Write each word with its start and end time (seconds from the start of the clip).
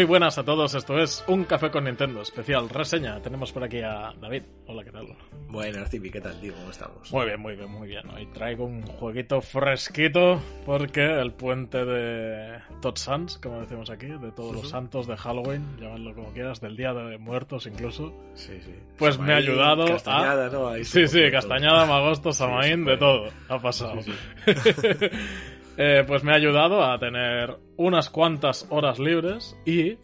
muy 0.00 0.06
buenas 0.06 0.38
a 0.38 0.44
todos. 0.44 0.72
Esto 0.74 0.98
es 0.98 1.22
Un 1.26 1.44
Café 1.44 1.70
con 1.70 1.84
Nintendo, 1.84 2.22
especial 2.22 2.70
reseña. 2.70 3.20
Tenemos 3.20 3.52
por 3.52 3.64
aquí 3.64 3.82
a 3.82 4.14
David. 4.18 4.44
Hola, 4.66 4.82
¿qué 4.82 4.90
tal? 4.90 5.08
Buenas, 5.46 5.90
Tipi, 5.90 6.10
¿qué 6.10 6.22
tal, 6.22 6.40
tío? 6.40 6.54
¿Cómo 6.54 6.70
estamos? 6.70 7.12
Muy 7.12 7.26
bien, 7.26 7.38
muy 7.38 7.54
bien, 7.54 7.70
muy 7.70 7.86
bien. 7.86 8.08
Hoy 8.08 8.24
traigo 8.32 8.64
un 8.64 8.80
jueguito 8.80 9.42
fresquito 9.42 10.40
porque 10.64 11.04
el 11.04 11.32
puente 11.32 11.84
de 11.84 12.60
Todd 12.80 12.96
Sands, 12.96 13.36
como 13.36 13.60
decimos 13.60 13.90
aquí, 13.90 14.06
de 14.06 14.32
todos 14.32 14.56
los 14.56 14.70
santos 14.70 15.06
de 15.06 15.18
Halloween, 15.18 15.76
llámalo 15.78 16.14
como 16.14 16.32
quieras, 16.32 16.62
del 16.62 16.78
Día 16.78 16.94
de 16.94 17.18
Muertos 17.18 17.66
incluso. 17.66 18.14
Sí, 18.32 18.58
sí. 18.64 18.74
Pues 18.96 19.18
me 19.18 19.34
ha 19.34 19.36
Samaín, 19.36 19.50
ayudado 19.50 19.84
Castañada, 19.84 20.46
a... 20.46 20.50
¿no? 20.50 20.68
Ahí 20.68 20.82
Sí, 20.82 21.06
sí. 21.08 21.30
Castañada, 21.30 21.84
Magosto, 21.84 22.32
Samaín, 22.32 22.86
se 22.86 22.92
de 22.92 22.96
todo 22.96 23.28
ha 23.50 23.58
pasado. 23.58 24.00
Sí, 24.00 24.14
Eh, 25.82 26.04
pues 26.06 26.22
me 26.24 26.32
ha 26.32 26.34
ayudado 26.34 26.84
a 26.84 26.98
tener 26.98 27.56
unas 27.78 28.10
cuantas 28.10 28.66
horas 28.68 28.98
libres 28.98 29.56
y 29.64 29.96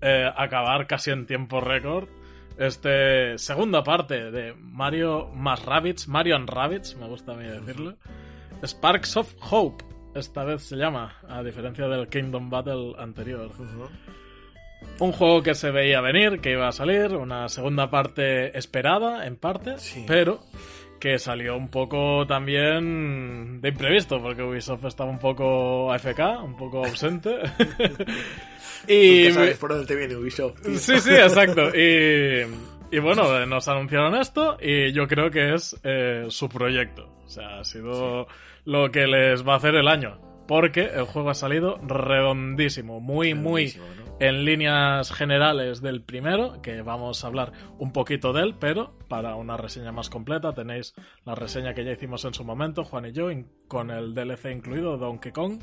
eh, 0.00 0.30
acabar 0.34 0.86
casi 0.86 1.10
en 1.10 1.26
tiempo 1.26 1.60
récord 1.60 2.08
este 2.58 3.36
segunda 3.36 3.82
parte 3.84 4.30
de 4.30 4.54
Mario 4.54 5.28
más 5.34 5.62
Rabbids, 5.64 6.08
Mario 6.08 6.36
and 6.36 6.48
Rabbids, 6.48 6.96
me 6.96 7.06
gusta 7.06 7.32
a 7.32 7.36
mí 7.36 7.44
decirlo. 7.44 7.96
Sparks 8.64 9.16
of 9.18 9.34
Hope, 9.50 9.84
esta 10.14 10.42
vez 10.44 10.62
se 10.62 10.76
llama, 10.76 11.18
a 11.28 11.42
diferencia 11.42 11.86
del 11.86 12.08
Kingdom 12.08 12.48
Battle 12.48 12.94
anterior. 12.98 13.50
Un 15.00 15.12
juego 15.12 15.42
que 15.42 15.54
se 15.54 15.70
veía 15.70 16.00
venir, 16.00 16.40
que 16.40 16.52
iba 16.52 16.66
a 16.66 16.72
salir, 16.72 17.14
una 17.14 17.48
segunda 17.48 17.90
parte 17.90 18.56
esperada, 18.56 19.26
en 19.26 19.36
parte, 19.36 19.78
Sí. 19.78 20.04
pero 20.08 20.40
que 20.98 21.18
salió 21.18 21.56
un 21.56 21.68
poco 21.68 22.26
también 22.26 23.60
de 23.60 23.68
imprevisto, 23.68 24.20
porque 24.20 24.42
Ubisoft 24.42 24.84
estaba 24.84 25.10
un 25.10 25.18
poco 25.18 25.92
AFK, 25.92 26.20
un 26.42 26.56
poco 26.56 26.84
ausente. 26.84 27.38
y 28.88 29.30
sabes 29.32 29.58
por 29.58 29.70
dónde 29.70 29.86
te 29.86 29.96
viene 29.96 30.16
Ubisoft, 30.16 30.62
tío. 30.62 30.78
Sí, 30.78 30.98
sí, 31.00 31.14
exacto. 31.14 31.70
Y, 31.74 32.46
y 32.90 32.98
bueno, 33.00 33.46
nos 33.46 33.68
anunciaron 33.68 34.14
esto 34.16 34.56
y 34.60 34.92
yo 34.92 35.06
creo 35.06 35.30
que 35.30 35.54
es 35.54 35.78
eh, 35.84 36.26
su 36.28 36.48
proyecto. 36.48 37.08
O 37.24 37.28
sea, 37.28 37.60
ha 37.60 37.64
sido 37.64 38.26
lo 38.64 38.90
que 38.90 39.06
les 39.06 39.46
va 39.46 39.54
a 39.54 39.56
hacer 39.56 39.74
el 39.74 39.88
año. 39.88 40.20
Porque 40.46 40.80
el 40.80 41.04
juego 41.04 41.28
ha 41.28 41.34
salido 41.34 41.78
redondísimo, 41.86 43.00
muy, 43.00 43.34
muy. 43.34 43.74
En 44.20 44.44
líneas 44.44 45.12
generales 45.12 45.80
del 45.80 46.02
primero, 46.02 46.60
que 46.62 46.82
vamos 46.82 47.22
a 47.22 47.26
hablar 47.28 47.52
un 47.78 47.92
poquito 47.92 48.32
de 48.32 48.42
él, 48.42 48.54
pero 48.58 48.98
para 49.08 49.36
una 49.36 49.56
reseña 49.56 49.92
más 49.92 50.10
completa 50.10 50.52
tenéis 50.52 50.94
la 51.24 51.34
reseña 51.34 51.74
que 51.74 51.84
ya 51.84 51.92
hicimos 51.92 52.24
en 52.24 52.34
su 52.34 52.44
momento, 52.44 52.84
Juan 52.84 53.06
y 53.06 53.12
yo, 53.12 53.28
con 53.68 53.90
el 53.90 54.14
DLC 54.14 54.46
incluido, 54.52 54.98
Donkey 54.98 55.32
Kong. 55.32 55.60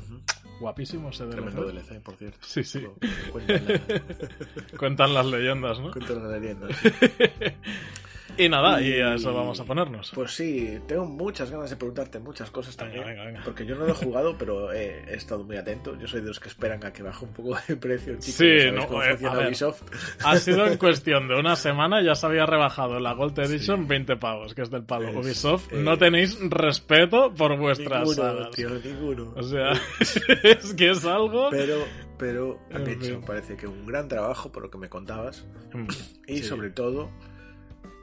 Guapísimo 0.60 1.10
ese 1.10 1.24
DLC. 1.24 1.34
Tremendo 1.34 1.64
DLC, 1.66 2.02
por 2.02 2.16
cierto. 2.16 2.38
Sí, 2.40 2.64
sí. 2.64 2.86
Cuentan 3.30 3.64
la, 3.66 3.80
Cuentan 4.78 5.14
las 5.14 5.26
leyendas, 5.26 5.78
¿no? 5.80 5.90
cuentan 5.90 6.22
la 6.22 6.38
leyenda. 6.38 6.68
Y 8.38 8.48
nada, 8.48 8.80
y, 8.82 9.00
a 9.00 9.14
eso 9.14 9.32
vamos 9.32 9.58
a 9.60 9.64
ponernos. 9.64 10.12
Pues 10.14 10.32
sí, 10.32 10.78
tengo 10.86 11.04
muchas 11.06 11.50
ganas 11.50 11.70
de 11.70 11.76
preguntarte 11.76 12.18
muchas 12.18 12.50
cosas 12.50 12.76
también. 12.76 13.04
venga, 13.04 13.24
venga. 13.24 13.42
Porque 13.44 13.64
yo 13.64 13.74
no 13.76 13.84
lo 13.86 13.90
he 13.92 13.94
jugado, 13.94 14.36
pero 14.38 14.72
he, 14.72 15.04
he 15.10 15.14
estado 15.14 15.42
muy 15.44 15.56
atento. 15.56 15.96
Yo 15.98 16.06
soy 16.06 16.20
de 16.20 16.28
los 16.28 16.38
que 16.40 16.48
esperan 16.48 16.84
a 16.84 16.92
que 16.92 17.02
baje 17.02 17.24
un 17.24 17.32
poco 17.32 17.56
de 17.68 17.76
precio. 17.76 18.14
Chico, 18.18 18.36
Sí, 18.38 18.70
no, 18.72 18.86
cómo 18.86 19.02
eh, 19.02 19.16
a 19.24 19.34
ver. 19.34 19.46
Ubisoft. 19.48 19.82
Ha 20.24 20.36
sido 20.36 20.66
en 20.66 20.76
cuestión 20.78 21.28
de 21.28 21.34
una 21.36 21.56
semana, 21.56 22.02
ya 22.02 22.14
se 22.14 22.26
había 22.26 22.46
rebajado 22.46 23.00
la 23.00 23.12
Gold 23.14 23.38
Edition 23.38 23.86
20 23.88 24.16
pavos, 24.16 24.54
que 24.54 24.62
es 24.62 24.70
del 24.70 24.84
palo. 24.84 25.08
Es, 25.08 25.16
Ubisoft, 25.16 25.72
eh, 25.72 25.76
no 25.82 25.96
tenéis 25.96 26.38
respeto 26.50 27.32
por 27.34 27.56
vuestras 27.58 28.08
Ninguno, 28.08 28.50
tío, 28.50 28.70
ninguno. 28.70 29.32
O 29.36 29.42
sea, 29.42 29.72
es 30.42 30.74
que 30.74 30.90
es 30.90 31.04
algo... 31.04 31.48
Pero, 31.50 31.84
pero 32.18 32.58
han 32.72 32.82
En 32.82 32.88
hecho, 32.90 33.16
fin. 33.16 33.22
parece 33.26 33.56
que 33.56 33.66
un 33.66 33.86
gran 33.86 34.08
trabajo 34.08 34.50
por 34.52 34.62
lo 34.62 34.70
que 34.70 34.78
me 34.78 34.88
contabas. 34.88 35.44
Mm, 35.72 35.86
Y 36.26 36.38
sí. 36.38 36.42
sobre 36.44 36.70
todo, 36.70 37.10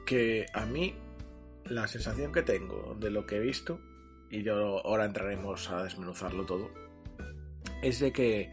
que 0.04 0.46
a 0.52 0.66
mí 0.66 0.94
la 1.64 1.86
sensación 1.88 2.32
que 2.32 2.42
tengo 2.42 2.94
de 2.98 3.10
lo 3.10 3.26
que 3.26 3.36
he 3.36 3.40
visto, 3.40 3.80
y 4.30 4.42
yo 4.42 4.84
ahora 4.84 5.04
entraremos 5.04 5.70
a 5.70 5.82
desmenuzarlo 5.82 6.44
todo, 6.44 6.70
es 7.82 8.00
de 8.00 8.12
que 8.12 8.52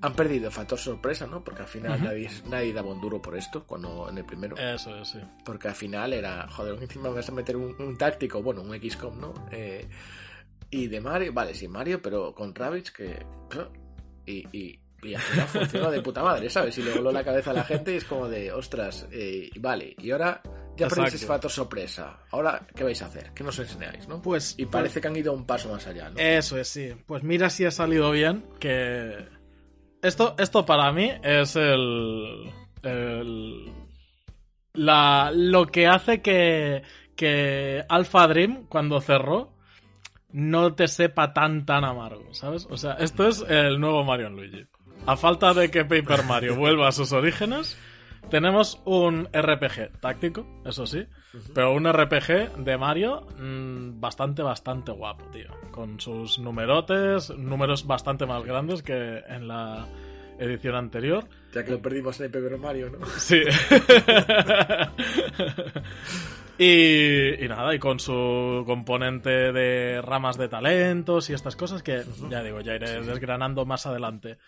han 0.00 0.14
perdido 0.14 0.46
el 0.46 0.52
factor 0.52 0.78
sorpresa, 0.78 1.26
¿no? 1.26 1.42
Porque 1.42 1.62
al 1.62 1.68
final 1.68 2.02
nadie, 2.02 2.30
nadie 2.48 2.72
daba 2.72 2.92
un 2.92 3.00
duro 3.00 3.20
por 3.20 3.36
esto, 3.36 3.66
cuando 3.66 4.08
en 4.08 4.18
el 4.18 4.24
primero. 4.24 4.56
Eso 4.56 4.96
es, 4.96 5.08
sí. 5.08 5.18
Porque 5.44 5.68
al 5.68 5.74
final 5.74 6.12
era, 6.12 6.48
joder, 6.48 6.78
encima 6.82 7.08
me 7.08 7.16
vas 7.16 7.28
a 7.28 7.32
meter 7.32 7.56
un, 7.56 7.74
un 7.80 7.96
táctico, 7.96 8.42
bueno, 8.42 8.62
un 8.62 8.78
XCOM, 8.78 9.20
¿no? 9.20 9.34
Eh, 9.50 9.88
y 10.70 10.86
de 10.86 11.00
Mario, 11.00 11.32
vale, 11.32 11.54
sí, 11.54 11.66
Mario, 11.66 12.00
pero 12.00 12.34
con 12.34 12.54
Rabbids 12.54 12.92
que... 12.92 13.26
Y, 14.26 14.44
y, 14.52 14.78
y 15.02 15.14
al 15.14 15.22
final 15.22 15.46
funciona 15.48 15.90
de 15.90 16.02
puta 16.02 16.22
madre, 16.22 16.50
¿sabes? 16.50 16.76
Y 16.76 16.82
le 16.82 16.92
voló 16.92 17.10
la 17.10 17.24
cabeza 17.24 17.50
a 17.50 17.54
la 17.54 17.64
gente 17.64 17.94
y 17.94 17.96
es 17.96 18.04
como 18.04 18.28
de, 18.28 18.52
ostras, 18.52 19.08
eh, 19.10 19.50
vale, 19.58 19.96
y 19.98 20.10
ahora 20.10 20.42
ya 20.78 20.86
Exacto. 20.86 20.94
perdéis 21.02 21.14
ese 21.14 21.26
factor 21.26 21.50
sorpresa. 21.50 22.18
Ahora, 22.30 22.66
¿qué 22.74 22.84
vais 22.84 23.00
a 23.02 23.06
hacer? 23.06 23.32
¿Qué 23.34 23.44
nos 23.44 23.58
enseñáis, 23.58 24.08
no? 24.08 24.22
Pues, 24.22 24.54
Y 24.58 24.66
parece 24.66 25.00
que 25.00 25.08
han 25.08 25.16
ido 25.16 25.32
un 25.32 25.44
paso 25.44 25.70
más 25.70 25.86
allá, 25.86 26.08
¿no? 26.10 26.18
Eso 26.18 26.56
es, 26.58 26.68
sí. 26.68 26.92
Pues 27.06 27.22
mira 27.22 27.50
si 27.50 27.64
ha 27.64 27.70
salido 27.70 28.10
bien, 28.10 28.44
que... 28.60 29.26
Esto, 30.00 30.34
esto 30.38 30.64
para 30.64 30.92
mí 30.92 31.10
es 31.22 31.56
el... 31.56 32.52
el- 32.82 33.72
la, 34.74 35.32
lo 35.34 35.66
que 35.66 35.86
hace 35.88 36.22
que, 36.22 36.82
que 37.16 37.84
Alpha 37.88 38.28
Dream, 38.28 38.66
cuando 38.68 39.00
cerró, 39.00 39.52
no 40.30 40.74
te 40.74 40.86
sepa 40.86 41.32
tan 41.32 41.64
tan 41.66 41.84
amargo, 41.84 42.32
¿sabes? 42.32 42.66
O 42.70 42.76
sea, 42.76 42.92
esto 42.94 43.26
es 43.26 43.44
el 43.48 43.80
nuevo 43.80 44.04
Mario 44.04 44.30
Luigi. 44.30 44.66
A 45.06 45.16
falta 45.16 45.54
de 45.54 45.70
que 45.70 45.84
Paper 45.84 46.22
Mario 46.24 46.54
vuelva 46.54 46.88
a 46.88 46.92
sus 46.92 47.12
orígenes, 47.12 47.76
tenemos 48.30 48.80
un 48.84 49.28
RPG 49.32 50.00
táctico, 50.00 50.46
eso 50.64 50.86
sí, 50.86 51.06
pero 51.54 51.72
un 51.72 51.90
RPG 51.90 52.56
de 52.64 52.78
Mario 52.78 53.26
mm, 53.38 54.00
bastante, 54.00 54.42
bastante 54.42 54.92
guapo, 54.92 55.24
tío. 55.32 55.48
Con 55.70 56.00
sus 56.00 56.38
numerotes, 56.38 57.30
números 57.30 57.86
bastante 57.86 58.26
más 58.26 58.44
grandes 58.44 58.82
que 58.82 59.22
en 59.28 59.48
la 59.48 59.86
edición 60.38 60.74
anterior. 60.74 61.24
Ya 61.52 61.64
que 61.64 61.72
lo 61.72 61.82
perdimos 61.82 62.18
en 62.20 62.26
el 62.26 62.32
Paper 62.32 62.58
Mario, 62.58 62.90
¿no? 62.90 63.06
Sí. 63.18 63.42
y, 66.58 67.44
y 67.44 67.48
nada, 67.48 67.74
y 67.74 67.78
con 67.78 68.00
su 68.00 68.62
componente 68.66 69.52
de 69.52 70.00
ramas 70.02 70.36
de 70.38 70.48
talentos 70.48 71.30
y 71.30 71.34
estas 71.34 71.56
cosas 71.56 71.82
que, 71.82 72.04
ya 72.30 72.42
digo, 72.42 72.60
ya 72.60 72.74
iré 72.74 73.02
desgranando 73.02 73.64
más 73.66 73.86
adelante. 73.86 74.38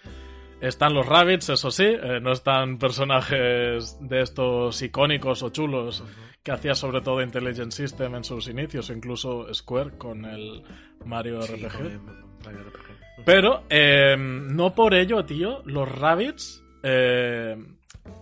Están 0.61 0.93
los 0.95 1.07
rabbits, 1.07 1.49
eso 1.49 1.71
sí, 1.71 1.85
eh, 1.87 2.21
no 2.21 2.33
están 2.33 2.79
personajes 2.79 3.97
de 4.01 4.21
estos 4.21 4.81
icónicos 4.83 5.43
o 5.43 5.49
chulos 5.51 6.05
que 6.43 6.53
hacía 6.53 6.75
sobre 6.75 7.01
todo 7.01 7.23
Intelligent 7.23 7.73
System 7.73 8.15
en 8.15 8.25
sus 8.25 8.47
inicios, 8.49 8.91
o 8.91 8.93
incluso 8.93 9.53
Square 9.55 9.97
con 9.99 10.25
el 10.25 10.63
Mario 11.05 11.43
Sí, 11.43 11.55
RPG. 11.55 11.73
con 11.77 11.87
el 11.87 12.01
Mario 12.45 12.61
RPG. 12.69 13.25
Pero 13.25 13.63
eh, 13.71 14.17
no 14.19 14.75
por 14.75 14.95
ello, 14.95 15.25
tío, 15.25 15.63
los 15.65 15.91
Rabbits 15.91 16.63
eh, 16.83 17.57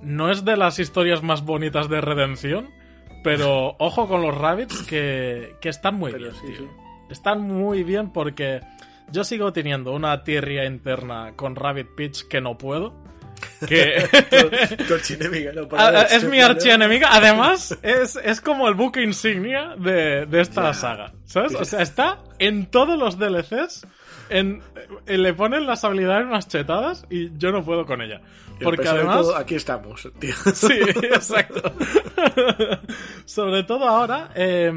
no 0.03 0.31
es 0.31 0.45
de 0.45 0.57
las 0.57 0.79
historias 0.79 1.23
más 1.23 1.45
bonitas 1.45 1.89
de 1.89 2.01
redención, 2.01 2.69
pero 3.25 3.75
ojo 3.79 4.09
con 4.09 4.23
los 4.23 4.37
Rabbits 4.37 4.83
que, 4.85 5.55
que 5.61 5.69
están 5.69 5.97
muy 5.97 6.13
Pero 6.13 6.25
bien, 6.31 6.37
sí, 6.41 6.47
tío. 6.49 6.57
sí. 6.59 6.67
Están 7.11 7.41
muy 7.43 7.85
bien 7.85 8.13
porque 8.13 8.61
yo 9.11 9.25
sigo 9.25 9.53
teniendo 9.53 9.93
una 9.93 10.23
tirria 10.25 10.65
interna 10.65 11.33
con 11.37 11.55
Rabbit 11.57 11.89
Peach 11.97 12.23
que 12.29 12.41
no 12.41 12.57
puedo. 12.59 12.95
Que 13.69 14.05
Tu- 14.77 14.85
tu 14.85 14.95
archienemiga, 14.99 15.53
¿no? 15.53 15.63
Ah, 15.63 15.69
Para- 15.69 16.03
es 16.03 16.25
mi 16.25 16.41
archienemiga. 16.41 17.09
Además, 17.13 17.77
es, 17.83 18.17
es 18.17 18.41
como 18.41 18.69
el 18.69 18.75
buque 18.75 19.03
insignia 19.03 19.75
de, 19.79 20.27
de 20.27 20.41
esta 20.41 20.73
saga. 20.75 21.13
¿Sabes? 21.25 21.55
O 21.55 21.65
sea, 21.65 21.83
está 21.83 22.19
en 22.39 22.67
todos 22.67 22.99
los 22.99 23.19
DLCs. 23.19 23.87
En, 24.31 24.63
eh, 25.07 25.17
le 25.17 25.33
ponen 25.35 25.67
las 25.67 25.85
habilidades 25.85 26.27
más 26.27 26.49
chetadas 26.49 27.07
y 27.09 27.31
yo 27.39 27.51
no 27.53 27.65
puedo 27.65 27.87
con 27.87 28.03
ella. 28.03 28.21
Porque 28.63 28.89
además. 28.89 29.21
todo, 29.23 29.37
aquí 29.37 29.55
estamos, 29.55 30.09
tío. 30.19 30.35
Sí, 30.55 30.73
exacto. 31.03 31.73
Sobre 33.25 33.63
todo 33.63 33.89
ahora, 33.89 34.31
eh, 34.35 34.73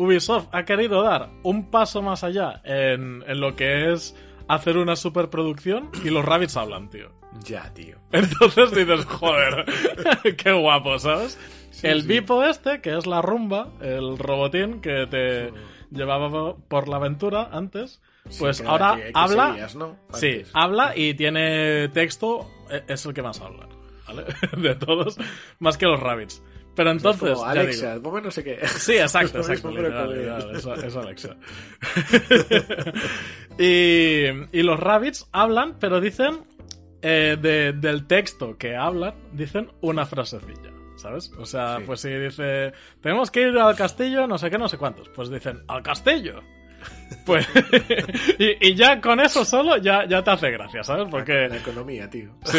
Ubisoft 0.00 0.48
ha 0.52 0.64
querido 0.64 1.02
dar 1.02 1.30
un 1.42 1.70
paso 1.70 2.02
más 2.02 2.24
allá 2.24 2.60
en, 2.64 3.22
en 3.26 3.40
lo 3.40 3.54
que 3.56 3.92
es 3.92 4.16
hacer 4.48 4.76
una 4.78 4.96
superproducción 4.96 5.90
y 6.04 6.10
los 6.10 6.24
rabbits 6.24 6.56
hablan, 6.56 6.88
tío. 6.90 7.10
Ya, 7.44 7.72
tío. 7.74 7.96
Entonces 8.12 8.72
dices, 8.74 9.04
joder, 9.04 9.64
qué 10.36 10.52
guapo, 10.52 10.98
¿sabes? 10.98 11.38
Sí, 11.70 11.86
el 11.86 12.02
sí. 12.02 12.08
Bipo 12.08 12.42
este, 12.44 12.80
que 12.80 12.96
es 12.96 13.06
la 13.06 13.22
rumba, 13.22 13.68
el 13.80 14.18
robotín 14.18 14.80
que 14.80 15.06
te 15.06 15.52
llevaba 15.90 16.56
por 16.56 16.88
la 16.88 16.96
aventura 16.96 17.48
antes, 17.52 18.00
pues 18.38 18.60
ahora 18.62 18.96
que- 18.96 19.02
que 19.04 19.12
habla. 19.14 19.48
seguías, 19.50 19.76
¿no? 19.76 19.96
Sí, 20.12 20.42
habla 20.52 20.96
y 20.96 21.14
tiene 21.14 21.88
texto, 21.88 22.48
e- 22.70 22.82
es 22.88 23.06
el 23.06 23.14
que 23.14 23.22
más 23.22 23.40
habla, 23.40 23.68
¿vale? 24.08 24.24
De 24.56 24.74
todos, 24.74 25.16
más 25.60 25.78
que 25.78 25.86
los 25.86 26.00
rabbits. 26.00 26.42
Pero 26.80 26.92
entonces, 26.92 27.32
Como 27.34 27.44
Alexa, 27.44 27.90
digo- 27.96 28.02
ponme 28.04 28.22
no 28.22 28.30
sé 28.30 28.42
qué. 28.42 28.58
Sí, 28.66 28.94
exacto, 28.96 29.38
exacto. 29.40 29.70
literal, 29.70 30.08
literal, 30.16 30.56
es, 30.56 30.64
es 30.84 30.96
Alexa. 30.96 31.36
y, 33.58 34.24
y 34.58 34.62
los 34.62 34.80
rabbits 34.80 35.28
hablan, 35.32 35.76
pero 35.78 36.00
dicen 36.00 36.40
eh, 37.02 37.36
de- 37.40 37.72
del 37.74 38.06
texto 38.06 38.56
que 38.56 38.76
hablan, 38.76 39.14
dicen 39.32 39.70
una 39.82 40.06
frasecilla. 40.06 40.70
¿Sabes? 40.96 41.32
O 41.38 41.44
sea, 41.46 41.78
Sí. 41.78 41.82
pues 41.86 42.00
si 42.00 42.10
dice, 42.10 42.72
tenemos 43.02 43.30
que 43.30 43.42
ir 43.48 43.58
al 43.58 43.74
castillo, 43.74 44.26
no 44.26 44.36
sé 44.38 44.50
qué, 44.50 44.58
no 44.58 44.68
sé 44.68 44.76
cuántos. 44.78 45.08
Pues 45.10 45.30
dicen, 45.30 45.62
al 45.68 45.82
castillo. 45.82 46.40
Pues, 47.26 47.46
y, 48.38 48.68
y 48.68 48.74
ya 48.74 49.00
con 49.00 49.20
eso 49.20 49.44
solo 49.44 49.76
ya, 49.78 50.06
ya 50.06 50.22
te 50.22 50.30
hace 50.30 50.50
gracia, 50.50 50.82
¿sabes? 50.84 51.06
Porque, 51.10 51.48
La 51.48 51.56
economía, 51.56 52.08
tío. 52.08 52.30
sí, 52.44 52.58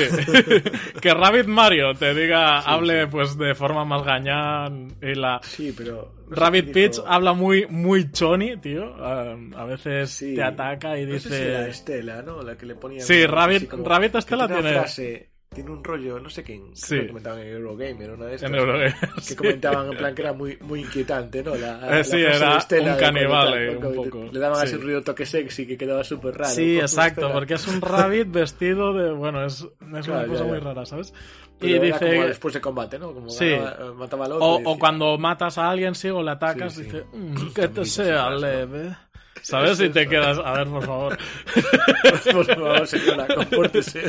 que 1.01 1.13
Rabbit 1.13 1.45
Mario 1.47 1.93
te 1.93 2.13
diga, 2.13 2.59
hable 2.59 3.07
pues 3.07 3.37
de 3.37 3.55
forma 3.55 3.85
más 3.85 4.03
gañán 4.03 4.93
y 5.01 5.15
la, 5.15 5.39
Sí, 5.43 5.73
pero. 5.75 6.13
no 6.29 6.35
Rabbit 6.35 6.71
Peach 6.71 6.99
habla 7.05 7.33
muy, 7.33 7.65
muy 7.67 8.11
choni, 8.11 8.55
tío. 8.57 8.93
Um, 8.93 9.53
a 9.55 9.65
veces 9.65 10.11
Sí. 10.11 10.35
te 10.35 10.43
ataca 10.43 10.97
y 10.97 11.05
No 11.05 11.19
sé 11.19 11.29
si 11.29 11.35
dice. 11.35 11.69
Estela, 11.69 12.21
¿no? 12.21 12.41
La 12.41 12.55
que 12.57 12.65
le 12.65 12.75
ponía. 12.75 13.01
Sí, 13.01 13.25
Rabbit- 13.25 13.69
Rabbit 13.83 14.15
Estela 14.15 14.47
tiene. 14.47 14.61
una 14.61 14.71
frase, 14.81 15.30
tiene 15.53 15.69
un 15.69 15.83
rollo, 15.83 16.17
no 16.17 16.29
sé 16.29 16.43
quién. 16.43 16.69
Sí. 16.73 16.97
Que 17.01 17.07
comentaban 17.07 17.41
en 17.41 17.47
Eurogamer, 17.47 18.11
una 18.11 18.25
de 18.27 18.35
estas. 18.35 18.49
En 18.49 18.55
Eurogame. 18.55 18.95
Que 19.15 19.21
sí. 19.21 19.35
comentaban 19.35 19.91
en 19.91 19.97
plan 19.97 20.15
que 20.15 20.21
era 20.21 20.31
muy, 20.31 20.57
muy 20.61 20.79
inquietante, 20.79 21.43
¿no? 21.43 21.55
La, 21.55 21.75
Eh, 21.87 21.97
la 21.97 22.03
sí, 22.05 22.11
frase 22.23 22.37
era 22.37 22.57
Estela 22.57 22.93
un 22.93 22.99
tal, 22.99 23.17
eh, 23.17 23.75
un 23.77 23.83
le- 23.83 23.95
poco. 23.95 24.23
Le 24.31 24.39
daban 24.39 24.59
Sí. 24.61 24.65
ese 24.67 24.77
ruido 24.77 25.01
toque 25.03 25.25
sexy 25.25 25.67
que 25.67 25.77
quedaba 25.77 26.05
súper 26.05 26.35
raro. 26.37 26.53
Sí, 26.53 26.79
exacto, 26.79 27.29
porque 27.33 27.55
es 27.55 27.67
un 27.67 27.81
rabbit 27.81 28.31
vestido 28.31 28.93
de. 28.93 29.11
Bueno, 29.11 29.45
es, 29.45 29.55
es 29.59 29.67
una 29.81 29.99
Claro, 29.99 30.27
cosa 30.29 30.43
ya, 30.45 30.49
muy 30.49 30.57
ya. 30.59 30.63
rara, 30.63 30.85
¿sabes? 30.85 31.13
Pero 31.59 31.71
y 31.85 31.87
era 31.89 31.99
como 31.99 32.11
dice. 32.11 32.27
después 32.27 32.53
de 32.53 32.61
combate, 32.61 32.97
¿no? 32.97 33.13
Como 33.13 33.29
Sí. 33.29 33.49
ganaba- 33.49 33.93
mataba 33.93 34.25
al 34.27 34.31
otro. 34.31 34.45
O, 34.47 34.71
o 34.71 34.79
cuando 34.79 35.17
matas 35.17 35.57
a 35.57 35.69
alguien, 35.69 35.95
sí, 35.95 36.09
o 36.09 36.23
le 36.23 36.31
atacas, 36.31 36.77
dice. 36.77 37.03
"Mm, 37.11 37.51
que 37.53 37.67
te 37.67 37.83
sea 37.83 38.29
cosas, 38.29 38.41
¿no? 38.69 39.10
¿Sabes? 39.41 39.79
Y 39.79 39.89
te 39.89 40.07
quedas. 40.07 40.37
A 40.43 40.53
ver, 40.53 40.67
por 40.67 40.85
favor. 40.85 41.17
Por 42.31 42.45
favor, 42.45 42.87
señora, 42.87 43.27
compórtese. 43.33 44.01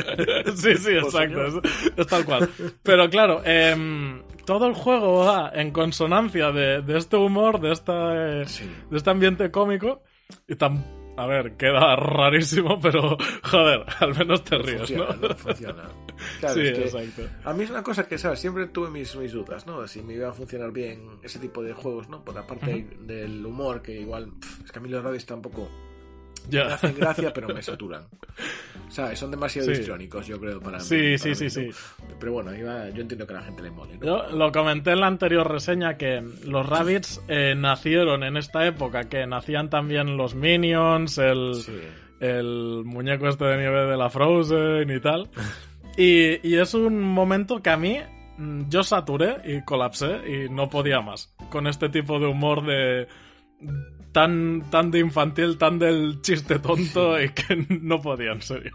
sí, 0.55 0.75
sí, 0.75 0.91
exacto. 0.91 1.45
Es, 1.47 1.53
es 1.97 2.07
tal 2.07 2.25
cual. 2.25 2.49
Pero 2.83 3.09
claro, 3.09 3.41
em, 3.45 4.21
todo 4.45 4.67
el 4.67 4.73
juego 4.73 5.25
va 5.25 5.51
en 5.53 5.71
consonancia 5.71 6.51
de, 6.51 6.81
de 6.81 6.97
este 6.97 7.15
humor, 7.17 7.59
de, 7.59 7.71
esta, 7.71 8.41
eh, 8.41 8.45
Sí. 8.45 8.69
de 8.91 8.97
este 8.97 9.09
ambiente 9.09 9.49
cómico. 9.51 10.03
Y 10.47 10.55
tan. 10.55 10.83
A 11.17 11.27
ver, 11.27 11.55
queda 11.57 11.95
rarísimo, 11.95 12.79
pero 12.79 13.17
joder, 13.43 13.85
al 13.99 14.15
menos 14.17 14.43
te 14.43 14.57
ríes, 14.57 14.79
Funciona. 14.79 15.15
¿no? 15.21 15.35
Funciona. 15.35 15.83
Claro, 16.39 16.55
sí, 16.55 16.61
es 16.67 16.77
que 16.77 16.83
exacto. 16.85 17.21
A 17.43 17.53
mí 17.53 17.63
es 17.63 17.69
una 17.69 17.83
cosa 17.83 18.07
que, 18.07 18.17
¿sabes? 18.17 18.39
Siempre 18.39 18.67
tuve 18.67 18.89
mis, 18.89 19.15
mis 19.15 19.31
dudas, 19.31 19.65
¿no? 19.67 19.87
Si 19.87 20.01
me 20.01 20.13
iba 20.13 20.29
a 20.29 20.33
funcionar 20.33 20.71
bien 20.71 21.01
ese 21.23 21.39
tipo 21.39 21.61
de 21.63 21.73
juegos, 21.73 22.09
¿no? 22.09 22.23
Por 22.23 22.35
la 22.35 22.45
parte 22.45 22.87
del 23.01 23.45
humor, 23.45 23.81
que 23.81 23.99
igual... 23.99 24.31
es 24.63 24.71
que 24.71 24.79
a 24.79 24.81
mí 24.81 24.89
los 24.89 25.03
radios 25.03 25.25
tampoco 25.25 25.69
me 26.45 26.51
Ya. 26.51 26.73
hacen 26.73 26.95
gracia, 26.95 27.31
pero 27.33 27.47
me 27.49 27.61
saturan. 27.63 28.03
¿Sabes? 28.89 29.17
Son 29.17 29.31
demasiado 29.31 29.73
Sí. 29.73 29.79
histrónicos, 29.79 30.27
yo 30.27 30.39
creo, 30.39 30.59
para 30.59 30.77
mí. 30.77 30.83
Sí, 30.83 31.17
sí, 31.17 31.29
mí, 31.29 31.35
sí, 31.35 31.43
¿no? 31.45 31.49
sí. 31.49 31.69
Pero 32.19 32.33
bueno, 32.33 32.53
iba- 32.55 32.89
yo 32.89 33.01
entiendo 33.01 33.25
que 33.25 33.33
a 33.33 33.37
la 33.37 33.43
gente 33.43 33.63
le 33.63 33.71
mole, 33.71 33.97
¿no? 33.97 34.05
Yo 34.29 34.35
lo 34.37 34.51
comenté 34.51 34.91
en 34.91 34.99
la 34.99 35.07
anterior 35.07 35.49
reseña 35.49 35.97
que 35.97 36.21
los 36.45 36.67
Rabbits 36.67 37.21
eh, 37.27 37.55
nacieron 37.57 38.23
en 38.23 38.37
esta 38.37 38.65
época, 38.67 39.05
que 39.09 39.25
nacían 39.25 39.69
también 39.69 40.17
los 40.17 40.35
Minions, 40.35 41.17
el, 41.17 41.55
Sí. 41.55 41.79
el 42.19 42.83
muñeco 42.85 43.27
este 43.29 43.45
de 43.45 43.57
nieve 43.57 43.85
de 43.87 43.97
la 43.97 44.09
Frozen 44.09 44.89
y 44.91 44.99
tal. 44.99 45.29
Y, 45.97 46.47
y 46.47 46.57
es 46.57 46.73
un 46.73 47.01
momento 47.01 47.61
que 47.61 47.69
a 47.69 47.77
mí 47.77 47.97
mm, 48.37 48.69
yo 48.69 48.83
saturé 48.83 49.37
y 49.45 49.61
colapsé 49.63 50.21
y 50.27 50.49
no 50.49 50.69
podía 50.69 51.01
más. 51.01 51.33
Con 51.49 51.67
este 51.67 51.89
tipo 51.89 52.19
de 52.19 52.27
humor 52.27 52.65
de 52.65 53.07
tan, 54.11 54.69
tan 54.69 54.91
de 54.91 54.99
infantil, 54.99 55.57
tan 55.57 55.79
del 55.79 56.21
chiste 56.21 56.59
tonto 56.59 57.21
y 57.21 57.29
que 57.29 57.65
no 57.81 57.99
podía, 58.01 58.31
en 58.31 58.41
serio. 58.41 58.73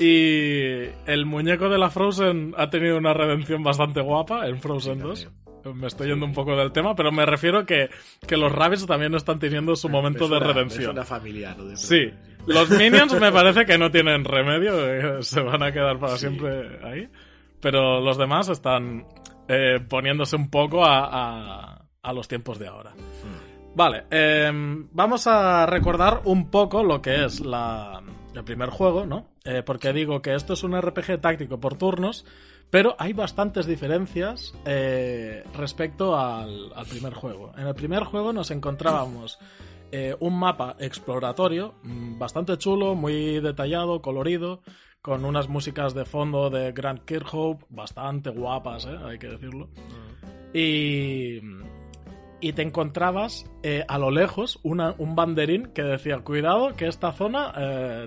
Y 0.00 0.88
el 1.06 1.26
muñeco 1.26 1.68
de 1.68 1.78
la 1.78 1.90
Frozen 1.90 2.54
ha 2.56 2.70
tenido 2.70 2.98
una 2.98 3.14
redención 3.14 3.62
bastante 3.62 4.00
guapa 4.00 4.48
en 4.48 4.60
Frozen 4.60 4.98
Sí, 4.98 5.02
2. 5.02 5.28
Me 5.74 5.86
estoy 5.86 6.08
yendo 6.08 6.26
un 6.26 6.32
poco 6.32 6.56
del 6.56 6.72
tema, 6.72 6.94
pero 6.94 7.10
me 7.12 7.24
refiero 7.26 7.64
que, 7.66 7.88
que 8.26 8.36
los 8.36 8.52
Rabbits 8.52 8.86
también 8.86 9.14
están 9.14 9.38
teniendo 9.38 9.74
su 9.76 9.88
momento 9.88 10.28
Me 10.28 10.34
de 10.34 10.40
redención. 10.40 11.04
Familiar. 11.04 11.56
de 11.56 11.76
Sí, 11.76 12.10
los 12.46 12.70
Minions 12.70 13.18
me 13.20 13.32
parece 13.32 13.64
que 13.66 13.78
no 13.78 13.90
tienen 13.90 14.24
remedio, 14.24 15.18
eh, 15.18 15.22
se 15.22 15.40
van 15.40 15.62
a 15.62 15.72
quedar 15.72 15.98
para 15.98 16.14
Sí. 16.14 16.20
siempre 16.26 16.78
ahí. 16.84 17.08
Pero 17.60 18.00
los 18.00 18.18
demás 18.18 18.48
están 18.48 19.06
eh, 19.48 19.80
poniéndose 19.88 20.36
un 20.36 20.50
poco 20.50 20.84
a, 20.84 21.04
a- 21.72 21.82
a 22.02 22.12
los 22.12 22.28
tiempos 22.28 22.58
de 22.58 22.68
ahora. 22.68 22.92
Vale, 23.74 24.04
em, 24.10 24.88
vamos 24.92 25.26
a 25.26 25.66
recordar 25.66 26.22
un 26.24 26.50
poco 26.50 26.82
lo 26.82 27.02
que 27.02 27.24
es 27.24 27.40
la, 27.40 28.00
el 28.34 28.44
primer 28.44 28.70
juego, 28.70 29.04
¿no? 29.04 29.28
Eh, 29.44 29.62
porque 29.64 29.92
digo 29.92 30.22
que 30.22 30.34
esto 30.34 30.54
es 30.54 30.62
un 30.64 30.80
RPG 30.80 31.20
táctico 31.20 31.60
por 31.60 31.76
turnos, 31.76 32.24
pero 32.70 32.96
hay 32.98 33.12
bastantes 33.12 33.66
diferencias 33.66 34.54
eh, 34.64 35.44
respecto 35.54 36.16
al, 36.16 36.72
al 36.74 36.86
primer 36.86 37.14
juego. 37.14 37.52
En 37.56 37.66
el 37.66 37.74
primer 37.74 38.04
juego 38.04 38.32
nos 38.32 38.50
encontrábamos 38.50 39.38
eh, 39.92 40.14
un 40.20 40.38
mapa 40.38 40.76
exploratorio 40.80 41.74
mm, 41.82 42.18
bastante 42.18 42.58
chulo, 42.58 42.94
muy 42.94 43.40
detallado, 43.40 44.02
colorido, 44.02 44.62
con 45.00 45.24
unas 45.24 45.48
músicas 45.48 45.94
de 45.94 46.04
fondo 46.04 46.50
de 46.50 46.72
Grant 46.72 47.04
Kirkhope 47.04 47.64
bastante 47.68 48.30
guapas, 48.30 48.86
¿eh? 48.86 48.96
hay 49.04 49.18
que 49.18 49.28
decirlo. 49.28 49.68
Y, 50.52 51.40
y 52.40 52.52
te 52.52 52.62
encontrabas 52.62 53.48
a 53.88 53.98
lo 53.98 54.10
lejos 54.10 54.58
una- 54.64 54.94
un 54.98 55.14
banderín 55.14 55.66
que 55.68 55.82
decía, 55.82 56.18
cuidado 56.20 56.74
que 56.74 56.88
esta 56.88 57.12
zona 57.12 57.52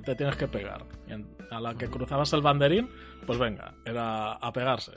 te 0.04 0.16
tienes 0.16 0.36
que 0.36 0.48
pegar. 0.50 0.86
A 1.52 1.60
la 1.60 1.76
que 1.76 1.90
cruzabas 1.90 2.32
el 2.34 2.42
banderín, 2.42 2.90
pues 3.26 3.40
venga, 3.40 3.74
era 3.86 4.34
a 4.34 4.52
pegarse. 4.54 4.94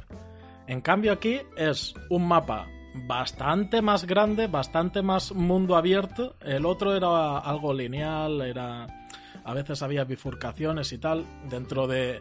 En 0.67 0.81
cambio 0.81 1.13
aquí 1.13 1.41
es 1.57 1.95
un 2.11 2.29
mapa 2.29 2.69
bastante 3.07 3.81
más 3.81 4.07
grande, 4.07 4.47
bastante 4.47 5.03
más 5.03 5.33
mundo 5.33 5.77
abierto. 5.77 6.37
El 6.41 6.67
otro 6.67 6.95
era 6.95 7.39
algo 7.39 7.73
lineal, 7.73 8.43
era 8.43 8.87
a 9.45 9.55
veces 9.55 9.83
había 9.83 10.05
bifurcaciones 10.05 10.93
y 10.93 10.99
tal 10.99 11.25
dentro 11.49 11.87
de 11.87 12.21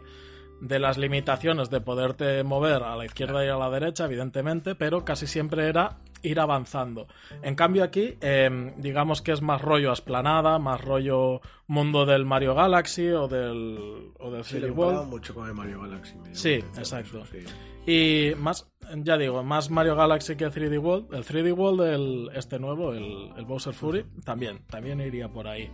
de 0.62 0.78
las 0.78 0.96
limitaciones 0.96 1.70
de 1.70 1.80
poderte 1.80 2.44
mover 2.44 2.84
a 2.84 2.94
la 2.94 3.04
izquierda 3.04 3.44
y 3.44 3.48
a 3.48 3.56
la 3.56 3.68
derecha, 3.68 4.04
evidentemente, 4.04 4.76
pero 4.76 5.04
casi 5.04 5.26
siempre 5.26 5.68
era 5.68 5.98
ir 6.22 6.40
avanzando. 6.40 7.06
En 7.42 7.54
cambio 7.54 7.84
aquí, 7.84 8.16
eh, 8.20 8.72
digamos 8.76 9.22
que 9.22 9.32
es 9.32 9.42
más 9.42 9.60
rollo 9.60 9.92
esplanada, 9.92 10.58
más 10.58 10.80
rollo 10.80 11.40
mundo 11.66 12.06
del 12.06 12.24
Mario 12.24 12.54
Galaxy 12.54 13.08
o 13.08 13.28
del, 13.28 14.12
o 14.18 14.30
del 14.30 14.44
Sí, 14.44 14.56
3D 14.56 14.68
lo 14.68 14.74
World. 14.74 15.08
mucho 15.08 15.34
con 15.34 15.48
el 15.48 15.54
Mario 15.54 15.80
Galaxy. 15.82 16.14
Sí, 16.32 16.54
exacto. 16.76 17.22
eso, 17.22 17.26
sí. 17.26 17.44
Y 17.84 18.34
más, 18.36 18.70
ya 18.98 19.16
digo, 19.18 19.42
más 19.42 19.70
Mario 19.70 19.96
Galaxy 19.96 20.36
que 20.36 20.46
3D 20.46 20.78
World. 20.80 21.12
El 21.14 21.24
3D 21.24 21.52
World, 21.56 21.80
el, 21.82 22.30
este 22.36 22.58
nuevo, 22.58 22.92
el, 22.92 23.30
el 23.36 23.44
Bowser 23.44 23.74
Fury, 23.74 24.04
también, 24.24 24.64
también 24.68 25.00
iría 25.00 25.28
por 25.28 25.48
ahí. 25.48 25.70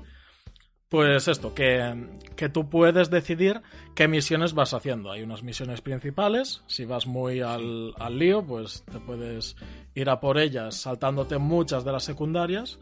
Pues 0.89 1.29
esto, 1.29 1.55
que, 1.55 2.07
que 2.35 2.49
tú 2.49 2.71
puedes 2.71 3.11
decidir 3.11 3.61
qué 3.95 4.09
misiones 4.09 4.55
vas 4.55 4.73
haciendo. 4.73 5.11
Hay 5.11 5.23
unas 5.23 5.43
misiones 5.43 5.83
principales, 5.83 6.63
si 6.67 6.87
vas 6.87 7.07
muy 7.07 7.41
al, 7.41 7.93
al 7.99 8.19
lío, 8.19 8.43
pues 8.43 8.85
te 8.91 8.99
puedes 8.99 9.57
ir 9.95 10.09
a 10.09 10.19
por 10.19 10.39
ellas 10.39 10.77
saltándote 10.77 11.37
muchas 11.37 11.85
de 11.85 11.93
las 11.93 12.05
secundarias. 12.05 12.79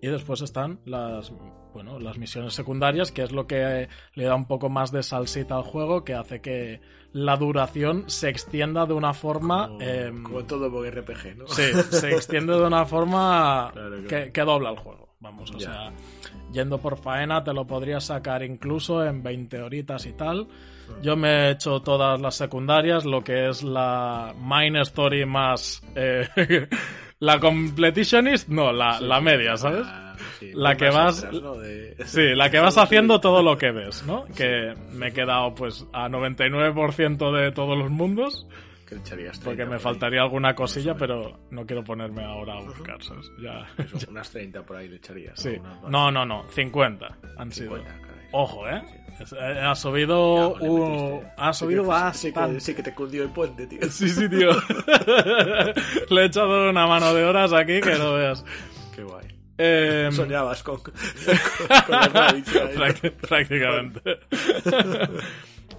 Y 0.00 0.08
después 0.08 0.42
están 0.42 0.80
las, 0.84 1.32
bueno, 1.72 1.98
las 1.98 2.18
misiones 2.18 2.52
secundarias, 2.52 3.10
que 3.10 3.22
es 3.22 3.32
lo 3.32 3.46
que 3.46 3.88
le 4.14 4.24
da 4.24 4.34
un 4.34 4.46
poco 4.46 4.68
más 4.68 4.92
de 4.92 5.02
salsita 5.02 5.56
al 5.56 5.62
juego, 5.62 6.04
que 6.04 6.12
hace 6.12 6.42
que 6.42 6.82
la 7.12 7.36
duración 7.36 8.04
se 8.10 8.28
extienda 8.28 8.84
de 8.84 8.92
una 8.92 9.14
forma... 9.14 9.68
Como, 9.68 9.80
em, 9.80 10.22
como 10.22 10.44
todo 10.44 10.68
RPG, 10.68 11.36
¿no? 11.38 11.46
Sí, 11.46 11.62
se 11.90 12.10
extiende 12.10 12.52
de 12.52 12.66
una 12.66 12.84
forma 12.84 13.70
Claro, 13.72 13.90
claro. 13.90 14.08
Que, 14.08 14.32
que 14.32 14.40
dobla 14.42 14.70
el 14.70 14.76
juego. 14.76 15.13
Vamos, 15.24 15.50
o 15.50 15.58
Ya. 15.58 15.66
sea, 15.66 15.92
yendo 16.52 16.78
por 16.78 16.96
faena 16.98 17.42
te 17.42 17.52
lo 17.52 17.66
podrías 17.66 18.04
sacar 18.04 18.42
incluso 18.44 19.04
en 19.04 19.22
20 19.22 19.60
horitas 19.62 20.06
y 20.06 20.12
tal. 20.12 20.46
Yo 21.02 21.16
me 21.16 21.28
he 21.30 21.50
hecho 21.52 21.80
todas 21.80 22.20
las 22.20 22.34
secundarias, 22.36 23.04
lo 23.06 23.24
que 23.24 23.48
es 23.48 23.62
la 23.62 24.34
main 24.38 24.76
story 24.76 25.24
más... 25.24 25.82
eh, 25.96 26.28
la 27.20 27.40
completionist, 27.40 28.48
no, 28.48 28.70
la, 28.70 29.00
la 29.00 29.20
media, 29.22 29.56
¿sabes? 29.56 29.86
Ah, 29.88 30.14
sí, 30.38 30.50
La 30.52 30.76
que 30.76 30.90
vas- 30.90 31.26
Sí, 32.04 32.34
la 32.34 32.50
que 32.50 32.58
vas 32.60 32.76
haciendo 32.76 33.18
todo 33.20 33.42
lo 33.42 33.56
que 33.56 33.70
ves, 33.72 34.04
¿no? 34.06 34.24
Que 34.36 34.74
me 34.92 35.08
he 35.08 35.12
quedado 35.12 35.54
pues 35.54 35.86
a 35.94 36.08
99% 36.10 37.32
de 37.34 37.50
todos 37.52 37.78
los 37.78 37.90
mundos. 37.90 38.46
Que 38.86 38.96
30 38.96 39.40
Porque 39.44 39.62
me 39.62 39.66
por 39.66 39.74
ahí. 39.76 39.80
faltaría 39.82 40.20
alguna 40.22 40.54
cosilla, 40.54 40.94
pero 40.94 41.38
no 41.50 41.64
quiero 41.66 41.82
ponerme 41.82 42.22
ahora 42.24 42.54
a 42.58 42.60
buscar, 42.60 43.02
¿sabes? 43.02 43.30
Ya. 43.42 43.66
Eso, 43.82 44.06
unas 44.10 44.30
30 44.30 44.62
por 44.62 44.76
ahí 44.76 44.88
le 44.88 44.96
echarías. 44.96 45.40
Sí. 45.40 45.56
No, 45.88 46.10
no, 46.10 46.24
no. 46.26 46.44
50 46.50 47.18
han 47.38 47.50
sido. 47.52 47.76
50, 47.76 48.00
caray. 48.06 48.28
Ojo, 48.32 48.68
¿eh? 48.68 48.82
Es- 49.20 49.32
eh, 49.32 49.60
Ha 49.62 49.74
subido. 49.74 50.58
Ya, 50.58 50.66
un-. 50.68 51.22
Ha 51.36 51.52
subido 51.52 51.84
sí 51.84 51.88
que, 51.88 52.18
sí, 52.18 52.30
bastante. 52.32 52.60
sí 52.60 52.74
que 52.74 52.82
te 52.82 52.94
cundió 52.94 53.22
el 53.22 53.30
puente, 53.30 53.66
tío. 53.66 53.78
Sí, 53.90 54.08
sí, 54.08 54.28
tío. 54.28 54.50
Le 56.10 56.22
he 56.22 56.24
echado 56.26 56.68
una 56.70 56.86
mano 56.86 57.14
de 57.14 57.24
horas 57.24 57.52
aquí 57.52 57.80
que 57.80 57.94
no 57.96 58.14
veas. 58.14 58.44
Qué 58.94 59.02
guay. 59.02 59.26
Eh, 59.56 60.08
Soñabas 60.12 60.62
con, 60.64 60.76
con, 60.82 60.92
con 60.92 60.92
práct- 62.12 63.12
prácticamente. 63.28 64.18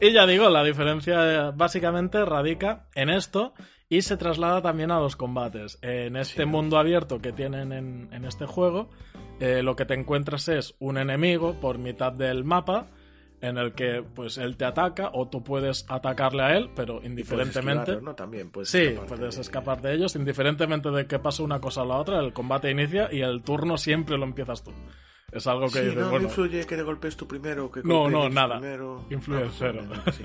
Y 0.02 0.12
ya 0.12 0.26
digo, 0.28 0.50
la 0.50 0.64
diferencia 0.64 1.48
eh, 1.50 1.52
básicamente 1.56 2.24
radica 2.26 2.88
en 2.96 3.10
esto 3.10 3.54
y 3.90 4.02
se 4.02 4.18
traslada 4.18 4.62
también 4.62 4.92
a 4.92 5.00
los 5.00 5.16
combates. 5.16 5.80
En 5.82 6.16
este 6.16 6.44
Sí. 6.44 6.46
mundo 6.48 6.78
abierto 6.78 7.20
que 7.22 7.32
tienen 7.32 7.72
en, 7.72 8.10
en 8.12 8.26
este 8.26 8.46
juego, 8.46 8.90
eh, 9.40 9.62
lo 9.64 9.76
que 9.76 9.86
te 9.86 9.94
encuentras 9.94 10.48
es 10.50 10.76
un 10.80 10.98
enemigo 10.98 11.54
por 11.62 11.78
mitad 11.78 12.12
del 12.12 12.44
mapa 12.44 12.88
en 13.42 13.58
el 13.58 13.74
que 13.74 14.04
pues 14.04 14.38
él 14.38 14.58
te 14.58 14.66
ataca 14.66 15.12
o 15.14 15.28
tú 15.30 15.44
puedes 15.44 15.86
atacarle 15.88 16.44
a 16.44 16.58
él, 16.58 16.70
pero 16.76 16.96
Puedes 16.96 17.10
indiferentemente... 17.10 18.02
¿no? 18.02 18.16
También 18.16 18.50
puedes 18.50 18.70
Sí, 18.70 18.80
escaparte 18.80 19.16
puedes 19.16 19.36
de- 19.36 19.42
escapar 19.42 19.82
de 19.82 19.94
ellos, 19.94 20.16
indiferentemente 20.16 20.90
de 20.90 21.06
que 21.06 21.20
pase 21.20 21.44
una 21.44 21.60
cosa 21.60 21.84
o 21.84 21.86
la 21.86 21.98
otra, 21.98 22.20
el 22.20 22.34
combate 22.34 22.72
inicia 22.72 23.10
y 23.12 23.22
el 23.22 23.44
turno 23.44 23.78
siempre 23.78 24.18
lo 24.18 24.24
empiezas 24.26 24.64
tú. 24.64 24.72
Es 25.36 25.46
algo 25.48 25.66
que 25.68 25.74
Sí, 25.80 25.80
dices, 25.82 25.96
no, 25.96 26.02
no 26.06 26.10
bueno, 26.12 26.26
influye 26.28 26.66
que 26.66 26.76
te 26.76 26.82
golpees 26.84 27.16
tú 27.18 27.28
primero, 27.28 27.70
que 27.72 27.82
No, 27.84 28.10
no, 28.10 28.30
nada. 28.30 28.58
primero. 28.60 29.06
Influye 29.12 29.42
pues, 29.42 29.56
cero. 29.60 29.82
sí. 30.18 30.24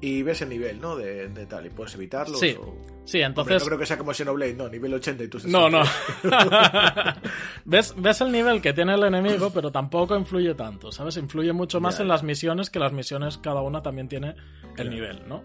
Y 0.00 0.22
ves 0.22 0.40
el 0.42 0.48
nivel, 0.50 0.80
¿no? 0.80 0.94
De, 0.94 1.26
de 1.28 1.46
tal, 1.46 1.66
y 1.66 1.70
puedes 1.70 1.92
evitarlo. 1.96 2.38
Sí. 2.38 2.56
sí, 3.04 3.18
entonces... 3.20 3.60
no 3.60 3.66
creo 3.66 3.78
que 3.80 3.84
sea 3.86 3.98
como 3.98 4.14
Xenoblade, 4.14 4.54
no, 4.54 4.68
nivel 4.68 4.94
80 4.94 5.24
y 5.24 5.28
tú 5.28 5.38
No, 5.46 5.68
no. 5.68 5.84
60. 6.22 7.20
¿Ves, 7.64 7.94
ves 7.96 8.20
el 8.20 8.30
nivel 8.30 8.62
que 8.62 8.72
tiene 8.72 8.94
el 8.94 9.02
enemigo, 9.02 9.50
pero 9.52 9.72
tampoco 9.72 10.16
influye 10.16 10.54
tanto, 10.54 10.92
¿sabes? 10.92 11.16
Influye 11.16 11.52
mucho 11.52 11.80
más 11.80 11.96
Ya, 11.96 12.02
en 12.02 12.08
ya. 12.08 12.14
las 12.14 12.22
misiones, 12.22 12.70
que 12.70 12.78
las 12.78 12.92
misiones 12.92 13.38
cada 13.38 13.60
una 13.60 13.82
también 13.82 14.06
tiene 14.08 14.36
el 14.76 14.88
nivel, 14.88 15.22
¿no? 15.28 15.42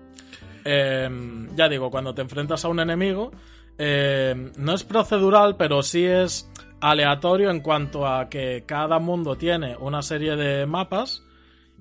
Eh, 0.65 1.09
ya 1.55 1.67
digo, 1.67 1.89
cuando 1.89 2.13
te 2.13 2.21
enfrentas 2.21 2.63
a 2.63 2.67
un 2.67 2.79
enemigo, 2.79 3.31
eh, 3.79 4.51
no 4.55 4.73
es 4.75 4.83
procedural, 4.83 5.57
pero 5.57 5.81
sí 5.81 6.05
es 6.05 6.47
aleatorio 6.83 7.49
en 7.49 7.61
cuanto 7.61 8.05
a 8.05 8.27
que 8.27 8.65
cada 8.65 8.99
mundo 8.99 9.37
tiene 9.37 9.77
una 9.77 10.01
serie 10.01 10.35
de 10.35 10.65
mapas 10.65 11.23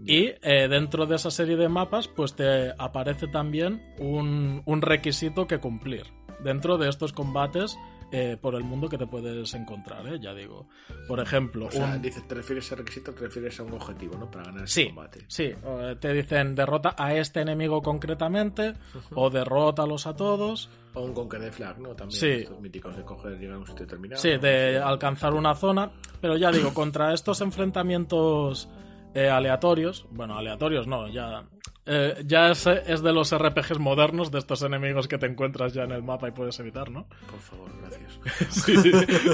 y 0.07 0.31
eh, 0.43 0.69
dentro 0.69 1.07
de 1.07 1.17
esa 1.17 1.33
serie 1.33 1.57
de 1.57 1.69
mapas 1.69 2.07
pues 2.07 2.37
te 2.37 2.73
aparece 2.79 3.27
también 3.27 3.83
un, 3.99 4.63
un 4.65 4.81
requisito 4.81 5.49
que 5.49 5.59
cumplir. 5.59 6.05
Dentro 6.45 6.79
de 6.79 6.89
estos 6.89 7.13
combates 7.13 7.77
eh, 8.13 8.37
por 8.41 8.55
el 8.55 8.63
mundo 8.63 8.89
que 8.91 8.99
te 8.99 9.07
puedes 9.07 9.55
encontrar, 9.55 10.07
¿eh? 10.07 10.19
ya 10.21 10.35
digo. 10.35 10.69
Por 11.09 11.19
ejemplo, 11.19 11.67
O 11.67 11.71
sea, 11.71 11.95
un- 11.95 12.03
dices, 12.03 12.27
te 12.29 12.35
refieres 12.35 12.71
a 12.71 12.77
requisito, 12.77 13.13
te 13.15 13.21
refieres 13.23 13.59
a 13.59 13.63
un 13.63 13.73
objetivo, 13.73 14.17
¿no? 14.19 14.31
Para 14.31 14.45
ganar 14.45 14.69
Sí, 14.69 14.83
ese 14.83 14.89
combate. 14.91 15.25
sí, 15.29 15.45
eh, 15.45 15.97
te 15.99 16.13
dicen 16.13 16.55
derrota 16.55 16.95
a 16.99 17.15
este 17.15 17.41
enemigo 17.41 17.81
concretamente 17.83 18.75
o 19.15 19.31
derrótalos 19.31 20.07
a 20.07 20.15
todos. 20.15 20.69
O 20.95 21.01
un 21.01 21.15
Conquer 21.15 21.41
de 21.41 21.51
Flag, 21.53 21.79
¿no? 21.79 21.95
También 21.97 22.21
Sí. 22.21 22.29
estos 22.43 22.61
míticos 22.61 22.95
de 22.95 23.03
coger, 23.03 23.39
llegar 23.39 23.57
a 23.57 23.59
un 23.61 23.67
sitio 23.67 23.87
determinado. 23.87 24.21
Sí, 24.21 24.37
de 24.37 24.79
alcanzar 24.79 25.33
una 25.33 25.55
zona. 25.55 25.91
Pero 26.21 26.37
ya 26.37 26.53
digo, 26.53 26.75
contra 26.75 27.15
estos 27.15 27.41
enfrentamientos 27.41 28.69
eh, 29.15 29.29
aleatorios, 29.29 30.07
bueno, 30.11 30.37
aleatorios 30.39 30.87
no, 30.87 31.07
ya, 31.09 31.45
eh, 31.87 32.23
ya 32.27 32.51
es, 32.51 32.67
es 32.67 33.03
de 33.03 33.13
los 33.13 33.37
RPGs 33.37 33.79
modernos, 33.79 34.31
de 34.31 34.39
estos 34.39 34.63
enemigos 34.63 35.09
que 35.09 35.19
te 35.19 35.27
encuentras 35.27 35.73
ya 35.73 35.83
en 35.83 35.91
el 35.93 36.03
mapa 36.03 36.29
y 36.29 36.31
puedes 36.31 36.59
evitar, 36.61 36.91
¿no? 36.91 37.07
Por 37.31 37.41
favor, 37.41 37.71
gracias. 37.81 38.21
Sí, 38.65 38.77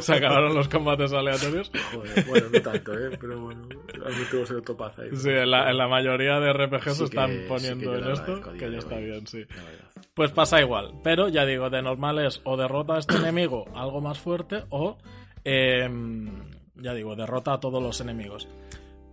se 0.03 0.15
acabaron 0.15 0.55
los 0.55 0.69
combates 0.69 1.13
aleatorios. 1.13 1.71
Joder, 1.93 2.25
bueno, 2.27 2.47
no 2.53 2.61
tanto, 2.63 2.93
¿eh? 2.99 3.11
Pero 3.21 3.41
bueno, 3.41 3.69
tengo 3.69 4.45
el 4.57 4.63
topaza 4.63 5.03
ahí. 5.03 5.11
Sí, 5.15 5.29
en 5.29 5.51
la, 5.51 5.71
en 5.71 5.77
la 5.77 5.89
mayoría 5.89 6.41
de 6.41 6.53
RPGs 6.53 6.97
Sí 6.97 7.05
están 7.05 7.31
que- 7.31 7.47
poniendo 7.49 7.95
en 7.97 8.11
esto, 8.11 8.41
que 8.59 8.71
ya 8.71 8.79
está 8.79 8.97
bien, 8.97 9.27
sí. 9.27 9.45
Pues 10.15 10.31
pasa 10.33 10.61
igual, 10.61 10.95
pero 11.05 11.29
ya 11.29 11.45
digo, 11.45 11.69
de 11.71 11.83
normal 11.83 12.19
es 12.21 12.41
o 12.45 12.57
derrota 12.57 12.95
a 12.95 12.99
este 12.99 13.17
enemigo 13.17 13.67
algo 13.75 14.01
más 14.01 14.19
fuerte 14.19 14.65
o, 14.71 14.97
em, 15.45 16.31
ya 16.77 16.95
digo, 16.95 17.15
derrota 17.17 17.55
a 17.55 17.61
todos 17.61 17.83
los 17.83 18.01
enemigos. 18.01 18.49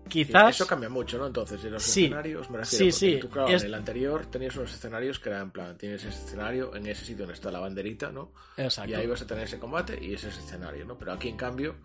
Quizás... 0.07 0.55
Eso 0.55 0.67
cambia 0.67 0.87
mucho, 0.89 1.17
¿no? 1.17 1.25
Entonces, 1.27 1.63
en 1.65 1.71
los 1.73 1.83
Sí. 1.83 2.03
escenarios, 2.05 2.49
me 2.49 2.59
refiero, 2.59 2.85
Sí, 2.85 2.91
sí, 2.91 3.17
tú, 3.19 3.29
claro, 3.29 3.49
es- 3.49 3.61
en 3.63 3.67
el 3.69 3.73
anterior 3.73 4.25
tenías 4.27 4.55
unos 4.55 4.73
escenarios 4.73 5.19
que 5.19 5.29
eran 5.29 5.41
en 5.43 5.51
plan, 5.51 5.77
tienes 5.77 6.03
ese 6.05 6.23
escenario 6.25 6.75
en 6.75 6.85
ese 6.85 7.01
sitio 7.05 7.19
donde 7.25 7.33
está 7.33 7.49
la 7.51 7.59
banderita, 7.59 8.11
¿no? 8.11 8.31
Exacto. 8.57 8.91
Y 8.91 8.93
ahí 8.93 9.07
vas 9.07 9.21
a 9.23 9.27
tener 9.27 9.43
ese 9.45 9.57
combate 9.59 9.97
y 10.03 10.13
ese 10.13 10.29
escenario, 10.29 10.85
¿no? 10.85 10.97
Pero 10.97 11.11
aquí, 11.13 11.29
en 11.29 11.37
cambio, 11.37 11.75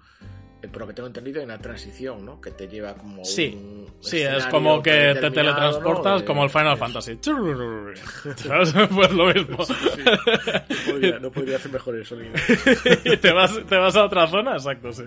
por 0.68 0.82
lo 0.82 0.86
que 0.88 0.94
tengo 0.94 1.06
entendido, 1.06 1.38
hay 1.40 1.44
una 1.46 1.58
transición, 1.58 2.24
¿no? 2.24 2.40
Que 2.40 2.50
te 2.50 2.68
lleva 2.68 2.94
como 2.94 3.24
Sí, 3.24 3.52
un 3.56 3.80
Sí, 4.00 4.22
es 4.22 4.46
como 4.46 4.82
que 4.82 5.14
te 5.20 5.30
teletransportas 5.30 6.20
¿no? 6.22 6.26
Como 6.26 6.44
el 6.44 6.50
Final 6.50 6.72
es- 6.74 6.78
Fantasy. 6.78 7.18
¿Sabes? 8.36 8.74
Pues 8.94 9.12
lo 9.12 9.26
mismo. 9.26 9.64
Sí. 9.64 9.74
No 9.74 10.92
podría, 10.92 11.18
no 11.18 11.30
podría 11.30 11.56
hacer 11.56 11.72
mejor 11.72 11.96
el 11.96 12.06
sonido. 12.06 12.32
y 13.04 13.16
te 13.18 13.32
vas, 13.32 13.58
te 13.68 13.76
vas 13.76 13.96
a 13.96 14.04
otra 14.04 14.26
zona, 14.26 14.52
exacto, 14.52 14.92
sí. 14.92 15.04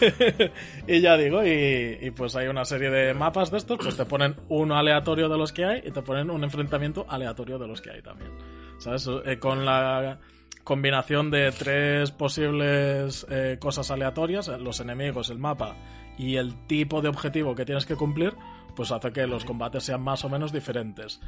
y 0.86 1.00
ya 1.00 1.16
digo, 1.16 1.44
y, 1.44 1.98
y 2.00 2.10
pues 2.10 2.36
hay 2.36 2.48
una 2.48 2.64
serie 2.64 2.90
de 2.90 3.14
mapas 3.14 3.50
de 3.50 3.58
estos, 3.58 3.78
pues 3.78 3.96
te 3.96 4.04
ponen 4.04 4.36
uno 4.48 4.76
aleatorio 4.76 5.28
de 5.28 5.38
los 5.38 5.52
que 5.52 5.64
hay 5.64 5.82
y 5.84 5.90
te 5.90 6.02
ponen 6.02 6.30
un 6.30 6.44
enfrentamiento 6.44 7.06
aleatorio 7.08 7.58
de 7.58 7.66
los 7.66 7.80
que 7.80 7.90
hay 7.90 8.02
también. 8.02 8.30
¿Sabes? 8.78 9.08
Eh, 9.24 9.38
con 9.38 9.64
la 9.64 10.18
combinación 10.64 11.30
de 11.30 11.52
tres 11.52 12.10
posibles 12.10 13.26
eh, 13.30 13.58
cosas 13.60 13.90
aleatorias, 13.90 14.48
eh, 14.48 14.58
los 14.58 14.80
enemigos, 14.80 15.30
el 15.30 15.38
mapa 15.38 15.76
y 16.18 16.36
el 16.36 16.66
tipo 16.66 17.02
de 17.02 17.08
objetivo 17.08 17.54
que 17.54 17.64
tienes 17.64 17.86
que 17.86 17.96
cumplir, 17.96 18.34
pues 18.74 18.90
hace 18.90 19.12
que 19.12 19.26
los 19.26 19.44
combates 19.44 19.84
sean 19.84 20.02
más 20.02 20.24
o 20.24 20.28
menos 20.28 20.52
diferentes. 20.52 21.20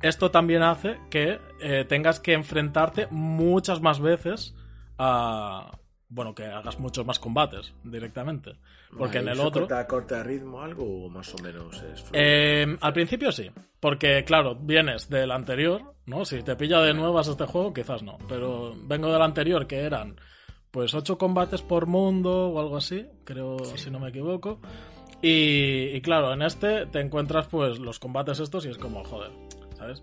Esto 0.00 0.30
también 0.30 0.62
hace 0.62 0.98
que 1.10 1.40
eh, 1.60 1.84
tengas 1.88 2.20
que 2.20 2.32
enfrentarte 2.32 3.08
muchas 3.10 3.80
más 3.80 4.00
veces 4.00 4.54
a... 4.96 5.76
Bueno, 6.10 6.34
que 6.34 6.46
hagas 6.46 6.78
muchos 6.78 7.04
más 7.04 7.18
combates 7.18 7.74
directamente. 7.84 8.56
Porque 8.96 9.18
Vale, 9.18 9.30
en 9.30 9.32
el 9.32 9.38
¿eso 9.38 9.48
otro... 9.48 9.60
Corta, 9.62 9.86
corta 9.86 10.22
ritmo 10.22 10.62
algo 10.62 11.04
o 11.04 11.08
más 11.10 11.34
o 11.34 11.42
menos 11.42 11.82
es? 11.82 12.04
Eh, 12.12 12.76
al 12.80 12.92
principio 12.92 13.30
sí, 13.32 13.50
porque 13.80 14.24
claro, 14.24 14.54
vienes 14.54 15.08
del 15.10 15.30
anterior, 15.30 15.94
¿no? 16.06 16.24
Si 16.24 16.42
te 16.42 16.56
pilla 16.56 16.80
de 16.80 16.94
nuevas 16.94 17.28
este 17.28 17.44
juego, 17.44 17.74
quizás 17.74 18.02
no, 18.02 18.16
pero 18.28 18.74
vengo 18.84 19.12
del 19.12 19.22
anterior 19.22 19.66
que 19.66 19.80
eran 19.80 20.16
pues 20.70 20.94
ocho 20.94 21.18
combates 21.18 21.62
por 21.62 21.86
mundo 21.86 22.48
o 22.48 22.60
algo 22.60 22.76
así, 22.76 23.06
creo 23.24 23.58
si 23.76 23.90
no 23.90 23.98
me 23.98 24.08
equivoco. 24.08 24.60
Y, 25.20 25.90
y 25.94 26.00
claro, 26.00 26.32
en 26.32 26.42
este 26.42 26.86
te 26.86 27.00
encuentras 27.00 27.46
pues 27.48 27.78
los 27.78 27.98
combates 27.98 28.40
estos 28.40 28.64
y 28.66 28.70
es 28.70 28.78
como, 28.78 29.04
joder, 29.04 29.30
¿sabes? 29.76 30.02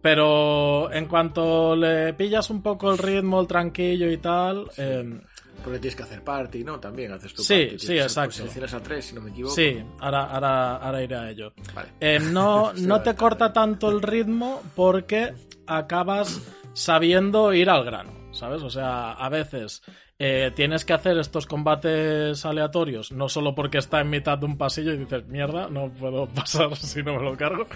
Pero 0.00 0.92
en 0.92 1.06
cuanto 1.06 1.74
le 1.74 2.12
pillas 2.14 2.50
un 2.50 2.62
poco 2.62 2.90
el 2.90 2.98
ritmo, 2.98 3.40
el 3.40 3.46
tranquillo 3.46 4.10
y 4.10 4.18
tal, 4.18 4.70
eh, 4.76 5.20
Porque 5.64 5.78
tienes 5.80 5.96
que 5.96 6.02
hacer 6.04 6.22
party, 6.22 6.64
¿no? 6.64 6.78
También 6.80 7.12
haces 7.12 7.34
tu 7.34 7.42
Sí, 7.42 7.54
party. 7.66 7.78
sí, 7.78 7.86
hacer 7.98 8.02
exacto. 8.02 8.36
Posiciones 8.42 8.74
a 8.74 8.80
tres, 8.80 9.04
si 9.06 9.14
no 9.14 9.20
me 9.20 9.30
equivoco. 9.30 9.54
sí, 9.54 9.82
ahora, 10.00 10.24
ahora, 10.24 10.76
ahora 10.76 11.02
iré 11.02 11.16
a 11.16 11.30
ello. 11.30 11.52
Vale. 11.74 11.88
Eh, 12.00 12.18
no, 12.20 12.72
Sí, 12.76 12.86
no 12.86 13.02
te 13.02 13.14
corta 13.14 13.52
tanto 13.52 13.90
el 13.90 14.00
ritmo 14.02 14.62
porque 14.76 15.34
acabas 15.66 16.40
sabiendo 16.74 17.52
ir 17.52 17.68
al 17.70 17.84
grano, 17.84 18.12
¿sabes? 18.32 18.62
O 18.62 18.70
sea, 18.70 19.12
a 19.12 19.28
veces 19.28 19.82
eh, 20.18 20.52
tienes 20.54 20.84
que 20.84 20.92
hacer 20.92 21.18
estos 21.18 21.46
combates 21.46 22.44
aleatorios, 22.46 23.12
no 23.12 23.28
solo 23.28 23.54
porque 23.54 23.78
está 23.78 24.00
en 24.00 24.10
mitad 24.10 24.38
de 24.38 24.46
un 24.46 24.56
pasillo 24.56 24.92
y 24.92 24.96
dices, 24.98 25.26
mierda, 25.26 25.68
no 25.68 25.90
puedo 25.90 26.26
pasar 26.34 26.74
si 26.76 27.02
no 27.02 27.16
me 27.18 27.22
lo 27.24 27.36
cargo, 27.36 27.66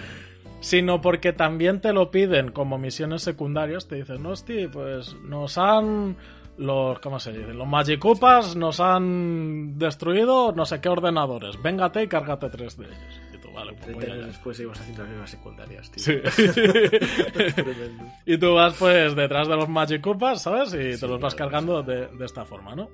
sino 0.61 1.01
porque 1.01 1.33
también 1.33 1.81
te 1.81 1.93
lo 1.93 2.11
piden 2.11 2.53
como 2.53 2.79
misiones 2.79 3.23
secundarias, 3.23 3.89
te 3.89 3.97
dicen, 3.97 4.23
no, 4.23 4.31
hosti, 4.31 4.69
pues 4.69 5.15
nos 5.25 5.59
han... 5.59 6.17
Los, 6.63 6.99
¿cómo 7.01 7.19
se 7.21 7.33
dice? 7.33 7.53
Los 7.53 7.67
Magicupas 7.67 8.55
nos 8.57 8.81
han 8.81 9.77
destruido 9.79 10.53
no 10.53 10.65
sé 10.65 10.81
qué 10.81 10.89
ordenadores. 10.89 11.61
Véngate 11.61 12.05
y 12.05 12.09
cárgate 12.09 12.49
tres 12.51 12.77
de 12.79 12.87
ellos. 12.87 13.21
Y 13.35 13.39
tú, 13.39 13.53
vale, 13.53 13.73
pues 13.75 13.83
30 13.83 13.93
voy 13.93 14.05
allá. 14.05 14.15
años 14.15 14.27
después 14.27 14.57
seguimos 14.57 14.81
haciendo 14.81 15.03
las 15.03 15.11
mismas 15.11 15.31
secundarias, 15.31 15.91
tío. 15.91 16.05
Sí. 16.05 16.13
Y 18.27 18.39
tú 18.39 18.55
vas 18.55 18.75
pues 18.79 19.15
detrás 19.17 19.49
de 19.49 19.57
los 19.57 19.69
Magicupas, 19.69 20.43
¿sabes? 20.43 20.73
Y 20.75 20.93
Sí, 20.93 20.97
te 20.97 21.09
los 21.09 21.21
vas 21.21 21.35
cargando 21.35 21.83
de, 21.83 22.07
de 22.09 22.25
esta 22.25 22.45
forma, 22.45 22.75
¿no? 22.75 22.89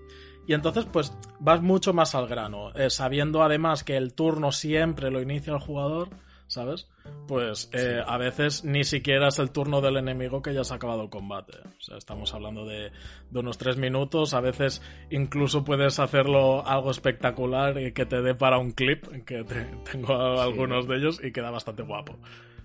Y 0.47 0.55
entonces 0.55 0.87
pues 0.87 1.13
vas 1.41 1.61
mucho 1.61 1.93
más 1.93 2.15
al 2.15 2.27
grano, 2.27 2.73
eh, 2.75 2.89
sabiendo 2.91 3.43
además 3.43 3.85
que 3.85 3.97
el 3.99 4.15
turno 4.15 4.51
siempre 4.51 5.11
lo 5.11 5.21
inicia 5.21 5.53
el 5.53 5.59
jugador, 5.61 6.09
¿sabes? 6.49 6.89
Pues 7.29 7.71
eh, 7.73 8.03
a 8.05 8.19
veces 8.19 8.65
ni 8.65 8.83
siquiera 8.85 9.29
es 9.29 9.39
el 9.39 9.51
turno 9.53 9.81
del 9.81 9.97
enemigo 9.97 10.43
que 10.43 10.53
ya 10.53 10.65
se 10.65 10.73
ha 10.73 10.77
acabado 10.77 11.05
el 11.05 11.11
combate. 11.11 11.53
O 11.79 11.81
sea, 11.81 11.97
estamos 11.97 12.35
hablando 12.35 12.67
de, 12.67 12.91
de 13.31 13.39
unos 13.39 13.57
tres 13.59 13.77
minutos, 13.77 14.35
a 14.35 14.41
veces 14.41 14.83
incluso 15.11 15.65
puedes 15.65 15.99
hacerlo 16.01 16.67
algo 16.67 16.91
espectacular 16.91 17.79
y 17.79 17.93
que 17.93 18.05
te 18.07 18.21
dé 18.23 18.35
para 18.35 18.59
un 18.59 18.73
clip, 18.73 19.07
que 19.25 19.45
te- 19.45 19.65
tengo 19.93 20.15
algunos 20.41 20.89
de 20.89 20.97
ellos 20.97 21.21
y 21.23 21.31
queda 21.33 21.51
bastante 21.51 21.83
guapo. 21.85 22.17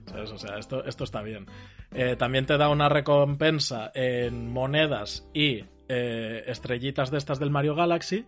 ¿Sabes? 0.07 0.31
O 0.31 0.37
sea, 0.37 0.57
esto, 0.57 0.83
esto 0.83 1.05
está 1.05 1.21
bien. 1.21 1.45
Eh, 1.93 2.17
también 2.17 2.45
te 2.45 2.57
da 2.57 2.67
una 2.67 2.89
recompensa 2.89 3.89
en 3.95 4.51
monedas 4.51 5.29
y 5.33 5.63
eh, 5.87 6.43
estrellitas 6.47 7.09
de 7.11 7.17
estas 7.19 7.39
del 7.39 7.51
Mario 7.51 7.75
Galaxy 7.75 8.25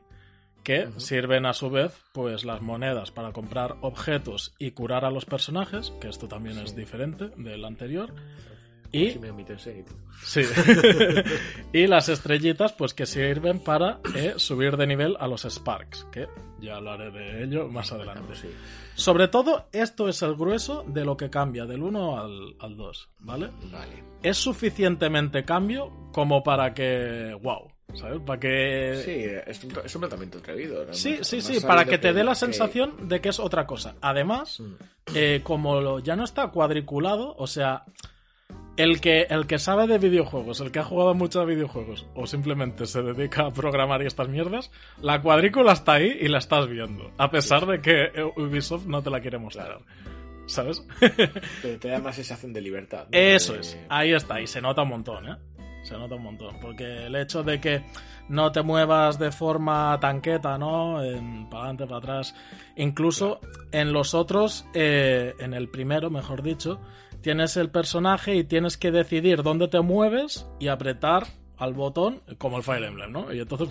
que 0.65 0.89
sirven 0.97 1.45
a 1.45 1.53
su 1.53 1.69
vez 1.69 1.93
pues 2.11 2.43
las 2.43 2.61
monedas 2.61 3.11
para 3.11 3.31
comprar 3.31 3.77
objetos 3.81 4.53
y 4.57 4.71
curar 4.71 5.05
a 5.05 5.11
los 5.11 5.23
personajes, 5.23 5.93
que 6.01 6.09
esto 6.09 6.27
también 6.27 6.57
es 6.57 6.75
diferente 6.75 7.29
del 7.37 7.63
anterior. 7.63 8.11
Y, 8.91 9.11
Si 9.11 9.19
me 9.19 9.33
sí. 10.23 10.41
y 11.73 11.85
las 11.85 12.09
estrellitas, 12.09 12.71
pues 12.73 12.93
que 12.93 13.05
sirven 13.05 13.59
para 13.59 13.99
eh, 14.15 14.33
subir 14.37 14.77
de 14.77 14.87
nivel 14.87 15.17
a 15.19 15.27
los 15.27 15.43
Sparks, 15.43 16.05
que 16.11 16.27
ya 16.61 16.77
hablaré 16.77 17.11
de 17.11 17.43
ello 17.43 17.67
más 17.67 17.91
adelante. 17.91 18.35
Sí. 18.35 18.49
Sobre 18.95 19.27
todo, 19.27 19.67
esto 19.71 20.07
es 20.07 20.21
el 20.21 20.35
grueso 20.35 20.83
de 20.87 21.03
lo 21.03 21.17
que 21.17 21.29
cambia 21.29 21.65
del 21.65 21.83
1 21.83 22.19
al, 22.19 22.55
al 22.59 22.77
2, 22.77 23.09
¿vale? 23.19 23.49
Vale. 23.71 24.03
Es 24.23 24.37
suficientemente 24.37 25.43
cambio 25.43 26.09
como 26.11 26.41
para 26.41 26.73
que. 26.73 27.37
¡Wow! 27.41 27.74
¿Sabes? 27.93 28.19
Para 28.25 28.39
que. 28.39 29.01
Sí, 29.05 29.25
es 29.49 29.63
un, 29.63 29.73
es 29.85 29.95
un 29.95 30.01
tratamiento 30.01 30.39
atrevido. 30.39 30.93
Sí, 30.93 31.19
sí, 31.21 31.39
sí, 31.41 31.59
para 31.65 31.85
que 31.85 31.97
te 31.97 32.11
dé 32.13 32.23
la 32.23 32.31
que- 32.31 32.35
sensación 32.39 33.07
de 33.07 33.21
que 33.21 33.29
es 33.29 33.39
otra 33.39 33.65
cosa. 33.65 33.95
Además, 34.01 34.59
Mm. 34.59 34.73
eh, 35.15 35.39
como 35.43 35.79
lo- 35.79 35.99
ya 35.99 36.15
no 36.15 36.23
está 36.25 36.47
cuadriculado, 36.49 37.35
o 37.37 37.47
sea, 37.47 37.85
el 38.75 38.99
que, 38.99 39.21
el 39.29 39.47
que 39.47 39.59
sabe 39.59 39.87
de 39.87 39.97
videojuegos, 39.97 40.59
el 40.59 40.71
que 40.71 40.79
ha 40.79 40.83
jugado 40.83 41.13
mucho 41.13 41.39
a 41.39 41.45
videojuegos, 41.45 42.05
o 42.15 42.27
simplemente 42.27 42.85
se 42.85 43.01
dedica 43.01 43.45
a 43.45 43.53
programar 43.53 44.01
y 44.01 44.07
estas 44.07 44.27
mierdas, 44.27 44.71
la 45.01 45.21
cuadrícula 45.21 45.71
está 45.71 45.93
ahí 45.93 46.17
y 46.19 46.27
la 46.27 46.39
estás 46.39 46.67
viendo, 46.67 47.11
a 47.17 47.31
pesar 47.31 47.65
de 47.65 47.79
que 47.81 48.05
eh, 48.13 48.23
Ubisoft 48.35 48.87
no 48.87 49.01
te 49.01 49.09
la 49.09 49.21
quiere 49.21 49.37
mostrar. 49.37 49.77
¿Sabes? 50.47 50.85
Pero 51.61 51.79
te 51.79 51.87
da 51.87 51.99
más 51.99 52.15
sensación 52.17 52.53
de 52.53 52.61
libertad. 52.61 53.05
¿no? 53.05 53.17
Eso 53.17 53.55
es, 53.55 53.79
ahí 53.89 54.11
está, 54.13 54.39
y 54.41 54.45
se 54.47 54.61
nota 54.61 54.83
un 54.83 54.89
montón, 54.89 55.27
¿eh? 55.27 55.35
Se 55.85 55.95
nota 55.95 56.15
un 56.15 56.23
montón, 56.23 56.59
porque 56.59 57.05
el 57.05 57.15
hecho 57.15 57.43
de 57.43 57.61
que 57.61 57.83
no 58.27 58.51
te 58.51 58.63
muevas 58.63 59.19
de 59.19 59.31
forma 59.31 59.95
tanqueta, 60.01 60.57
¿no? 60.57 61.03
En, 61.03 61.47
para 61.47 61.65
adelante, 61.65 61.85
para 61.85 61.97
atrás. 61.97 62.35
Incluso 62.75 63.39
en 63.71 63.93
los 63.93 64.15
otros, 64.15 64.65
eh, 64.73 65.35
en 65.37 65.53
el 65.53 65.69
primero, 65.69 66.09
mejor 66.09 66.41
dicho, 66.41 66.81
tienes 67.21 67.55
el 67.55 67.69
personaje 67.69 68.35
y 68.35 68.43
tienes 68.43 68.77
que 68.77 68.89
decidir 68.89 69.43
dónde 69.43 69.67
te 69.67 69.79
mueves 69.81 70.47
y 70.59 70.69
apretar 70.69 71.27
al 71.57 71.75
botón, 71.75 72.23
como 72.39 72.57
el 72.57 72.63
Fire 72.63 72.83
Emblem, 72.83 73.11
¿no? 73.11 73.31
Y 73.31 73.39
entonces 73.39 73.69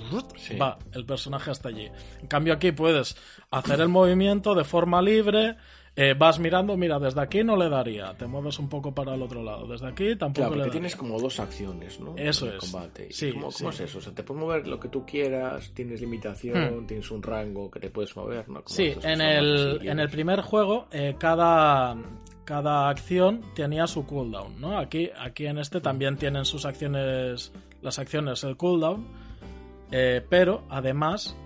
va 0.61 0.79
el 0.93 1.05
personaje 1.05 1.51
hasta 1.51 1.71
allí. 1.71 1.91
En 2.21 2.29
cambio 2.29 2.55
aquí 2.55 2.71
puedes 2.71 3.17
hacer 3.51 3.81
el 3.81 3.89
movimiento 3.89 4.55
de 4.55 4.63
forma 4.63 5.03
libre, 5.03 5.57
eh, 5.97 6.15
vas 6.19 6.39
mirando, 6.41 6.77
mira, 6.77 6.99
desde 6.99 7.21
aquí 7.21 7.45
no 7.45 7.57
le 7.57 7.69
daría, 7.69 8.15
te 8.17 8.27
mueves 8.27 8.59
un 8.59 8.69
poco 8.69 8.93
para 8.93 9.15
el 9.15 9.23
otro 9.23 9.43
lado, 9.43 9.67
desde 9.69 9.87
aquí 9.87 10.17
tampoco 10.17 10.41
Claro, 10.49 10.55
le 10.57 10.59
daría. 10.63 10.73
tienes 10.73 10.97
como 10.97 11.19
dos 11.21 11.39
acciones, 11.39 12.01
¿no? 12.01 12.15
Eso 12.17 12.47
En 12.47 12.53
el 12.53 12.59
es. 12.59 12.61
combate. 12.73 13.07
¿Y 13.11 13.13
Sí, 13.13 13.33
¿Cómo, 13.33 13.51
sí. 13.53 13.59
cómo 13.59 13.71
es 13.71 13.81
eso? 13.81 13.99
O 13.99 14.01
sea, 14.01 14.13
te 14.13 14.23
puedes 14.25 14.43
mover 14.43 14.67
lo 14.67 14.81
que 14.81 14.89
tú 14.89 15.05
quieras, 15.07 15.71
tienes 15.75 16.01
limitación, 16.01 16.87
tienes 16.87 17.11
un 17.13 17.23
rango 17.23 17.71
que 17.71 17.79
te 17.81 17.91
puedes 17.91 18.17
mover, 18.17 18.49
¿no? 18.49 18.63
Como 18.63 18.75
Hmm. 18.75 18.77
Sí, 18.77 18.93
en 19.03 19.21
el, 19.21 19.81
en 19.89 20.01
el 20.01 20.09
primer 20.09 20.41
juego 20.41 20.89
eh, 20.91 21.15
cada, 21.19 21.97
cada 22.45 22.89
acción 22.89 23.43
tenía 23.55 23.87
su 23.87 24.05
cooldown, 24.05 24.61
¿no? 24.61 24.77
Aquí, 24.79 25.11
aquí 25.19 25.47
en 25.47 25.59
este 25.59 25.81
también 25.81 26.17
tienen 26.17 26.45
sus 26.45 26.65
acciones, 26.67 27.53
las 27.83 27.99
acciones, 28.01 28.43
el 28.43 28.57
cooldown, 28.57 29.07
eh, 29.93 30.25
pero 30.29 30.65
además 30.71 31.37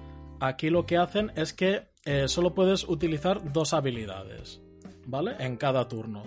aquí 0.41 0.71
lo 0.71 0.87
que 0.87 0.97
hacen 0.97 1.33
es 1.37 1.53
que 1.53 1.83
eh, 2.11 2.27
solo 2.27 2.55
puedes 2.55 2.88
utilizar 2.88 3.53
dos 3.53 3.75
habilidades, 3.75 4.62
¿vale? 5.05 5.37
En 5.40 5.59
cada 5.59 5.87
turno. 5.88 6.23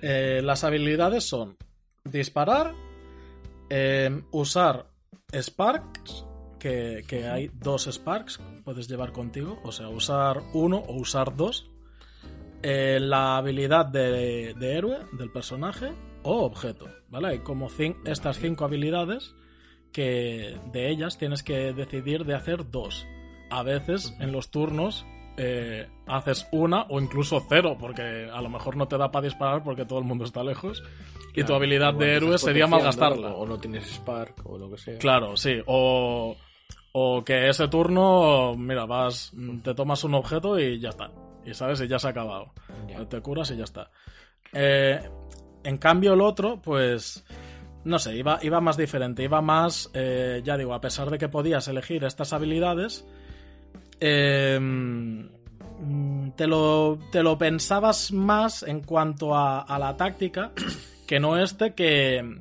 Eh, 0.00 0.40
las 0.42 0.64
habilidades 0.64 1.24
son 1.24 1.58
disparar, 2.02 2.72
eh, 3.68 4.22
usar 4.30 4.86
Sparks, 5.30 6.24
que, 6.58 7.04
que 7.06 7.28
hay 7.28 7.50
dos 7.52 7.90
Sparks, 7.92 8.40
puedes 8.64 8.88
llevar 8.88 9.12
contigo, 9.12 9.60
o 9.64 9.70
sea, 9.70 9.90
usar 9.90 10.40
uno 10.54 10.78
o 10.78 10.94
usar 10.94 11.36
dos. 11.36 11.70
Eh, 12.62 12.98
la 12.98 13.36
habilidad 13.36 13.84
de, 13.84 14.54
de 14.54 14.78
héroe 14.78 14.98
del 15.12 15.30
personaje 15.30 15.92
o 16.22 16.42
objeto, 16.42 16.86
¿vale? 17.10 17.28
Hay 17.28 17.38
como 17.40 17.68
estas 18.06 18.38
cinco 18.38 18.64
habilidades 18.64 19.34
que 19.92 20.58
de 20.72 20.88
ellas 20.88 21.18
tienes 21.18 21.42
que 21.42 21.74
decidir 21.74 22.24
de 22.24 22.34
hacer 22.34 22.70
dos. 22.70 23.06
A 23.52 23.62
veces 23.62 24.16
en 24.18 24.32
los 24.32 24.50
turnos 24.50 25.04
eh, 25.36 25.86
haces 26.06 26.48
una 26.52 26.82
o 26.88 27.00
incluso 27.00 27.44
cero, 27.48 27.76
porque 27.78 28.28
a 28.32 28.40
lo 28.40 28.48
mejor 28.48 28.76
no 28.76 28.88
te 28.88 28.96
da 28.96 29.10
para 29.10 29.24
disparar 29.24 29.62
porque 29.62 29.84
todo 29.84 29.98
el 29.98 30.04
mundo 30.06 30.24
está 30.24 30.42
lejos. 30.42 30.82
Y 31.34 31.44
tu 31.44 31.54
habilidad 31.54 31.94
de 31.94 32.14
héroe 32.16 32.38
sería 32.38 32.66
malgastarla. 32.66 33.28
O, 33.28 33.42
o 33.42 33.46
no 33.46 33.58
tienes 33.58 33.86
Spark 33.86 34.42
o 34.44 34.58
lo 34.58 34.70
que 34.70 34.78
sea. 34.78 34.98
Claro, 34.98 35.36
sí. 35.36 35.62
O, 35.66 36.36
o 36.92 37.24
que 37.24 37.48
ese 37.48 37.68
turno, 37.68 38.54
mira, 38.56 38.84
vas, 38.86 39.32
te 39.62 39.74
tomas 39.74 40.04
un 40.04 40.14
objeto 40.14 40.58
y 40.58 40.78
ya 40.80 40.90
está. 40.90 41.10
Y 41.44 41.54
sabes, 41.54 41.80
y 41.80 41.88
ya 41.88 41.98
se 41.98 42.06
ha 42.06 42.10
acabado. 42.10 42.52
Ya. 42.88 43.06
Te 43.08 43.20
curas 43.20 43.50
y 43.50 43.56
ya 43.56 43.64
está. 43.64 43.90
Eh, 44.52 45.00
en 45.64 45.76
cambio, 45.78 46.14
el 46.14 46.20
otro, 46.20 46.60
pues. 46.60 47.24
No 47.84 47.98
sé, 47.98 48.14
iba, 48.16 48.38
iba 48.42 48.60
más 48.60 48.76
diferente. 48.76 49.22
Iba 49.24 49.40
más. 49.40 49.90
eh, 49.94 50.40
ya 50.44 50.56
digo, 50.56 50.72
a 50.74 50.80
pesar 50.80 51.10
de 51.10 51.18
que 51.18 51.28
podías 51.28 51.66
elegir 51.68 52.04
estas 52.04 52.32
habilidades. 52.32 53.06
Mm, 54.60 56.30
te, 56.36 56.46
lo, 56.46 56.98
te 57.10 57.22
lo 57.22 57.38
pensabas 57.38 58.12
más 58.12 58.62
en 58.62 58.80
cuanto 58.80 59.34
a, 59.34 59.60
a 59.60 59.78
la 59.78 59.96
táctica. 59.96 60.52
Que 61.06 61.20
no 61.20 61.36
este 61.36 61.74
que. 61.74 62.40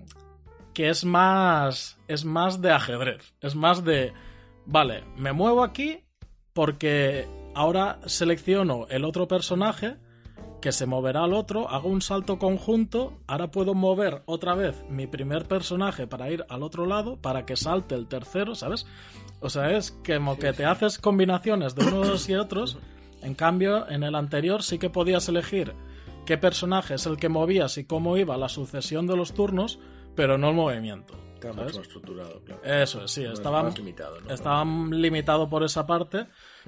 Que 0.73 0.89
es 0.89 1.03
más. 1.03 1.99
Es 2.07 2.23
más 2.23 2.61
de 2.61 2.71
ajedrez. 2.71 3.33
Es 3.41 3.55
más 3.55 3.83
de. 3.83 4.13
Vale, 4.65 5.03
me 5.17 5.33
muevo 5.33 5.63
aquí 5.63 6.05
porque 6.53 7.27
ahora 7.55 7.99
selecciono 8.05 8.87
el 8.89 9.03
otro 9.05 9.27
personaje 9.27 9.97
que 10.61 10.71
se 10.71 10.85
moverá 10.85 11.23
al 11.23 11.33
otro, 11.33 11.69
hago 11.69 11.89
un 11.89 12.01
salto 12.01 12.37
conjunto, 12.37 13.19
ahora 13.27 13.49
puedo 13.49 13.73
mover 13.73 14.21
otra 14.27 14.53
vez 14.53 14.85
mi 14.89 15.07
primer 15.07 15.47
personaje 15.47 16.05
para 16.05 16.29
ir 16.29 16.45
al 16.49 16.61
otro 16.61 16.85
lado, 16.85 17.17
para 17.19 17.45
que 17.45 17.55
salte 17.55 17.95
el 17.95 18.07
tercero, 18.07 18.53
¿sabes? 18.53 18.85
O 19.41 19.49
sea, 19.49 19.71
es 19.71 19.91
como 20.05 20.37
que 20.37 20.53
te 20.53 20.65
haces 20.65 20.97
combinaciones 20.99 21.75
de 21.75 21.85
unos 21.85 22.29
y 22.29 22.35
otros, 22.35 22.77
en 23.21 23.35
cambio, 23.35 23.89
en 23.89 24.03
el 24.03 24.15
anterior 24.15 24.63
sí 24.63 24.79
que 24.79 24.89
podías 24.89 25.27
elegir 25.29 25.73
qué 26.25 26.37
personaje 26.37 26.93
es 26.93 27.05
el 27.05 27.17
que 27.17 27.29
movías 27.29 27.77
y 27.77 27.85
cómo 27.85 28.17
iba 28.17 28.37
la 28.37 28.49
sucesión 28.49 29.07
de 29.07 29.17
los 29.17 29.33
turnos, 29.33 29.79
pero 30.15 30.37
no 30.37 30.49
el 30.49 30.55
movimiento. 30.55 31.15
Más 31.55 31.75
estructurado, 31.75 32.39
claro. 32.43 32.61
Eso 32.63 33.03
es, 33.03 33.11
sí, 33.11 33.23
No 33.23 33.33
estaba, 33.33 33.63
más 33.63 33.77
limitado, 33.77 34.21
¿no? 34.21 34.31
estaba 34.31 34.63
limitado 34.63 35.49
por 35.49 35.63
esa 35.63 35.87
parte. 35.87 36.27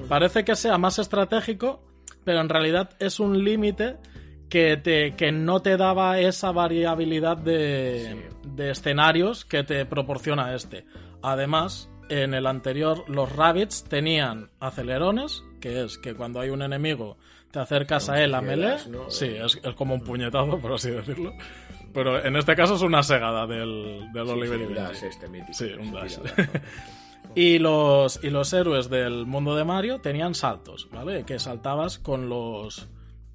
Parece 0.10 0.44
que 0.44 0.56
sea 0.56 0.80
más 0.80 0.98
estratégico, 0.98 1.84
pero 2.24 2.42
en 2.42 2.50
realidad 2.50 2.90
es 3.00 3.20
un 3.20 3.44
límite 3.44 3.98
que, 4.50 4.78
te, 4.78 5.16
que 5.16 5.32
no 5.32 5.62
te 5.62 5.78
daba 5.78 6.20
esa 6.20 6.52
variabilidad 6.52 7.38
de, 7.38 8.30
de 8.48 8.72
escenarios 8.72 9.46
que 9.46 9.64
te 9.64 9.86
proporciona 9.86 10.56
este. 10.56 10.86
Además, 11.22 11.90
en 12.10 12.34
el 12.34 12.46
anterior, 12.48 13.04
los 13.08 13.32
rabbits 13.36 13.84
tenían 13.84 14.50
acelerones, 14.60 15.44
que 15.60 15.84
es 15.84 15.98
que 15.98 16.16
cuando 16.16 16.40
hay 16.40 16.50
un 16.50 16.62
enemigo 16.62 17.18
te 17.52 17.60
acercas 17.60 18.10
a 18.10 18.22
él 18.24 18.34
a 18.34 18.42
melee. 18.42 18.78
Sí, 19.10 19.28
es, 19.28 19.60
es 19.64 19.76
como 19.76 19.94
un 19.94 20.02
puñetazo, 20.02 20.60
por 20.60 20.74
así 20.74 20.90
decirlo. 20.90 21.34
Pero 21.94 22.26
en 22.26 22.36
este 22.36 22.56
caso 22.56 22.76
es 22.76 22.82
una 22.82 23.04
segada 23.04 23.46
del, 23.46 24.12
del 24.12 24.26
Sí, 24.26 24.32
Oliver 24.32 24.60
sí, 24.60 24.66
un 24.66 24.74
dash 24.74 25.04
este 25.04 25.30
mítico. 25.30 25.54
Sí, 25.54 25.66
un 25.80 25.92
dash. 25.92 26.18
Y 27.36 27.58
los, 27.58 28.24
y 28.24 28.30
los 28.30 28.54
héroes 28.54 28.90
del 28.90 29.26
mundo 29.26 29.56
de 29.56 29.64
Mario 29.64 30.00
tenían 30.00 30.36
saltos, 30.36 30.88
¿vale? 30.92 31.24
Que 31.24 31.40
saltabas 31.40 31.98
con 31.98 32.30
los. 32.30 32.88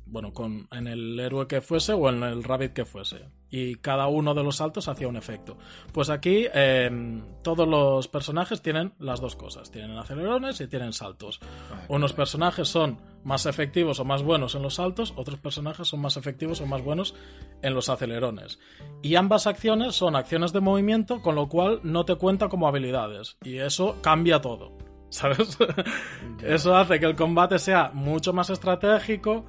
Bueno, 0.07 0.33
con, 0.33 0.69
en 0.71 0.87
el 0.87 1.19
héroe 1.19 1.49
que 1.49 1.61
fuese 1.61 1.95
o 1.95 2.09
en 2.09 2.23
el 2.23 2.45
rabbit 2.45 2.73
que 2.73 2.85
fuese. 2.85 3.25
Y 3.51 3.77
cada 3.77 4.09
uno 4.09 4.35
de 4.35 4.43
los 4.43 4.57
saltos 4.57 4.89
hacía 4.89 5.09
un 5.09 5.17
efecto. 5.17 5.57
Pues 5.93 6.11
aquí 6.11 6.47
eh, 6.53 7.23
todos 7.43 7.67
los 7.67 8.09
personajes 8.09 8.61
tienen 8.61 8.93
las 8.99 9.21
dos 9.21 9.37
cosas. 9.37 9.71
Tienen 9.71 9.97
acelerones 9.97 10.61
y 10.61 10.67
tienen 10.67 10.93
saltos. 10.93 11.41
Ah, 11.73 11.85
Unos 11.89 12.13
personajes 12.13 12.69
son 12.69 12.99
más 13.25 13.47
efectivos 13.47 14.01
o 14.01 14.05
más 14.05 14.23
buenos 14.23 14.55
en 14.55 14.63
los 14.63 14.75
saltos, 14.75 15.13
otros 15.17 15.39
personajes 15.39 15.89
son 15.89 16.01
más 16.01 16.17
efectivos 16.17 16.61
o 16.61 16.67
más 16.67 16.83
buenos 16.83 17.15
en 17.63 17.75
los 17.75 17.89
acelerones. 17.89 18.59
Y 19.03 19.17
ambas 19.17 19.47
acciones 19.47 19.95
son 19.95 20.17
acciones 20.17 20.53
de 20.53 20.61
movimiento, 20.61 21.21
con 21.21 21.35
lo 21.35 21.49
cual 21.49 21.81
no 21.83 22.05
te 22.05 22.15
cuenta 22.17 22.49
como 22.49 22.69
habilidades. 22.69 23.37
Y 23.45 23.59
eso 23.59 23.97
cambia 24.03 24.41
todo. 24.41 24.77
¿Sabes? 25.11 25.57
Eso 26.43 26.77
hace 26.77 27.01
que 27.01 27.07
el 27.07 27.17
combate 27.17 27.59
sea 27.59 27.91
mucho 27.95 28.35
más 28.35 28.51
estratégico. 28.51 29.47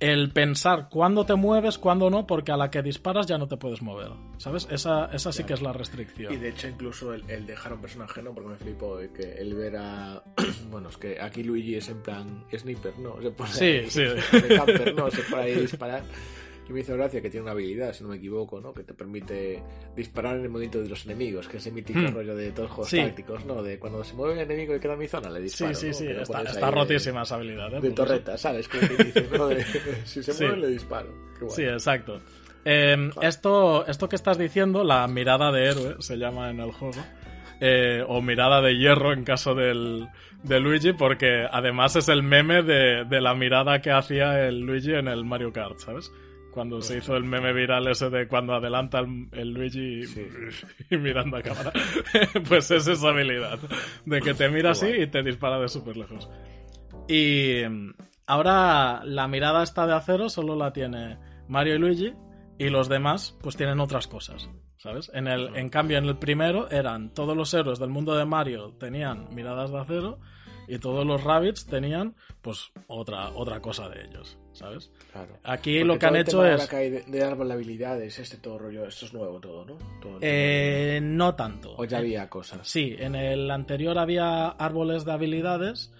El 0.00 0.30
pensar 0.32 0.88
cuándo 0.90 1.24
te 1.24 1.34
mueves, 1.34 1.78
cuándo 1.78 2.10
no, 2.10 2.26
porque 2.26 2.52
a 2.52 2.56
la 2.56 2.70
que 2.70 2.82
disparas 2.82 3.26
ya 3.26 3.38
no 3.38 3.48
te 3.48 3.56
puedes 3.56 3.80
mover. 3.82 4.10
¿Sabes? 4.38 4.66
Esa, 4.70 5.06
esa 5.06 5.32
sí 5.32 5.44
que 5.44 5.54
es 5.54 5.62
la 5.62 5.72
restricción. 5.72 6.32
Y 6.32 6.36
de 6.36 6.48
hecho, 6.50 6.68
incluso 6.68 7.14
el, 7.14 7.28
el 7.30 7.46
dejar 7.46 7.72
a 7.72 7.74
un 7.76 7.80
personaje, 7.80 8.22
¿no? 8.22 8.34
Porque 8.34 8.50
me 8.50 8.56
flipo 8.56 9.00
eh, 9.00 9.10
que 9.14 9.34
el 9.34 9.54
ver 9.54 9.76
a. 9.76 10.22
bueno, 10.70 10.88
es 10.88 10.96
que 10.96 11.20
aquí 11.20 11.42
Luigi 11.42 11.76
es 11.76 11.88
en 11.88 12.02
plan 12.02 12.44
sniper, 12.56 12.98
¿no? 12.98 13.20
Se 13.22 13.30
pone 13.30 13.50
Sí, 13.52 13.64
ahí, 13.64 13.90
sí. 13.90 14.02
De 14.02 14.56
camper, 14.56 14.94
¿no? 14.94 15.10
Se 15.10 15.22
pone 15.22 15.42
ahí 15.42 15.52
a 15.52 15.60
disparar. 15.60 16.02
Y 16.68 16.72
me 16.72 16.80
hizo 16.80 16.94
gracia 16.94 17.20
que 17.20 17.28
tiene 17.28 17.42
una 17.42 17.52
habilidad, 17.52 17.92
si 17.92 18.02
no 18.02 18.10
me 18.10 18.16
equivoco, 18.16 18.60
¿no? 18.60 18.72
Que 18.72 18.84
te 18.84 18.94
permite 18.94 19.62
disparar 19.94 20.36
en 20.36 20.44
el 20.44 20.48
movimiento 20.48 20.80
de 20.80 20.88
los 20.88 21.04
enemigos, 21.04 21.46
que 21.46 21.58
es 21.58 21.66
el 21.66 21.74
mítico 21.74 21.98
Hmm. 22.00 22.14
rollo 22.14 22.34
de 22.34 22.52
todos 22.52 22.68
los 22.68 22.70
juegos 22.74 22.90
Sí. 22.90 22.96
tácticos, 22.98 23.44
¿no? 23.44 23.62
De 23.62 23.78
cuando 23.78 24.02
se 24.02 24.14
mueve 24.14 24.34
el 24.34 24.40
enemigo 24.40 24.74
y 24.74 24.80
queda 24.80 24.94
en 24.94 24.98
mi 25.00 25.08
zona, 25.08 25.28
le 25.30 25.38
Sí, 25.40 25.44
disparo. 25.44 25.74
sí, 25.74 25.92
sí, 25.92 26.08
lo 26.08 26.22
está, 26.22 26.70
rotísima 26.70 27.22
esa 27.22 27.34
habilidad. 27.34 27.74
¿eh? 27.74 27.80
De 27.82 27.90
torreta, 27.90 28.38
¿sabes? 28.38 28.66
Que 28.68 28.78
dice, 28.80 29.28
¿no? 29.36 29.48
De- 29.48 29.62
si 30.04 30.22
se 30.22 30.32
Sí. 30.32 30.44
mueve, 30.44 30.58
le 30.62 30.68
disparo. 30.68 31.08
Qué. 31.38 31.50
Sí, 31.50 31.62
exacto. 31.64 32.20
Eh, 32.64 33.10
esto, 33.20 33.86
esto 33.86 34.08
que 34.08 34.16
estás 34.16 34.38
diciendo, 34.38 34.84
la 34.84 35.06
mirada 35.06 35.52
de 35.52 35.66
héroe, 35.68 35.96
se 35.98 36.16
llama 36.16 36.48
en 36.50 36.60
el 36.60 36.72
juego. 36.72 37.02
eh, 37.60 38.02
o 38.08 38.20
mirada 38.20 38.60
de 38.60 38.76
hierro 38.76 39.12
en 39.12 39.22
caso 39.24 39.54
del, 39.54 40.08
de 40.42 40.58
Luigi, 40.60 40.92
porque 40.92 41.46
además 41.50 41.94
es 41.96 42.08
el 42.08 42.22
meme 42.24 42.62
de, 42.64 43.04
de 43.08 43.20
la 43.20 43.34
mirada 43.34 43.80
que 43.80 43.92
hacía 43.92 44.46
el 44.48 44.60
Luigi 44.60 44.92
en 44.92 45.06
el 45.06 45.24
Mario 45.24 45.52
Kart, 45.52 45.78
¿sabes? 45.78 46.10
Cuando 46.54 46.80
se 46.80 46.98
hizo 46.98 47.16
el 47.16 47.24
meme 47.24 47.52
viral 47.52 47.88
ese 47.88 48.10
de 48.10 48.28
cuando 48.28 48.54
adelanta 48.54 49.00
el, 49.00 49.28
el 49.32 49.50
Luigi 49.50 50.06
Sí. 50.06 50.24
y 50.90 50.96
mirando 50.96 51.36
a 51.36 51.42
cámara. 51.42 51.72
pues 52.48 52.70
es 52.70 52.86
esa 52.86 53.08
habilidad. 53.08 53.58
De 54.04 54.20
que 54.20 54.34
te 54.34 54.48
mira 54.48 54.70
así 54.70 54.86
y 54.86 55.08
te 55.08 55.24
dispara 55.24 55.58
de 55.58 55.68
súper 55.68 55.96
lejos. 55.96 56.30
Y 57.08 57.62
mm, 57.68 57.94
ahora 58.28 59.02
la 59.04 59.26
mirada 59.26 59.64
esta 59.64 59.84
de 59.88 59.94
acero 59.94 60.28
solo 60.28 60.54
la 60.54 60.72
tiene 60.72 61.18
Mario 61.48 61.74
y 61.74 61.78
Luigi. 61.78 62.14
Y 62.56 62.68
los 62.68 62.88
demás, 62.88 63.36
pues 63.42 63.56
tienen 63.56 63.80
otras 63.80 64.06
cosas. 64.06 64.48
¿Sabes? 64.76 65.10
En, 65.12 65.26
el, 65.26 65.56
en 65.56 65.70
cambio, 65.70 65.98
en 65.98 66.04
el 66.04 66.18
primero 66.18 66.70
eran 66.70 67.12
todos 67.14 67.36
los 67.36 67.52
héroes 67.52 67.80
del 67.80 67.90
mundo 67.90 68.14
de 68.14 68.26
Mario 68.26 68.74
tenían 68.78 69.34
miradas 69.34 69.72
de 69.72 69.80
acero. 69.80 70.20
Y 70.68 70.78
todos 70.78 71.04
los 71.04 71.24
rabbits 71.24 71.66
tenían, 71.66 72.14
pues, 72.42 72.70
otra, 72.86 73.30
otra 73.30 73.60
cosa 73.60 73.88
de 73.88 74.04
ellos. 74.04 74.38
¿Sabes? 74.54 74.90
Claro. 75.12 75.36
Aquí 75.44 75.74
Porque 75.80 75.84
lo 75.84 75.98
que 75.98 76.06
han 76.06 76.16
hecho 76.16 76.46
es. 76.46 76.70
de, 76.70 77.02
de 77.06 77.22
árbol 77.24 77.48
de 77.48 77.54
habilidades, 77.54 78.18
este 78.18 78.38
todo 78.38 78.58
rollo, 78.58 78.86
esto 78.86 79.04
es 79.06 79.12
nuevo 79.12 79.38
todo, 79.40 79.64
¿no? 79.66 79.76
Todo 80.00 80.18
Eh, 80.22 81.00
no 81.02 81.34
tanto. 81.34 81.74
O 81.76 81.84
ya 81.84 81.98
había 81.98 82.30
cosas. 82.30 82.66
Sí, 82.66 82.94
en 82.98 83.14
el 83.14 83.50
anterior 83.50 83.98
había 83.98 84.48
árboles 84.48 85.04
de 85.04 85.12
habilidades. 85.12 85.92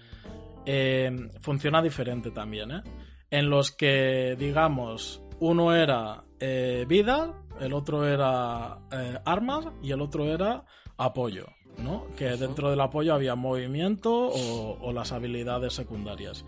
eh, 0.67 1.11
funciona 1.41 1.83
diferente 1.83 2.31
también, 2.31 2.71
¿eh? 2.71 2.83
En 3.31 3.51
los 3.51 3.71
que, 3.73 4.35
digamos, 4.39 5.21
uno 5.41 5.75
era 5.75 6.23
eh, 6.41 6.87
vida, 6.89 7.35
el 7.61 7.73
otro 7.75 8.07
era 8.07 8.79
eh, 8.93 9.19
armas 9.27 9.67
y 9.83 9.91
el 9.91 10.01
otro 10.01 10.25
era 10.25 10.65
apoyo, 10.97 11.47
¿no? 11.79 12.07
Que 12.17 12.37
dentro 12.37 12.71
del 12.71 12.81
apoyo 12.81 13.15
había 13.15 13.35
movimiento 13.35 14.13
o, 14.29 14.79
o 14.81 14.93
las 14.93 15.13
habilidades 15.13 15.73
secundarias. 15.75 16.45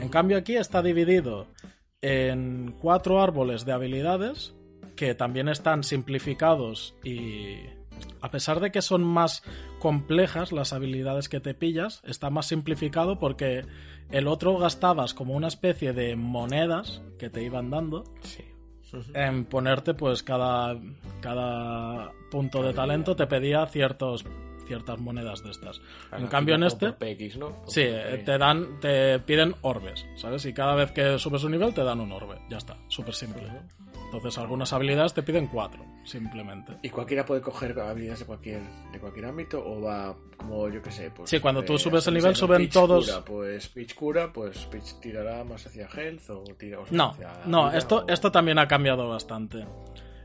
En 0.00 0.08
cambio 0.08 0.36
aquí 0.38 0.56
está 0.56 0.82
dividido 0.82 1.46
en 2.02 2.74
cuatro 2.80 3.20
árboles 3.22 3.64
de 3.64 3.72
habilidades 3.72 4.54
que 4.96 5.14
también 5.14 5.48
están 5.48 5.82
simplificados 5.84 6.94
y 7.04 7.56
a 8.20 8.30
pesar 8.30 8.60
de 8.60 8.70
que 8.70 8.82
son 8.82 9.02
más 9.04 9.42
complejas 9.78 10.52
las 10.52 10.72
habilidades 10.72 11.28
que 11.28 11.40
te 11.40 11.54
pillas, 11.54 12.02
está 12.04 12.30
más 12.30 12.46
simplificado 12.46 13.18
porque 13.18 13.64
el 14.10 14.26
otro 14.28 14.56
gastabas 14.58 15.14
como 15.14 15.34
una 15.34 15.48
especie 15.48 15.92
de 15.92 16.16
monedas 16.16 17.02
que 17.18 17.30
te 17.30 17.42
iban 17.42 17.70
dando 17.70 18.04
Sí. 18.22 18.44
en 19.14 19.44
ponerte 19.46 19.94
pues 19.94 20.22
cada, 20.22 20.78
cada 21.20 22.12
punto 22.30 22.62
de 22.62 22.72
talento 22.72 23.16
te 23.16 23.26
pedía 23.26 23.66
ciertos 23.66 24.24
ciertas 24.66 24.98
monedas 24.98 25.42
de 25.42 25.50
estas. 25.50 25.80
En 26.12 26.26
cambio 26.26 26.54
en 26.56 26.64
este 26.64 26.88
Sí, 26.88 26.92
PX. 27.86 28.24
te 28.24 28.38
dan, 28.38 28.80
te 28.80 29.18
piden 29.20 29.54
orbes, 29.62 30.04
¿sabes? 30.16 30.44
Y 30.46 30.52
cada 30.52 30.74
vez 30.74 30.92
que 30.92 31.18
subes 31.18 31.44
un 31.44 31.52
nivel 31.52 31.72
te 31.74 31.82
dan 31.84 32.00
un 32.00 32.12
orbe, 32.12 32.38
ya 32.50 32.58
está, 32.58 32.76
súper 32.88 33.14
simple. 33.14 33.42
Entonces 34.06 34.38
algunas 34.38 34.72
habilidades 34.72 35.14
te 35.14 35.22
piden 35.24 35.48
cuatro, 35.48 35.84
simplemente. 36.04 36.72
¿Y 36.82 36.90
cualquiera 36.90 37.24
puede 37.24 37.40
coger 37.40 37.78
habilidades 37.80 38.20
de 38.20 38.26
cualquier, 38.26 38.60
de 38.92 39.00
cualquier 39.00 39.26
ámbito 39.26 39.60
o 39.66 39.80
va 39.80 40.16
como 40.36 40.68
yo 40.68 40.80
que 40.80 40.92
sé? 40.92 41.10
Pues, 41.10 41.28
Sí, 41.28 41.40
cuando 41.40 41.64
tú 41.64 41.74
eh, 41.74 41.78
subes 41.78 42.06
el 42.06 42.14
nivel, 42.14 42.36
suben 42.36 42.58
Peach 42.58 42.72
todos- 42.72 43.06
Cura, 43.10 43.24
pues 43.24 43.68
Peach 43.68 43.94
cura, 43.94 44.32
pues 44.32 44.64
Peach 44.66 45.00
tirará 45.00 45.42
más 45.42 45.66
hacia 45.66 45.88
health 45.88 46.30
o 46.30 46.44
tira 46.56 46.78
o 46.80 46.86
sea, 46.86 46.96
No, 46.96 47.10
hacia 47.10 47.32
no, 47.46 47.66
vida 47.68 47.78
esto, 47.78 48.04
o- 48.06 48.08
esto 48.08 48.30
también 48.30 48.58
ha 48.60 48.68
cambiado 48.68 49.08
bastante. 49.08 49.66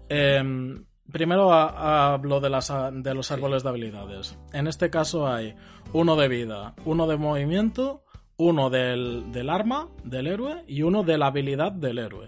Em, 0.09 0.85
primero 1.11 1.53
ha- 1.53 2.13
hablo 2.13 2.39
de, 2.39 2.49
las, 2.49 2.71
de 2.93 3.13
los 3.13 3.31
árboles 3.31 3.63
de 3.63 3.69
habilidades. 3.69 4.37
En 4.53 4.67
este 4.67 4.89
caso 4.89 5.27
hay 5.27 5.55
uno 5.93 6.15
de 6.15 6.27
vida, 6.27 6.73
uno 6.85 7.07
de 7.07 7.17
movimiento, 7.17 8.03
uno 8.37 8.69
del, 8.69 9.49
arma 9.49 9.89
del 10.03 10.27
héroe 10.27 10.63
y 10.67 10.81
uno 10.81 11.03
de 11.03 11.17
la 11.17 11.27
habilidad 11.27 11.71
del 11.71 11.99
héroe. 11.99 12.27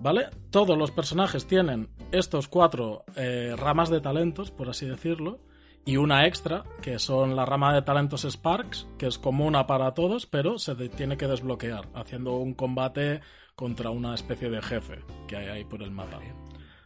¿Vale? 0.00 0.28
Todos 0.50 0.78
los 0.78 0.90
personajes 0.92 1.46
tienen 1.46 1.90
estos 2.10 2.48
cuatro 2.48 3.04
eh, 3.16 3.54
ramas 3.58 3.90
de 3.90 4.00
talentos, 4.00 4.50
por 4.50 4.70
así 4.70 4.86
decirlo, 4.86 5.40
y 5.84 5.96
una 5.98 6.26
extra, 6.26 6.64
que 6.80 6.98
son 6.98 7.36
la 7.36 7.44
rama 7.44 7.74
de 7.74 7.82
talentos 7.82 8.24
Sparks, 8.24 8.86
que 8.98 9.06
es 9.06 9.18
comuna 9.18 9.66
para 9.66 9.92
todos, 9.92 10.26
pero 10.26 10.58
se 10.58 10.74
tiene 10.88 11.16
que 11.18 11.26
desbloquear, 11.26 11.88
haciendo 11.94 12.36
un 12.36 12.54
combate 12.54 13.20
contra 13.54 13.90
una 13.90 14.14
especie 14.14 14.48
de 14.48 14.62
jefe 14.62 15.00
que 15.26 15.36
hay 15.36 15.48
ahí 15.48 15.64
por 15.64 15.82
el 15.82 15.90
mapa. 15.90 16.18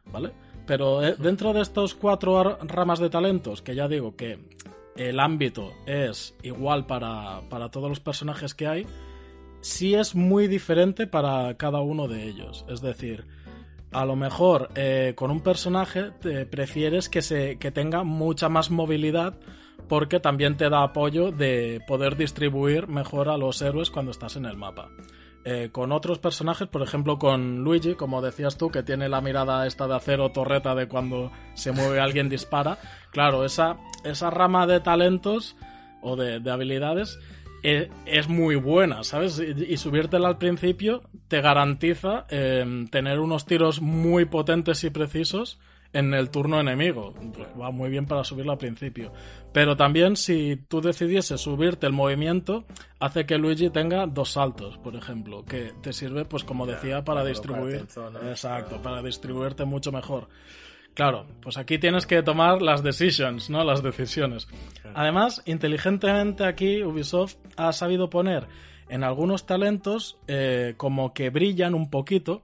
¿Vale? 0.06 0.32
Pero 0.66 1.05
eh, 1.05 1.16
dentro 1.18 1.53
de 1.53 1.61
estos 1.61 1.94
cuatro 1.94 2.59
ramas 2.62 2.98
de 2.98 3.11
talentos, 3.11 3.62
que 3.62 3.74
ya 3.74 3.88
digo 3.88 4.16
que 4.16 4.38
el 4.96 5.20
ámbito 5.20 5.72
es 5.87 6.35
igual 6.42 6.87
para, 6.87 7.42
para 7.48 7.70
todos 7.70 7.88
los 7.88 8.00
personajes 8.00 8.55
que 8.55 8.66
hay, 8.66 8.87
sí 9.61 9.94
es 9.94 10.14
muy 10.14 10.46
diferente 10.46 11.07
para 11.07 11.57
cada 11.57 11.81
uno 11.81 12.09
de 12.09 12.24
ellos. 12.24 12.64
Es 12.68 12.81
decir, 12.81 13.27
a 13.92 14.05
lo 14.05 14.16
mejor 14.16 14.70
eh, 14.74 15.14
con 15.16 15.31
un 15.31 15.40
personaje 15.40 16.11
te 16.20 16.46
prefieres 16.46 17.09
que, 17.09 17.22
se, 17.22 17.59
que 17.59 17.70
tenga 17.70 18.05
mucha 18.05 18.48
más 18.48 18.70
movilidad 18.70 19.35
porque 19.88 20.20
también 20.20 20.57
te 20.57 20.68
da 20.68 20.83
apoyo 20.83 21.31
de 21.31 21.81
poder 21.87 22.16
distribuir 22.16 22.88
mejor 22.88 23.29
a 23.29 23.37
los 23.37 23.61
héroes 23.62 23.90
cuando 23.90 24.12
estás 24.12 24.37
en 24.37 24.46
el 24.46 24.57
mapa. 24.57 24.90
Eh, 25.46 25.68
con 25.70 25.92
otros 25.92 26.18
personajes, 26.18 26.68
por 26.68 26.83
ejemplo 26.83 27.18
con 27.18 27.62
Luigi, 27.62 27.96
como 27.96 28.22
decías 28.22 28.57
tú, 28.57 28.70
que 28.70 28.83
tiene 28.83 29.11
la 29.11 29.20
mirada 29.20 29.66
esta 29.66 29.87
de 29.87 29.94
acero 29.94 30.30
torreta 30.30 30.74
de 30.74 30.88
cuando 30.88 31.30
se 31.52 31.70
mueve 31.70 32.00
alguien 32.00 32.30
dispara, 32.30 32.78
claro, 33.11 33.44
esa, 33.44 33.76
esa 34.04 34.30
rama 34.30 34.66
de 34.66 34.80
talentos 34.80 35.57
o 36.00 36.16
de, 36.16 36.40
de 36.40 36.50
habilidades 36.50 37.18
eh, 37.62 37.90
es 38.07 38.26
muy 38.26 38.57
buena, 38.57 39.04
¿sabes? 39.04 39.38
Y, 39.38 39.72
y 39.72 39.76
subírtela 39.76 40.28
al 40.28 40.38
principio 40.38 41.02
te 41.28 41.42
garantiza 41.42 42.26
eh, 42.30 42.87
tener 42.90 43.20
unos 43.20 43.44
tiros 43.44 43.83
muy 43.83 44.24
potentes 44.24 44.83
y 44.85 44.90
precisos 44.90 45.59
en 45.94 46.12
el 46.12 46.28
turno 46.28 46.61
enemigo. 46.61 47.14
Pues 47.35 47.48
va 47.59 47.70
muy 47.70 47.88
bien 47.88 48.07
para 48.07 48.24
subirlo 48.24 48.52
al 48.52 48.59
principio. 48.59 49.12
Pero 49.52 49.76
también 49.76 50.16
si 50.16 50.57
tú 50.68 50.80
decidiese 50.80 51.38
subirte 51.38 51.87
el 51.87 51.92
movimiento, 51.92 52.64
hace 53.00 53.26
que 53.26 53.38
Luigi 53.38 53.70
tenga 53.70 54.07
dos 54.07 54.30
saltos, 54.33 54.78
por 54.78 54.94
ejemplo, 54.96 55.44
que 55.44 55.72
te 55.83 55.92
sirve, 55.92 56.24
pues 56.24 56.44
como 56.44 56.66
decía, 56.66 57.04
para 57.04 57.20
para 57.20 57.24
distribuir. 57.28 57.87
Exacto, 58.28 58.76
para- 58.76 58.83
para 58.83 59.02
distribuirte 59.02 59.64
mucho 59.64 59.92
mejor. 59.92 60.28
Claro, 60.94 61.26
pues 61.42 61.57
aquí 61.57 61.78
tienes 61.78 62.07
que 62.07 62.22
tomar 62.22 62.62
las 62.62 62.83
decisions, 62.85 63.50
¿no? 63.50 63.64
Las 63.64 63.83
decisiones. 63.83 64.46
Además, 64.94 65.42
inteligentemente 65.44 66.44
aquí 66.44 66.85
Ubisoft 66.85 67.35
ha 67.57 67.72
sabido 67.72 68.09
poner 68.11 68.46
en 68.88 69.02
algunos 69.02 69.44
talentos 69.44 70.18
eh, 70.28 70.74
como 70.76 71.12
que 71.12 71.30
brillan 71.30 71.74
un 71.74 71.90
poquito, 71.90 72.42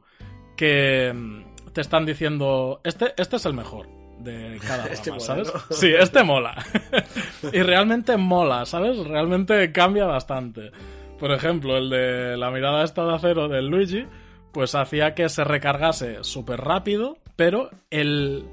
que 0.57 1.13
mm, 1.15 1.71
te 1.73 1.81
están 1.81 2.05
diciendo, 2.05 2.81
este, 2.83 3.15
este 3.17 3.37
es 3.37 3.47
el 3.47 3.55
mejor 3.55 3.87
de 4.23 4.59
cada 4.61 4.77
rama, 4.85 4.93
Este 4.93 5.11
mola, 5.11 5.25
¿sabes? 5.25 5.55
¿no? 5.55 5.61
Sí, 5.77 5.93
este 5.99 6.23
mola. 6.23 6.67
y 7.53 7.63
realmente 7.63 8.17
mola, 8.17 8.67
¿sabes? 8.67 8.99
Realmente 8.99 9.73
cambia 9.73 10.07
bastante. 10.07 10.71
Por 11.19 11.33
ejemplo, 11.33 11.77
el 11.77 11.91
de 11.91 12.37
la 12.37 12.51
mirada 12.51 12.83
esta 12.85 13.05
de 13.05 13.15
acero 13.15 13.49
del 13.49 13.69
Luigi, 13.69 14.07
pues 14.53 14.75
hacía 14.75 15.15
que 15.15 15.29
se 15.29 15.45
recargase 15.45 16.25
súper 16.25 16.61
rápido, 16.61 17.19
pero 17.37 17.71
el... 17.91 18.45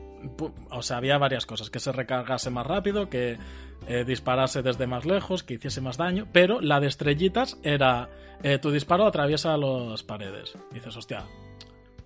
O 0.72 0.82
sea, 0.82 0.98
había 0.98 1.18
varias 1.18 1.46
cosas, 1.46 1.70
que 1.70 1.80
se 1.80 1.92
recargase 1.92 2.50
más 2.50 2.66
rápido, 2.66 3.08
que 3.10 3.38
eh, 3.88 4.04
disparase 4.06 4.62
desde 4.64 4.88
más 4.88 5.06
lejos, 5.06 5.44
que 5.44 5.54
hiciese 5.54 5.80
más 5.80 5.96
daño, 5.96 6.28
pero 6.34 6.60
la 6.60 6.80
de 6.80 6.88
estrellitas 6.88 7.58
era 7.64 8.10
eh, 8.44 8.58
tu 8.58 8.72
disparo 8.72 9.06
atraviesa 9.06 9.56
las 9.56 10.04
paredes. 10.04 10.56
Y 10.72 10.76
dices, 10.76 10.98
hostia, 10.98 11.24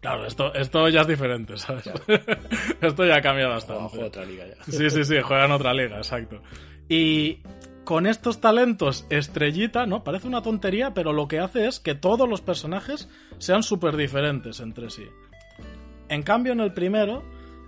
claro, 0.01 0.25
esto, 0.25 0.53
esto 0.53 0.89
ya 0.89 1.01
es 1.01 1.07
diferente, 1.07 1.57
¿sabes? 1.57 1.89
esto 2.81 3.05
ya 3.05 3.21
cambia 3.21 3.47
bastante. 3.47 3.79
Abajo 3.79 3.97
de 3.97 4.03
otra 4.03 4.25
liga 4.25 4.45
ya. 4.47 4.63
Sí, 4.65 4.89
sí, 4.89 5.05
sí, 5.05 5.21
juega 5.21 5.45
en 5.45 5.51
otra 5.51 5.73
liga, 5.73 5.97
exacto. 5.97 6.41
Y 6.89 7.39
con 7.83 8.05
estos 8.05 8.41
talentos 8.41 9.05
estrellita, 9.09 9.85
¿no? 9.85 10.03
Parece 10.03 10.27
una 10.27 10.41
tontería, 10.41 10.93
pero 10.93 11.13
lo 11.13 11.27
que 11.27 11.39
hace 11.39 11.67
es 11.67 11.79
que 11.79 11.95
todos 11.95 12.27
los 12.27 12.41
personajes 12.41 13.09
sean 13.37 13.63
súper 13.63 13.95
diferentes 13.95 14.59
entre 14.59 14.89
sí. 14.89 15.05
En 16.09 16.23
cambio, 16.23 16.53
en 16.53 16.59
el 16.59 16.73
primero, 16.73 17.23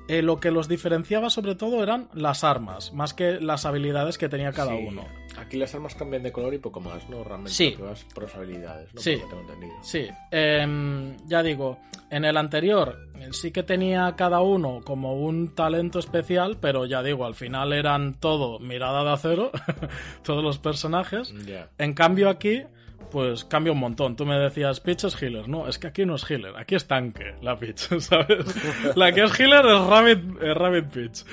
eh, 0.08 0.22
lo 0.22 0.39
que 0.39 0.52
los 0.52 0.68
diferenciaba 0.68 1.30
sobre 1.30 1.56
todo 1.56 1.82
eran 1.84 2.10
las 2.13 2.44
armas, 2.44 2.94
más 2.94 3.13
que 3.13 3.39
las 3.39 3.66
habilidades 3.66 4.18
que 4.18 4.30
tenía 4.30 4.52
cada 4.52 4.76
Sí. 4.76 4.86
uno. 4.88 5.06
Aquí 5.38 5.58
las 5.58 5.74
armas 5.74 5.96
cambian 5.96 6.22
de 6.24 6.32
color 6.32 6.54
y 6.54 6.60
poco 6.60 6.80
más, 6.80 7.10
¿no? 7.10 7.24
Realmente 7.24 7.54
Sí. 7.54 7.76
vas 7.80 8.04
por 8.13 8.24
las 8.24 8.36
habilidades, 8.36 8.94
¿no? 8.94 9.02
Sí. 9.02 9.16
Tengo 9.30 9.42
entendido. 9.42 9.74
Sí, 9.82 10.08
em, 10.32 11.16
ya 11.26 11.42
digo, 11.42 11.80
en 12.10 12.26
el 12.26 12.38
anterior 12.38 12.98
eh, 13.20 13.30
sí 13.32 13.52
que 13.52 13.63
tenía 13.63 14.13
cada 14.16 14.42
uno 14.42 14.82
como 14.84 15.13
un 15.16 15.56
talento 15.56 16.00
especial, 16.00 16.58
pero 16.60 16.86
ya 16.86 17.02
digo, 17.02 17.26
al 17.26 17.36
final 17.36 17.74
eran 17.74 18.13
todo 18.20 18.60
mirada 18.60 19.04
de 19.04 19.12
acero, 19.12 19.52
todos 20.24 20.44
los 20.44 20.60
personajes. 20.60 21.34
En 21.78 21.94
cambio 21.94 22.30
aquí, 22.30 22.63
pues 23.13 23.45
cambia 23.45 23.71
un 23.71 23.80
montón. 23.80 24.15
Tú 24.17 24.26
me 24.26 24.38
decías, 24.38 24.80
Peach 24.82 25.06
es 25.06 25.21
healer. 25.21 25.47
No, 25.47 25.67
es 25.69 25.78
que 25.80 25.88
aquí 25.88 26.04
no 26.06 26.15
es 26.15 26.30
healer, 26.30 26.54
aquí 26.58 26.73
es 26.76 26.86
tanque 26.88 27.36
la 27.41 27.58
Peach, 27.58 27.78
¿sabes? 27.99 28.43
la 28.97 29.12
que 29.13 29.23
es 29.23 29.39
healer 29.39 29.63
es 29.65 29.80
Rabbit, 29.88 30.41
es 30.41 30.56
Rabbit 30.56 30.86
Peach. 30.88 31.23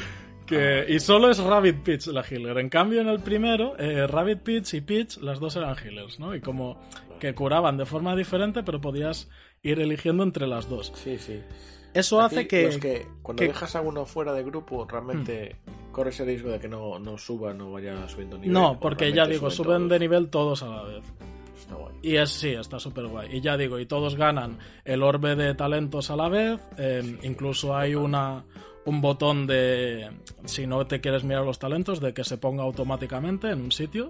Que, 0.46 0.84
y 0.88 0.98
solo 1.00 1.30
es 1.30 1.38
Rabbit 1.38 1.82
Peach 1.82 2.06
la 2.08 2.22
healer. 2.22 2.58
En 2.58 2.68
cambio, 2.68 3.00
en 3.00 3.08
el 3.08 3.20
primero, 3.20 3.76
eh, 3.78 4.06
Rabbit 4.06 4.40
Peach 4.40 4.74
y 4.74 4.80
Peach, 4.82 5.16
las 5.18 5.40
dos 5.40 5.56
eran 5.56 5.74
healers, 5.76 6.18
¿no? 6.20 6.34
Y 6.34 6.40
como 6.40 6.78
que 7.18 7.34
curaban 7.34 7.76
de 7.76 7.86
forma 7.86 8.14
diferente, 8.14 8.62
pero 8.62 8.80
podías 8.80 9.28
ir 9.62 9.80
eligiendo 9.80 10.22
entre 10.22 10.46
las 10.46 10.68
dos. 10.68 10.92
Sí, 10.94 11.18
sí. 11.18 11.40
Eso 11.94 12.20
Aquí, 12.20 12.36
hace 12.36 12.46
que... 12.48 12.78
que 12.80 13.06
cuando 13.22 13.40
que- 13.40 13.48
dejas 13.48 13.74
a 13.74 13.80
uno 13.80 14.04
fuera 14.06 14.32
de 14.32 14.42
grupo, 14.44 14.86
realmente 14.86 15.56
corres 15.92 16.20
el 16.20 16.26
riesgo 16.26 16.50
de 16.50 16.60
que 16.60 16.68
no, 16.68 16.98
no 16.98 17.16
suba, 17.18 17.52
no 17.54 17.72
vaya 17.72 18.06
subiendo 18.08 18.36
nivel. 18.36 18.52
No, 18.52 18.78
porque 18.78 19.12
ya 19.12 19.26
digo, 19.26 19.50
suben 19.50 19.88
de 19.88 19.98
nivel 19.98 20.28
todos 20.30 20.62
a 20.62 20.68
la 20.68 20.82
vez. 20.82 21.02
Está 21.70 21.82
guay. 21.82 21.94
Y 22.02 22.16
es 22.16 22.30
sí, 22.30 22.50
está 22.50 22.78
súper 22.78 23.06
guay. 23.06 23.36
Y 23.36 23.40
ya 23.40 23.56
digo, 23.56 23.78
y 23.78 23.86
todos 23.86 24.16
ganan 24.16 24.58
el 24.84 25.02
orbe 25.02 25.36
de 25.36 25.54
talentos 25.54 26.10
a 26.10 26.16
la 26.16 26.28
vez. 26.28 26.60
eh, 26.78 27.18
incluso 27.22 27.76
hay 27.76 27.94
una 27.94 28.44
un 28.86 29.02
botón 29.02 29.46
de 29.46 30.10
si 30.46 30.66
no 30.66 30.86
te 30.86 31.00
quieres 31.00 31.22
mirar 31.22 31.44
los 31.44 31.58
talentos 31.58 32.00
de 32.00 32.14
que 32.14 32.24
se 32.24 32.38
ponga 32.38 32.62
automáticamente 32.62 33.50
en 33.50 33.60
un 33.60 33.72
sitio 33.72 34.08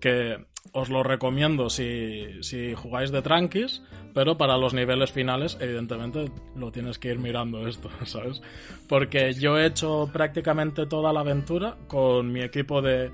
que 0.00 0.36
os 0.72 0.90
lo 0.90 1.02
recomiendo 1.02 1.70
si, 1.70 2.42
si 2.42 2.74
jugáis 2.74 3.10
de 3.10 3.22
tranquis, 3.22 3.82
pero 4.14 4.36
para 4.36 4.56
los 4.58 4.74
niveles 4.74 5.12
finales, 5.12 5.56
evidentemente, 5.60 6.30
lo 6.56 6.72
tienes 6.72 6.98
que 6.98 7.10
ir 7.10 7.18
mirando 7.18 7.66
esto, 7.66 7.88
¿sabes? 8.04 8.42
Porque 8.88 9.32
yo 9.32 9.58
he 9.58 9.66
hecho 9.66 10.10
prácticamente 10.12 10.86
toda 10.86 11.12
la 11.12 11.20
aventura 11.20 11.76
con 11.86 12.32
mi 12.32 12.42
equipo 12.42 12.82
de 12.82 13.10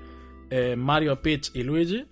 eh, 0.49 0.75
Mario, 0.75 1.21
Peach 1.21 1.51
y 1.53 1.63
Luigi, 1.63 2.05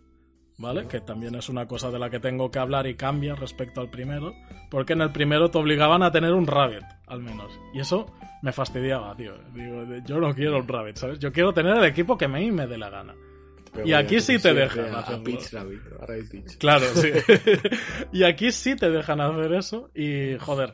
¿vale? 0.57 0.87
Que 0.87 1.01
también 1.01 1.35
es 1.35 1.49
una 1.49 1.67
cosa 1.67 1.91
de 1.91 1.99
la 1.99 2.09
que 2.09 2.19
tengo 2.19 2.49
que 2.51 2.59
hablar 2.59 2.87
y 2.87 2.95
cambia 2.95 3.35
respecto 3.35 3.81
al 3.81 3.89
primero, 3.89 4.33
porque 4.69 4.93
en 4.93 5.01
el 5.01 5.11
primero 5.11 5.49
te 5.49 5.57
obligaban 5.57 6.03
a 6.03 6.11
tener 6.11 6.33
un 6.33 6.47
rabbit, 6.47 6.83
al 7.07 7.21
menos. 7.21 7.59
Y 7.73 7.79
eso 7.79 8.11
me 8.41 8.51
fastidiaba, 8.51 9.15
tío. 9.15 9.33
Digo, 9.53 9.83
yo 10.05 10.19
no 10.19 10.33
quiero 10.33 10.57
un 10.57 10.67
rabbit, 10.67 10.97
¿sabes? 10.97 11.19
Yo 11.19 11.31
quiero 11.31 11.53
tener 11.53 11.77
el 11.77 11.85
equipo 11.85 12.17
que 12.17 12.25
a 12.25 12.29
mí 12.29 12.51
me 12.51 12.67
dé 12.67 12.77
la 12.77 12.89
gana. 12.89 13.15
Pero 13.73 13.87
Y 13.87 13.93
aquí 13.93 14.19
sí 14.19 14.39
te 14.39 14.53
dejan 14.53 14.95
A, 14.95 14.99
a. 14.99 15.21
Claro, 16.57 16.85
sí. 16.95 17.11
y 18.11 18.23
aquí 18.23 18.51
sí 18.51 18.75
te 18.75 18.89
dejan 18.89 19.21
hacer 19.21 19.53
eso 19.53 19.91
y, 19.93 20.37
joder, 20.39 20.73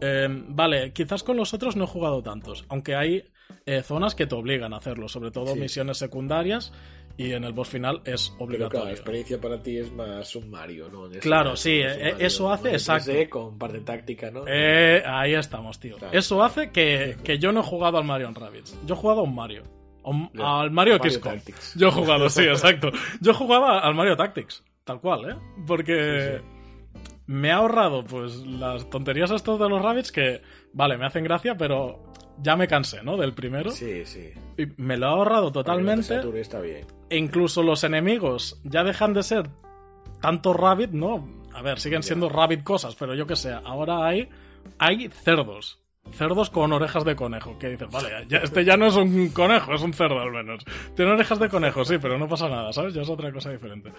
eh, 0.00 0.28
vale, 0.48 0.92
quizás 0.92 1.22
con 1.22 1.36
los 1.36 1.54
otros 1.54 1.76
no 1.76 1.84
he 1.84 1.88
jugado 1.88 2.22
tantos, 2.22 2.64
aunque 2.68 2.94
hay 2.94 3.24
eh, 3.66 3.82
zonas 3.82 4.14
que 4.14 4.26
te 4.26 4.34
obligan 4.36 4.72
a 4.72 4.76
hacerlo, 4.76 5.08
sobre 5.08 5.30
todo 5.32 5.54
Sí. 5.54 5.60
misiones 5.60 5.98
secundarias 5.98 6.72
y 7.16 7.32
en 7.32 7.42
el 7.44 7.52
boss 7.52 7.68
final 7.68 8.00
es 8.04 8.28
Pero 8.30 8.36
claro, 8.38 8.38
la 8.38 8.44
obligatorio. 8.68 8.90
experiencia 8.92 9.40
para 9.40 9.62
ti 9.62 9.78
es 9.78 9.90
más 9.92 10.36
un 10.36 10.50
Mario, 10.50 10.88
¿no? 10.88 11.06
Es 11.10 11.18
Claro, 11.18 11.50
más 11.50 11.60
sí, 11.60 11.80
un 11.80 11.86
eh, 11.88 12.14
eso 12.20 12.50
hace, 12.52 12.70
exacto. 12.72 13.10
3D 13.10 13.28
Con 13.28 13.58
parte 13.58 13.80
táctica, 13.80 14.30
¿no? 14.30 14.44
Eh, 14.46 15.02
ahí 15.04 15.34
estamos, 15.34 15.80
tío. 15.80 15.96
Claro. 15.96 16.16
Eso 16.16 16.44
hace 16.44 16.70
que, 16.70 17.16
que 17.24 17.38
yo 17.38 17.50
no 17.52 17.60
he 17.60 17.64
jugado 17.64 17.98
al 17.98 18.04
Mario 18.04 18.30
Rabbids. 18.32 18.78
Yo 18.86 18.94
he 18.94 18.98
jugado 18.98 19.20
a 19.20 19.24
un 19.24 19.34
Mario. 19.34 19.62
A 20.04 20.10
un- 20.10 20.30
Ya. 20.32 20.60
al 20.60 20.70
Mario, 20.70 20.98
Mario. 20.98 21.20
Tactics. 21.20 21.74
Yo 21.76 21.88
he 21.88 21.90
jugado, 21.90 22.28
sí, 22.30 22.42
exacto. 22.48 22.92
Yo 23.20 23.34
jugaba 23.34 23.80
al 23.80 23.94
Mario 23.96 24.16
Tactics, 24.16 24.62
tal 24.84 25.00
cual, 25.00 25.30
¿eh? 25.30 25.36
Porque 25.66 26.40
me 27.26 27.50
ha 27.50 27.56
ahorrado, 27.56 28.04
pues, 28.04 28.36
las 28.46 28.88
tonterías 28.90 29.32
estas 29.32 29.58
de 29.58 29.68
los 29.68 29.82
rabbits 29.82 30.12
que, 30.12 30.42
vale, 30.72 30.96
me 30.96 31.06
hacen 31.06 31.24
gracia, 31.24 31.56
pero 31.56 32.04
ya 32.42 32.56
me 32.56 32.68
cansé, 32.68 33.02
¿no? 33.02 33.16
Del 33.16 33.32
primero. 33.34 33.70
Sí, 33.70 34.04
sí. 34.04 34.30
Y 34.58 34.66
me 34.76 34.96
lo 34.96 35.06
ha 35.06 35.10
ahorrado 35.10 35.52
totalmente. 35.52 36.20
está 36.40 36.60
bien. 36.60 36.86
E 37.10 37.16
incluso 37.16 37.62
los 37.62 37.84
enemigos 37.84 38.60
ya 38.64 38.84
dejan 38.84 39.14
de 39.14 39.22
ser 39.22 39.48
tanto 40.20 40.52
rabbit, 40.52 40.90
¿no? 40.90 41.28
A 41.54 41.62
ver, 41.62 41.78
siguen 41.80 42.02
Ya. 42.02 42.08
siendo 42.08 42.28
rabbit 42.28 42.62
cosas, 42.62 42.94
pero 42.96 43.14
yo 43.14 43.26
que 43.26 43.36
sé, 43.36 43.52
ahora 43.52 44.06
hay, 44.06 44.28
hay 44.78 45.08
cerdos. 45.08 45.80
Cerdos 46.12 46.50
con 46.50 46.72
orejas 46.72 47.04
de 47.04 47.16
conejo. 47.16 47.58
Que 47.58 47.70
dices, 47.70 47.88
vale, 47.90 48.08
ya- 48.28 48.38
este 48.38 48.64
ya 48.64 48.76
no 48.76 48.86
es 48.86 48.94
un 48.94 49.30
conejo, 49.30 49.74
es 49.74 49.82
un 49.82 49.92
cerdo 49.92 50.20
al 50.20 50.30
menos. 50.30 50.64
Tiene 50.94 51.10
orejas 51.10 51.40
de 51.40 51.48
conejo, 51.48 51.84
sí, 51.84 51.96
pero 52.00 52.16
no 52.16 52.28
pasa 52.28 52.48
nada, 52.48 52.72
¿sabes? 52.72 52.94
Ya 52.94 53.02
es 53.02 53.08
otra 53.08 53.32
cosa 53.32 53.50
diferente. 53.50 53.92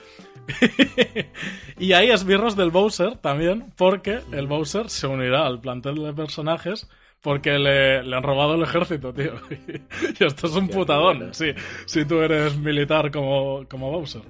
y 1.79 1.93
hay 1.93 2.09
esbirros 2.11 2.55
del 2.55 2.71
Bowser 2.71 3.17
también, 3.17 3.73
porque 3.75 4.19
el 4.31 4.47
Bowser 4.47 4.89
se 4.89 5.07
unirá 5.07 5.45
al 5.45 5.59
plantel 5.59 5.95
de 5.95 6.13
personajes 6.13 6.87
porque 7.21 7.57
le, 7.59 8.03
le 8.03 8.15
han 8.15 8.23
robado 8.23 8.55
el 8.55 8.63
ejército, 8.63 9.13
tío. 9.13 9.33
y 10.19 10.23
esto 10.23 10.47
es 10.47 10.53
un 10.55 10.67
qué 10.67 10.73
putadón, 10.73 11.17
buena. 11.19 11.33
sí. 11.33 11.51
Si 11.85 12.05
tú 12.05 12.21
eres 12.21 12.55
militar 12.57 13.11
como, 13.11 13.65
como 13.69 13.91
Bowser. 13.91 14.21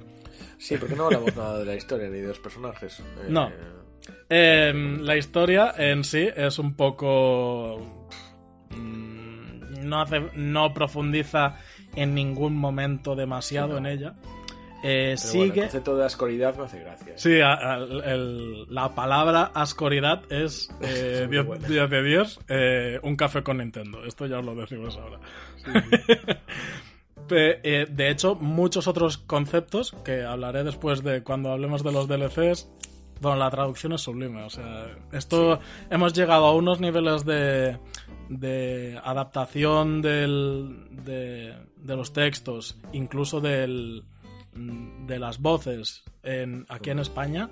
Sí, 0.58 0.76
porque 0.78 0.96
no 0.96 1.06
hablamos 1.06 1.36
nada 1.36 1.60
de 1.60 1.66
la 1.66 1.76
historia 1.76 2.10
ni 2.10 2.20
de 2.20 2.28
los 2.30 2.40
personajes. 2.40 3.00
Eh, 3.00 3.04
No. 3.30 3.52
Eh, 4.30 4.98
la 5.02 5.18
historia 5.18 5.74
en 5.78 6.04
sí 6.04 6.30
es 6.36 6.60
un 6.60 6.76
poco. 6.76 8.08
mm, 8.72 9.88
No, 9.88 10.02
hace, 10.02 10.22
no 10.36 10.74
profundiza 10.74 11.58
en 11.96 12.16
ningún 12.16 12.56
momento 12.56 13.16
demasiado 13.16 13.76
Sí, 13.78 13.82
no. 13.82 13.88
en 13.90 13.98
ella. 13.98 14.16
Eh, 14.90 15.16
pero 15.22 15.30
bueno, 15.34 15.44
el 15.44 15.50
sigue. 15.52 15.62
concepto 15.62 15.98
de 15.98 16.06
ascoridad 16.06 16.56
me 16.58 16.64
hace 16.66 16.80
gracia. 16.80 17.14
Sí, 17.18 17.42
a- 17.42 17.54
a- 17.54 17.78
el- 17.78 18.66
la 18.74 18.96
palabra 18.96 19.52
ascoridad 19.54 20.22
es 20.32 20.70
eh, 20.82 21.22
Es 21.24 21.28
muy 21.28 21.36
10 21.36 21.46
buena. 21.46 21.68
10 21.68 21.90
de 21.90 22.04
10, 22.04 22.40
eh, 22.48 23.00
un 23.04 23.16
café 23.16 23.44
con 23.44 23.58
Nintendo. 23.58 24.04
Esto 24.06 24.26
ya 24.26 24.40
os 24.40 24.46
lo 24.46 24.56
decimos 24.56 24.98
ahora. 24.98 25.20
Eh, 27.30 27.86
de 27.90 28.10
hecho, 28.10 28.36
muchos 28.36 28.88
otros 28.88 29.18
conceptos 29.18 29.94
que 30.06 30.24
hablaré 30.24 30.64
después 30.64 31.04
de 31.04 31.24
cuando 31.24 31.52
hablemos 31.52 31.84
de 31.84 31.92
los 31.92 32.08
DLCs. 32.08 32.70
Bueno, 33.20 33.38
la 33.38 33.50
traducción 33.50 33.92
es 33.94 34.02
sublime. 34.02 34.44
O 34.44 34.50
sea, 34.50 34.88
esto 35.12 35.60
hemos 35.90 36.14
llegado 36.14 36.46
a 36.46 36.54
unos 36.56 36.80
niveles 36.80 37.26
de, 37.26 37.80
de 38.30 38.98
adaptación 39.04 40.02
del, 40.02 40.86
de, 41.04 41.54
de 41.76 41.96
los 41.98 42.14
textos, 42.14 42.78
incluso 42.94 43.42
del, 43.42 44.04
de 44.58 45.20
las 45.20 45.40
voces 45.40 46.04
en, 46.24 46.66
aquí 46.70 46.90
en 46.90 47.00
España. 47.00 47.50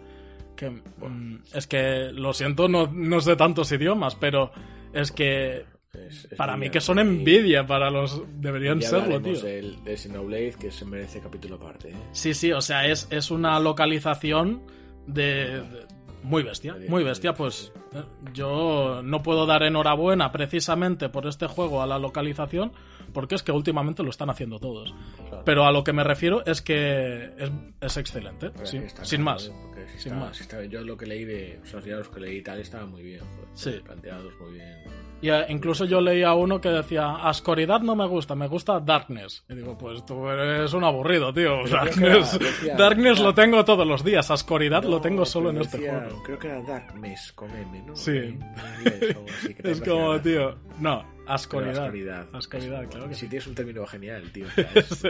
Que 0.56 0.70
mm, 0.70 1.44
es 1.54 1.68
que 1.68 2.12
lo 2.14 2.34
siento, 2.34 2.68
no, 2.70 2.88
no 2.88 3.20
sé 3.20 3.36
tantos 3.36 3.72
idiomas, 3.74 4.16
pero 4.16 4.52
es 4.94 5.12
que 5.12 5.66
Es- 5.94 6.26
es 6.32 6.34
para 6.38 6.56
mí 6.58 6.70
que 6.70 6.80
son 6.82 7.00
envidia 7.00 7.66
para 7.68 7.90
los. 7.90 8.22
Deberían 8.40 8.80
ya 8.80 8.90
serlo, 8.90 9.22
tío. 9.22 9.40
del- 9.42 9.84
de 9.84 9.98
Xenoblade, 9.98 10.54
que 10.60 10.72
se 10.72 10.86
merece 10.86 11.20
capítulo 11.20 11.56
aparte. 11.56 11.90
¿eh? 11.90 11.96
Sí, 12.14 12.34
sí, 12.34 12.52
o 12.54 12.62
sea, 12.62 12.86
es, 12.88 13.08
es 13.12 13.32
una 13.32 13.60
localización 13.60 14.62
de, 15.08 15.62
de- 15.62 15.86
muy 16.26 16.44
bestia, 16.44 16.76
muy 16.90 17.04
bestia. 17.04 17.34
Pues 17.34 17.72
eh, 17.94 18.04
yo 18.34 19.02
no 19.04 19.22
puedo 19.24 19.46
dar 19.46 19.64
enhorabuena 19.64 20.32
precisamente 20.32 21.10
por 21.10 21.28
este 21.28 21.48
juego 21.48 21.82
a 21.82 21.88
la 21.88 22.00
localización, 22.00 22.72
porque 23.14 23.36
es 23.36 23.44
que 23.44 23.52
últimamente 23.52 24.04
lo 24.04 24.10
están 24.10 24.30
haciendo 24.30 24.60
todos. 24.60 24.94
Claro. 25.30 25.44
Pero 25.46 25.66
a 25.66 25.72
lo 25.72 25.84
que 25.84 25.94
me 25.94 26.04
refiero 26.04 26.46
es 26.46 26.62
que 26.62 27.32
es, 27.38 27.52
es 27.82 27.98
excelente, 27.98 28.52
sin, 28.64 28.82
que 28.82 28.88
está 28.88 29.06
sin 29.06 29.22
claro, 29.22 29.36
más. 29.36 29.48
¿eh? 29.48 29.54
Si 29.94 30.00
sin 30.00 30.14
está- 30.14 30.26
más. 30.26 30.38
si 30.38 30.44
está- 30.44 30.66
yo 30.66 30.82
lo 30.84 30.98
que 30.98 31.06
leí 31.06 31.24
de. 31.26 31.60
O 31.64 31.66
sea, 31.68 31.80
los 31.98 32.10
que 32.10 32.20
leí 32.20 32.38
y 32.38 32.42
tal 32.42 32.60
estaban 32.60 32.90
muy 32.90 33.04
bien. 33.04 33.22
joder, 33.22 33.48
Sí. 33.54 33.72
Planteados 33.84 34.34
muy 34.42 34.54
bien. 34.54 35.05
Y 35.26 35.30
eh, 35.32 35.44
incluso 35.50 35.86
yo 35.86 36.02
leía 36.02 36.34
uno 36.36 36.62
que 36.62 36.70
decía, 36.70 37.16
Ascoridad 37.16 37.80
no 37.82 37.96
me 37.96 38.06
gusta, 38.06 38.36
me 38.36 38.48
gusta 38.48 38.80
Darkness. 38.80 39.44
Y 39.50 39.56
digo, 39.56 39.76
pues 39.76 40.06
tú 40.06 40.30
eres 40.30 40.72
un 40.74 40.84
aburrido, 40.84 41.34
tío. 41.34 41.62
Pero 41.64 41.76
Darkness, 41.78 42.34
era- 42.36 42.46
decía- 42.46 42.76
Darkness 42.76 43.20
lo 43.22 43.34
tengo 43.34 43.66
todos 43.66 43.88
los 43.88 44.04
días, 44.04 44.30
Ascoridad 44.30 44.84
lo 44.84 45.02
tengo 45.02 45.26
solo 45.26 45.50
en 45.50 45.62
este 45.62 45.80
juego. 45.80 46.22
Creo 46.24 46.38
que 46.38 46.48
era 46.48 46.62
Darkness 46.62 47.32
con 47.34 47.50
M, 47.50 47.82
¿no? 47.88 47.96
Sí. 47.96 48.12
Inglés, 48.12 49.18
así, 49.40 49.56
Es 49.64 49.82
como, 49.82 50.20
tío, 50.22 50.56
no, 50.80 51.04
Ascoridad. 51.26 51.86
Ascoridad. 51.86 52.28
Ascoridad, 52.34 52.88
claro 52.88 53.08
que 53.10 53.16
Si 53.16 53.22
sí. 53.22 53.28
tienes 53.30 53.48
un 53.48 53.56
término 53.56 53.84
genial, 53.88 54.32
tío. 54.32 54.46
Es, 54.76 55.04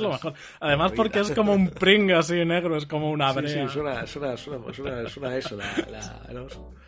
lo 0.00 0.10
mejor. 0.10 0.34
Además 0.58 0.90
porque 0.96 1.20
es 1.20 1.30
como 1.30 1.52
un 1.52 1.68
pring 1.68 2.10
así 2.10 2.44
negro, 2.44 2.76
es 2.76 2.86
como 2.86 3.08
una 3.12 3.32
Sí, 3.32 3.38
brea. 3.38 3.68
sí, 3.68 3.72
suena, 3.72 4.04
suena, 4.04 4.36
suena, 4.36 4.72
suena, 4.72 5.08
suena 5.08 5.28
a 5.28 5.36
eso, 5.36 5.56
la, 5.56 5.64
la, 5.88 6.32
los- 6.32 6.52
suena 6.54 6.81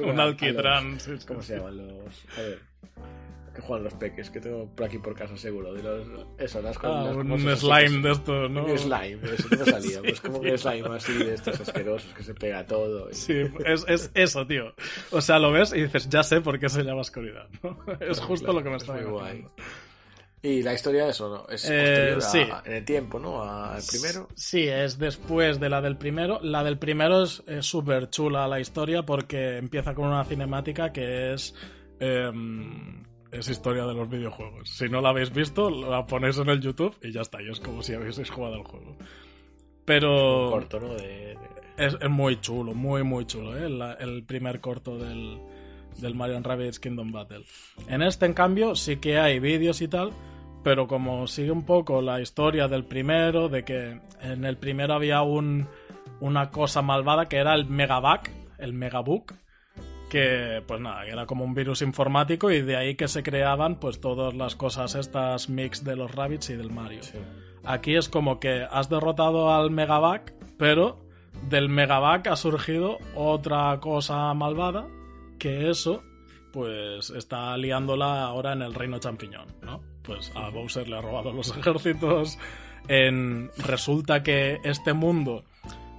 un 0.00 0.20
alquitrán. 0.20 0.98
sí, 1.00 1.16
sí. 1.18 1.26
¿Cómo 1.26 1.42
se 1.42 1.56
llaman 1.56 1.76
los? 1.76 2.24
A 2.38 2.40
ver. 2.42 2.58
Que 3.54 3.60
juegan 3.60 3.84
los 3.84 3.92
peques, 3.94 4.30
que 4.30 4.40
tengo 4.40 4.66
por 4.74 4.86
aquí 4.86 4.96
por 4.96 5.14
casa 5.14 5.36
seguro. 5.36 5.74
De 5.74 5.82
los, 5.82 6.08
eso, 6.38 6.62
las 6.62 6.74
Ah, 6.82 7.04
las 7.14 7.16
un 7.16 7.56
slime 7.56 8.00
de 8.00 8.12
estos, 8.12 8.50
¿no? 8.50 8.64
Un 8.64 8.78
slime, 8.78 9.18
eso 9.34 9.48
no 9.56 9.64
salía. 9.66 10.00
Pues 10.02 10.20
como 10.22 10.38
un 10.38 10.58
slime 10.58 10.88
así 10.96 11.12
de 11.12 11.34
estos 11.34 11.60
asquerosos 11.60 12.14
que 12.14 12.22
se 12.22 12.32
pega 12.34 12.66
todo. 12.66 13.10
y- 13.10 13.14
Sí, 13.14 13.42
es, 13.66 13.84
es 13.88 14.10
eso, 14.14 14.46
tío. 14.46 14.72
O 15.10 15.20
sea, 15.20 15.38
lo 15.38 15.52
ves 15.52 15.74
y 15.74 15.82
dices, 15.82 16.08
ya 16.08 16.22
sé 16.22 16.40
por 16.40 16.58
qué 16.58 16.70
se 16.70 16.82
llama 16.82 17.02
oscuridad. 17.02 17.46
¿no? 17.62 17.76
Es 18.00 18.20
justo 18.20 18.46
Claro, 18.46 18.60
lo 18.60 18.64
que 18.64 18.70
me 18.70 18.76
es 18.76 18.82
estaba 18.84 19.00
muy 19.02 19.10
guay. 19.10 19.44
Y 20.44 20.62
la 20.64 20.74
historia 20.74 21.04
de 21.04 21.10
eso, 21.10 21.28
¿no? 21.28 21.46
Es 21.54 21.70
Eh, 21.70 22.18
a- 22.50 22.62
en 22.66 22.72
el 22.72 22.84
tiempo, 22.84 23.18
¿no? 23.20 23.42
Al 23.44 23.80
primero. 23.88 24.26
Sí, 24.34 24.66
es 24.66 24.98
después 24.98 25.60
de 25.60 25.68
la 25.70 25.80
del 25.80 25.96
primero. 25.96 26.40
La 26.42 26.64
del 26.64 26.78
primero 26.78 27.22
es 27.22 27.42
es 27.46 27.64
súper 27.64 28.10
chula 28.10 28.48
la 28.48 28.58
historia 28.58 29.04
porque 29.04 29.56
empieza 29.58 29.94
con 29.94 30.06
una 30.08 30.24
cinemática 30.24 30.92
que 30.92 31.32
es... 31.34 31.54
em, 32.00 33.04
es 33.30 33.48
historia 33.48 33.86
de 33.86 33.94
los 33.94 34.10
videojuegos. 34.10 34.68
Si 34.68 34.88
no 34.88 35.00
la 35.00 35.10
habéis 35.10 35.32
visto, 35.32 35.70
la 35.70 36.04
ponéis 36.06 36.36
en 36.38 36.48
el 36.48 36.60
YouTube 36.60 36.96
y 37.02 37.12
ya 37.12 37.20
está. 37.22 37.40
Y 37.40 37.48
es 37.48 37.60
como 37.60 37.80
si 37.82 37.94
habéis 37.94 38.28
jugado 38.28 38.56
al 38.56 38.64
juego. 38.64 38.96
Pero 39.84 40.48
Corto, 40.50 40.80
¿no? 40.80 40.94
De, 40.94 41.02
de- 41.06 41.38
es, 41.86 41.96
es 42.00 42.10
muy 42.10 42.40
chulo, 42.40 42.74
muy, 42.74 43.02
muy 43.02 43.26
chulo, 43.26 43.56
¿eh? 43.56 43.68
La- 43.70 43.94
el 43.94 44.24
primer 44.24 44.60
corto 44.60 44.98
del, 44.98 45.38
del 45.98 46.14
Mario 46.14 46.40
Rabbids 46.40 46.78
Kingdom 46.78 47.10
Battle. 47.12 47.44
En 47.88 48.02
este, 48.02 48.26
en 48.26 48.34
cambio, 48.34 48.74
sí 48.74 48.96
que 48.98 49.18
hay 49.18 49.38
vídeos 49.40 49.80
y 49.80 49.88
tal, 49.88 50.12
pero 50.62 50.86
como 50.86 51.26
sigue 51.26 51.50
un 51.50 51.64
poco 51.64 52.02
la 52.02 52.20
historia 52.20 52.68
del 52.68 52.84
primero, 52.84 53.48
de 53.48 53.64
que 53.64 54.00
en 54.20 54.44
el 54.44 54.56
primero 54.56 54.94
había 54.94 55.22
un, 55.22 55.68
una 56.20 56.50
cosa 56.50 56.82
malvada 56.82 57.26
que 57.26 57.36
era 57.36 57.54
el 57.54 57.66
Megabuck, 57.66 58.28
el 58.58 58.72
Megabook, 58.72 59.34
que 60.08 60.62
pues 60.66 60.80
nada, 60.80 61.06
era 61.06 61.26
como 61.26 61.44
un 61.44 61.54
virus 61.54 61.82
informático 61.82 62.50
y 62.50 62.60
de 62.60 62.76
ahí 62.76 62.94
que 62.96 63.08
se 63.08 63.22
creaban 63.22 63.76
pues 63.76 64.00
todas 64.00 64.34
las 64.34 64.54
cosas 64.54 64.94
estas 64.94 65.48
mix 65.48 65.84
de 65.84 65.96
los 65.96 66.14
Rabbits 66.14 66.50
y 66.50 66.56
del 66.56 66.70
Mario. 66.70 67.02
sí. 67.02 67.18
Aquí 67.64 67.94
es 67.94 68.08
como 68.08 68.40
que 68.40 68.66
has 68.70 68.88
derrotado 68.88 69.54
al 69.54 69.70
Megaback, 69.70 70.34
pero 70.58 70.98
del 71.48 71.68
Megaback 71.68 72.26
ha 72.26 72.36
surgido 72.36 72.98
otra 73.14 73.78
cosa 73.80 74.34
malvada, 74.34 74.86
que 75.38 75.70
eso, 75.70 76.02
pues 76.52 77.10
está 77.10 77.56
liándola 77.56 78.24
ahora 78.24 78.52
en 78.52 78.62
el 78.62 78.74
Reino 78.74 78.98
Champiñón, 78.98 79.46
¿no? 79.62 79.80
Pues 80.02 80.32
a 80.34 80.50
Bowser 80.50 80.88
le 80.88 80.96
ha 80.96 81.00
robado 81.00 81.32
los 81.32 81.48
ejércitos. 81.56 82.38
En... 82.88 83.50
Resulta 83.58 84.22
que 84.22 84.58
este 84.64 84.92
mundo 84.92 85.44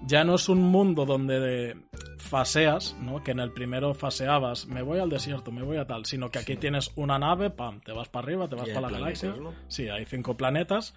ya 0.05 0.23
no 0.23 0.35
es 0.35 0.49
un 0.49 0.61
mundo 0.61 1.05
donde 1.05 1.77
faseas, 2.17 2.95
¿no? 2.99 3.23
Que 3.23 3.31
en 3.31 3.39
el 3.39 3.51
primero 3.51 3.93
faseabas, 3.93 4.65
me 4.67 4.81
voy 4.81 4.99
al 4.99 5.09
desierto, 5.09 5.51
me 5.51 5.63
voy 5.63 5.77
a 5.77 5.85
tal, 5.85 6.05
sino 6.05 6.29
que 6.29 6.39
aquí 6.39 6.55
tienes 6.55 6.91
una 6.95 7.17
nave, 7.19 7.49
pam, 7.49 7.79
te 7.81 7.91
vas 7.93 8.09
para 8.09 8.25
arriba, 8.25 8.47
te 8.47 8.55
vas 8.55 8.67
para 8.69 8.81
la 8.81 8.89
galaxia. 8.89 9.33
Sí, 9.67 9.87
hay 9.87 10.05
cinco 10.05 10.35
planetas. 10.35 10.93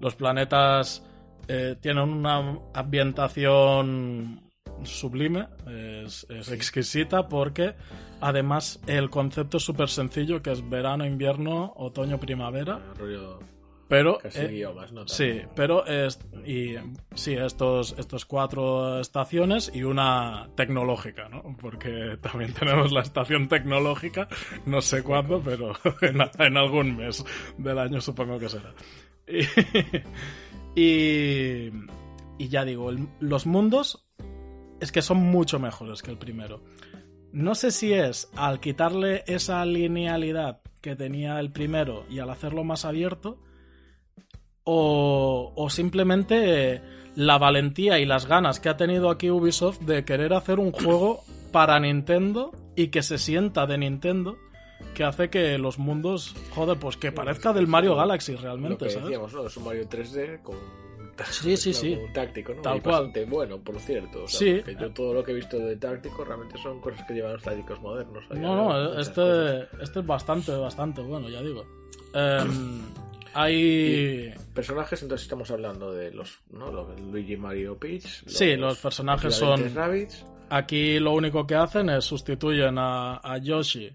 Los 0.00 0.14
planetas 0.14 1.06
eh, 1.48 1.76
tienen 1.80 2.02
una 2.02 2.58
ambientación 2.74 4.43
sublime, 4.82 5.46
es, 5.68 6.26
es 6.28 6.50
exquisita 6.50 7.28
porque 7.28 7.74
además 8.20 8.80
el 8.86 9.10
concepto 9.10 9.56
es 9.58 9.62
súper 9.62 9.88
sencillo 9.88 10.42
que 10.42 10.52
es 10.52 10.68
verano, 10.68 11.06
invierno, 11.06 11.72
otoño, 11.76 12.18
primavera, 12.20 12.80
Rollo 12.98 13.38
pero... 13.86 14.18
eh, 14.24 14.48
idiomas, 14.50 14.92
¿no? 14.92 15.06
Sí, 15.06 15.42
pero 15.54 15.86
es, 15.86 16.18
y, 16.46 16.74
sí, 17.14 17.34
estos, 17.34 17.94
estos 17.98 18.24
cuatro 18.24 18.98
estaciones 18.98 19.70
y 19.74 19.82
una 19.84 20.48
tecnológica, 20.56 21.28
¿no? 21.28 21.42
Porque 21.60 22.16
también 22.20 22.52
tenemos 22.58 22.92
la 22.92 23.02
estación 23.02 23.46
tecnológica, 23.48 24.26
no 24.66 24.80
sé 24.80 25.02
cuándo, 25.02 25.40
pero 25.44 25.72
en, 26.00 26.16
en 26.38 26.56
algún 26.56 26.96
mes 26.96 27.24
del 27.58 27.78
año 27.78 28.00
supongo 28.00 28.38
que 28.38 28.48
será. 28.48 28.72
Y, 29.28 29.40
y, 30.80 31.70
y 32.38 32.48
ya 32.48 32.64
digo, 32.64 32.90
el- 32.90 33.08
los 33.20 33.46
mundos 33.46 34.06
es 34.84 34.92
que 34.92 35.02
son 35.02 35.18
mucho 35.18 35.58
mejores 35.58 36.02
que 36.02 36.10
el 36.10 36.18
primero. 36.18 36.62
No 37.32 37.54
sé 37.54 37.70
si 37.72 37.92
es 37.92 38.28
al 38.36 38.60
quitarle 38.60 39.24
esa 39.26 39.64
linealidad 39.66 40.60
que 40.80 40.94
tenía 40.94 41.40
el 41.40 41.50
primero 41.50 42.04
y 42.08 42.20
al 42.20 42.30
hacerlo 42.30 42.62
más 42.62 42.84
abierto, 42.84 43.38
o, 44.64 45.52
o 45.56 45.70
simplemente 45.70 46.80
la 47.16 47.38
valentía 47.38 47.98
y 47.98 48.06
las 48.06 48.26
ganas 48.26 48.60
que 48.60 48.68
ha 48.68 48.76
tenido 48.76 49.10
aquí 49.10 49.30
Ubisoft 49.30 49.80
de 49.80 50.04
querer 50.04 50.32
hacer 50.32 50.58
un 50.58 50.72
juego 50.72 51.20
para 51.52 51.78
Nintendo 51.78 52.52
y 52.76 52.88
que 52.88 53.02
se 53.02 53.18
sienta 53.18 53.66
de 53.66 53.78
Nintendo, 53.78 54.36
que 54.94 55.04
hace 55.04 55.30
que 55.30 55.58
los 55.58 55.78
mundos, 55.78 56.34
joder, 56.54 56.78
pues 56.78 56.96
que 56.96 57.12
parezca 57.12 57.52
del 57.52 57.66
Mario 57.66 57.94
Galaxy 57.94 58.32
Lo 58.32 58.40
realmente, 58.40 58.86
que 58.86 58.90
¿sabes? 58.90 59.06
decíamos, 59.08 59.32
¿no? 59.32 59.46
Es 59.46 59.56
un 59.56 59.64
Mario 59.64 59.88
3D 59.88 60.42
con 60.42 60.56
Sí, 61.30 61.56
sí, 61.56 61.72
sí. 61.72 61.94
Un 61.94 62.12
táctico, 62.12 62.54
¿no? 62.54 62.62
Tal 62.62 62.82
cual. 62.82 63.12
bueno, 63.28 63.58
por 63.60 63.78
cierto. 63.78 64.24
O 64.24 64.28
sea, 64.28 64.38
Sí. 64.40 64.54
porque 64.64 64.76
yo 64.80 64.90
todo 64.92 65.14
lo 65.14 65.22
que 65.24 65.32
he 65.32 65.34
visto 65.34 65.58
de 65.58 65.76
táctico 65.76 66.24
realmente 66.24 66.58
son 66.62 66.80
cosas 66.80 67.04
que 67.06 67.14
llevan 67.14 67.34
los 67.34 67.42
tácticos 67.42 67.80
modernos. 67.80 68.24
No, 68.30 68.56
no, 68.56 68.88
cosas. 68.90 69.08
este, 69.08 69.82
este 69.82 70.00
es 70.00 70.06
bastante, 70.06 70.52
bastante 70.52 71.00
bueno, 71.02 71.28
ya 71.28 71.40
digo. 71.42 71.64
Em, 72.14 72.82
hay... 73.34 74.32
Personajes, 74.54 75.02
entonces 75.02 75.24
estamos 75.24 75.50
hablando 75.50 75.92
de 75.92 76.10
los, 76.12 76.40
¿no? 76.50 76.70
Los 76.72 77.00
Luigi, 77.00 77.36
Mario, 77.36 77.76
Peach. 77.78 78.24
Sí, 78.26 78.56
los 78.56 78.78
personajes 78.78 79.34
son-. 79.34 79.62
Aquí 80.50 80.98
lo 81.00 81.12
único 81.12 81.46
que 81.46 81.54
hacen 81.54 81.88
es 81.90 82.04
sustituyen 82.04 82.76
a, 82.78 83.16
a 83.22 83.38
Yoshi 83.38 83.90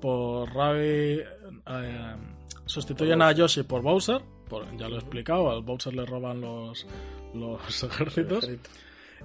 por 0.00 0.52
Rabbit. 0.52 1.20
eh, 1.20 2.16
sustituyen 2.72 3.22
a 3.22 3.32
Yoshi 3.32 3.62
por 3.62 3.82
Bowser. 3.82 4.20
por- 4.48 4.76
ya 4.76 4.88
lo 4.88 4.96
he 4.96 4.98
explicado, 4.98 5.50
al 5.50 5.62
Bowser 5.62 5.94
le 5.94 6.04
roban 6.04 6.40
los, 6.40 6.86
los 7.34 7.82
ejércitos. 7.84 8.48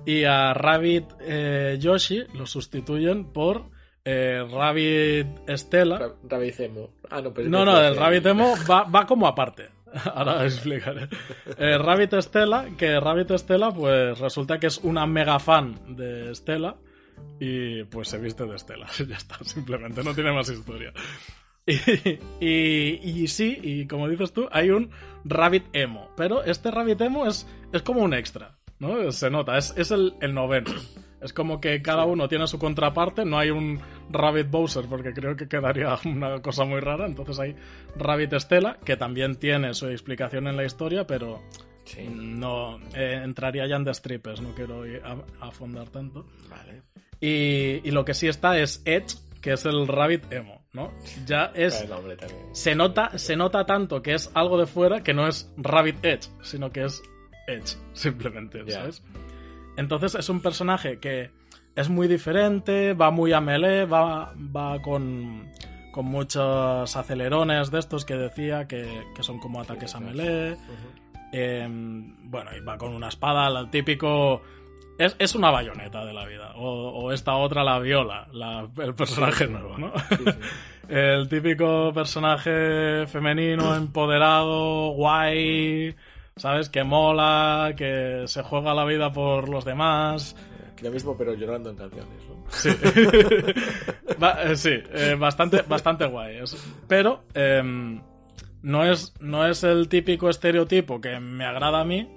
Y 0.06 0.24
a 0.26 0.54
Rabbit 0.54 1.06
eh, 1.22 1.78
Yoshi 1.80 2.24
lo 2.36 2.46
sustituyen 2.46 3.26
por 3.34 3.70
eh, 4.06 4.46
Rabbit 4.50 5.28
Estela. 5.50 5.98
Ra- 5.98 6.14
Rabicemo. 6.30 6.92
Ah, 7.10 7.22
no, 7.22 7.34
pero 7.34 7.50
No, 7.50 7.66
no, 7.66 7.80
el 7.82 7.96
Rabbit 7.96 8.26
Emo 8.28 8.54
va, 8.70 8.84
va 8.96 9.06
como 9.08 9.28
aparte. 9.28 9.70
Ahora 10.14 10.46
explicaré. 10.46 11.08
Eh, 11.58 11.78
Rabbit 11.78 12.14
Estela, 12.14 12.68
que 12.78 13.00
Rabbit 13.00 13.32
Estela, 13.32 13.72
pues 13.72 14.20
resulta 14.20 14.60
que 14.60 14.68
es 14.68 14.78
una 14.84 15.08
mega 15.08 15.40
fan 15.40 15.96
de 15.96 16.32
Estela 16.32 16.76
y 17.40 17.84
pues 17.86 18.10
se 18.10 18.18
viste 18.20 18.46
de 18.46 18.56
Estela. 18.56 18.86
Ya 19.08 19.16
está, 19.18 19.38
simplemente, 19.44 20.04
no 20.04 20.14
tiene 20.14 20.32
más 20.32 20.50
historia. 20.50 20.94
Y, 22.40 23.28
sí, 23.28 23.60
y 23.62 23.88
como 23.88 24.08
dices 24.08 24.32
tú, 24.32 24.48
hay 24.52 24.70
un 24.70 24.90
Rabbit 25.26 25.66
Emo, 25.74 26.10
pero 26.16 26.44
este 26.44 26.72
Rabbit 26.72 27.02
Emo 27.02 27.26
es, 27.28 27.48
es 27.74 27.82
como 27.82 28.02
un 28.02 28.14
extra, 28.14 28.58
¿no? 28.80 29.12
Se 29.12 29.30
nota, 29.30 29.58
es, 29.58 29.74
es 29.78 29.92
el, 29.92 30.14
el 30.22 30.34
noveno. 30.34 30.72
Es 31.20 31.34
como 31.34 31.60
que 31.60 31.82
cada 31.82 32.06
uno 32.06 32.28
tiene 32.28 32.46
su 32.48 32.60
contraparte, 32.60 33.26
no 33.26 33.40
hay 33.40 33.50
un 33.50 33.80
Rabbit 34.12 34.52
Bowser 34.52 34.86
porque 34.88 35.14
creo 35.14 35.36
que 35.36 35.48
quedaría 35.48 35.98
una 36.06 36.42
cosa 36.42 36.64
muy 36.64 36.80
rara, 36.80 37.06
entonces 37.06 37.40
hay 37.40 37.56
Rabbit 37.96 38.34
Estela, 38.34 38.78
que 38.86 38.96
también 38.98 39.36
tiene 39.36 39.74
su 39.74 39.88
explicación 39.90 40.48
en 40.48 40.56
la 40.56 40.64
historia, 40.64 41.08
pero 41.08 41.42
Sí, 41.86 42.06
no 42.06 42.80
eh, 42.94 43.22
entraría 43.24 43.66
ya 43.66 43.78
en 43.78 43.86
destripes, 43.86 44.42
no 44.42 44.54
quiero 44.54 44.84
afondar 45.40 45.90
tanto. 45.90 46.26
vale. 46.50 46.84
Y, 47.22 47.82
y 47.88 47.92
lo 47.92 48.04
que 48.06 48.14
sí 48.14 48.28
está 48.28 48.60
es 48.60 48.82
Edge, 48.86 49.16
que 49.42 49.54
es 49.54 49.66
el 49.66 49.88
Rabbit 49.88 50.32
Emo, 50.32 50.57
¿no? 50.78 50.94
Ya 51.26 51.52
es... 51.56 51.82
El 51.82 51.90
nombre 51.90 52.16
también. 52.16 52.40
Se 52.54 52.76
nota, 52.76 53.18
se 53.18 53.36
nota 53.36 53.66
tanto 53.66 54.02
que 54.02 54.14
es 54.14 54.32
algo 54.36 54.58
de 54.60 54.68
fuera 54.68 55.02
que 55.02 55.14
no 55.14 55.28
es 55.28 55.52
Rabbit 55.58 56.06
Edge, 56.06 56.30
sino 56.42 56.70
que 56.70 56.86
es 56.86 57.02
Edge, 57.48 57.76
simplemente. 57.94 58.64
Entonces 59.76 60.16
es 60.16 60.30
un 60.30 60.40
personaje 60.42 61.00
que 61.00 61.32
es 61.76 61.90
muy 61.90 62.08
diferente, 62.08 62.94
va 62.94 63.12
muy 63.12 63.34
a 63.34 63.42
melee, 63.42 63.86
va, 63.86 64.34
va 64.36 64.82
con, 64.82 65.52
con 65.92 66.06
muchos 66.06 66.96
acelerones 66.96 67.72
de 67.72 67.80
estos 67.80 68.06
que 68.06 68.16
decía 68.16 68.68
que, 68.68 69.04
que 69.16 69.24
son 69.24 69.40
como 69.40 69.60
ataques 69.60 69.96
a 69.96 70.00
melee. 70.00 70.58
Eh, 71.34 71.68
bueno, 71.70 72.52
y 72.56 72.62
va 72.62 72.78
con 72.78 72.94
una 72.94 73.10
espada, 73.10 73.48
el 73.60 73.70
típico... 73.70 74.42
Es, 74.98 75.16
es 75.20 75.36
una 75.36 75.52
bayoneta 75.52 76.04
de 76.06 76.14
la 76.14 76.26
vida. 76.26 76.54
O, 76.56 76.90
o 76.90 77.12
esta 77.12 77.36
otra, 77.36 77.64
la 77.64 77.80
viola, 77.80 78.28
la- 78.32 78.68
el 78.84 78.96
personaje 78.96 79.48
nuevo, 79.48 79.78
¿no? 79.78 79.92
Sí, 80.10 80.16
sí. 80.26 80.32
El 80.90 81.28
típico 81.28 81.92
personaje 81.94 83.06
femenino, 83.08 83.76
empoderado, 83.76 84.92
guay, 84.92 85.94
¿sabes? 86.38 86.70
Que 86.70 86.86
mola, 86.86 87.74
que 87.76 88.24
se 88.28 88.42
juega 88.42 88.74
la 88.74 88.86
vida 88.86 89.12
por 89.12 89.50
los 89.50 89.66
demás. 89.66 90.34
Lo 90.82 90.90
mismo, 90.90 91.18
pero 91.18 91.34
llorando 91.34 91.72
en 91.72 91.76
canciones, 91.76 92.24
¿no? 92.30 92.36
Sí, 92.48 92.70
eh, 94.46 94.56
sí 94.56 94.80
eh, 94.94 95.16
bastante, 95.20 95.62
bastante 95.64 96.06
guay. 96.06 96.38
Es- 96.38 96.56
pero 96.88 97.24
em, 97.34 98.02
no, 98.62 98.86
es, 98.86 99.14
no 99.20 99.46
es 99.46 99.64
el 99.66 99.90
típico 99.90 100.30
estereotipo 100.30 101.02
que 101.02 101.20
me 101.20 101.44
agrada 101.46 101.82
a 101.82 101.84
mí, 101.84 102.08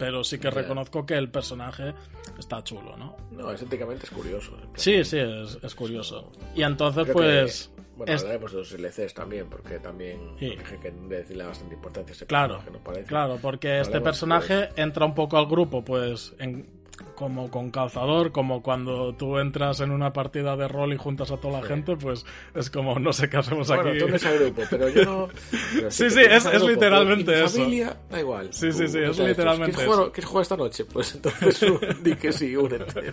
pero 0.00 0.24
sí 0.24 0.38
que 0.38 0.50
reconozco 0.50 1.04
que 1.06 1.14
el 1.14 1.30
personaje 1.30 1.92
está 2.38 2.64
chulo, 2.64 2.96
¿no? 2.96 3.16
No, 3.30 3.52
estéticamente 3.52 4.06
es 4.06 4.10
curioso. 4.10 4.56
Sí, 4.74 5.04
sí, 5.04 5.18
es, 5.18 5.58
es 5.62 5.74
curioso. 5.74 6.32
Y 6.56 6.62
entonces, 6.62 7.02
Creo 7.04 7.14
pues... 7.14 7.70
que- 7.76 7.80
bueno, 7.98 8.14
es- 8.14 8.22
hablaremos 8.22 8.50
de 8.52 8.58
los 8.58 8.72
LCs 8.72 9.12
también, 9.12 9.46
porque 9.50 9.78
también 9.78 10.18
Sí. 10.38 10.46
hay 10.46 10.78
que 10.78 10.90
decirle 10.90 11.44
bastante 11.44 11.74
importancia 11.74 12.12
a 12.12 12.16
ese 12.16 12.26
Claro, 12.26 12.54
personaje, 12.54 12.78
¿no 12.78 12.82
parece? 12.84 13.06
Claro, 13.08 13.38
porque 13.42 13.80
este 13.80 14.00
personaje 14.00 14.70
entra 14.76 15.04
un 15.04 15.14
poco 15.14 15.36
al 15.36 15.44
grupo, 15.46 15.84
pues, 15.84 16.32
en- 16.38 16.79
como 17.14 17.50
con 17.50 17.70
calzador, 17.70 18.32
como 18.32 18.62
cuando 18.62 19.14
tú 19.14 19.38
entras 19.38 19.80
en 19.80 19.90
una 19.90 20.12
partida 20.12 20.56
de 20.56 20.68
rol 20.68 20.92
y 20.92 20.96
juntas 20.96 21.30
a 21.30 21.36
toda 21.36 21.60
la 21.60 21.66
Sí. 21.66 21.74
gente, 21.74 21.96
pues 21.96 22.24
es 22.54 22.70
como, 22.70 22.98
no 22.98 23.12
sé 23.12 23.28
qué 23.28 23.36
hacemos 23.36 23.68
Bueno, 23.68 23.90
aquí. 23.90 23.98
tú 23.98 24.06
eres 24.06 24.24
al 24.24 24.38
grupo, 24.38 24.62
pero 24.70 24.88
yo 24.88 25.04
no. 25.04 25.28
pero 25.74 25.90
Sí, 25.90 26.08
sí, 26.10 26.14
tú 26.16 26.20
es- 26.30 26.46
es 26.46 26.62
literalmente 26.62 27.32
mi 27.32 27.38
eso. 27.42 27.58
familia, 27.58 27.96
da 28.10 28.20
igual. 28.20 28.48
Sí, 28.52 28.72
sí, 28.72 28.84
Tú, 28.84 28.88
sí, 28.92 28.98
es 29.00 29.18
literalmente 29.18 29.72
¿quieres 29.76 29.92
jugar, 29.92 30.02
eso. 30.04 30.12
¿Quieres 30.12 30.28
jugar 30.30 30.42
esta 30.42 30.56
noche? 30.56 30.84
Pues 30.86 31.14
entonces 31.14 31.60
di 32.02 32.14
que 32.16 32.32
sí, 32.32 32.56
únete. 32.56 33.12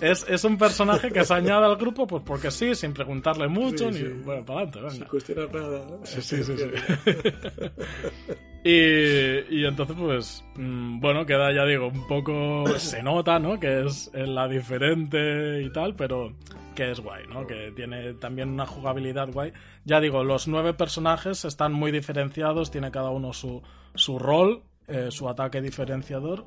Es, 0.00 0.24
es 0.28 0.44
un 0.44 0.56
personaje 0.58 1.10
que 1.10 1.24
se 1.24 1.34
añade 1.34 1.66
al 1.66 1.76
grupo, 1.76 2.06
pues 2.06 2.22
porque 2.24 2.50
sí, 2.50 2.74
sin 2.74 2.92
preguntarle 2.92 3.48
mucho, 3.48 3.90
Sí, 3.92 4.02
ni... 4.02 4.08
sí. 4.08 4.14
Bueno, 4.24 4.44
para 4.44 4.60
adelante, 4.60 4.90
sin 4.90 4.98
venga. 5.00 5.10
cuestionar 5.10 5.54
nada. 5.54 5.82
Sí, 6.04 6.22
sí, 6.22 6.42
sí. 6.44 6.54
Y, 8.62 8.70
y 8.70 9.64
entonces, 9.64 9.96
pues, 9.98 10.44
mm, 10.56 11.00
bueno, 11.00 11.24
queda, 11.24 11.52
ya 11.52 11.64
digo, 11.64 11.88
un 11.88 12.06
poco. 12.06 12.64
Se 12.78 13.02
nota, 13.02 13.38
¿no? 13.38 13.58
Que 13.58 13.86
es 13.86 14.10
la 14.14 14.48
diferente 14.48 15.62
y 15.62 15.72
tal, 15.72 15.94
pero 15.94 16.32
que 16.74 16.90
es 16.90 17.00
guay, 17.00 17.26
¿no? 17.28 17.46
Que 17.46 17.72
tiene 17.72 18.14
también 18.14 18.50
una 18.50 18.66
jugabilidad 18.66 19.30
guay. 19.32 19.52
Ya 19.84 20.00
digo, 20.00 20.24
los 20.24 20.46
nueve 20.46 20.74
personajes 20.74 21.44
están 21.44 21.72
muy 21.72 21.90
diferenciados, 21.90 22.70
tiene 22.70 22.90
cada 22.90 23.10
uno 23.10 23.32
su, 23.32 23.62
su 23.94 24.18
rol, 24.18 24.62
eh, 24.88 25.08
su 25.10 25.28
ataque 25.28 25.60
diferenciador 25.62 26.44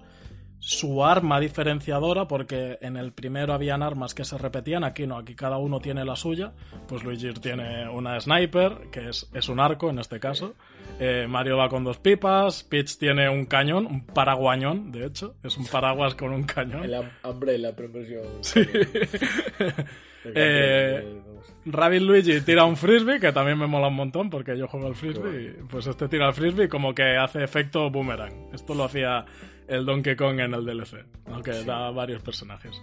su 0.65 1.03
arma 1.03 1.41
diferenciadora, 1.41 2.25
porque 2.25 2.77
en 2.79 2.95
el 2.95 3.11
primero 3.11 3.53
habían 3.53 3.83
armas 3.83 4.13
que 4.13 4.23
se 4.23 4.37
repetían, 4.37 4.85
aquí 4.85 5.05
no, 5.05 5.17
aquí 5.17 5.35
cada 5.35 5.57
uno 5.57 5.81
tiene 5.81 6.05
la 6.05 6.15
suya. 6.15 6.53
Pues 6.87 7.03
Luigi 7.03 7.33
tiene 7.33 7.89
una 7.89 8.17
sniper, 8.21 8.89
que 8.89 9.09
es, 9.09 9.29
es 9.33 9.49
un 9.49 9.59
arco 9.59 9.89
en 9.89 9.99
este 9.99 10.21
caso. 10.21 10.55
Eh, 11.01 11.25
Mario 11.27 11.57
va 11.57 11.67
con 11.67 11.83
dos 11.83 11.97
pipas, 11.97 12.63
Peach 12.63 12.97
tiene 12.97 13.29
un 13.29 13.45
cañón, 13.45 13.85
un 13.85 14.05
paraguañón, 14.05 14.93
de 14.93 15.05
hecho, 15.05 15.35
es 15.43 15.57
un 15.57 15.65
paraguas 15.65 16.15
con 16.15 16.31
un 16.31 16.43
cañón. 16.43 16.85
El 16.85 17.11
umbrella, 17.23 17.75
proporción. 17.75 18.23
Sí. 18.39 18.61
eh, 20.25 21.21
Rabbit 21.65 22.01
Luigi 22.01 22.41
tira 22.41 22.65
un 22.65 22.75
frisbee, 22.75 23.19
que 23.19 23.31
también 23.31 23.57
me 23.57 23.67
mola 23.67 23.87
un 23.87 23.95
montón 23.95 24.29
porque 24.29 24.57
yo 24.57 24.67
juego 24.67 24.87
al 24.87 24.95
frisbee. 24.95 25.55
Y 25.59 25.63
pues 25.63 25.87
este 25.87 26.07
tira 26.07 26.27
el 26.27 26.33
frisbee 26.33 26.67
como 26.67 26.93
que 26.93 27.17
hace 27.17 27.43
efecto 27.43 27.89
boomerang. 27.89 28.49
Esto 28.53 28.73
lo 28.73 28.83
hacía 28.83 29.25
el 29.67 29.85
Donkey 29.85 30.15
Kong 30.15 30.39
en 30.39 30.53
el 30.53 30.65
DLC, 30.65 31.05
aunque 31.27 31.63
da 31.63 31.89
varios 31.91 32.21
personajes. 32.21 32.81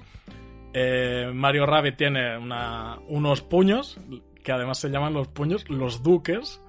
Eh, 0.72 1.30
Mario 1.34 1.66
Rabbit 1.66 1.97
tiene 1.97 2.38
una, 2.38 2.99
unos 3.09 3.43
puños, 3.43 3.99
que 4.43 4.53
además 4.53 4.78
se 4.78 4.88
llaman 4.88 5.12
los 5.12 5.28
puños 5.28 5.68
los 5.68 6.03
duques, 6.03 6.62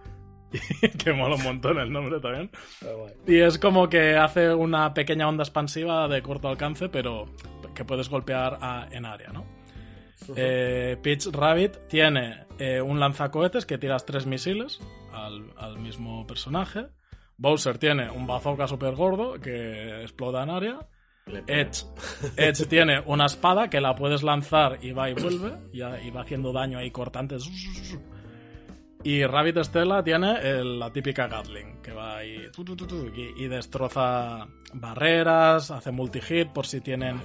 que 1.03 1.13
mola 1.13 1.35
un 1.35 1.43
montón 1.43 1.79
el 1.79 1.91
nombre 1.91 2.19
también. 2.19 2.49
Y 3.25 3.37
es 3.37 3.57
como 3.57 3.87
que 3.87 4.15
hace 4.15 4.53
una 4.53 4.93
pequeña 4.93 5.27
onda 5.27 5.43
expansiva 5.43 6.07
de 6.07 6.21
corto 6.21 6.49
alcance, 6.49 6.89
pero 6.89 7.29
que 7.73 7.85
puedes 7.85 8.09
golpear 8.09 8.57
en 8.91 9.05
área, 9.05 9.31
¿no? 9.31 9.45
Eh, 10.35 10.97
Peach 11.01 11.27
Rabbit 11.31 11.87
tiene 11.87 12.45
eh, 12.59 12.81
un 12.81 12.99
lanzacohetes 12.99 13.65
que 13.65 13.77
tiras 13.77 14.05
tres 14.05 14.25
misiles 14.25 14.79
al, 15.11 15.51
al 15.57 15.79
mismo 15.79 16.25
personaje. 16.27 16.87
Bowser 17.37 17.77
tiene 17.77 18.09
un 18.09 18.27
bazooka 18.27 18.67
super 18.67 18.95
gordo 18.95 19.39
que 19.39 20.01
explota 20.03 20.43
en 20.43 20.49
área. 20.49 20.79
Edge, 21.47 21.85
Edge 22.35 22.65
tiene 22.65 23.01
una 23.05 23.25
espada 23.25 23.69
que 23.69 23.79
la 23.79 23.95
puedes 23.95 24.23
lanzar 24.23 24.79
y 24.81 24.91
va 24.91 25.09
y 25.09 25.13
vuelve 25.13 25.53
y, 25.71 25.81
va 25.81 26.21
haciendo 26.21 26.51
daño 26.51 26.77
ahí 26.77 26.91
cortante. 26.91 27.37
Y 29.03 29.25
Rabbit 29.25 29.57
Stella 29.63 30.03
tiene 30.03 30.63
la 30.63 30.91
típica 30.91 31.27
Gatling 31.27 31.81
que 31.81 31.93
va 31.93 32.17
ahí 32.17 32.47
y, 33.37 33.47
destroza 33.47 34.47
barreras, 34.73 35.71
hace 35.71 35.91
multi-hit 35.91 36.49
por 36.49 36.65
si 36.65 36.81
tienen 36.81 37.21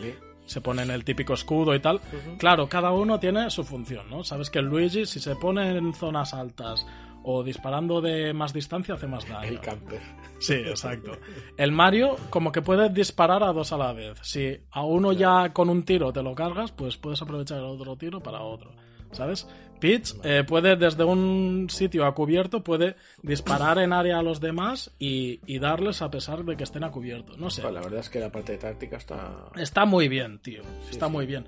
se 0.47 0.61
ponen 0.61 0.90
el 0.90 1.05
típico 1.05 1.34
escudo 1.34 1.74
y 1.74 1.80
tal. 1.80 2.01
Claro, 2.38 2.68
cada 2.68 2.92
uno 2.92 3.20
tiene 3.20 3.51
su 3.51 3.64
función, 3.64 4.09
¿no? 4.09 4.24
Sabes 4.24 4.49
que 4.49 4.61
el 4.61 4.66
Luigi, 4.66 5.05
si 5.05 5.20
se 5.20 5.36
pone 5.36 5.76
en 5.76 5.92
zonas 5.92 6.32
altas 6.32 6.86
o 7.24 7.42
disparando 7.42 8.01
de 8.01 8.32
más 8.32 8.53
distancia, 8.53 8.94
hace 8.94 9.09
más 9.09 9.28
daño. 9.28 9.49
El 9.49 9.61
camper. 9.61 10.01
Sí, 10.38 10.55
exacto. 10.55 11.12
El 11.57 11.72
Mario, 11.72 12.16
como 12.30 12.53
que 12.53 12.62
puedes 12.62 12.94
disparar 12.94 13.42
a 13.42 13.53
dos 13.53 13.72
a 13.72 13.76
la 13.76 13.92
vez. 13.92 14.18
Si 14.22 14.57
a 14.70 14.82
uno 14.84 15.12
ya 15.12 15.53
con 15.53 15.68
un 15.68 15.82
tiro 15.82 16.12
te 16.12 16.22
lo 16.22 16.34
cargas, 16.34 16.70
pues 16.70 16.97
puedes 16.97 17.20
aprovechar 17.20 17.59
el 17.59 17.64
otro 17.64 17.97
tiro 17.97 18.20
para 18.20 18.42
otro. 18.42 18.70
¿Sabes? 19.12 19.49
Peach 19.81 20.14
eh, 20.22 20.45
puede 20.47 20.77
desde 20.77 21.05
un 21.05 21.68
sitio 21.70 22.07
a 22.07 22.14
cubierto, 22.14 22.62
puede 22.62 22.97
disparar 23.22 23.79
en 23.79 23.93
área 23.93 24.18
a 24.18 24.22
los 24.22 24.41
demás 24.41 24.91
y, 24.99 25.59
darles 25.59 26.03
a 26.03 26.11
pesar 26.11 26.45
de 26.45 26.57
que 26.57 26.64
estén 26.64 26.85
a 26.85 26.91
cubierto. 26.91 27.37
No 27.37 27.51
sé. 27.51 27.62
la 27.62 27.81
verdad 27.81 28.01
es 28.01 28.11
que 28.11 28.20
la 28.20 28.31
parte 28.31 28.53
de 28.53 28.59
táctica 28.59 28.97
está... 28.97 29.51
Está 29.57 29.85
muy 29.85 30.09
bien, 30.09 30.39
tío. 30.39 30.62
está 30.91 31.09
muy 31.09 31.27
bien. 31.27 31.47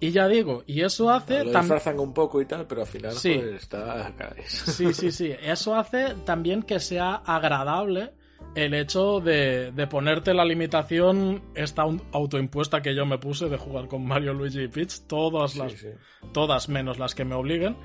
Y 0.00 0.12
ya 0.12 0.28
digo, 0.28 0.64
y 0.66 0.80
eso 0.80 1.10
hace... 1.10 1.44
Lo 1.44 1.52
disfrazan 1.52 2.00
un 2.00 2.14
poco 2.14 2.40
y 2.40 2.46
tal, 2.46 2.66
pero 2.66 2.80
al 2.80 2.86
final 2.86 3.12
sí. 3.12 3.32
Está... 3.32 4.12
sí, 4.46 4.94
sí, 4.94 5.12
sí. 5.12 5.32
Eso 5.42 5.74
hace 5.74 6.14
también 6.24 6.62
que 6.62 6.80
sea 6.80 7.16
agradable 7.16 8.12
el 8.54 8.74
hecho 8.74 9.20
de, 9.20 9.72
de, 9.72 9.86
ponerte 9.86 10.34
la 10.34 10.44
limitación, 10.44 11.42
esta 11.54 11.84
autoimpuesta 12.12 12.82
que 12.82 12.94
yo 12.94 13.06
me 13.06 13.18
puse 13.18 13.48
de 13.48 13.56
jugar 13.56 13.86
con 13.88 14.04
Mario, 14.04 14.34
Luigi 14.34 14.62
y 14.62 14.68
Peach, 14.68 15.06
todas 15.06 15.56
las, 15.56 15.86
todas 16.32 16.68
menos 16.68 16.98
las 16.98 17.14
que 17.14 17.24
me 17.24 17.34
obliguen, 17.34 17.76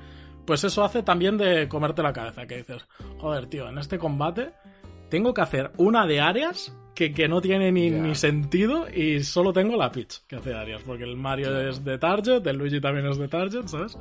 pues 0.44 0.64
eso 0.64 0.84
hace 0.84 1.02
también 1.02 1.36
de 1.36 1.68
comerte 1.68 2.02
la 2.02 2.12
cabeza, 2.12 2.46
que 2.46 2.58
dices, 2.58 2.86
joder, 3.18 3.46
tío, 3.46 3.68
en 3.68 3.78
este 3.78 3.98
combate 3.98 4.52
tengo 5.08 5.34
que 5.34 5.40
hacer 5.40 5.70
una 5.76 6.06
de 6.06 6.20
áreas 6.20 6.76
que, 6.94 7.12
que 7.12 7.28
no 7.28 7.40
tiene 7.40 7.70
ni, 7.70 7.90
ni, 7.90 8.14
sentido 8.14 8.86
y 8.88 9.22
solo 9.22 9.52
tengo 9.52 9.76
la 9.76 9.92
Peach 9.92 10.22
que 10.26 10.36
hace 10.36 10.54
áreas, 10.54 10.82
porque 10.82 11.04
el 11.04 11.16
Mario 11.16 11.68
es 11.68 11.84
de 11.84 11.98
target, 11.98 12.44
el 12.46 12.56
Luigi 12.56 12.80
también 12.80 13.06
es 13.06 13.18
de 13.18 13.28
target, 13.28 13.66
¿sabes? 13.66 13.98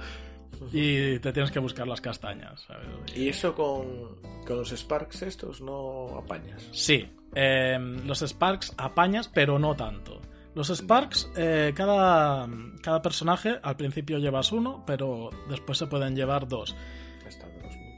Y 0.72 1.20
te 1.20 1.32
tienes 1.34 1.52
que 1.52 1.60
buscar 1.60 1.88
las 1.88 2.02
castañas. 2.02 2.68
¿Y 3.16 3.30
eso 3.30 3.54
con, 3.54 4.18
los 4.48 4.72
Sparks 4.72 5.22
estos 5.24 5.62
no 5.62 6.18
apañas? 6.18 6.68
Sí, 6.72 7.08
em, 7.34 8.06
los 8.06 8.22
Sparks 8.22 8.74
apañas, 8.78 9.28
pero 9.28 9.60
no 9.60 9.76
tanto. 9.76 10.22
Los 10.56 10.70
Sparks, 10.70 11.30
eh, 11.36 11.74
cada, 11.76 12.48
cada 12.82 13.02
personaje 13.02 13.60
al 13.62 13.76
principio 13.76 14.20
llevas 14.20 14.54
uno, 14.54 14.84
pero 14.88 15.30
después 15.50 15.78
se 15.78 15.88
pueden 15.88 16.16
llevar 16.16 16.48
dos. 16.48 16.74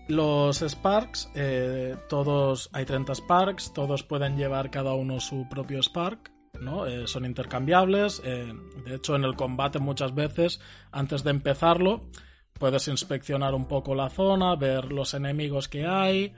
Los 0.07 0.61
Sparks, 0.61 1.29
eh, 1.35 1.95
todos, 2.09 2.69
hay 2.73 2.85
30 2.85 3.13
Sparks, 3.13 3.73
todos 3.73 4.01
pueden 4.01 4.37
llevar 4.37 4.71
cada 4.71 4.95
uno 4.95 5.19
su 5.19 5.47
propio 5.47 5.83
Spark. 5.83 6.31
¿no? 6.59 6.87
Eh, 6.87 7.05
son 7.05 7.25
intercambiables. 7.25 8.23
de 8.23 8.95
hecho, 8.95 9.15
en 9.15 9.23
el 9.23 9.35
combate 9.35 9.77
muchas 9.77 10.15
veces, 10.15 10.59
antes 10.91 11.23
de 11.23 11.29
empezarlo, 11.29 12.09
puedes 12.57 12.87
inspeccionar 12.87 13.53
un 13.53 13.67
poco 13.67 13.95
la 13.95 14.09
zona, 14.09 14.55
ver 14.55 14.85
los 14.91 15.13
enemigos 15.13 15.67
que 15.67 15.85
hay, 15.85 16.33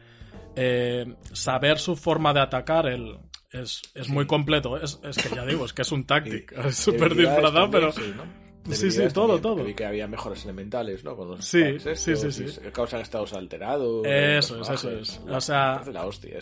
eh, 0.55 1.15
saber 1.34 1.80
su 1.80 1.95
forma 1.95 2.34
de 2.34 2.41
atacar. 2.41 2.88
El, 2.88 3.17
es, 3.51 3.82
muy 4.09 4.28
completo. 4.28 4.78
Es, 4.78 4.97
que 4.97 5.36
ya 5.36 5.45
digo, 5.45 5.65
es 5.65 5.74
que 5.74 5.82
es 5.82 5.91
un 5.91 6.03
táctico. 6.05 6.55
Es 6.61 6.76
súper 6.76 7.15
disfrazado, 7.15 7.70
pero. 7.70 7.91
Sí, 8.72 8.91
sí, 8.91 9.01
todo, 9.13 9.39
todo. 9.39 9.63
Vi 9.63 9.74
que 9.74 9.86
había 9.86 10.07
mejores 10.07 10.43
elementales, 10.43 11.03
¿no? 11.03 11.15
Con 11.15 11.30
los 11.30 11.45
sí, 11.45 11.80
sí, 11.80 12.15
sí, 12.15 12.32
sí. 12.32 12.45
Causan 12.72 13.01
estados 13.01 13.34
alterados. 13.34 14.05
Eso 14.05 14.61
es, 14.61 14.70
eso 14.70 14.91
es. 14.91 15.22
O 15.28 15.41
sea, 15.41 15.82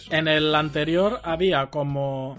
en 0.09 0.27
el 0.27 0.53
anterior 0.53 1.21
había 1.23 1.67
como 1.67 2.37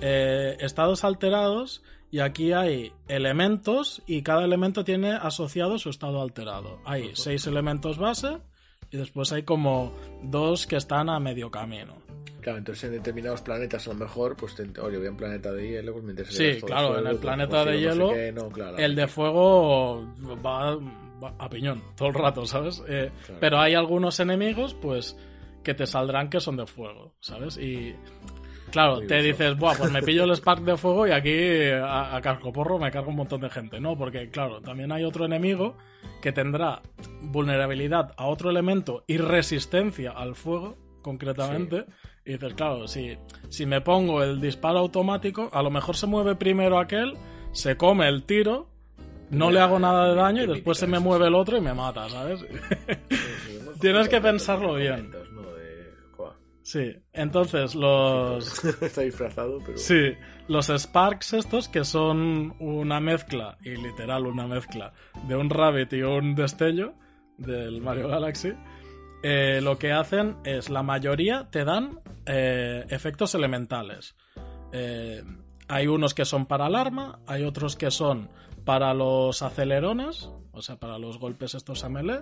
eh, 0.00 0.56
estados 0.60 1.04
alterados 1.04 1.82
y 2.10 2.20
aquí 2.20 2.52
hay 2.52 2.92
elementos 3.08 4.02
y 4.06 4.22
cada 4.22 4.44
elemento 4.44 4.84
tiene 4.84 5.12
asociado 5.12 5.78
su 5.78 5.90
estado 5.90 6.20
alterado. 6.20 6.80
Hay 6.84 7.10
seis 7.14 7.46
elementos 7.46 7.98
base 7.98 8.38
y 8.90 8.96
después 8.96 9.30
hay 9.32 9.44
como 9.44 9.92
dos 10.22 10.66
que 10.66 10.76
están 10.76 11.08
a 11.08 11.20
medio 11.20 11.50
camino. 11.50 11.94
Claro, 12.40 12.58
entonces 12.58 12.84
en 12.84 12.92
determinados 12.92 13.42
planetas 13.42 13.86
a 13.86 13.92
lo 13.92 13.96
mejor, 13.96 14.36
pues 14.36 14.58
oye, 14.58 14.96
voy 14.96 15.06
a 15.06 15.10
un 15.10 15.16
planeta 15.16 15.52
de 15.52 15.68
hielo, 15.68 15.92
pues 15.92 16.04
me 16.04 16.24
Sí, 16.24 16.60
claro, 16.62 16.98
en 16.98 17.06
el 17.06 17.18
planeta 17.18 17.64
de 17.64 17.80
hielo, 17.80 18.14
el 18.14 18.94
de 18.96 19.06
fuego 19.06 20.06
va, 20.44 20.78
a 21.38 21.50
piñón 21.50 21.82
todo 21.96 22.08
el 22.08 22.14
rato, 22.14 22.46
¿sabes? 22.46 22.82
Eh, 22.88 23.10
pero 23.38 23.60
hay 23.60 23.74
algunos 23.74 24.18
enemigos, 24.20 24.74
pues, 24.74 25.16
que 25.62 25.74
te 25.74 25.86
saldrán 25.86 26.30
que 26.30 26.40
son 26.40 26.56
de 26.56 26.66
fuego, 26.66 27.14
¿sabes? 27.20 27.58
Y 27.58 27.94
Claro, 28.70 29.00
te 29.00 29.22
dices, 29.22 29.56
Buah, 29.56 29.74
pues 29.76 29.90
me 29.90 30.02
pillo 30.02 30.24
el 30.24 30.30
Spark 30.36 30.62
de 30.62 30.76
fuego 30.76 31.06
y 31.06 31.10
aquí 31.10 31.70
a, 31.70 32.16
a 32.16 32.38
porro 32.52 32.78
me 32.78 32.90
cargo 32.90 33.10
un 33.10 33.16
montón 33.16 33.40
de 33.40 33.50
gente, 33.50 33.80
¿no? 33.80 33.96
Porque, 33.96 34.30
claro, 34.30 34.60
también 34.60 34.92
hay 34.92 35.04
otro 35.04 35.24
enemigo 35.24 35.76
que 36.20 36.32
tendrá 36.32 36.82
vulnerabilidad 37.22 38.12
a 38.16 38.26
otro 38.26 38.50
elemento 38.50 39.04
y 39.06 39.18
resistencia 39.18 40.12
al 40.12 40.34
fuego, 40.34 40.76
concretamente. 41.02 41.86
Y 42.24 42.32
dices, 42.32 42.54
claro, 42.54 42.86
si, 42.86 43.16
si 43.48 43.66
me 43.66 43.80
pongo 43.80 44.22
el 44.22 44.40
disparo 44.40 44.78
automático, 44.78 45.48
a 45.52 45.62
lo 45.62 45.70
mejor 45.70 45.96
se 45.96 46.06
mueve 46.06 46.36
primero 46.36 46.78
aquel, 46.78 47.14
se 47.52 47.76
come 47.76 48.08
el 48.08 48.24
tiro, 48.24 48.68
no 49.30 49.50
le 49.50 49.60
hago 49.60 49.78
nada 49.78 50.08
de 50.08 50.14
daño 50.14 50.42
y 50.42 50.46
después 50.46 50.78
se 50.78 50.86
me 50.86 50.98
mueve 50.98 51.28
el 51.28 51.34
otro 51.34 51.56
y 51.56 51.60
me 51.60 51.72
mata, 51.72 52.08
¿sabes? 52.08 52.44
Tienes 53.80 54.08
que 54.08 54.20
pensarlo 54.20 54.74
bien. 54.74 55.10
Sí, 56.70 56.94
entonces 57.12 57.74
los... 57.74 58.64
Está 58.80 59.00
disfrazado, 59.00 59.58
pero... 59.58 59.76
Sí, 59.76 60.14
los 60.46 60.68
Sparks 60.68 61.32
estos, 61.32 61.68
que 61.68 61.84
son 61.84 62.54
una 62.60 63.00
mezcla, 63.00 63.58
y 63.64 63.70
literal 63.70 64.24
una 64.24 64.46
mezcla, 64.46 64.92
de 65.26 65.34
un 65.34 65.50
Rabbit 65.50 65.92
y 65.94 66.02
un 66.02 66.36
destello 66.36 66.94
del 67.38 67.80
Mario 67.80 68.06
Galaxy, 68.06 68.52
eh, 69.24 69.58
lo 69.60 69.78
que 69.78 69.90
hacen 69.90 70.36
es, 70.44 70.70
la 70.70 70.84
mayoría 70.84 71.48
te 71.50 71.64
dan 71.64 71.98
eh, 72.24 72.86
efectos 72.88 73.34
elementales. 73.34 74.14
Eh, 74.70 75.24
hay 75.66 75.88
unos 75.88 76.14
que 76.14 76.24
son 76.24 76.46
para 76.46 76.66
alarma, 76.66 77.18
hay 77.26 77.42
otros 77.42 77.74
que 77.74 77.90
son 77.90 78.30
para 78.64 78.94
los 78.94 79.42
acelerones, 79.42 80.30
o 80.52 80.62
sea, 80.62 80.76
para 80.76 81.00
los 81.00 81.18
golpes 81.18 81.56
estos 81.56 81.82
a 81.82 81.88
melee. 81.88 82.20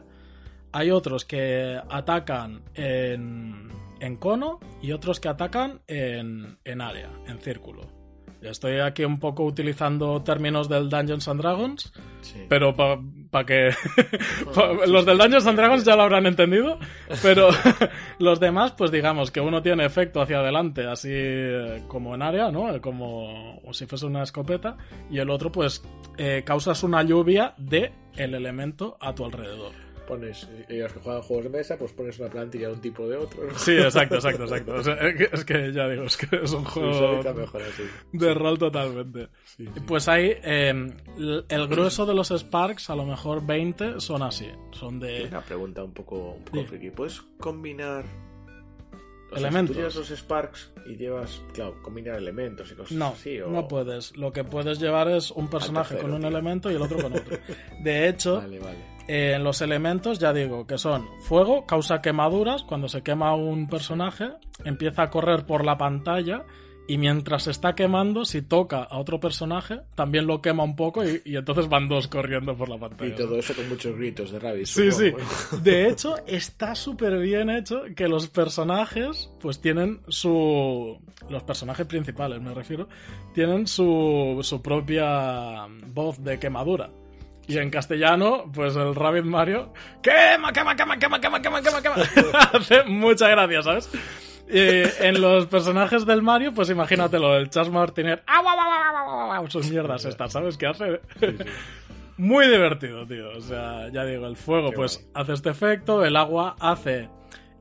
Hay 0.72 0.90
otros 0.90 1.26
que 1.26 1.78
atacan 1.90 2.62
en 2.74 3.87
en 4.00 4.16
cono 4.16 4.60
y 4.82 4.92
otros 4.92 5.20
que 5.20 5.28
atacan 5.28 5.80
en, 5.86 6.58
en 6.64 6.80
área, 6.80 7.10
en 7.26 7.38
círculo. 7.38 7.96
Estoy 8.40 8.78
aquí 8.78 9.04
un 9.04 9.18
poco 9.18 9.42
utilizando 9.42 10.22
términos 10.22 10.68
del 10.68 10.88
Dungeons 10.88 11.26
and 11.26 11.40
Dragons, 11.40 11.92
Sí. 12.20 12.44
pero 12.48 12.72
para 12.76 13.44
que... 13.44 13.70
pa- 14.54 14.86
los 14.86 15.04
del 15.04 15.18
Dungeons 15.18 15.44
and 15.48 15.58
Dragons 15.58 15.84
ya 15.84 15.96
lo 15.96 16.02
habrán 16.02 16.24
entendido, 16.24 16.78
pero 17.22 17.48
los 18.20 18.38
demás, 18.38 18.72
pues 18.78 18.92
digamos 18.92 19.32
que 19.32 19.40
uno 19.40 19.60
tiene 19.60 19.84
efecto 19.84 20.20
hacia 20.20 20.38
adelante, 20.38 20.86
así 20.86 21.10
eh, 21.12 21.82
como 21.88 22.14
en 22.14 22.22
área, 22.22 22.52
¿no? 22.52 22.72
Eh, 22.72 22.80
Como 22.80 23.58
o 23.58 23.72
si 23.72 23.86
fuese 23.86 24.06
una 24.06 24.22
escopeta, 24.22 24.76
y 25.10 25.18
el 25.18 25.30
otro, 25.30 25.50
pues, 25.50 25.82
eh, 26.16 26.42
causas 26.46 26.84
una 26.84 27.02
lluvia 27.02 27.54
de 27.58 27.92
el 28.16 28.34
elemento 28.34 28.96
a 29.00 29.16
tu 29.16 29.24
alrededor. 29.24 29.72
Pones, 30.08 30.48
y 30.70 30.78
los 30.78 30.90
que 30.92 31.00
juegan 31.00 31.20
juegos 31.20 31.44
de 31.44 31.50
mesa, 31.50 31.76
pues 31.76 31.92
pones 31.92 32.18
una 32.18 32.30
plantilla 32.30 32.68
de 32.68 32.72
un 32.72 32.80
tipo 32.80 33.02
o 33.02 33.08
de 33.08 33.16
otro. 33.18 33.44
¿no? 33.44 33.58
Sí, 33.58 33.72
exacto, 33.76 34.14
exacto, 34.14 34.44
exacto. 34.44 34.74
O 34.76 34.82
sea, 34.82 34.94
es 34.94 35.44
que- 35.44 35.70
ya 35.72 35.86
digo, 35.86 36.04
es 36.04 36.16
que 36.16 36.34
es 36.42 36.50
un 36.52 36.64
juego 36.64 36.94
suavita 36.94 37.34
mejor 37.34 37.60
así. 37.62 37.82
de 38.12 38.34
rol 38.34 38.58
totalmente. 38.58 39.28
Sí, 39.44 39.66
sí. 39.66 39.80
Pues 39.86 40.08
ahí, 40.08 40.32
eh, 40.42 40.92
el 41.48 41.68
grueso 41.68 42.06
de 42.06 42.14
los 42.14 42.30
Sparks, 42.30 42.88
a 42.88 42.96
lo 42.96 43.04
mejor 43.04 43.44
20, 43.46 44.00
son 44.00 44.22
así. 44.22 44.48
Son 44.72 44.98
de... 44.98 45.26
Una 45.28 45.42
pregunta 45.42 45.84
un 45.84 45.92
poco, 45.92 46.32
un 46.38 46.44
poco 46.44 46.58
Sí. 46.60 46.64
friki. 46.66 46.90
¿Puedes 46.90 47.20
combinar 47.38 48.04
o 49.30 49.36
sea, 49.36 49.40
Elementos. 49.40 49.68
si 49.68 49.72
tú 49.74 49.78
llevas 49.80 49.96
los 49.96 50.18
Sparks 50.18 50.72
y 50.86 50.96
llevas, 50.96 51.42
claro, 51.52 51.82
combinar 51.82 52.16
elementos 52.16 52.72
y 52.72 52.74
cosas 52.74 52.92
No, 52.96 53.08
así? 53.08 53.38
O... 53.42 53.50
no 53.50 53.68
puedes. 53.68 54.16
Lo 54.16 54.32
que 54.32 54.42
puedes 54.42 54.80
llevar 54.80 55.10
es 55.10 55.30
un 55.32 55.48
personaje 55.50 55.96
tercero, 55.96 56.08
con 56.08 56.14
un 56.14 56.20
tío. 56.22 56.28
elemento 56.30 56.70
y 56.70 56.76
el 56.76 56.80
otro 56.80 56.96
con 57.02 57.12
otro. 57.12 57.36
De 57.84 58.08
hecho, 58.08 58.36
Vale, 58.36 58.58
vale. 58.58 58.78
Eh, 59.08 59.32
en 59.34 59.42
los 59.42 59.62
elementos 59.62 60.18
ya 60.18 60.32
digo 60.32 60.66
que 60.66 60.78
son 60.78 61.08
fuego, 61.20 61.66
causa 61.66 62.02
quemaduras. 62.02 62.62
Cuando 62.62 62.88
se 62.88 63.02
quema 63.02 63.34
un 63.34 63.68
personaje, 63.68 64.30
empieza 64.64 65.02
a 65.02 65.10
correr 65.10 65.46
por 65.46 65.64
la 65.64 65.78
pantalla 65.78 66.44
y 66.88 66.96
mientras 66.96 67.42
se 67.42 67.50
está 67.50 67.74
quemando, 67.74 68.24
si 68.24 68.40
toca 68.40 68.82
a 68.82 68.98
otro 68.98 69.20
personaje, 69.20 69.80
también 69.94 70.26
lo 70.26 70.40
quema 70.40 70.64
un 70.64 70.74
poco 70.74 71.04
y, 71.04 71.20
y 71.22 71.36
entonces 71.36 71.68
van 71.68 71.86
dos 71.86 72.08
corriendo 72.08 72.56
por 72.56 72.70
la 72.70 72.78
pantalla. 72.78 73.12
Y 73.12 73.14
todo 73.14 73.38
eso 73.38 73.54
con 73.54 73.68
muchos 73.68 73.94
gritos 73.94 74.32
de 74.32 74.38
Rabbit. 74.38 74.64
Sí, 74.64 74.90
sí. 74.90 75.10
supongo. 75.10 75.62
De 75.62 75.88
hecho, 75.88 76.16
está 76.26 76.74
súper 76.74 77.18
bien 77.18 77.50
hecho 77.50 77.82
que 77.94 78.08
los 78.08 78.28
personajes, 78.28 79.30
pues 79.38 79.60
tienen 79.60 80.00
su. 80.08 80.98
Los 81.28 81.42
personajes 81.42 81.86
principales, 81.86 82.40
me 82.40 82.54
refiero, 82.54 82.88
tienen 83.34 83.66
su, 83.66 84.38
su 84.42 84.62
propia 84.62 85.66
voz 85.92 86.24
de 86.24 86.38
quemadura. 86.38 86.88
Y 87.48 87.56
en 87.56 87.70
castellano, 87.70 88.44
pues 88.52 88.76
el 88.76 88.94
Rabbit 88.94 89.24
Mario. 89.24 89.72
¡Quema, 90.02 90.52
quema, 90.52 90.76
quema, 90.76 90.98
quema, 90.98 91.18
quema, 91.18 91.40
quema, 91.40 91.62
quema, 91.62 91.82
quema! 91.82 91.94
Hace 92.52 92.84
mucha 92.84 93.28
gracia, 93.28 93.62
¿sabes? 93.62 93.90
Y 94.50 95.04
en 95.04 95.20
los 95.20 95.46
personajes 95.46 96.04
del 96.04 96.22
Mario, 96.22 96.52
pues 96.52 96.68
imagínatelo, 96.68 97.36
el 97.36 97.48
Chas 97.48 97.70
Martiner. 97.70 98.22
Sus 99.48 99.70
mierdas 99.70 100.04
estas, 100.04 100.32
¿sabes 100.32 100.58
qué 100.58 100.66
hace? 100.66 101.00
Muy 102.18 102.48
divertido, 102.48 103.06
tío. 103.06 103.30
O 103.30 103.40
sea, 103.40 103.88
ya 103.92 104.04
digo, 104.04 104.26
el 104.26 104.36
fuego 104.36 104.70
pues 104.72 105.08
hace 105.14 105.32
este 105.32 105.50
efecto, 105.50 106.04
el 106.04 106.16
agua 106.16 106.56
hace 106.60 107.08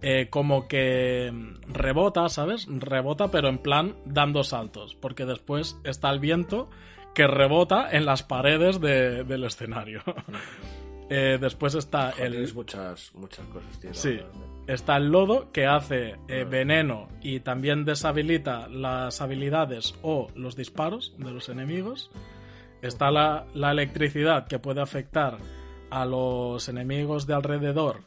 eh, 0.02 0.28
como 0.30 0.68
que 0.68 1.32
rebota, 1.68 2.28
¿sabes? 2.28 2.68
Rebota, 2.70 3.30
pero 3.30 3.50
en 3.50 3.58
plan 3.58 3.96
dando 4.06 4.44
saltos, 4.44 4.96
porque 4.96 5.26
después 5.26 5.78
está 5.84 6.10
el 6.10 6.20
viento 6.20 6.70
que 7.18 7.26
rebota 7.26 7.90
en 7.92 8.06
las 8.06 8.22
paredes 8.22 8.80
de- 8.80 9.24
del 9.24 9.44
escenario. 9.44 10.02
Eh, 11.10 11.38
después 11.40 11.74
está 11.74 12.12
Joder, 12.12 12.34
el, 12.36 12.54
muchas, 12.54 13.16
muchas 13.16 13.46
cosas, 13.48 13.80
tío. 13.80 13.94
Sí. 13.94 14.10
verdad. 14.18 14.30
está 14.68 14.98
el 14.98 15.08
lodo 15.10 15.54
que 15.54 15.66
hace 15.66 16.18
eh, 16.28 16.44
veneno 16.44 17.08
y 17.22 17.40
también 17.40 17.86
deshabilita 17.86 18.68
las 18.68 19.22
habilidades 19.22 19.96
o 20.02 20.28
los 20.36 20.58
disparos 20.58 21.16
de 21.18 21.32
los 21.32 21.48
enemigos. 21.48 22.12
Está 22.82 23.10
la, 23.10 23.46
la 23.54 23.72
electricidad 23.72 24.48
que 24.50 24.60
puede 24.60 24.82
afectar 24.82 25.38
a 25.92 26.04
los 26.06 26.68
enemigos 26.68 27.26
de 27.26 27.36
alrededor 27.36 28.02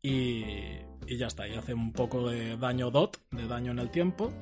y, 0.00 0.44
y 1.08 1.16
ya 1.18 1.26
está, 1.26 1.48
y 1.48 1.56
hace 1.56 1.74
un 1.74 1.92
poco 1.92 2.28
de 2.30 2.56
daño 2.56 2.92
dot, 2.92 3.18
de 3.32 3.48
daño 3.48 3.72
en 3.72 3.80
el 3.80 3.90
tiempo. 3.90 4.32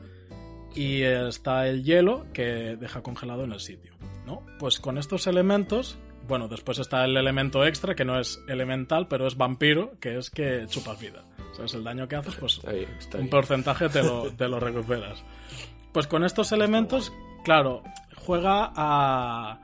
Y 0.75 1.01
está 1.01 1.67
el 1.67 1.83
hielo 1.83 2.27
que 2.35 2.77
deja 2.77 3.03
congelado 3.03 3.45
en 3.45 3.53
el 3.53 3.61
sitio. 3.61 3.92
¿No? 4.27 4.43
Pues 4.59 4.79
con 4.81 4.99
estos 4.99 5.27
elementos, 5.27 5.99
bueno, 6.29 6.49
después 6.49 6.79
está 6.79 7.05
el 7.05 7.17
elemento 7.17 7.65
extra 7.65 7.95
que 7.95 8.05
no 8.05 8.19
es 8.19 8.41
elemental, 8.49 9.09
pero 9.09 9.27
es 9.27 9.37
vampiro, 9.37 9.93
que 10.01 10.19
es 10.19 10.31
que 10.31 10.67
chupas 10.69 11.01
vida. 11.01 11.25
¿Sabes? 11.57 11.75
El 11.75 11.85
daño 11.85 12.09
que 12.09 12.17
haces, 12.17 12.35
pues 12.37 12.55
Está 12.59 12.73
bien, 12.73 12.91
está 12.99 13.19
un 13.19 13.29
porcentaje 13.29 13.89
te 13.89 14.03
lo, 14.03 14.31
te 14.33 14.49
lo 14.49 14.59
recuperas. 14.59 15.23
Pues 15.93 16.07
con 16.07 16.25
estos 16.25 16.53
elementos, 16.53 17.13
claro, 17.45 17.83
juega 18.17 18.73
a, 18.75 19.61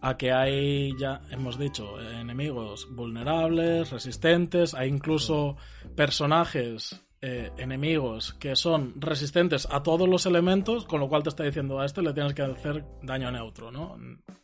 a 0.00 0.16
que 0.16 0.32
hay, 0.32 0.96
ya 0.98 1.20
hemos 1.30 1.58
dicho, 1.58 2.00
enemigos 2.00 2.88
vulnerables, 2.90 3.90
resistentes, 3.90 4.72
hay 4.72 4.88
incluso 4.88 5.56
personajes, 5.94 7.05
eh, 7.22 7.50
enemigos 7.56 8.34
que 8.34 8.56
son 8.56 8.94
resistentes 9.00 9.66
a 9.70 9.82
todos 9.82 10.08
los 10.08 10.26
elementos, 10.26 10.84
con 10.84 11.00
lo 11.00 11.08
cual 11.08 11.22
te 11.22 11.30
está 11.30 11.44
diciendo 11.44 11.80
a 11.80 11.86
este 11.86 12.02
le 12.02 12.12
tienes 12.12 12.34
que 12.34 12.42
hacer 12.42 12.84
daño 13.02 13.30
neutro, 13.30 13.70
¿no? 13.70 13.96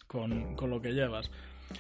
Con, 0.07 0.55
con 0.57 0.71
lo 0.71 0.81
que 0.81 0.93
llevas. 0.93 1.31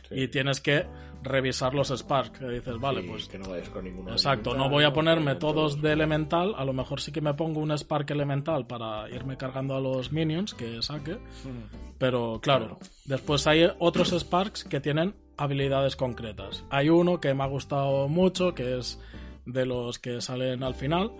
Sí. 0.09 0.22
Y 0.22 0.28
tienes 0.28 0.61
que 0.61 0.86
revisar 1.22 1.74
los 1.74 1.88
sparks, 1.90 2.38
que 2.38 2.49
dices, 2.49 2.78
vale, 2.80 3.03
Sí, 3.03 3.09
pues 3.09 3.28
que 3.28 3.38
no 3.38 3.51
vayas 3.51 3.68
con 3.68 3.84
ninguno. 3.84 4.11
Exacto, 4.12 4.55
no 4.55 4.70
voy 4.70 4.84
a 4.84 4.93
ponerme 4.93 5.34
todos 5.36 5.80
de 5.82 5.93
elemental, 5.93 6.55
a 6.57 6.64
lo 6.64 6.72
mejor 6.72 7.01
sí 7.01 7.12
que 7.12 7.20
me 7.20 7.34
pongo 7.34 7.61
un 7.61 7.76
Spark 7.76 8.11
elemental 8.11 8.66
para 8.66 9.09
irme 9.11 9.36
cargando 9.36 9.76
a 9.76 9.80
los 9.80 10.11
minions 10.11 10.55
que 10.55 10.80
saque, 10.82 11.14
Mm. 11.14 11.93
pero 11.99 12.40
claro, 12.43 12.78
después 13.05 13.47
hay 13.47 13.68
otros 13.78 14.12
Sparks 14.12 14.64
que 14.64 14.80
tienen 14.80 15.14
habilidades 15.36 15.95
concretas. 15.95 16.64
Hay 16.70 16.88
uno 16.88 17.20
que 17.20 17.34
me 17.34 17.45
ha 17.45 17.49
gustado 17.49 18.09
mucho, 18.09 18.55
que 18.55 18.78
es 18.78 18.99
de 19.47 19.66
los 19.66 19.99
que 19.99 20.20
salen 20.20 20.62
al 20.62 20.74
final, 20.74 21.11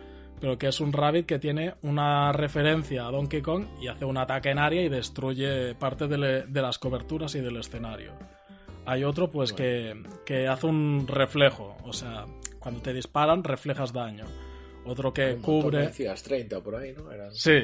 pero 0.40 0.58
que 0.58 0.68
es 0.68 0.80
un 0.80 0.92
Rabbit 0.92 1.26
que 1.26 1.38
tiene 1.38 1.74
una 1.82 2.32
referencia 2.32 3.06
a 3.06 3.10
Donkey 3.10 3.42
Kong 3.42 3.64
y 3.80 3.88
hace 3.88 4.04
un 4.04 4.16
ataque 4.16 4.50
en 4.50 4.58
área 4.58 4.82
y 4.82 4.88
destruye 4.88 5.74
parte 5.74 6.08
de, 6.08 6.18
le- 6.18 6.42
de 6.46 6.62
las 6.62 6.78
coberturas 6.78 7.34
y 7.34 7.40
del 7.40 7.56
escenario. 7.56 8.12
Hay 8.86 9.04
otro 9.04 9.30
pues 9.30 9.52
que, 9.52 9.94
que 10.26 10.48
hace 10.48 10.66
un 10.66 11.06
reflejo, 11.06 11.76
o 11.84 11.92
sea, 11.92 12.26
cuando 12.58 12.80
te 12.82 12.92
disparan 12.92 13.44
reflejas 13.44 13.92
daño. 13.92 14.24
Otro 14.84 15.12
que 15.14 15.34
me 15.36 15.42
cubre... 15.42 15.78
Decías 15.82 16.20
30 16.24 16.60
por 16.60 16.74
ahí, 16.74 16.92
¿no? 16.92 17.08
Eran- 17.12 17.32
Sí, 17.32 17.60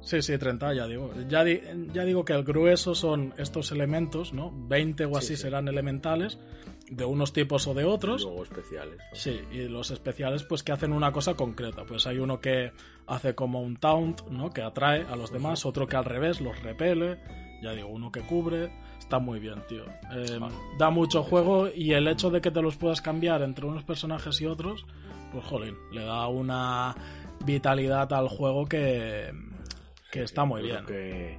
sí, 0.00 0.22
sí, 0.22 0.38
30 0.38 0.72
ya 0.74 0.86
digo. 0.86 1.10
Ya, 1.28 1.42
di- 1.42 1.60
ya 1.92 2.04
digo 2.04 2.24
que 2.24 2.34
el 2.34 2.44
grueso 2.44 2.94
son 2.94 3.34
estos 3.36 3.72
elementos, 3.72 4.32
¿no? 4.32 4.52
20 4.68 5.06
o 5.06 5.16
así 5.16 5.28
Sí, 5.30 5.36
sí. 5.36 5.42
serán 5.42 5.66
elementales, 5.66 6.38
de 6.94 7.04
unos 7.04 7.32
tipos 7.32 7.66
o 7.66 7.74
de 7.74 7.84
otros. 7.84 8.22
Luego 8.22 8.42
especiales. 8.42 8.96
¿no? 8.98 9.04
Sí, 9.16 9.40
y 9.50 9.68
los 9.68 9.90
especiales 9.90 10.42
pues 10.44 10.62
que 10.62 10.72
hacen 10.72 10.92
una 10.92 11.10
cosa 11.12 11.34
concreta. 11.34 11.84
Pues 11.84 12.06
hay 12.06 12.18
uno 12.18 12.40
que 12.40 12.72
hace 13.06 13.34
como 13.34 13.60
un 13.62 13.76
taunt, 13.76 14.22
¿no? 14.28 14.50
Que 14.50 14.62
atrae 14.62 15.02
a 15.08 15.16
los 15.16 15.32
demás, 15.32 15.64
otro 15.66 15.86
que 15.86 15.96
al 15.96 16.04
revés 16.04 16.40
los 16.40 16.60
repele, 16.62 17.18
ya 17.62 17.72
digo, 17.72 17.88
uno 17.88 18.10
que 18.12 18.20
cubre. 18.20 18.72
Está 18.98 19.18
muy 19.18 19.40
bien, 19.40 19.62
tío. 19.68 19.84
Eh, 20.14 20.38
Vale. 20.38 20.54
da 20.78 20.88
mucho 20.90 21.22
juego 21.22 21.68
y 21.68 21.92
el 21.92 22.06
hecho 22.08 22.30
de 22.30 22.40
que 22.40 22.50
te 22.50 22.62
los 22.62 22.76
puedas 22.76 23.02
cambiar 23.02 23.42
entre 23.42 23.66
unos 23.66 23.82
personajes 23.84 24.40
y 24.40 24.46
otros, 24.46 24.86
pues 25.32 25.44
jolín, 25.44 25.76
le 25.92 26.04
da 26.04 26.28
una 26.28 26.94
vitalidad 27.44 28.12
al 28.12 28.28
juego 28.28 28.66
que, 28.66 29.32
que 30.10 30.20
Sí, 30.20 30.24
está 30.24 30.44
muy 30.44 30.62
bien. 30.62 30.86
Que, 30.86 31.38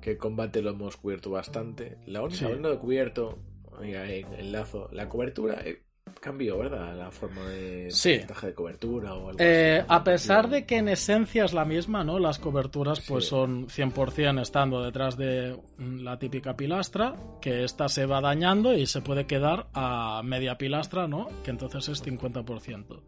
que 0.00 0.18
combate 0.18 0.60
lo 0.62 0.70
hemos 0.70 0.96
cubierto 0.96 1.30
bastante. 1.30 1.96
La 2.06 2.20
única, 2.22 2.38
Sí. 2.38 2.44
hablando 2.44 2.70
de 2.70 2.78
cubierto, 2.78 3.38
en 3.82 4.32
el 4.34 4.52
lazo, 4.52 4.88
la 4.92 5.08
cobertura 5.08 5.60
eh, 5.64 5.82
cambió, 6.20 6.58
¿verdad? 6.58 6.96
La 6.96 7.10
forma 7.10 7.46
de 7.48 7.88
Sí. 7.90 8.10
porcentaje 8.12 8.46
de 8.48 8.54
cobertura 8.54 9.14
o 9.14 9.28
algo 9.28 9.38
Eh, 9.40 9.78
así. 9.80 9.86
a 9.88 10.04
pesar 10.04 10.48
de 10.48 10.64
que 10.64 10.76
en 10.78 10.88
esencia 10.88 11.44
es 11.44 11.52
la 11.52 11.64
misma, 11.64 12.04
¿no? 12.04 12.18
Las 12.18 12.38
coberturas 12.38 13.00
pues 13.06 13.24
Sí. 13.24 13.30
son 13.30 13.68
100% 13.68 14.40
estando 14.40 14.82
detrás 14.82 15.16
de 15.16 15.56
mm, 15.78 16.00
la 16.00 16.18
típica 16.18 16.56
pilastra, 16.56 17.14
que 17.40 17.64
esta 17.64 17.88
se 17.88 18.06
va 18.06 18.20
dañando 18.20 18.72
y 18.72 18.86
se 18.86 19.02
puede 19.02 19.26
quedar 19.26 19.66
a 19.74 20.22
media 20.24 20.56
pilastra, 20.56 21.06
¿no? 21.08 21.28
Que 21.44 21.50
entonces 21.50 21.88
es 21.88 22.02
50%. 22.02 23.02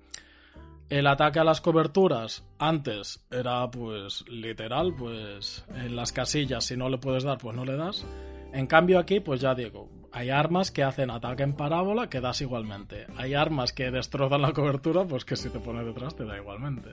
El 0.91 1.07
ataque 1.07 1.39
a 1.39 1.45
las 1.45 1.61
coberturas 1.61 2.45
antes 2.59 3.27
era 3.31 3.71
pues 3.71 4.25
literal, 4.29 4.95
pues 4.97 5.64
en 5.75 5.95
las 5.95 6.12
casillas 6.12 6.64
si 6.64 6.77
no 6.77 6.89
le 6.89 6.97
puedes 6.99 7.25
dar 7.25 7.37
pues 7.39 7.55
no 7.55 7.64
le 7.64 7.77
das. 7.77 8.07
En 8.55 8.66
cambio 8.66 8.99
aquí 8.99 9.21
pues 9.21 9.41
ya 9.41 9.55
digo, 9.55 9.91
hay 10.13 10.31
armas 10.31 10.71
que 10.71 10.83
hacen 10.83 11.11
ataque 11.11 11.43
en 11.43 11.53
parábola 11.53 12.09
que 12.09 12.21
das 12.21 12.41
igualmente. 12.41 13.07
Hay 13.17 13.35
armas 13.35 13.73
que 13.73 13.91
destrozan 13.91 14.43
la 14.43 14.53
cobertura 14.53 15.05
pues 15.05 15.25
que 15.25 15.37
si 15.37 15.51
te 15.51 15.61
pones 15.61 15.85
detrás 15.87 16.17
te 16.17 16.25
da 16.25 16.37
igualmente. 16.37 16.91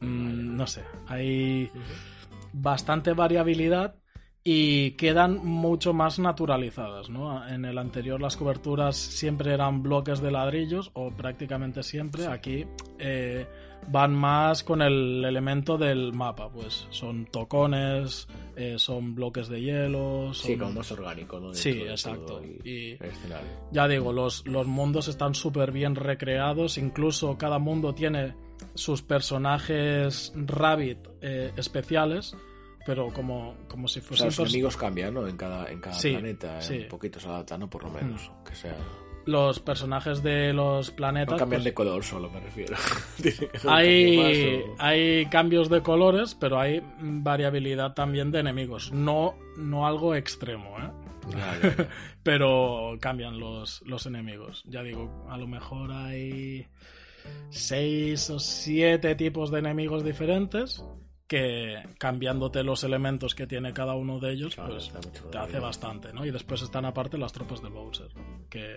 Mm, 0.00 0.56
no 0.56 0.66
sé, 0.66 0.84
hay 1.06 1.70
bastante 2.52 3.12
variabilidad 3.12 3.96
y 4.44 4.92
quedan 4.92 5.44
mucho 5.44 5.92
más 5.92 6.18
naturalizadas, 6.18 7.10
¿no? 7.10 7.46
En 7.46 7.64
el 7.64 7.76
anterior 7.76 8.20
las 8.20 8.36
coberturas 8.36 8.96
siempre 8.96 9.52
eran 9.52 9.82
bloques 9.82 10.20
de 10.20 10.30
ladrillos 10.30 10.90
o 10.94 11.10
prácticamente 11.10 11.82
siempre. 11.82 12.26
Aquí 12.26 12.64
eh, 12.98 13.46
van 13.86 14.14
más 14.14 14.62
con 14.64 14.82
el 14.82 15.24
elemento 15.24 15.78
del 15.78 16.12
mapa, 16.12 16.50
pues 16.50 16.86
son 16.90 17.26
tocones, 17.26 18.28
eh, 18.56 18.74
son 18.78 19.14
bloques 19.14 19.48
de 19.48 19.60
hielo. 19.60 20.34
Son... 20.34 20.46
Sí, 20.46 20.56
como 20.56 20.72
más 20.72 20.92
orgánico, 20.92 21.40
¿no? 21.40 21.54
Sí, 21.54 21.82
exacto. 21.82 22.42
Y 22.64 22.98
ya 23.70 23.88
digo, 23.88 24.12
los, 24.12 24.46
los 24.46 24.66
mundos 24.66 25.08
están 25.08 25.34
súper 25.34 25.72
bien 25.72 25.94
recreados, 25.94 26.78
incluso 26.78 27.38
cada 27.38 27.58
mundo 27.58 27.94
tiene 27.94 28.34
sus 28.74 29.02
personajes 29.02 30.32
Rabbit 30.34 30.98
eh, 31.20 31.52
especiales 31.56 32.36
pero 32.88 33.12
como, 33.12 33.54
como 33.68 33.86
si 33.86 34.00
fuesen... 34.00 34.28
los 34.28 34.38
enemigos 34.38 34.74
cambian, 34.78 35.12
¿no? 35.12 35.28
En 35.28 35.36
cada, 35.36 35.70
en 35.70 35.78
cada 35.78 35.98
planeta, 35.98 36.58
sí. 36.62 36.78
un 36.78 36.88
poquito 36.88 37.20
se 37.20 37.28
adaptan, 37.28 37.60
¿no? 37.60 37.68
Por 37.68 37.84
lo 37.84 37.90
menos, 37.90 38.30
mm. 38.30 38.44
que 38.44 38.54
sea... 38.54 38.76
Los 39.28 39.60
personajes 39.60 40.22
de 40.22 40.54
los 40.54 40.90
planetas... 40.90 41.32
No 41.32 41.38
cambian 41.38 41.60
pues, 41.60 41.64
de 41.64 41.74
color 41.74 42.02
solo, 42.02 42.30
me 42.30 42.40
refiero. 42.40 42.76
hay, 43.68 44.64
hay 44.78 45.26
cambios 45.26 45.68
de 45.68 45.82
colores, 45.82 46.34
pero 46.34 46.58
hay 46.58 46.82
variabilidad 46.98 47.92
también 47.92 48.30
de 48.30 48.40
enemigos. 48.40 48.90
No, 48.90 49.34
no 49.58 49.86
algo 49.86 50.14
extremo, 50.14 50.78
¿eh? 50.78 50.90
Ya, 51.28 51.58
ya, 51.60 51.76
ya. 51.76 51.88
pero 52.22 52.96
cambian 53.00 53.38
los, 53.38 53.82
los 53.82 54.06
enemigos. 54.06 54.64
Ya 54.66 54.82
digo, 54.82 55.26
a 55.28 55.36
lo 55.36 55.46
mejor 55.46 55.92
hay 55.92 56.66
seis 57.50 58.30
o 58.30 58.38
siete 58.38 59.14
tipos 59.14 59.50
de 59.50 59.58
enemigos 59.58 60.04
diferentes 60.04 60.82
que 61.28 61.76
cambiándote 61.98 62.62
los 62.64 62.82
elementos 62.84 63.34
que 63.34 63.46
tiene 63.46 63.74
cada 63.74 63.94
uno 63.94 64.18
de 64.18 64.32
ellos, 64.32 64.54
Claro, 64.54 64.70
pues 64.72 64.90
te 65.30 65.36
hace 65.38 65.60
bastante, 65.60 66.12
¿no? 66.12 66.24
Y 66.24 66.30
después 66.30 66.62
están 66.62 66.86
aparte 66.86 67.18
las 67.18 67.32
tropas 67.34 67.62
de 67.62 67.68
Bowser, 67.68 68.08
que 68.48 68.76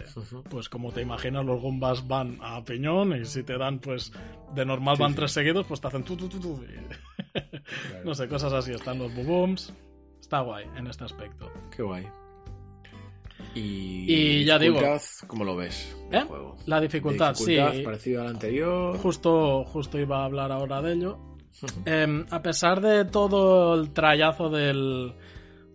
pues 0.49 0.67
como 0.67 0.91
te 0.91 1.01
imaginas 1.01 1.45
los 1.45 1.61
Goombas 1.61 2.05
van 2.07 2.37
a 2.41 2.61
piñón 2.63 3.15
y 3.19 3.23
si 3.25 3.43
te 3.43 3.57
dan 3.57 3.79
pues 3.79 4.11
de 4.53 4.65
normal 4.65 4.97
Sí, 4.97 5.01
van 5.01 5.11
sí. 5.11 5.15
tres 5.17 5.31
seguidos, 5.31 5.65
pues 5.65 5.79
te 5.79 5.87
hacen 5.87 6.03
tu 6.03 6.17
tu 6.17 6.27
tu 6.27 6.39
no 8.03 8.13
sé, 8.13 8.27
cosas 8.27 8.51
así, 8.51 8.73
están 8.73 8.99
los 8.99 9.15
Bubooms. 9.15 9.73
Está 10.19 10.41
guay 10.41 10.65
en 10.77 10.87
este 10.87 11.05
aspecto. 11.05 11.49
Qué 11.75 11.81
guay. 11.83 12.05
Y, 13.55 14.05
Y 14.41 14.45
ya 14.45 14.59
digo- 14.59 14.75
dificultad, 14.75 15.01
¿Cómo 15.27 15.43
lo 15.43 15.55
ves? 15.55 15.95
el 16.11 16.17
¿Eh? 16.19 16.23
juego? 16.25 16.55
La 16.67 16.79
dificultad, 16.79 17.33
Dificultad 17.35 17.73
sí. 17.73 17.81
parecido 17.83 18.21
al 18.21 18.27
anterior. 18.27 18.97
Justo, 18.97 19.63
justo 19.65 19.97
iba 19.99 20.21
a 20.21 20.25
hablar 20.25 20.51
ahora 20.51 20.81
de 20.81 20.93
ello. 20.93 21.19
Em, 21.85 22.25
a 22.31 22.41
pesar 22.41 22.81
de 22.81 23.05
todo 23.05 23.75
el 23.75 23.91
trayazo 23.93 24.49
del, 24.49 25.13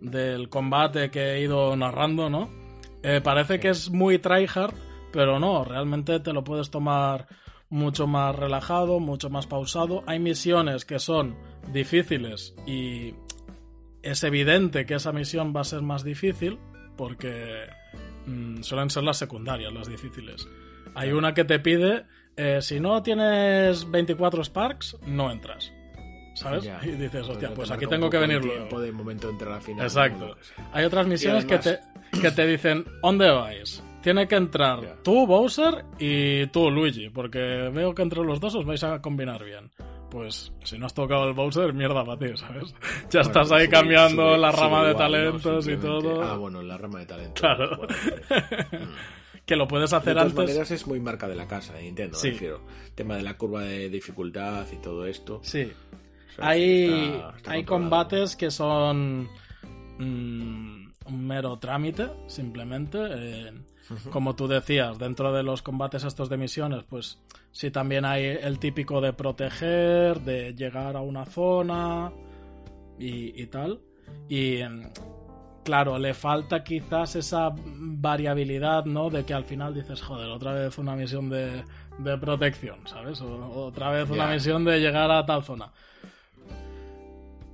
del 0.01 0.49
combate 0.49 1.11
que 1.11 1.35
he 1.35 1.43
ido 1.43 1.77
narrando, 1.77 2.29
¿no? 2.29 2.51
Eh, 3.03 3.21
parece 3.23 3.61
que 3.61 3.69
es 3.69 3.91
muy 3.91 4.19
tryhard, 4.19 4.75
pero 5.13 5.39
no, 5.39 5.65
realmente 5.65 6.19
te 6.21 6.33
lo 6.33 6.43
puedes 6.43 6.71
tomar 6.71 7.27
mucho 7.69 8.07
más 8.07 8.35
relajado, 8.35 9.01
mucho 9.01 9.31
más 9.31 9.47
pausado. 9.47 10.03
Hay 10.07 10.19
misiones 10.19 10.85
que 10.85 10.99
son 10.99 11.37
difíciles 11.73 12.55
y 12.67 13.15
es 14.03 14.23
evidente 14.25 14.87
que 14.87 14.95
esa 14.95 15.13
misión 15.13 15.53
va 15.55 15.63
a 15.63 15.65
ser 15.65 15.83
más 15.83 16.05
difícil 16.05 16.59
porque 16.97 17.67
mm, 18.27 18.63
suelen 18.63 18.91
ser 18.91 19.03
las 19.03 19.19
secundarias 19.19 19.73
las 19.73 19.89
difíciles. 19.89 20.49
Hay 20.95 21.13
una 21.13 21.35
que 21.35 21.45
te 21.45 21.59
pide, 21.59 22.07
eh, 22.37 22.59
si 22.63 22.81
no 22.81 23.03
tienes 23.03 23.91
24 23.91 24.45
Sparks, 24.45 24.97
no 25.07 25.31
entras. 25.31 25.73
¿Sabes? 26.35 26.65
Ya. 26.65 26.79
Y 26.83 26.91
dices, 26.91 27.27
hostia, 27.29 27.51
pues 27.55 27.69
te 27.69 27.75
aquí 27.75 27.87
tengo 27.87 28.11
que 28.11 28.19
venir 28.19 28.39
luego. 28.45 28.53
tiempo 28.55 28.79
de 28.81 28.93
momento 28.93 29.31
entre 29.31 29.49
la 29.49 29.59
final. 29.61 29.85
Exacto. 29.87 30.37
Hay 30.73 30.85
otras 30.85 31.07
misiones 31.07 31.47
que, 31.47 31.59
te, 31.59 31.79
que 32.21 32.31
te 32.31 32.47
dicen, 32.47 32.85
¿dónde 33.03 33.31
vais? 33.31 33.83
Tiene 34.03 34.29
que 34.29 34.37
entrar 34.37 34.83
Ya. 34.83 34.97
tú, 35.03 35.27
Bowser, 35.27 35.85
y 35.99 36.47
tú, 36.49 36.71
Luigi, 36.71 37.09
porque 37.09 37.39
veo 37.73 37.95
que 37.95 38.03
entre 38.03 38.23
los 38.23 38.39
dos 38.39 38.55
os 38.55 38.67
vais 38.67 38.85
a 38.85 39.01
combinar 39.01 39.43
bien. 39.45 39.71
Pues 40.11 40.53
si 40.63 40.79
no 40.79 40.87
has 40.87 40.95
tocado 40.95 41.27
el 41.27 41.33
Bowser, 41.35 41.73
mierda 41.73 42.05
para 42.05 42.19
ti, 42.19 42.37
¿sabes? 42.37 42.73
Ya 43.11 43.21
Bueno, 43.23 43.29
estás 43.29 43.53
ahí 43.53 43.65
sube- 43.67 43.71
cambiando 43.71 44.23
sube- 44.35 44.39
la 44.39 44.53
rama 44.53 44.85
de 44.85 44.91
igual, 44.91 44.93
¿no? 44.93 44.99
talentos 45.41 45.69
y 45.69 45.77
todo. 45.79 46.23
Ah, 46.23 46.37
bueno, 46.37 46.61
la 46.63 46.77
rama 46.77 46.99
de 47.01 47.07
talentos. 47.07 47.41
Claro. 47.41 47.77
Bueno, 47.79 47.95
que 49.47 49.57
lo 49.57 49.67
puedes 49.69 49.91
de 49.91 49.97
hacer 49.97 50.15
todas 50.15 50.31
antes. 50.33 50.45
maneras 50.49 50.71
es 50.73 50.87
muy 50.87 51.01
marca 51.01 51.29
de 51.29 51.37
la 51.37 51.47
casa 51.47 51.73
de 51.75 51.83
Nintendo, 51.85 52.17
Sí. 52.19 52.27
me 52.29 52.33
refiero. 52.35 52.61
Tema 52.95 53.17
de 53.17 53.23
la 53.23 53.37
curva 53.39 53.63
de 53.63 53.89
dificultad 53.89 54.67
y 54.73 54.77
todo 54.77 55.07
esto. 55.07 55.41
Sí. 55.43 55.63
O 55.63 56.33
sea, 56.37 56.49
Hay, 56.49 56.85
está- 57.15 57.37
está 57.37 57.51
hay 57.53 57.65
combates 57.65 58.37
que 58.37 58.51
son 58.51 59.29
mm, 59.99 60.87
un 61.07 61.27
mero 61.27 61.59
trámite, 61.59 62.09
simplemente. 62.27 62.99
eh, 63.01 63.53
Como 64.11 64.35
tú 64.35 64.49
decías, 64.49 64.99
dentro 64.99 65.33
de 65.33 65.45
los 65.45 65.63
combates 65.63 66.03
estos 66.03 66.29
de 66.29 66.37
misiones, 66.37 66.83
pues 66.89 67.21
sí 67.53 67.71
también 67.71 68.05
hay 68.05 68.25
el 68.25 68.59
típico 68.59 69.01
de 69.01 69.13
proteger, 69.13 70.21
de 70.23 70.55
llegar 70.55 70.97
a 70.97 71.01
una 71.03 71.25
zona 71.25 72.11
y, 72.99 73.41
y 73.41 73.47
tal. 73.47 73.81
Y 74.29 74.57
mm, 74.69 74.91
claro, 75.67 75.99
le 75.99 76.15
falta 76.15 76.63
quizás 76.65 77.17
esa 77.17 77.51
variabilidad, 77.55 78.85
¿no? 78.87 79.11
De 79.11 79.25
que 79.25 79.35
al 79.35 79.45
final 79.45 79.75
dices, 79.75 80.01
joder, 80.01 80.29
otra 80.31 80.53
vez 80.53 80.79
una 80.79 80.95
misión 80.97 81.29
de, 81.29 81.65
de 81.99 82.17
protección, 82.19 82.79
¿sabes? 82.87 83.21
O, 83.21 83.37
otra 83.67 83.91
vez 83.91 84.09
una 84.09 84.29
misión 84.29 84.65
de 84.65 84.79
llegar 84.81 85.11
a 85.11 85.27
tal 85.27 85.43
zona. 85.43 85.73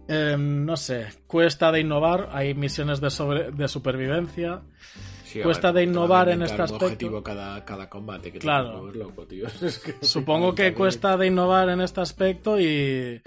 Em, 0.09 0.65
no 0.67 0.77
sé, 0.77 1.07
cuesta 1.27 1.73
de 1.73 1.81
innovar, 1.81 2.29
hay 2.33 2.55
misiones 2.55 3.01
de, 3.01 3.09
sobre- 3.11 3.51
de 3.51 3.69
supervivencia. 3.69 4.61
Sí, 5.25 5.41
cuesta 5.41 5.69
ver, 5.73 5.87
de 5.87 5.91
innovar 5.91 6.29
en 6.29 6.43
este 6.43 6.61
aspecto. 6.61 6.85
objetivo 6.85 7.23
cada, 7.23 7.65
cada 7.65 7.89
combate 7.89 8.31
que 8.31 8.39
Claro. 8.39 8.93
loco, 8.93 9.27
tío. 9.27 9.47
Es 9.63 9.79
que- 9.79 10.05
Supongo 10.05 10.55
que 10.55 10.75
cuesta 10.75 11.17
de 11.17 11.29
innovar 11.29 11.71
en 11.71 11.81
este 11.81 12.01
aspecto 12.03 12.61
y, 12.61 13.23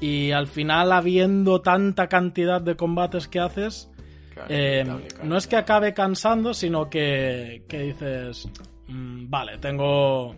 y 0.00 0.30
al 0.30 0.46
final 0.46 0.92
habiendo 0.92 1.60
tanta 1.62 2.08
cantidad 2.08 2.60
de 2.60 2.76
combates 2.76 3.26
que 3.26 3.40
haces, 3.40 3.90
Claro, 4.34 4.46
eh, 4.50 4.82
claro. 4.84 5.00
no 5.24 5.36
es 5.36 5.46
que 5.46 5.56
acabe 5.56 5.92
cansando, 5.94 6.54
sino 6.54 6.88
que, 6.88 7.64
que 7.68 7.80
dices, 7.80 8.48
"Mm, 8.88 9.28
vale, 9.28 9.58
tengo... 9.58 10.34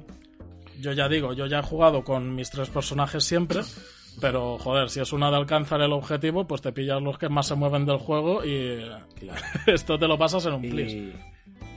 Yo 0.80 0.92
ya 0.92 1.09
digo, 1.09 1.32
yo 1.32 1.47
ya 1.47 1.61
he 1.61 1.62
jugado 1.62 2.03
con 2.05 2.34
mis 2.34 2.51
tres 2.51 2.68
personajes 2.68 3.22
siempre, 3.24 3.61
pero 4.20 4.59
joder, 4.59 4.90
si 4.90 5.01
es 5.01 5.12
una 5.12 5.30
de 5.30 5.36
alcanzar 5.36 5.80
el 5.80 5.92
objetivo, 5.92 6.47
pues 6.47 6.61
te 6.62 6.72
pillas 6.72 7.01
los 7.01 7.16
que 7.18 7.28
más 7.28 7.47
se 7.47 7.55
mueven 7.55 7.86
del 7.86 7.99
juego 7.99 8.45
y 8.45 8.80
Claro. 9.18 9.40
esto 9.66 9.99
te 9.99 10.09
lo 10.09 10.18
pasas 10.18 10.45
en 10.47 10.55
un 10.55 10.61
plis. 10.62 11.14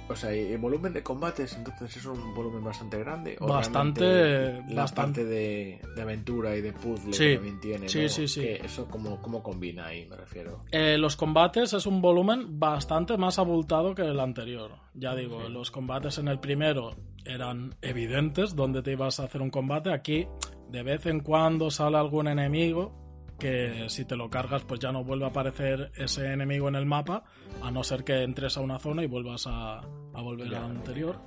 O 0.09 0.15
sea, 0.15 0.31
el 0.31 0.57
volumen 0.57 0.93
de 0.93 1.03
combates 1.03 1.53
entonces 1.57 1.97
es 1.97 2.05
un 2.05 2.33
volumen 2.33 2.63
bastante 2.63 2.97
grande. 2.99 3.35
¿O 3.41 3.47
Bastante, 3.47 4.61
La 4.69 4.81
bastante. 4.83 5.21
parte 5.21 5.25
de, 5.25 5.81
de 5.95 6.01
aventura 6.01 6.55
y 6.55 6.61
de 6.61 6.71
puzzle 6.73 7.13
Sí, 7.13 7.23
que 7.25 7.35
también 7.35 7.59
tiene. 7.59 7.89
sí, 7.89 8.03
¿no? 8.03 8.09
sí, 8.09 8.27
sí. 8.27 8.41
Que 8.41 8.55
eso 8.65 8.87
como, 8.87 9.21
como 9.21 9.43
combina 9.43 9.87
ahí, 9.87 10.05
me 10.05 10.15
refiero. 10.15 10.59
Eh, 10.71 10.97
los 10.97 11.15
combates 11.17 11.73
es 11.73 11.85
un 11.85 12.01
volumen 12.01 12.59
bastante 12.59 13.17
más 13.17 13.37
abultado 13.37 13.93
que 13.93 14.03
el 14.03 14.19
anterior. 14.19 14.71
Ya 14.93 15.13
digo, 15.15 15.49
los 15.49 15.71
combates 15.71 16.17
en 16.19 16.27
el 16.29 16.39
primero 16.39 16.95
eran 17.25 17.75
evidentes 17.81 18.55
donde 18.55 18.81
te 18.81 18.93
ibas 18.93 19.19
a 19.19 19.25
hacer 19.25 19.41
un 19.41 19.49
combate. 19.49 19.91
Aquí, 19.91 20.25
de 20.69 20.83
vez 20.83 21.05
en 21.05 21.19
cuando 21.19 21.69
sale 21.69 21.97
algún 21.97 22.27
enemigo 22.29 23.05
que 23.37 23.85
si 23.89 24.03
te 24.05 24.15
lo 24.15 24.31
cargas, 24.31 24.63
pues 24.63 24.79
ya 24.79 24.91
no 24.91 25.03
vuelve 25.03 25.25
a 25.25 25.27
aparecer 25.27 25.91
ese 25.95 26.31
enemigo 26.33 26.69
en 26.69 26.75
el 26.75 26.87
mapa, 26.87 27.23
a 27.61 27.71
no 27.71 27.83
ser 27.83 28.03
que 28.03 28.23
entres 28.23 28.57
a 28.57 28.61
una 28.61 28.79
zona 28.79 29.03
y 29.03 29.07
vuelvas 29.07 29.45
a, 29.47 29.79
a 29.79 30.21
volver 30.21 30.49
Ya. 30.49 30.59
al 30.65 30.71
anterior. 30.71 31.19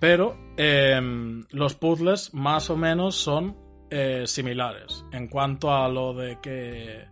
Pero 0.00 0.36
em, 0.56 1.44
los 1.50 1.74
puzzles 1.74 2.34
más 2.34 2.70
o 2.70 2.76
menos 2.76 3.14
son 3.16 3.56
eh, 3.90 4.24
similares 4.26 5.04
en 5.12 5.28
cuanto 5.28 5.72
a 5.72 5.88
lo 5.88 6.14
de 6.14 6.38
que 6.40 7.04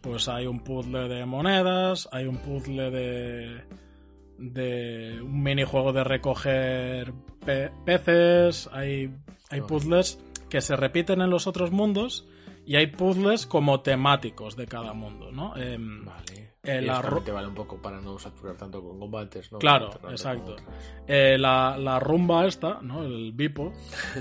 pues 0.00 0.28
hay 0.28 0.46
un 0.46 0.60
puzzle 0.60 1.08
de 1.08 1.24
monedas, 1.26 2.08
hay 2.12 2.26
un 2.26 2.38
puzzle 2.38 2.90
de 2.90 3.60
de 4.38 5.20
un 5.22 5.42
minijuego 5.42 5.92
de 5.92 6.02
recoger 6.04 7.12
pe- 7.44 7.70
peces, 7.84 8.68
hay 8.72 9.14
hay 9.50 9.60
puzzles 9.60 10.18
que 10.48 10.60
se 10.60 10.74
repiten 10.74 11.20
en 11.20 11.30
los 11.30 11.46
otros 11.46 11.70
mundos 11.70 12.26
y 12.66 12.76
hay 12.76 12.88
puzzles 12.88 13.46
como 13.46 13.80
temáticos 13.80 14.56
de 14.56 14.66
cada 14.66 14.94
mundo, 14.94 15.30
¿no? 15.30 15.56
Em, 15.56 16.04
Vale. 16.04 16.41
Eh, 16.64 16.78
y 16.80 16.86
la 16.86 17.02
ro- 17.02 17.20
te 17.22 17.32
vale 17.32 17.48
un 17.48 17.54
poco 17.56 17.82
para 17.82 18.00
no 18.00 18.18
saturar 18.20 18.56
tanto 18.56 18.80
con 18.80 18.96
combates, 19.00 19.50
¿no? 19.50 19.58
Claro, 19.58 19.90
exacto. 20.08 20.54
Eh, 21.08 21.36
la, 21.36 21.76
la 21.76 21.98
rumba 21.98 22.46
esta, 22.46 22.78
¿no? 22.82 23.02
El 23.02 23.32
bipo, 23.32 23.72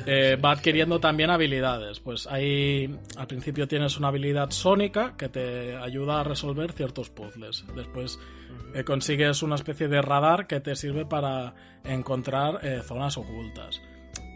eh, 0.08 0.38
va 0.44 0.52
adquiriendo 0.52 1.00
también 1.00 1.30
habilidades. 1.30 2.00
Pues 2.00 2.26
ahí 2.26 2.98
al 3.16 3.28
principio 3.28 3.68
tienes 3.68 3.96
una 4.00 4.08
habilidad 4.08 4.50
sónica 4.50 5.16
que 5.16 5.30
te 5.30 5.76
ayuda 5.78 6.22
a 6.22 6.24
resolver 6.24 6.72
ciertos 6.72 7.12
puzzles. 7.12 7.64
Después 7.76 8.18
eh, 8.74 8.84
consigues 8.84 9.44
una 9.44 9.54
especie 9.54 9.88
de 9.88 10.02
radar 10.02 10.48
que 10.48 10.60
te 10.62 10.76
sirve 10.76 11.06
para 11.06 11.54
encontrar 11.84 12.60
zonas 12.84 13.18
ocultas. 13.18 13.80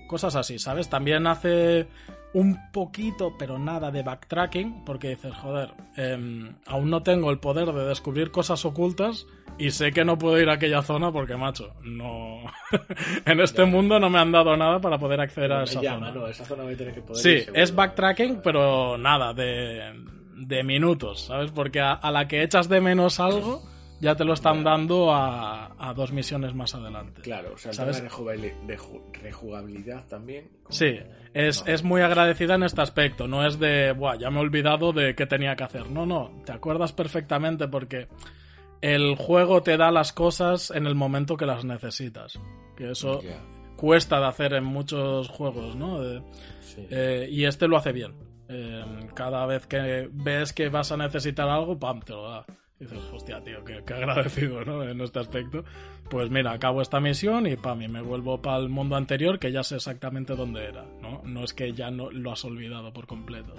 Cosas 0.08 0.36
así, 0.36 0.60
¿sabes? 0.60 0.88
También 0.92 1.26
hace 1.26 1.88
un 2.36 2.70
poquito, 2.74 3.38
pero 3.40 3.58
nada 3.58 3.92
de 3.92 4.04
backtracking, 4.04 4.84
porque 4.84 5.08
dices, 5.12 5.34
joder, 5.36 5.72
em, 5.96 6.54
aún 6.68 6.90
no 6.90 7.02
tengo 7.02 7.32
el 7.32 7.40
poder 7.40 7.72
de 7.72 7.86
descubrir 7.86 8.30
cosas 8.30 8.66
ocultas 8.66 9.26
y 9.58 9.72
sé 9.72 9.94
que 9.94 10.04
no 10.04 10.18
puedo 10.18 10.38
ir 10.42 10.50
a 10.50 10.54
aquella 10.56 10.82
zona 10.82 11.14
porque, 11.14 11.38
macho, 11.38 11.74
no. 11.84 12.40
en 13.26 13.40
este 13.40 13.64
mundo 13.64 14.02
no 14.02 14.10
me 14.10 14.20
han 14.20 14.34
dado 14.34 14.58
nada 14.58 14.82
para 14.82 14.98
poder 14.98 15.22
acceder 15.22 15.54
a 15.54 15.64
esa 15.64 15.82
llama, 15.82 16.10
zona. 16.10 16.20
no, 16.20 16.28
esa 16.28 16.44
zona 16.44 16.64
voy 16.64 16.74
a 16.74 16.78
tener 16.78 16.94
que 16.94 17.02
poder 17.02 17.24
Sí, 17.24 17.30
ir 17.30 17.52
es 17.56 17.74
backtracking, 17.74 18.42
pero 18.44 18.98
nada, 18.98 19.34
de, 19.34 19.94
de 20.36 20.64
minutos, 20.66 21.22
¿sabes? 21.28 21.52
Porque 21.52 21.80
a, 21.80 21.94
a 21.94 22.12
la 22.12 22.28
que 22.28 22.44
echas 22.44 22.68
de 22.68 22.82
menos 22.82 23.22
algo, 23.22 23.64
ya 24.02 24.16
te 24.16 24.24
lo 24.26 24.34
están 24.34 24.64
dando 24.64 25.14
a, 25.14 25.74
a 25.78 25.94
dos 25.94 26.12
misiones 26.12 26.54
más 26.54 26.76
adelante. 26.76 27.22
Claro, 27.22 27.54
o 27.54 27.58
sea, 27.58 27.74
¿Sabes? 27.74 28.02
de 28.02 28.10
rejugabili- 28.10 28.66
de 28.66 28.78
ju- 28.78 29.02
rejugabilidad 29.14 30.06
también. 30.08 30.50
como- 30.64 30.76
Sí, 30.76 30.98
es, 31.34 31.66
No. 31.66 31.72
es 31.74 31.84
muy 31.84 32.02
agradecida 32.02 32.56
en 32.56 32.64
este 32.64 32.82
aspecto. 32.82 33.28
No 33.28 33.46
es 33.46 33.60
de, 33.60 33.92
Buah, 33.94 34.18
ya 34.18 34.30
me 34.30 34.38
he 34.38 34.42
olvidado 34.42 34.92
de 34.94 35.16
qué 35.16 35.26
tenía 35.26 35.56
que 35.56 35.64
hacer. 35.64 35.90
No, 35.90 36.06
no, 36.06 36.42
te 36.46 36.52
acuerdas 36.52 36.92
perfectamente 36.94 37.68
porque 37.68 38.08
el 38.82 39.16
juego 39.16 39.64
te 39.64 39.78
da 39.78 39.92
las 39.92 40.14
cosas 40.14 40.72
en 40.72 40.86
el 40.86 40.96
momento 40.96 41.38
que 41.38 41.46
las 41.46 41.64
necesitas. 41.66 42.40
Que 42.76 42.92
eso 42.92 43.22
cuesta 43.78 44.20
de 44.20 44.26
hacer 44.28 44.54
en 44.54 44.66
muchos 44.66 45.30
juegos, 45.30 45.76
¿no? 45.76 46.00
Sí. 46.62 46.86
eh, 46.90 47.28
y 47.32 47.46
este 47.46 47.68
lo 47.68 47.78
hace 47.78 47.92
bien. 47.94 48.14
Eh, 48.50 48.84
cada 49.16 49.46
vez 49.46 49.66
que 49.66 50.08
ves 50.12 50.54
que 50.54 50.70
vas 50.70 50.92
a 50.92 50.98
necesitar 50.98 51.48
algo, 51.50 51.80
pam, 51.80 52.02
te 52.02 52.14
lo 52.14 52.30
da. 52.30 52.46
Dices, 52.80 53.00
hostia, 53.14 53.42
tío, 53.42 53.64
qué, 53.64 53.82
agradecido, 53.94 54.66
¿no? 54.66 54.84
En 54.84 55.00
este 55.02 55.20
aspecto. 55.20 55.64
Pues 56.10 56.30
mira, 56.30 56.52
acabo 56.52 56.82
esta 56.82 57.00
misión 57.00 57.48
y 57.48 57.56
pam, 57.56 57.82
y 57.82 57.88
me 57.88 58.02
vuelvo 58.02 58.42
para 58.42 58.58
el 58.58 58.70
mundo 58.70 58.96
anterior 58.96 59.40
que 59.40 59.52
ya 59.52 59.64
sé 59.64 59.76
exactamente 59.78 60.36
dónde 60.36 60.66
era, 60.66 60.86
¿no? 61.02 61.22
No 61.24 61.44
es 61.44 61.54
que 61.54 61.74
ya 61.74 61.90
no 61.90 62.12
lo 62.12 62.32
has 62.32 62.44
olvidado 62.44 62.92
por 62.92 63.08
completo. 63.08 63.54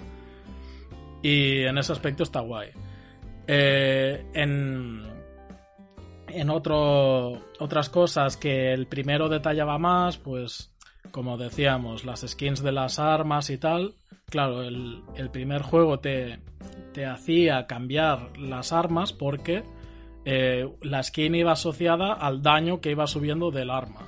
Y 1.23 1.63
en 1.63 1.77
ese 1.77 1.93
aspecto 1.93 2.23
está 2.23 2.41
guay. 2.41 2.69
Eh, 3.47 4.25
en 4.33 5.07
en 6.29 6.49
otro, 6.49 7.41
otras 7.59 7.89
cosas 7.89 8.37
que 8.37 8.73
el 8.73 8.87
primero 8.87 9.29
detallaba 9.29 9.77
más, 9.77 10.17
pues 10.17 10.71
como 11.11 11.37
decíamos, 11.37 12.05
las 12.05 12.21
skins 12.21 12.61
de 12.61 12.71
las 12.71 12.99
armas 12.99 13.49
y 13.49 13.57
tal. 13.57 13.95
Claro, 14.29 14.61
el, 14.63 15.01
el 15.15 15.29
primer 15.29 15.61
juego 15.61 15.99
te, 15.99 16.39
te 16.93 17.05
hacía 17.05 17.65
cambiar 17.67 18.37
las 18.37 18.73
armas 18.73 19.13
porque 19.13 19.63
eh, 20.25 20.67
la 20.81 21.01
skin 21.03 21.35
iba 21.35 21.53
asociada 21.53 22.13
al 22.13 22.41
daño 22.41 22.81
que 22.81 22.91
iba 22.91 23.07
subiendo 23.07 23.51
del 23.51 23.69
arma. 23.69 24.01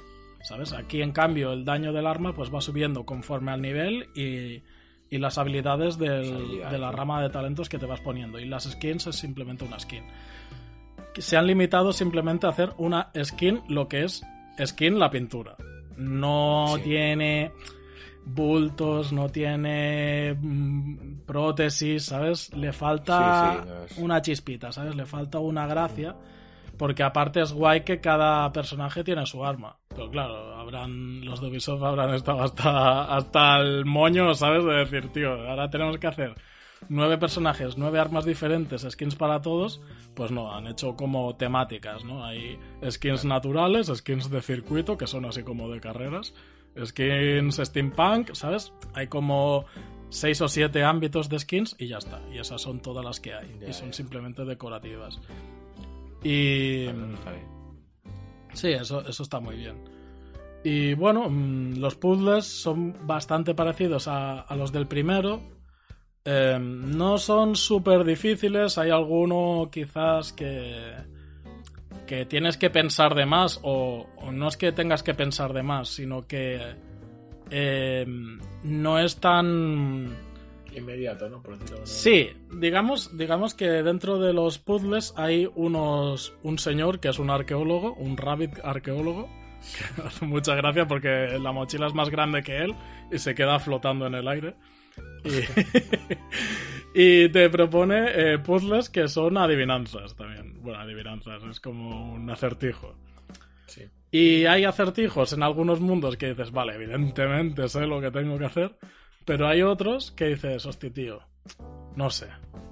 ¿Sabes? 0.43 0.73
Aquí 0.73 1.01
en 1.01 1.11
cambio 1.11 1.51
el 1.51 1.65
daño 1.65 1.91
del 1.93 2.07
arma 2.07 2.33
pues 2.33 2.53
va 2.53 2.61
subiendo 2.61 3.05
conforme 3.05 3.51
al 3.51 3.61
nivel 3.61 4.07
y, 4.15 4.63
y 5.09 5.17
las 5.17 5.37
habilidades 5.37 5.97
del- 5.97 6.21
Las 6.21 6.41
habilidades, 6.41 6.71
de 6.71 6.77
la 6.79 6.91
rama 6.91 7.21
de 7.21 7.29
talentos 7.29 7.67
que 7.69 7.77
te 7.77 7.85
vas 7.85 8.01
poniendo. 8.01 8.39
Y 8.39 8.45
las 8.45 8.63
skins 8.63 9.07
es 9.07 9.15
simplemente 9.17 9.65
una 9.65 9.79
skin. 9.79 10.03
Se 11.17 11.37
han 11.37 11.47
limitado 11.47 11.91
simplemente 11.91 12.45
a 12.45 12.51
hacer 12.51 12.71
una 12.77 13.09
skin, 13.23 13.61
lo 13.67 13.87
que 13.87 14.03
es 14.03 14.21
skin 14.65 14.99
la 14.99 15.09
pintura. 15.09 15.55
No 15.99 16.73
Sí. 16.77 16.81
tiene 16.83 17.51
bultos, 18.25 19.11
no 19.11 19.29
tiene 19.29 20.33
mm, 20.39 21.21
prótesis, 21.25 22.05
¿sabes? 22.05 22.53
Le 22.55 22.71
falta 22.73 23.17
Sí, 23.17 23.57
sí, 23.63 23.67
no 23.69 23.83
es- 23.85 23.97
una 23.97 24.21
chispita, 24.21 24.71
¿sabes? 24.71 24.95
Le 24.95 25.05
falta 25.05 25.39
una 25.39 25.65
gracia. 25.67 26.15
Porque 26.77 27.03
aparte 27.03 27.41
es 27.41 27.51
guay 27.51 27.81
que 27.81 27.99
cada 27.99 28.49
personaje 28.53 29.03
tiene 29.03 29.25
su 29.25 29.43
arma. 29.43 29.75
Pero 29.89 30.09
claro, 30.09 30.55
habrán 30.55 31.25
los 31.25 31.41
de 31.41 31.47
Ubisoft 31.47 31.83
habrán 31.83 32.13
estado 32.13 32.41
hasta, 32.41 33.03
hasta 33.15 33.57
el 33.57 33.83
moño, 33.85 34.33
¿sabes? 34.33 34.63
De 34.63 34.73
decir, 34.75 35.09
tío, 35.11 35.33
ahora 35.49 35.69
tenemos 35.69 35.97
que 35.97 36.07
hacer 36.07 36.35
nueve 36.87 37.17
personajes, 37.17 37.77
nueve 37.77 37.99
armas 37.99 38.25
diferentes, 38.25 38.85
skins 38.89 39.15
para 39.15 39.41
todos. 39.41 39.81
Pues 40.13 40.31
no, 40.31 40.53
han 40.53 40.67
hecho 40.67 40.95
como 40.95 41.35
temáticas, 41.35 42.03
¿no? 42.03 42.23
Hay 42.23 42.57
skins 42.89 43.25
naturales, 43.25 43.91
skins 43.93 44.29
de 44.29 44.41
circuito, 44.41 44.97
que 44.97 45.07
son 45.07 45.25
así 45.25 45.43
como 45.43 45.69
de 45.69 45.81
carreras, 45.81 46.33
skins 46.83 47.57
steampunk, 47.57 48.33
¿sabes? 48.33 48.73
Hay 48.93 49.07
como 49.07 49.65
seis 50.09 50.41
o 50.41 50.47
siete 50.47 50.83
ámbitos 50.83 51.29
de 51.29 51.39
skins 51.39 51.75
y 51.77 51.87
ya 51.87 51.97
está. 51.97 52.21
Y 52.31 52.39
esas 52.39 52.61
son 52.61 52.79
todas 52.79 53.05
las 53.05 53.19
que 53.19 53.33
hay. 53.33 53.59
Y 53.67 53.73
son 53.73 53.93
simplemente 53.93 54.45
decorativas. 54.45 55.19
Y... 56.23 56.87
Sí, 58.53 58.69
eso, 58.69 59.07
eso 59.07 59.23
está 59.23 59.39
muy 59.39 59.55
bien. 59.57 59.77
Y 60.63 60.93
bueno, 60.95 61.29
mm, 61.29 61.77
los 61.77 61.95
puzzles 61.95 62.45
son 62.45 62.95
bastante 63.05 63.53
parecidos 63.53 64.07
a, 64.07 64.41
a 64.41 64.55
los 64.55 64.71
del 64.71 64.87
primero. 64.87 65.41
Eh, 66.31 66.59
no 66.59 67.17
son 67.17 67.55
súper 67.55 68.03
difíciles, 68.03 68.77
hay 68.77 68.91
alguno 68.91 69.67
quizás 69.71 70.31
que, 70.31 70.93
que 72.05 72.27
tienes 72.27 72.55
que 72.55 72.69
pensar 72.69 73.15
de 73.15 73.25
más, 73.25 73.59
o, 73.63 74.07
o 74.15 74.31
no 74.31 74.47
es 74.47 74.55
que 74.55 74.71
tengas 74.71 75.01
que 75.01 75.15
pensar 75.15 75.53
de 75.53 75.63
más, 75.63 75.89
sino 75.89 76.27
que 76.27 76.75
eh, 77.49 78.05
no 78.61 78.99
es 78.99 79.19
tan... 79.19 80.15
Inmediato, 80.75 81.27
¿no? 81.29 81.41
Por 81.41 81.57
decirlo 81.57 81.83
Sí, 81.87 82.29
digamos, 82.53 83.17
digamos 83.17 83.55
que 83.55 83.65
dentro 83.81 84.19
de 84.19 84.31
los 84.31 84.59
puzzles 84.59 85.15
hay 85.17 85.49
unos 85.55 86.35
un 86.43 86.59
señor 86.59 86.99
que 86.99 87.09
es 87.09 87.17
un 87.17 87.31
arqueólogo, 87.31 87.95
un 87.95 88.17
rabbit 88.17 88.59
arqueólogo, 88.63 89.27
que 89.75 90.01
hace 90.07 90.25
mucha 90.27 90.53
gracia 90.53 90.87
porque 90.87 91.39
la 91.41 91.51
mochila 91.51 91.87
es 91.87 91.95
más 91.95 92.11
grande 92.11 92.43
que 92.43 92.59
él 92.59 92.75
y 93.11 93.17
se 93.17 93.33
queda 93.33 93.57
flotando 93.57 94.05
en 94.05 94.13
el 94.13 94.27
aire. 94.27 94.53
Y, 95.23 96.93
y 97.25 97.29
te 97.29 97.49
propone 97.49 98.05
eh, 98.13 98.39
puzzles 98.39 98.89
que 98.89 99.07
son 99.07 99.37
adivinanzas 99.37 100.15
también. 100.15 100.61
Bueno, 100.61 100.79
adivinanzas, 100.79 101.43
es 101.43 101.59
como 101.59 102.13
un 102.13 102.29
acertijo. 102.29 102.95
Sí. 103.67 103.83
Y 104.11 104.45
hay 104.45 104.65
acertijos 104.65 105.33
en 105.33 105.43
algunos 105.43 105.79
mundos 105.79 106.17
que 106.17 106.29
dices, 106.29 106.51
vale, 106.51 106.75
evidentemente 106.75 107.67
sé 107.67 107.85
lo 107.85 108.01
que 108.01 108.11
tengo 108.11 108.37
que 108.37 108.45
hacer, 108.45 108.75
pero 109.25 109.47
hay 109.47 109.61
otros 109.61 110.11
que 110.11 110.25
dices, 110.25 110.65
hostia, 110.65 110.91
tío, 110.91 111.19
no 111.95 112.09
sé, 112.09 112.27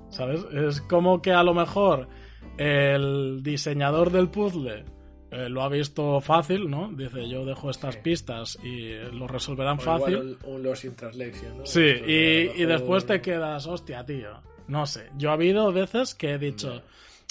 ¿sabes? 0.09 0.45
Es 0.51 0.81
como 0.81 1.21
que 1.21 1.31
a 1.31 1.43
lo 1.43 1.53
mejor 1.53 2.09
el 2.57 3.41
diseñador 3.43 4.11
del 4.11 4.29
puzzle 4.29 4.85
eh, 5.31 5.49
lo 5.49 5.61
ha 5.63 5.69
visto 5.69 6.21
fácil, 6.21 6.69
¿no? 6.69 6.89
Dice, 6.91 7.27
yo 7.27 7.45
dejo 7.45 7.69
estas 7.69 7.95
Sí. 7.95 8.01
pistas 8.03 8.57
y 8.63 8.93
lo 9.11 9.27
resolverán 9.27 9.77
O 9.77 9.81
fácil. 9.81 10.13
igual 10.13 10.37
un, 10.45 10.53
un 10.55 10.63
Lost 10.63 10.85
in 10.85 10.95
Translation, 10.95 11.57
¿no? 11.59 11.65
Sí, 11.65 11.81
y, 11.81 12.61
y 12.61 12.65
después 12.65 13.05
te 13.05 13.21
quedas, 13.21 13.67
hostia, 13.67 14.05
tío. 14.05 14.39
No 14.67 14.85
sé. 14.85 15.09
Yo 15.17 15.29
ha 15.29 15.33
habido 15.33 15.71
veces 15.71 16.13
que 16.15 16.31
he 16.33 16.37
dicho, 16.37 16.81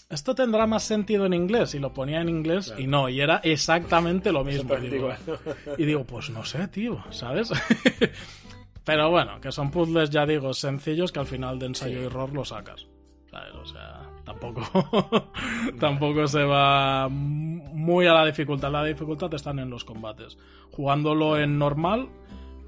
esto 0.09 0.35
tendrá 0.35 0.67
más 0.67 0.85
sentido 0.85 1.27
en 1.27 1.35
inglés. 1.35 1.75
Y 1.75 1.79
lo 1.79 1.93
ponía 1.93 2.21
en 2.21 2.29
inglés 2.29 2.67
Claro. 2.67 2.81
y 2.83 2.87
no, 2.87 3.09
y 3.09 3.21
era 3.21 3.39
exactamente 3.45 4.33
lo 4.33 4.45
mismo. 4.45 4.75
Y 4.79 4.89
digo, 4.89 5.11
y 5.77 5.85
digo, 5.85 6.05
pues 6.05 6.31
no 6.31 6.45
sé, 6.45 6.69
tío, 6.69 7.03
¿sabes? 7.11 7.51
Pero 8.85 9.11
bueno, 9.11 9.41
que 9.41 9.51
son 9.51 9.71
puzzles, 9.71 10.11
ya 10.11 10.25
digo, 10.27 10.55
sencillos 10.55 11.11
que 11.11 11.19
al 11.19 11.27
final 11.27 11.59
de 11.59 11.67
ensayo 11.67 11.97
Sí. 11.99 12.03
y 12.03 12.07
error 12.07 12.33
lo 12.33 12.45
sacas. 12.45 12.87
¿Sabes? 13.31 13.55
O 13.55 13.67
sea, 13.67 14.03
tampoco, 14.27 14.63
tampoco 15.81 16.27
se 16.27 16.43
va 16.43 17.09
muy 17.09 18.07
a 18.07 18.13
la 18.13 18.27
dificultad. 18.27 18.71
La 18.71 18.85
dificultad 18.85 19.33
están 19.33 19.59
en 19.61 19.71
los 19.71 19.85
combates. 19.85 20.37
Jugándolo 20.73 21.39
en 21.39 21.59
normal, 21.59 22.09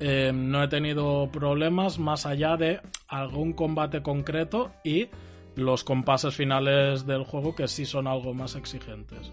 eh, 0.01 0.31
no 0.33 0.63
he 0.63 0.69
tenido 0.69 1.29
problemas 1.31 1.99
más 1.99 2.25
allá 2.25 2.57
de 2.57 2.81
algún 3.09 3.53
combate 3.53 4.03
concreto 4.03 4.71
y 4.85 5.09
los 5.57 5.83
compases 5.83 6.35
finales 6.35 7.05
del 7.05 7.25
juego 7.25 7.55
que 7.55 7.67
sí 7.67 7.85
son 7.85 8.07
algo 8.07 8.33
más 8.33 8.55
exigentes, 8.55 9.33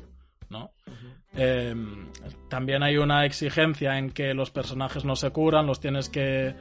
¿no? 0.49 0.71
Eh, 1.37 1.75
también 2.49 2.81
hay 2.81 2.97
una 2.97 3.25
exigencia 3.25 3.99
en 3.99 4.09
que 4.09 4.33
los 4.33 4.49
personajes 4.49 5.05
no 5.05 5.15
se 5.15 5.29
curan, 5.29 5.67
los 5.67 5.79
tienes 5.79 6.09
que 6.09 6.55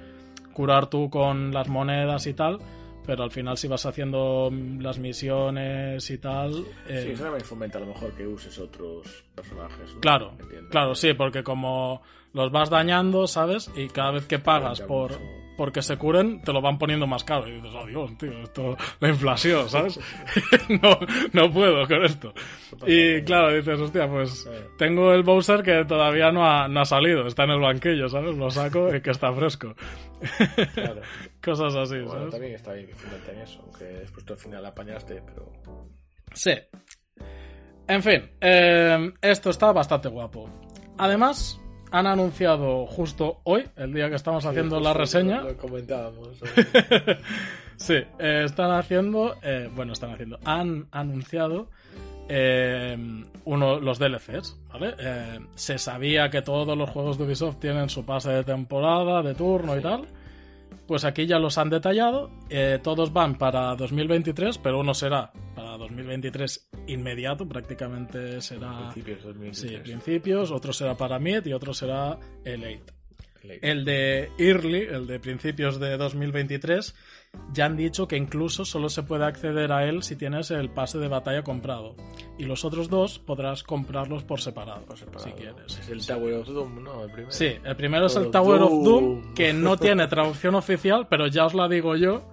curar 0.53 0.89
tú 0.89 1.09
con 1.09 1.55
las 1.55 1.69
monedas 1.69 2.27
y 2.27 2.35
tal, 2.35 2.59
pero 3.07 3.23
al 3.25 3.31
final 3.31 3.57
si 3.59 3.69
vas 3.69 3.85
haciendo 3.87 4.51
las 4.81 4.99
misiones 4.99 6.11
y 6.11 6.19
tal... 6.19 6.65
eh, 6.89 7.03
Sí, 7.07 7.13
eso 7.13 7.23
también 7.25 7.45
fomenta 7.45 7.79
a 7.79 7.81
lo 7.83 7.89
mejor 7.89 8.13
que 8.15 8.27
uses 8.27 8.59
otros 8.59 9.25
personajes. 9.35 9.95
¿no? 9.95 10.01
Claro, 10.01 10.33
Entiendo. 10.41 10.71
claro, 10.71 10.95
sí, 10.95 11.13
porque 11.15 11.43
como 11.43 12.03
los 12.33 12.51
vas 12.51 12.71
dañando, 12.71 13.27
¿sabes? 13.27 13.71
Y 13.77 13.89
cada 13.89 14.13
vez 14.13 14.27
que 14.27 14.39
pagas 14.39 14.81
por 14.81 15.13
mucho. 15.13 15.44
Porque 15.57 15.83
se 15.83 15.97
curen, 15.97 16.43
te 16.43 16.53
lo 16.53 16.61
van 16.61 16.79
poniendo 16.79 17.07
más 17.07 17.25
caro. 17.25 17.49
Y 17.49 17.53
dices, 17.53 17.73
oh 17.75 17.87
Dios, 17.87 18.19
tío, 18.19 18.33
esto, 18.43 18.77
la 19.01 19.09
inflación, 19.09 19.69
¿sabes? 19.69 19.99
no, 20.83 20.99
no 21.33 21.53
puedo 21.53 21.87
con 21.87 22.05
esto. 22.05 22.33
Y 22.87 23.23
claro, 23.23 23.55
dices, 23.55 23.81
hostia, 23.81 24.09
pues 24.09 24.49
tengo 24.79 25.13
el 25.13 25.23
Bowser 25.23 25.63
que 25.63 25.85
todavía 25.85 26.31
no 26.33 26.47
ha, 26.47 26.69
no 26.69 26.81
ha 26.81 26.85
salido, 26.85 27.27
está 27.27 27.45
en 27.45 27.51
el 27.51 27.61
banquillo, 27.61 28.09
¿sabes? 28.09 28.37
Lo 28.37 28.51
saco 28.51 28.95
y 28.95 29.01
que 29.01 29.11
está 29.11 29.33
fresco. 29.33 29.75
Claro. 30.75 31.03
Cosas 31.43 31.75
así, 31.75 31.97
Bueno, 31.97 32.13
¿sabes? 32.13 32.31
también 32.31 32.55
está 32.55 32.73
bien 32.73 32.87
que 32.87 32.95
fomenten 32.95 33.39
eso, 33.41 33.61
aunque 33.63 33.85
después 33.85 34.25
tú 34.25 34.33
al 34.33 34.39
final 34.39 34.67
apañaste, 34.67 35.23
pero. 35.27 35.53
Sí. 36.33 36.53
En 37.87 38.03
fin, 38.03 38.31
eh, 38.41 39.13
esto 39.21 39.51
está 39.51 39.73
bastante 39.73 40.09
guapo. 40.09 40.49
Además, 40.97 41.61
han 41.95 42.09
anunciado 42.09 42.87
justo 42.87 43.39
hoy, 43.45 43.67
el 43.77 43.95
día 43.95 44.09
que 44.11 44.17
estamos 44.17 44.45
haciendo 44.45 44.81
la 44.81 44.93
reseña. 44.93 45.43
Lo, 45.43 45.57
comentábamos. 45.57 46.29
sí, 47.77 47.95
eh, 48.19 48.43
están 48.45 48.73
haciendo. 48.73 49.37
eh, 49.45 49.71
bueno, 49.77 49.93
están 49.93 50.11
haciendo. 50.11 50.41
Han 50.45 50.89
anunciado 50.91 51.69
eh, 52.29 52.99
uno, 53.45 53.79
los 53.79 54.01
DLCs, 54.01 54.59
¿vale? 54.73 54.97
Eh, 54.99 55.39
se 55.55 55.79
sabía 55.79 56.31
que 56.31 56.43
todos 56.43 56.77
los 56.77 56.91
juegos 56.91 57.17
de 57.17 57.27
Ubisoft 57.27 57.61
tienen 57.61 57.89
su 57.89 58.05
pase 58.05 58.31
de 58.33 58.43
temporada, 58.43 59.23
de 59.23 59.37
turno 59.37 59.79
y 59.79 59.81
tal. 59.81 60.07
Pues 60.89 61.05
aquí 61.05 61.27
ya 61.27 61.39
los 61.39 61.59
han 61.59 61.71
detallado. 61.71 62.29
Todos 62.83 63.13
van 63.13 63.39
para 63.39 63.77
2023, 63.77 64.59
pero 64.59 64.81
uno 64.81 64.95
será 64.95 65.31
para 65.79 65.89
2023 65.89 66.71
inmediato, 66.89 67.49
prácticamente 67.49 68.41
será. 68.41 68.91
Principios 68.93 69.19
de 69.19 69.25
2023. 69.29 69.57
Sí, 69.57 69.77
principios, 69.83 70.51
otro 70.51 70.73
será 70.73 70.97
para 70.97 71.19
Mid 71.19 71.45
y 71.47 71.53
otro 71.53 71.75
será 71.75 72.19
el 72.45 72.63
8. 72.65 72.85
Ley. 73.45 73.59
El 73.61 73.85
de 73.85 74.31
Early, 74.39 74.85
el 74.85 75.07
de 75.07 75.21
principios 75.21 75.79
de 75.79 75.99
2023, 75.99 76.95
ya 77.53 77.67
han 77.67 77.77
dicho 77.77 78.09
que 78.09 78.17
incluso 78.17 78.65
solo 78.65 78.89
se 78.89 79.03
puede 79.03 79.27
acceder 79.27 79.71
a 79.71 79.85
él 79.87 80.03
si 80.03 80.17
tienes 80.17 80.51
el 80.51 80.71
pase 80.71 80.97
de 80.99 81.09
batalla 81.09 81.43
comprado. 81.43 81.95
Y 82.39 82.45
los 82.45 82.65
otros 82.65 82.89
dos 82.89 83.19
podrás 83.19 83.63
comprarlos 83.63 84.25
por 84.25 84.41
separado, 84.41 84.87
Por 84.87 84.97
separado. 84.97 85.25
si 85.27 85.33
quieres. 85.33 85.79
Es 85.79 85.89
el 85.91 86.07
Tower 86.07 86.35
of 86.37 86.49
Doom, 86.49 86.85
¿no? 86.85 87.03
El 87.05 87.11
primero. 87.11 87.33
Sí, 87.33 87.53
el 87.63 87.77
primero 87.77 88.07
es 88.07 88.17
el 88.17 88.31
Tower 88.31 88.63
of 88.63 88.83
Doom. 88.83 89.35
que 89.35 89.53
no 89.53 89.77
tiene 89.79 90.07
traducción 90.07 90.55
oficial, 90.55 91.07
pero 91.11 91.27
ya 91.27 91.45
os 91.45 91.53
la 91.53 91.69
digo 91.69 91.97
yo, 91.97 92.27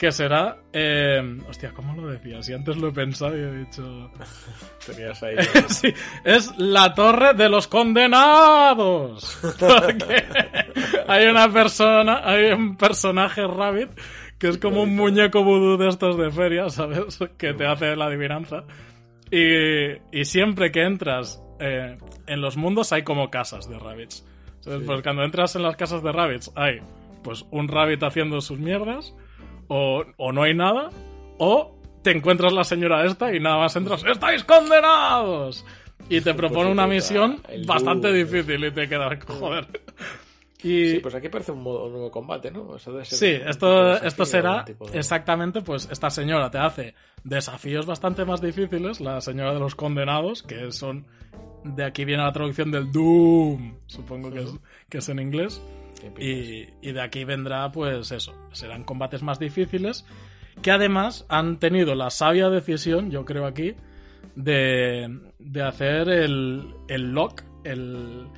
que 0.00 0.12
será... 0.12 0.56
eh, 0.72 1.20
hostia, 1.46 1.72
¿cómo 1.74 1.94
lo 1.94 2.08
decía? 2.08 2.42
Si 2.42 2.54
antes 2.54 2.78
lo 2.78 2.88
he 2.88 2.92
pensado 2.92 3.36
y 3.36 3.40
he 3.42 3.52
dicho... 3.66 4.10
Tenías 4.86 5.22
ahí. 5.22 5.36
Sí, 5.68 5.92
es 6.24 6.56
la 6.56 6.94
torre 6.94 7.34
de 7.34 7.50
los 7.50 7.68
condenados. 7.68 9.38
Porque 9.60 10.24
hay 11.06 11.26
una 11.26 11.52
persona, 11.52 12.22
hay 12.24 12.50
un 12.50 12.78
personaje 12.78 13.46
Rabbit 13.46 13.90
que 14.38 14.48
es 14.48 14.56
como 14.56 14.84
un 14.84 14.96
muñeco 14.96 15.44
vudú 15.44 15.76
de 15.76 15.90
estos 15.90 16.16
de 16.16 16.30
feria, 16.30 16.70
¿sabes? 16.70 17.18
Que 17.36 17.52
te 17.52 17.66
hace 17.66 17.94
la 17.94 18.06
adivinanza. 18.06 18.64
Y, 19.30 19.90
y 20.18 20.24
siempre 20.24 20.72
que 20.72 20.80
entras 20.80 21.42
eh, 21.58 21.98
en 22.26 22.40
los 22.40 22.56
mundos 22.56 22.90
hay 22.94 23.02
como 23.02 23.28
casas 23.28 23.68
de 23.68 23.78
rabbits. 23.78 24.26
Pues 24.64 25.02
cuando 25.02 25.24
entras 25.24 25.56
en 25.56 25.62
las 25.62 25.76
casas 25.76 26.02
de 26.02 26.10
rabbits 26.10 26.50
hay 26.54 26.80
pues 27.22 27.44
un 27.50 27.68
rabbit 27.68 28.02
haciendo 28.02 28.40
sus 28.40 28.58
mierdas 28.58 29.14
o, 29.70 30.04
o 30.18 30.32
no 30.32 30.42
hay 30.42 30.52
nada 30.54 30.90
o 31.38 31.76
te 32.02 32.10
encuentras 32.10 32.52
la 32.52 32.64
señora 32.64 33.04
esta 33.06 33.34
y 33.34 33.40
nada 33.40 33.56
más 33.58 33.74
entras 33.76 34.04
¡Estáis 34.04 34.44
condenados! 34.44 35.64
Y 36.08 36.20
te 36.20 36.34
propone 36.34 36.62
Pues 36.64 36.72
una 36.72 36.84
te 36.88 36.94
misión 36.94 37.42
bastante 37.66 38.08
Doom. 38.08 38.16
difícil 38.18 38.64
y 38.64 38.70
te 38.72 38.88
quedas 38.88 39.24
joder. 39.24 39.66
Y 40.62 40.90
Sí, 40.90 40.98
pues 40.98 41.14
aquí 41.14 41.28
parece 41.30 41.52
un, 41.52 41.62
modo, 41.62 41.86
un 41.86 41.92
nuevo 41.92 42.10
combate, 42.10 42.50
¿no? 42.50 42.76
Eso 42.76 42.92
debe 42.92 43.04
ser 43.06 43.18
Sí, 43.18 43.42
esto, 43.48 43.94
esto 43.96 44.26
será 44.26 44.64
de- 44.64 44.98
exactamente, 44.98 45.62
pues 45.62 45.88
esta 45.90 46.10
señora 46.10 46.50
te 46.50 46.58
hace 46.58 46.94
desafíos 47.24 47.86
bastante 47.86 48.26
más 48.26 48.42
difíciles, 48.42 49.00
la 49.00 49.20
señora 49.22 49.54
de 49.54 49.60
los 49.60 49.74
condenados, 49.74 50.42
que 50.42 50.70
son, 50.72 51.06
de 51.64 51.82
aquí 51.84 52.04
viene 52.04 52.22
la 52.24 52.32
traducción 52.32 52.70
del 52.70 52.92
Doom, 52.92 53.76
supongo 53.86 54.30
que 54.30 54.40
es, 54.42 54.50
que 54.90 54.98
es 54.98 55.08
en 55.08 55.20
inglés. 55.20 55.62
Y, 56.18 56.68
y 56.80 56.92
de 56.92 57.00
aquí 57.00 57.24
vendrá 57.24 57.70
pues 57.72 58.12
eso, 58.12 58.34
serán 58.52 58.84
combates 58.84 59.22
más 59.22 59.38
difíciles, 59.38 60.04
que 60.62 60.70
además 60.70 61.26
han 61.28 61.58
tenido 61.58 61.94
la 61.94 62.10
sabia 62.10 62.48
decisión, 62.48 63.10
yo 63.10 63.24
creo 63.24 63.46
aquí, 63.46 63.74
de, 64.34 65.20
de 65.38 65.62
hacer 65.62 66.08
el, 66.08 66.74
el 66.88 67.12
lock, 67.12 67.42
el, 67.64 68.28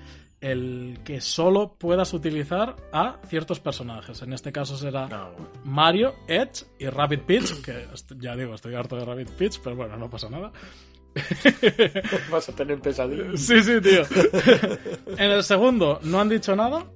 el 0.40 0.98
que 1.04 1.20
solo 1.20 1.76
puedas 1.78 2.12
utilizar 2.12 2.76
a 2.92 3.18
ciertos 3.28 3.60
personajes. 3.60 4.22
En 4.22 4.32
este 4.32 4.52
caso 4.52 4.76
será 4.76 5.06
No, 5.06 5.32
bueno. 5.32 5.50
Mario, 5.64 6.14
Edge 6.26 6.64
y 6.78 6.86
Rabbit 6.88 7.22
Peach, 7.22 7.62
que 7.62 7.86
ya 8.18 8.36
digo, 8.36 8.54
estoy 8.54 8.74
harto 8.74 8.96
de 8.96 9.04
Rabbit 9.04 9.30
Peach, 9.30 9.60
pero 9.62 9.76
bueno, 9.76 9.96
no 9.96 10.10
pasa 10.10 10.28
nada. 10.28 10.52
Vas 12.30 12.48
a 12.48 12.54
tener 12.54 12.80
pesadillas. 12.80 13.40
Sí, 13.40 13.60
sí, 13.62 13.80
tío. 13.80 14.02
en 15.18 15.30
el 15.30 15.44
segundo 15.44 16.00
no 16.02 16.20
han 16.20 16.28
dicho 16.28 16.56
nada, 16.56 16.86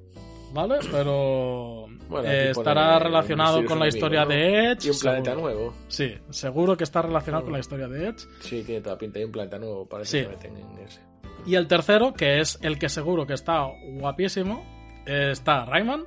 ¿vale? 0.57 0.79
Pero 0.91 1.87
Bueno, 2.09 2.29
eh, 2.29 2.51
estará 2.51 2.99
relacionado 2.99 3.65
con 3.65 3.79
la 3.79 3.87
historia 3.87 4.25
de. 4.25 4.73
Edge. 4.73 4.87
Y 4.87 4.91
un 4.91 4.99
planeta 4.99 5.31
seguro. 5.31 5.43
nuevo. 5.55 5.75
Sí, 5.89 6.15
seguro 6.31 6.77
que 6.77 6.83
está 6.85 7.03
relacionado 7.03 7.45
con 7.45 7.53
la 7.53 7.61
historia 7.61 7.87
de 7.87 8.09
Edge. 8.09 8.27
Sí, 8.41 8.63
tiene 8.65 8.81
toda 8.81 8.99
pinta. 8.99 9.19
Hay 9.21 9.25
un 9.27 9.33
planeta 9.33 9.59
nuevo, 9.59 9.87
parece 9.87 10.21
Sí. 10.21 10.25
que 10.25 10.31
meten 10.31 10.57
en 10.57 10.79
ese. 10.85 11.01
Y 11.47 11.55
el 11.55 11.69
tercero, 11.69 12.13
que 12.15 12.41
es 12.41 12.59
el 12.63 12.79
que 12.79 12.89
seguro 12.89 13.25
que 13.27 13.35
está 13.35 13.67
guapísimo, 14.01 14.65
eh, 15.07 15.29
está 15.31 15.65
Rayman, 15.65 16.03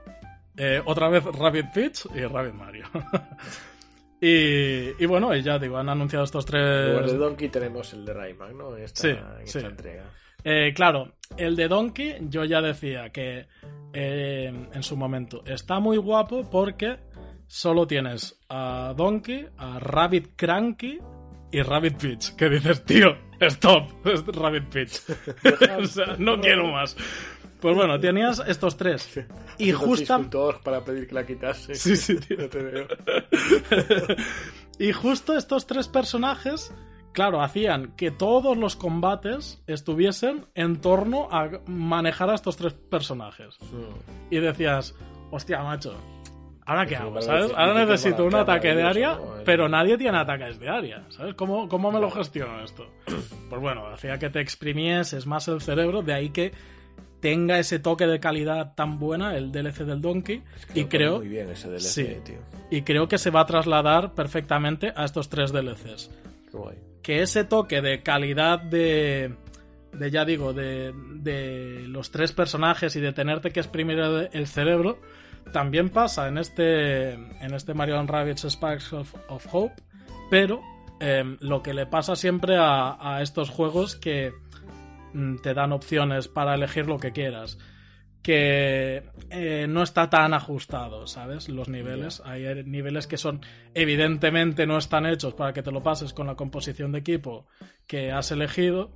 eh, 0.58 0.82
otra 0.84 1.08
vez 1.08 1.24
Rabbit 1.24 1.68
Peach 1.74 2.08
y 2.14 2.22
Rabbit 2.26 2.54
Mario. 2.54 2.86
y, 4.22 5.02
y 5.02 5.06
bueno, 5.06 5.34
y 5.34 5.42
ya 5.42 5.58
digo, 5.58 5.78
han 5.78 5.88
anunciado 5.90 6.26
estos 6.26 6.46
tres. 6.46 6.62
de 7.12 7.18
Donkey 7.18 7.48
tenemos 7.50 7.94
el 7.94 8.04
de 8.06 8.14
Rayman, 8.14 8.58
¿no? 8.58 8.76
En 8.76 8.84
esta, 8.84 9.02
Sí, 9.02 9.08
en 9.10 9.42
esta 9.44 9.60
sí. 9.62 9.66
entrega. 9.66 10.04
Eh, 10.44 10.74
claro, 10.74 11.14
el 11.38 11.56
de 11.56 11.68
Donkey, 11.68 12.18
yo 12.30 12.44
ya 12.46 12.62
decía 12.62 13.10
que 13.12 13.48
eh, 13.94 14.70
en 14.74 14.84
su 14.84 14.96
momento 14.96 15.44
está 15.46 15.80
muy 15.80 15.98
guapo 15.98 16.50
porque 16.50 17.00
solo 17.48 17.88
tienes 17.88 18.40
a 18.50 18.94
Donkey, 18.96 19.48
a 19.58 19.80
Rabbit 19.80 20.34
Cranky 20.36 21.00
y 21.52 21.62
Rabbit 21.62 21.98
Peach. 21.98 22.36
Que 22.36 22.50
dices, 22.50 22.86
tío, 22.86 23.18
stop, 23.40 24.06
es 24.06 24.26
Rabbit 24.26 24.66
Peach. 24.66 25.02
o 25.80 25.86
sea, 25.86 26.16
no 26.18 26.40
quiero 26.40 26.68
más. 26.68 26.96
Pues 27.60 27.76
bueno, 27.76 28.00
tenías 28.00 28.42
estos 28.48 28.78
tres. 28.78 29.20
Y 29.58 29.66
discultor 29.66 30.62
para 30.62 30.84
pedir 30.84 31.08
que 31.08 31.16
la 31.16 31.26
quitase. 31.26 31.76
Sí, 31.76 31.98
sí, 31.98 32.16
tío. 32.18 32.38
No 32.40 32.48
te 32.48 32.64
veo. 32.64 32.88
y 34.78 34.92
justo 34.94 35.36
estos 35.36 35.68
tres 35.68 35.90
personajes, 35.90 36.74
claro, 37.14 37.42
hacían 37.42 37.94
que 37.96 38.12
todos 38.12 38.58
los 38.58 38.76
combates 38.76 39.62
estuviesen 39.68 40.46
en 40.56 40.80
torno 40.82 41.28
a 41.32 41.50
manejar 41.66 42.30
a 42.30 42.36
estos 42.36 42.58
tres 42.58 42.74
personajes. 42.74 43.58
Y 44.30 44.38
decías, 44.38 44.96
hostia, 45.32 45.62
macho, 45.64 45.94
¿ahora 46.66 46.86
qué 46.86 46.96
hago? 46.96 47.22
¿Sabes? 47.22 47.52
Ahora 47.56 47.86
necesito 47.86 48.24
un 48.24 48.32
que 48.32 48.38
ataque 48.38 48.74
de 48.76 48.84
área, 48.84 49.18
pero 49.46 49.68
nadie 49.68 49.98
tiene 49.98 50.18
ataques 50.18 50.60
de 50.60 50.70
área. 50.70 51.04
¿Sabes? 51.10 51.36
¿Cómo, 51.36 51.68
cómo 51.68 51.92
me 51.92 52.00
lo 52.00 52.10
gestiono 52.12 52.62
esto? 52.64 52.86
Pues 53.50 53.62
bueno, 53.62 53.88
hacía 53.88 54.18
que 54.20 54.30
te 54.30 54.40
exprimieses 54.42 55.26
más 55.26 55.48
el 55.48 55.62
cerebro, 55.62 56.02
de 56.04 56.14
ahí 56.14 56.30
que 56.30 56.54
tenga 57.20 57.60
ese 57.60 57.80
toque 57.80 58.08
de 58.08 58.22
calidad 58.22 58.76
tan 58.76 58.98
buena 58.98 59.36
el 59.36 59.52
DLC 59.52 59.80
del 59.84 60.00
Donkey 60.00 60.42
y 60.74 60.86
creo 60.86 61.18
Muy 61.18 61.28
bien 61.28 61.50
ese 61.50 61.68
DLC, 61.68 61.82
Sí. 61.82 62.08
tío. 62.24 62.38
y 62.72 62.84
creo 62.84 63.10
que 63.10 63.18
se 63.18 63.30
va 63.30 63.42
a 63.42 63.46
trasladar 63.46 64.14
perfectamente 64.14 64.94
a 64.96 65.04
estos 65.04 65.28
tres 65.28 65.52
DLCs. 65.52 66.10
Que 67.02 67.22
ese 67.22 67.44
toque 67.44 67.82
de 67.82 68.04
calidad 68.04 68.60
de, 68.60 69.36
de 69.94 70.12
ya 70.12 70.26
digo, 70.26 70.54
de, 70.54 70.94
de 71.16 71.88
los 71.88 72.12
tres 72.12 72.32
personajes 72.32 72.96
y 72.96 73.00
de 73.00 73.14
tenerte 73.14 73.52
que 73.52 73.60
exprimir 73.60 74.00
el, 74.00 74.30
el 74.32 74.48
cerebro, 74.48 75.00
también 75.52 75.90
pasa 75.90 76.28
en 76.28 76.38
este, 76.38 77.14
en 77.14 77.54
este 77.54 77.74
Mario 77.74 78.02
Rabbids 78.04 78.46
Sparks 78.46 78.94
of, 78.94 79.16
of 79.30 79.48
Hope, 79.52 79.82
pero 80.30 80.62
em, 81.00 81.38
lo 81.40 81.64
que 81.64 81.74
le 81.74 81.86
pasa 81.86 82.16
siempre 82.16 82.58
a, 82.58 82.98
a 83.00 83.22
estos 83.22 83.50
juegos 83.50 83.96
que 83.96 84.32
mm, 85.14 85.38
te 85.38 85.54
dan 85.54 85.72
opciones 85.72 86.28
para 86.28 86.56
elegir 86.56 86.88
lo 86.88 86.98
que 86.98 87.12
quieras. 87.12 87.58
Que 88.22 89.04
eh, 89.30 89.66
no 89.70 89.82
está 89.84 90.10
tan 90.10 90.34
ajustado, 90.34 91.08
¿sabes? 91.08 91.48
Los 91.50 91.70
niveles. 91.70 92.22
Hay 92.26 92.64
niveles 92.66 93.08
que 93.08 93.18
son, 93.18 93.42
evidentemente, 93.74 94.68
no 94.68 94.78
están 94.78 95.06
hechos 95.06 95.34
para 95.34 95.54
que 95.54 95.64
te 95.64 95.72
lo 95.72 95.82
pases 95.82 96.14
con 96.14 96.28
la 96.28 96.36
composición 96.36 96.92
de 96.92 97.00
equipo 97.00 97.48
que 97.88 98.12
has 98.12 98.32
elegido. 98.32 98.92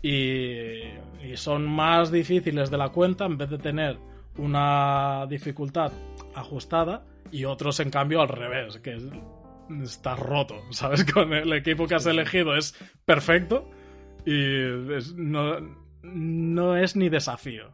Y, 0.00 0.80
y 1.22 1.36
son 1.36 1.66
más 1.66 2.10
difíciles 2.10 2.70
de 2.70 2.78
la 2.78 2.88
cuenta 2.90 3.26
en 3.26 3.36
vez 3.36 3.50
de 3.50 3.58
tener 3.58 3.98
una 4.38 5.26
dificultad 5.28 5.92
ajustada. 6.34 7.04
Y 7.30 7.44
otros, 7.44 7.80
en 7.80 7.90
cambio, 7.90 8.20
al 8.20 8.28
revés, 8.28 8.78
que 8.78 8.94
es- 8.94 9.04
estás 9.82 10.18
roto, 10.18 10.62
¿sabes? 10.70 11.04
Con 11.04 11.32
el 11.32 11.52
equipo 11.52 11.86
que 11.86 11.94
has 11.96 12.06
elegido 12.06 12.56
es 12.56 12.74
perfecto 13.04 13.68
y 14.24 14.92
es- 14.94 15.14
no, 15.14 15.56
no 16.02 16.76
es 16.76 16.94
ni 16.96 17.08
desafío. 17.08 17.70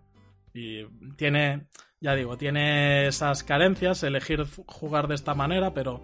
Y 0.54 0.84
tiene, 1.16 1.66
ya 2.00 2.14
digo, 2.14 2.36
tiene 2.36 3.06
esas 3.06 3.42
carencias, 3.44 4.02
elegir 4.02 4.44
jugar 4.66 5.08
de 5.08 5.14
esta 5.14 5.34
manera, 5.34 5.74
pero 5.74 6.02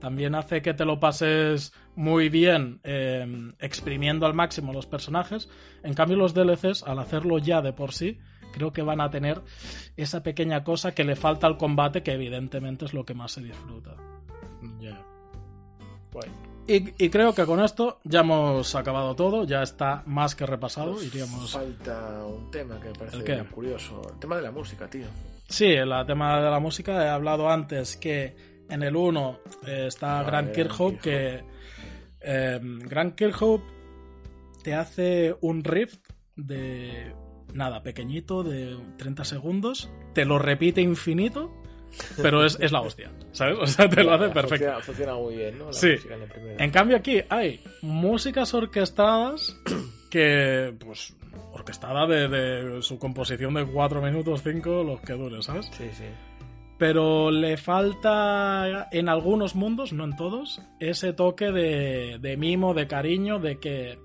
también 0.00 0.34
hace 0.34 0.60
que 0.60 0.74
te 0.74 0.84
lo 0.84 1.00
pases 1.00 1.72
muy 1.96 2.28
bien 2.28 2.80
eh, 2.84 3.26
exprimiendo 3.58 4.26
al 4.26 4.34
máximo 4.34 4.72
los 4.72 4.86
personajes. 4.86 5.48
En 5.82 5.94
cambio, 5.94 6.16
los 6.16 6.34
DLCs, 6.34 6.82
al 6.82 6.98
hacerlo 6.98 7.38
ya 7.38 7.62
de 7.62 7.72
por 7.72 7.92
sí, 7.92 8.18
creo 8.52 8.72
que 8.72 8.82
van 8.82 9.00
a 9.00 9.10
tener 9.10 9.40
esa 9.96 10.22
pequeña 10.22 10.62
cosa 10.62 10.94
que 10.94 11.04
le 11.04 11.16
falta 11.16 11.46
al 11.46 11.56
combate, 11.56 12.02
que 12.02 12.12
evidentemente 12.12 12.84
es 12.84 12.92
lo 12.92 13.04
que 13.04 13.14
más 13.14 13.32
se 13.32 13.42
disfruta. 13.42 13.96
Ya. 14.78 15.02
Guay. 16.12 16.53
Y, 16.66 17.04
y 17.04 17.10
creo 17.10 17.34
que 17.34 17.44
con 17.44 17.60
esto 17.60 18.00
ya 18.04 18.20
hemos 18.20 18.74
acabado 18.74 19.14
todo, 19.14 19.44
ya 19.44 19.62
está 19.62 20.02
más 20.06 20.34
que 20.34 20.46
repasado. 20.46 20.92
Nos 20.92 21.04
Iríamos. 21.04 21.52
Falta 21.52 22.24
un 22.24 22.50
tema 22.50 22.80
que 22.80 22.88
me 22.88 22.94
parece 22.94 23.32
¿El 23.32 23.46
curioso. 23.46 24.00
El 24.12 24.18
tema 24.18 24.36
de 24.36 24.42
la 24.42 24.50
música, 24.50 24.88
tío. 24.88 25.06
Sí, 25.48 25.66
el 25.66 25.92
tema 26.06 26.40
de 26.40 26.50
la 26.50 26.58
música 26.58 27.04
he 27.04 27.08
hablado 27.08 27.50
antes 27.50 27.96
que 27.96 28.34
en 28.68 28.82
el 28.82 28.96
1 28.96 29.40
eh, 29.66 29.84
está 29.88 30.20
Ah, 30.20 30.22
Grant 30.24 30.52
Kirkhope, 30.52 30.98
que 30.98 31.44
eh, 32.20 32.60
Grant 32.62 33.14
Kirkhope 33.14 33.64
te 34.62 34.74
hace 34.74 35.36
un 35.42 35.62
riff 35.62 35.98
de 36.36 37.14
nada, 37.52 37.82
pequeñito, 37.82 38.42
de 38.42 38.76
30 38.96 39.24
segundos, 39.24 39.90
te 40.14 40.24
lo 40.24 40.38
repite 40.38 40.80
infinito, 40.80 41.52
pero 42.22 42.44
es, 42.44 42.56
es 42.60 42.72
la 42.72 42.80
hostia, 42.80 43.10
¿sabes? 43.32 43.56
O 43.60 43.66
sea, 43.66 43.88
te 43.88 44.02
lo 44.04 44.12
hace 44.14 44.28
perfecto. 44.30 44.48
Funciona, 44.50 44.80
funciona 44.80 45.14
muy 45.14 45.36
bien, 45.36 45.58
¿no? 45.58 45.66
La 45.66 45.72
Sí. 45.72 45.90
música. 45.92 46.14
En 46.58 46.70
cambio 46.70 46.96
aquí 46.96 47.22
hay 47.28 47.60
músicas 47.82 48.54
orquestadas 48.54 49.56
que, 50.10 50.74
pues, 50.78 51.14
orquestada 51.52 52.06
de, 52.06 52.28
de 52.28 52.82
su 52.82 52.98
composición 52.98 53.54
de 53.54 53.64
4 53.66 54.00
minutos 54.02 54.42
5, 54.42 54.84
los 54.84 55.00
que 55.00 55.12
dure, 55.14 55.42
¿sabes? 55.42 55.66
Sí, 55.72 55.88
sí. 55.92 56.04
Pero 56.78 57.30
le 57.30 57.56
falta 57.56 58.88
en 58.90 59.08
algunos 59.08 59.54
mundos, 59.54 59.92
no 59.92 60.04
en 60.04 60.16
todos, 60.16 60.60
ese 60.80 61.12
toque 61.12 61.52
de, 61.52 62.18
de 62.20 62.36
mimo, 62.36 62.74
de 62.74 62.88
cariño, 62.88 63.38
de 63.38 63.58
que, 63.60 63.98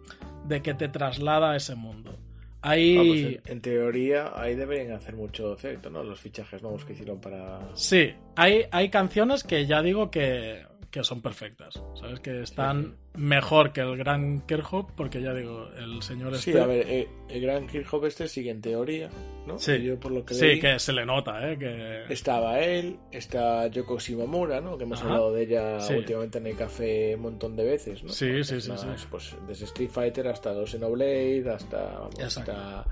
de 0.45 0.61
que 0.61 0.75
te 0.75 0.87
traslada 0.87 1.51
a 1.51 1.55
ese 1.55 1.73
mundo. 1.75 2.15
Ahí... 2.61 2.97
Vamos, 2.97 3.17
en, 3.17 3.41
en 3.45 3.61
teoría, 3.61 4.33
ahí 4.35 4.55
deberían 4.55 4.91
hacer 4.91 5.15
mucho 5.15 5.53
efecto, 5.53 5.89
¿no? 5.89 6.03
Los 6.03 6.19
fichajes 6.19 6.61
nuevos 6.61 6.83
que 6.83 6.93
hicieron 6.93 7.19
para. 7.21 7.69
Sí, 7.73 8.13
hay, 8.35 8.65
hay 8.71 8.89
canciones 8.89 9.43
que 9.43 9.65
ya 9.65 9.81
digo 9.81 10.11
que, 10.11 10.65
que 10.91 11.03
son 11.03 11.21
perfectas, 11.21 11.81
¿sabes? 11.99 12.19
Que 12.19 12.41
están 12.41 12.95
mejor 13.13 13.71
que 13.73 13.81
el 13.81 13.95
Gran 13.97 14.41
Kirchhoff, 14.41 14.91
porque 14.95 15.21
ya 15.21 15.33
digo, 15.33 15.69
el 15.77 16.01
señor 16.01 16.35
Sí, 16.37 16.49
este... 16.51 16.61
a 16.61 16.65
ver, 16.65 16.85
eh, 16.87 17.07
el 17.29 17.41
gran 17.41 17.67
Kirchhoff 17.67 18.05
este 18.05 18.27
sigue 18.27 18.49
en 18.49 18.61
teoría, 18.61 19.09
¿no? 19.45 19.59
Sí. 19.59 19.73
Y 19.73 19.83
Yo 19.83 19.99
por 19.99 20.11
lo 20.11 20.25
que 20.25 20.33
Sí, 20.33 20.45
leí, 20.45 20.59
que 20.59 20.79
se 20.79 20.93
le 20.93 21.05
nota, 21.05 21.51
¿eh? 21.51 21.57
Que... 21.59 22.11
estaba 22.11 22.59
él, 22.59 22.97
está 23.11 23.67
Yoko 23.67 23.99
Shimomura, 23.99 24.61
¿no? 24.61 24.77
Que 24.77 24.85
hemos 24.85 24.99
Ajá. 24.99 25.07
hablado 25.09 25.33
de 25.33 25.43
ella 25.43 25.79
Sí. 25.79 25.93
últimamente 25.93 26.37
en 26.39 26.47
el 26.47 26.55
café 26.55 27.15
un 27.15 27.21
montón 27.21 27.55
de 27.55 27.63
veces, 27.65 28.03
¿no? 28.03 28.09
Sí, 28.09 28.25
Porque 28.27 28.43
sí, 28.43 28.55
es 28.55 28.63
sí, 28.63 28.71
sí. 28.77 29.07
Pues 29.11 29.35
desde 29.47 29.65
Street 29.65 29.89
Fighter 29.89 30.27
hasta 30.27 30.53
los 30.53 30.71
Xenoblade, 30.71 31.49
hasta, 31.51 31.83
vamos, 31.99 32.19
hasta 32.23 32.85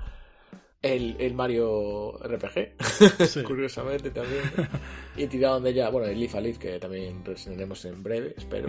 el, 0.82 1.16
el 1.18 1.34
Mario 1.34 2.18
RPG, 2.22 2.74
Sí. 3.26 3.42
curiosamente 3.42 4.10
también. 4.10 4.42
y 5.16 5.26
tiraron 5.26 5.62
de 5.62 5.70
ella, 5.70 5.90
bueno, 5.90 6.06
el 6.08 6.18
Leaf 6.18 6.34
a 6.36 6.40
Leaf, 6.40 6.58
que 6.58 6.78
también 6.78 7.24
reseñaremos 7.24 7.84
en 7.84 8.02
breve, 8.02 8.34
espero. 8.36 8.68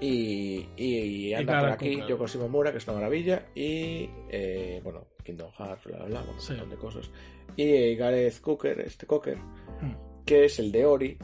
Y, 0.00 0.66
y, 0.76 0.96
y 1.28 1.34
anda 1.34 1.60
por 1.60 1.70
aquí 1.70 1.92
Cooker. 1.94 2.08
Yoko 2.08 2.26
Shimomura, 2.26 2.72
que 2.72 2.78
es 2.78 2.84
una 2.88 2.96
maravilla. 2.96 3.46
Y, 3.54 4.10
eh, 4.28 4.80
bueno, 4.82 5.06
Kingdom 5.22 5.50
Hearts, 5.52 5.84
bla, 5.84 5.98
bla, 5.98 6.06
bla, 6.06 6.20
bueno, 6.22 6.40
Sí. 6.40 6.52
un 6.52 6.58
montón 6.58 6.70
de 6.70 6.82
cosas. 6.82 7.10
Y 7.56 7.62
eh, 7.62 7.94
Gareth 7.94 8.40
Cooker, 8.40 8.80
este 8.80 9.06
Cocker, 9.06 9.38
Mm. 9.38 10.24
que 10.26 10.44
es 10.46 10.58
el 10.58 10.72
de 10.72 10.84
Ori, 10.84 11.16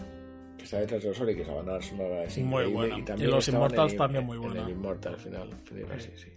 que 0.57 0.64
está 0.64 0.78
detrás 0.80 1.03
de 1.03 1.09
los 1.09 1.20
Ori, 1.20 1.34
que 1.34 1.43
esa 1.43 1.53
banda 1.53 1.82
sonora 1.82 2.24
es 2.24 2.38
Muy 2.38 2.66
buena. 2.66 2.97
Y, 3.18 3.22
los 3.24 3.49
Immortals 3.49 3.93
en- 3.93 3.99
también 3.99 4.24
muy 4.24 4.36
en 4.36 4.43
buena. 4.45 4.62
el 4.62 4.70
Immortal, 4.70 5.14
al 5.14 5.20
final. 5.20 5.51
final, 5.64 6.01
sí, 6.01 6.11
sí. 6.14 6.28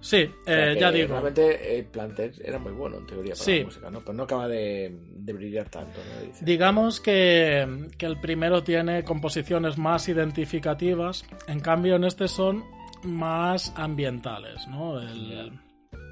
Sí, 0.00 0.24
O 0.24 0.44
sea, 0.44 0.72
eh, 0.72 0.78
ya 0.80 0.90
digo. 0.90 1.08
Realmente 1.08 1.78
el 1.78 1.84
plantel 1.86 2.32
era 2.42 2.58
muy 2.58 2.72
bueno, 2.72 2.96
en 2.98 3.06
teoría, 3.06 3.32
para 3.34 3.44
Sí. 3.44 3.58
la 3.58 3.64
música, 3.66 3.90
¿no? 3.90 4.00
Pero 4.00 4.12
no 4.14 4.22
acaba 4.22 4.48
de, 4.48 4.98
de 5.08 5.32
brillar 5.32 5.68
tanto, 5.68 5.98
¿no? 5.98 6.26
Dice. 6.26 6.44
Digamos 6.44 7.00
que, 7.00 7.88
que 7.98 8.06
el 8.06 8.18
primero 8.20 8.62
tiene 8.62 9.04
composiciones 9.04 9.76
más 9.76 10.08
identificativas, 10.08 11.24
en 11.48 11.60
cambio 11.60 11.96
en 11.96 12.04
este 12.04 12.28
son 12.28 12.64
más 13.04 13.72
ambientales, 13.76 14.66
¿no? 14.68 15.00
El, 15.00 15.52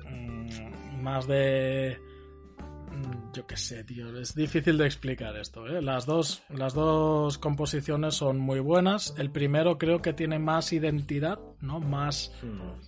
mm, 0.06 1.02
más 1.02 1.26
de... 1.26 1.98
mm, 2.90 3.32
Yo 3.34 3.46
qué 3.46 3.56
sé, 3.56 3.84
tío, 3.84 4.18
es 4.18 4.34
difícil 4.34 4.76
de 4.78 4.86
explicar 4.86 5.36
esto. 5.36 5.66
¿eh? 5.66 5.80
Las, 5.82 6.04
dos, 6.06 6.42
las 6.50 6.74
dos 6.74 7.38
composiciones 7.38 8.14
son 8.16 8.38
muy 8.38 8.60
buenas. 8.60 9.14
El 9.18 9.30
primero 9.30 9.78
creo 9.78 10.02
que 10.02 10.12
tiene 10.12 10.38
más 10.38 10.72
identidad, 10.72 11.38
¿no? 11.60 11.80
Más... 11.80 12.32
Mm. 12.42 12.87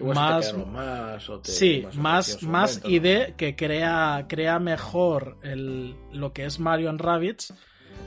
Más- 0.00 0.46
te 0.46 0.52
quedaron 0.56 0.72
más, 0.72 1.30
o 1.30 1.40
te- 1.40 1.50
Sí, 1.52 1.82
más 1.84 1.96
más, 1.96 2.42
más 2.42 2.82
idea 2.86 3.36
que 3.36 3.54
crea, 3.54 4.26
crea 4.28 4.58
mejor 4.58 5.38
el, 5.42 5.94
lo 6.12 6.32
que 6.32 6.44
es 6.46 6.58
Mario 6.58 6.90
and 6.90 7.00
Rabbids. 7.00 7.54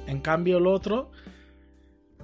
En 0.05 0.19
cambio, 0.21 0.57
el 0.57 0.67
otro, 0.67 1.11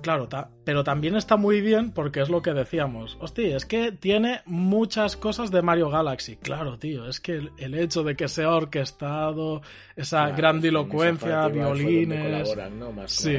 claro, 0.02 0.28
ta- 0.28 0.50
pero 0.66 0.84
también 0.84 1.16
está 1.16 1.38
muy 1.38 1.62
bien 1.62 1.92
porque 1.92 2.22
es 2.22 2.30
lo 2.30 2.42
que 2.42 2.54
decíamos. 2.54 3.18
Hostia, 3.22 3.56
es 3.56 3.66
que 3.66 3.92
tiene 3.94 4.42
muchas 4.46 5.16
cosas 5.16 5.50
de 5.52 5.62
Mario 5.62 5.90
Galaxy. 5.90 6.36
Claro, 6.38 6.78
tío, 6.78 7.08
es 7.08 7.20
que 7.22 7.34
el, 7.34 7.52
el 7.58 7.74
hecho 7.76 8.04
de 8.04 8.16
que 8.18 8.28
sea 8.28 8.50
orquestado, 8.52 9.62
esa 9.96 10.24
Claro, 10.26 10.36
grandilocuencia, 10.38 11.46
en 11.46 11.54
violines. 11.54 12.56
Más 12.96 13.12
Sí. 13.12 13.32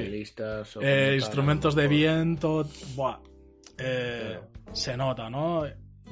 eh, 0.80 1.12
instrumentos 1.16 1.74
de 1.74 1.86
viento, 1.88 2.66
buah, 2.96 3.18
eh, 3.78 4.38
se 4.72 4.96
nota, 4.96 5.28
¿no? 5.28 5.64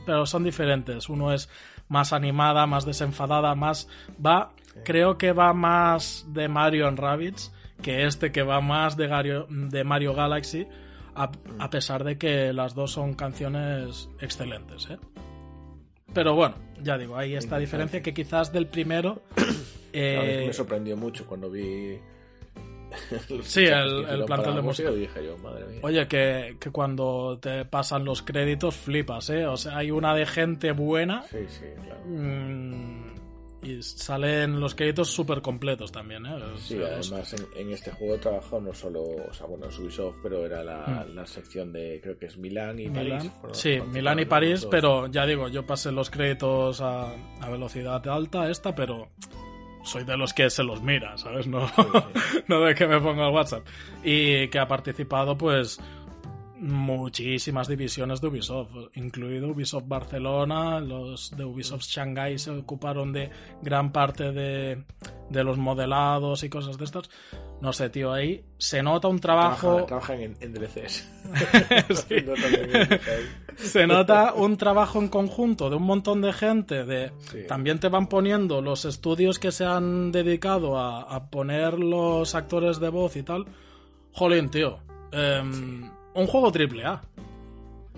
Pero 0.07 0.27
son 0.27 0.45
diferentes. 0.45 1.09
Uno 1.09 1.33
es 1.33 1.49
más 1.89 2.13
animada, 2.13 2.67
más 2.67 2.85
desenfadada, 2.87 3.55
más 3.55 3.89
va, 4.25 4.53
creo 4.85 5.19
que 5.19 5.33
va 5.33 5.53
más 5.53 6.25
de 6.29 6.49
Mario 6.49 6.89
and 6.89 6.99
Rabbids 6.99 7.53
que 7.83 8.05
este 8.07 8.31
que 8.33 8.43
va 8.43 8.61
más 8.61 8.97
de, 8.97 9.09
Gario- 9.09 9.47
de 9.49 9.83
Mario 9.83 10.15
Galaxy, 10.15 10.67
a, 11.17 11.31
a 11.59 11.69
pesar 11.71 12.05
de 12.05 12.17
que 12.17 12.53
las 12.53 12.75
dos 12.75 12.93
son 12.93 13.15
canciones 13.15 14.09
excelentes, 14.21 14.89
¿eh? 14.89 14.99
Pero 16.15 16.35
bueno, 16.35 16.55
ya 16.81 16.97
digo, 16.99 17.17
hay 17.17 17.35
esta 17.35 17.59
diferencia 17.59 18.03
que 18.03 18.15
quizás 18.15 18.53
del 18.53 18.67
primero. 18.69 19.23
eh, 19.93 20.45
me 20.47 20.53
sorprendió 20.53 20.97
mucho 20.97 21.27
cuando 21.27 21.51
vi. 21.51 21.99
Sí, 23.43 23.65
el- 23.65 24.25
plantel 24.27 24.55
de 24.57 24.63
música. 24.63 24.91
Dije 24.91 25.25
yo, 25.25 25.37
madre 25.39 25.67
mía. 25.67 25.81
Oye, 25.83 26.07
que, 26.09 26.57
que 26.61 26.71
cuando 26.71 27.39
te 27.41 27.65
pasan 27.65 28.05
los 28.05 28.23
créditos 28.23 28.75
flipas, 28.77 29.31
¿eh? 29.31 29.47
O 29.47 29.57
sea, 29.57 29.79
hay 29.79 29.91
una 29.91 30.15
de 30.15 30.27
gente 30.27 30.73
buena 30.73 31.23
Sí, 31.25 31.39
sí, 31.49 31.65
claro. 31.85 32.01
mm, 32.07 33.13
y 33.65 33.81
salen 33.81 34.59
los 34.59 34.75
créditos 34.75 35.09
súper 35.09 35.41
completos 35.41 35.93
también, 35.93 36.27
¿eh? 36.27 36.35
O 36.35 36.57
Sí, 36.59 36.77
sea, 36.79 36.87
además 36.97 37.33
en, 37.35 37.47
en 37.61 37.73
este 37.73 37.93
juego 37.93 38.17
trabajó 38.19 38.61
no 38.61 38.75
solo, 38.75 39.03
o 39.03 39.33
sea, 39.33 39.47
bueno, 39.47 39.67
es 39.69 39.79
Ubisoft, 39.79 40.17
pero 40.21 40.45
era 40.45 40.65
la, 40.65 41.07
la 41.15 41.25
sección 41.27 41.73
de, 41.73 42.01
creo 42.03 42.19
que 42.19 42.27
es 42.27 42.37
Milán 42.37 42.81
y 42.81 42.89
Mm. 42.89 42.93
Milán. 42.93 43.19
París. 43.41 43.57
Sí, 43.57 43.79
Milán 43.93 44.19
y 44.19 44.25
París, 44.25 44.67
pero 44.69 45.07
ya 45.07 45.25
digo, 45.27 45.47
yo 45.49 45.65
pasé 45.65 45.93
los 45.93 46.11
créditos 46.11 46.81
a, 46.81 47.13
a 47.41 47.51
velocidad 47.51 48.05
alta 48.09 48.51
esta, 48.51 48.75
pero 48.75 49.11
soy 49.83 50.05
de 50.05 50.17
los 50.17 50.33
que 50.33 50.51
se 50.51 50.63
los 50.63 50.83
mira, 50.83 51.17
¿sabes? 51.19 51.47
No, 51.47 51.71
no 52.49 52.61
de 52.61 52.75
que 52.75 52.87
me 52.87 53.01
ponga 53.01 53.27
el 53.27 53.35
WhatsApp. 53.35 53.67
Y 54.03 54.49
que 54.49 54.59
ha 54.59 54.69
participado, 54.69 55.37
pues, 55.37 55.81
muchísimas 56.63 57.67
divisiones 57.67 58.21
de 58.21 58.29
Ubisoft, 58.29 58.71
incluido 58.95 59.49
Ubisoft 59.49 59.89
Barcelona, 59.89 60.81
los 60.81 61.37
de 61.37 61.45
Ubisoft 61.45 61.83
Shanghai 61.83 62.39
se 62.39 62.51
ocuparon 62.51 63.13
de 63.13 63.31
gran 63.61 63.91
parte 63.93 64.31
de, 64.31 64.85
de 65.29 65.45
los 65.45 65.59
modelados 65.59 66.45
y 66.45 66.49
cosas 66.49 66.79
de 66.79 66.85
estas. 66.85 67.11
No 67.61 67.73
sé, 67.73 67.91
tío, 67.91 68.13
ahí 68.13 68.45
se 68.59 68.83
nota 68.83 69.09
un 69.09 69.19
trabajo... 69.19 69.85
Trabajan, 69.85 69.87
trabajan 69.87 70.21
en, 70.21 70.37
en 70.41 70.53
DLCs. 70.53 71.09
Se 73.57 73.87
nota 73.87 74.33
un 74.35 74.57
trabajo 74.57 74.99
en 74.99 75.09
conjunto 75.09 75.69
de 75.69 75.77
un 75.77 75.83
montón 75.83 76.21
de 76.23 76.33
gente. 76.33 76.85
De, 76.85 77.13
Sí. 77.31 77.47
También 77.47 77.79
te 77.79 77.89
van 77.89 78.09
poniendo 78.09 78.63
los 78.63 78.85
estudios 78.85 79.39
que 79.39 79.53
se 79.53 79.65
han 79.65 80.11
dedicado 80.11 80.79
a, 80.79 81.03
a 81.03 81.29
poner 81.29 81.79
los 81.79 82.35
actores 82.35 82.81
de 82.81 82.89
voz 82.89 83.17
y 83.17 83.23
tal. 83.23 83.47
Jolín, 84.13 84.49
tío. 84.49 84.81
Em, 85.13 85.91
Un 86.15 86.27
juego 86.27 86.51
triple 86.53 86.85
A. 86.85 87.01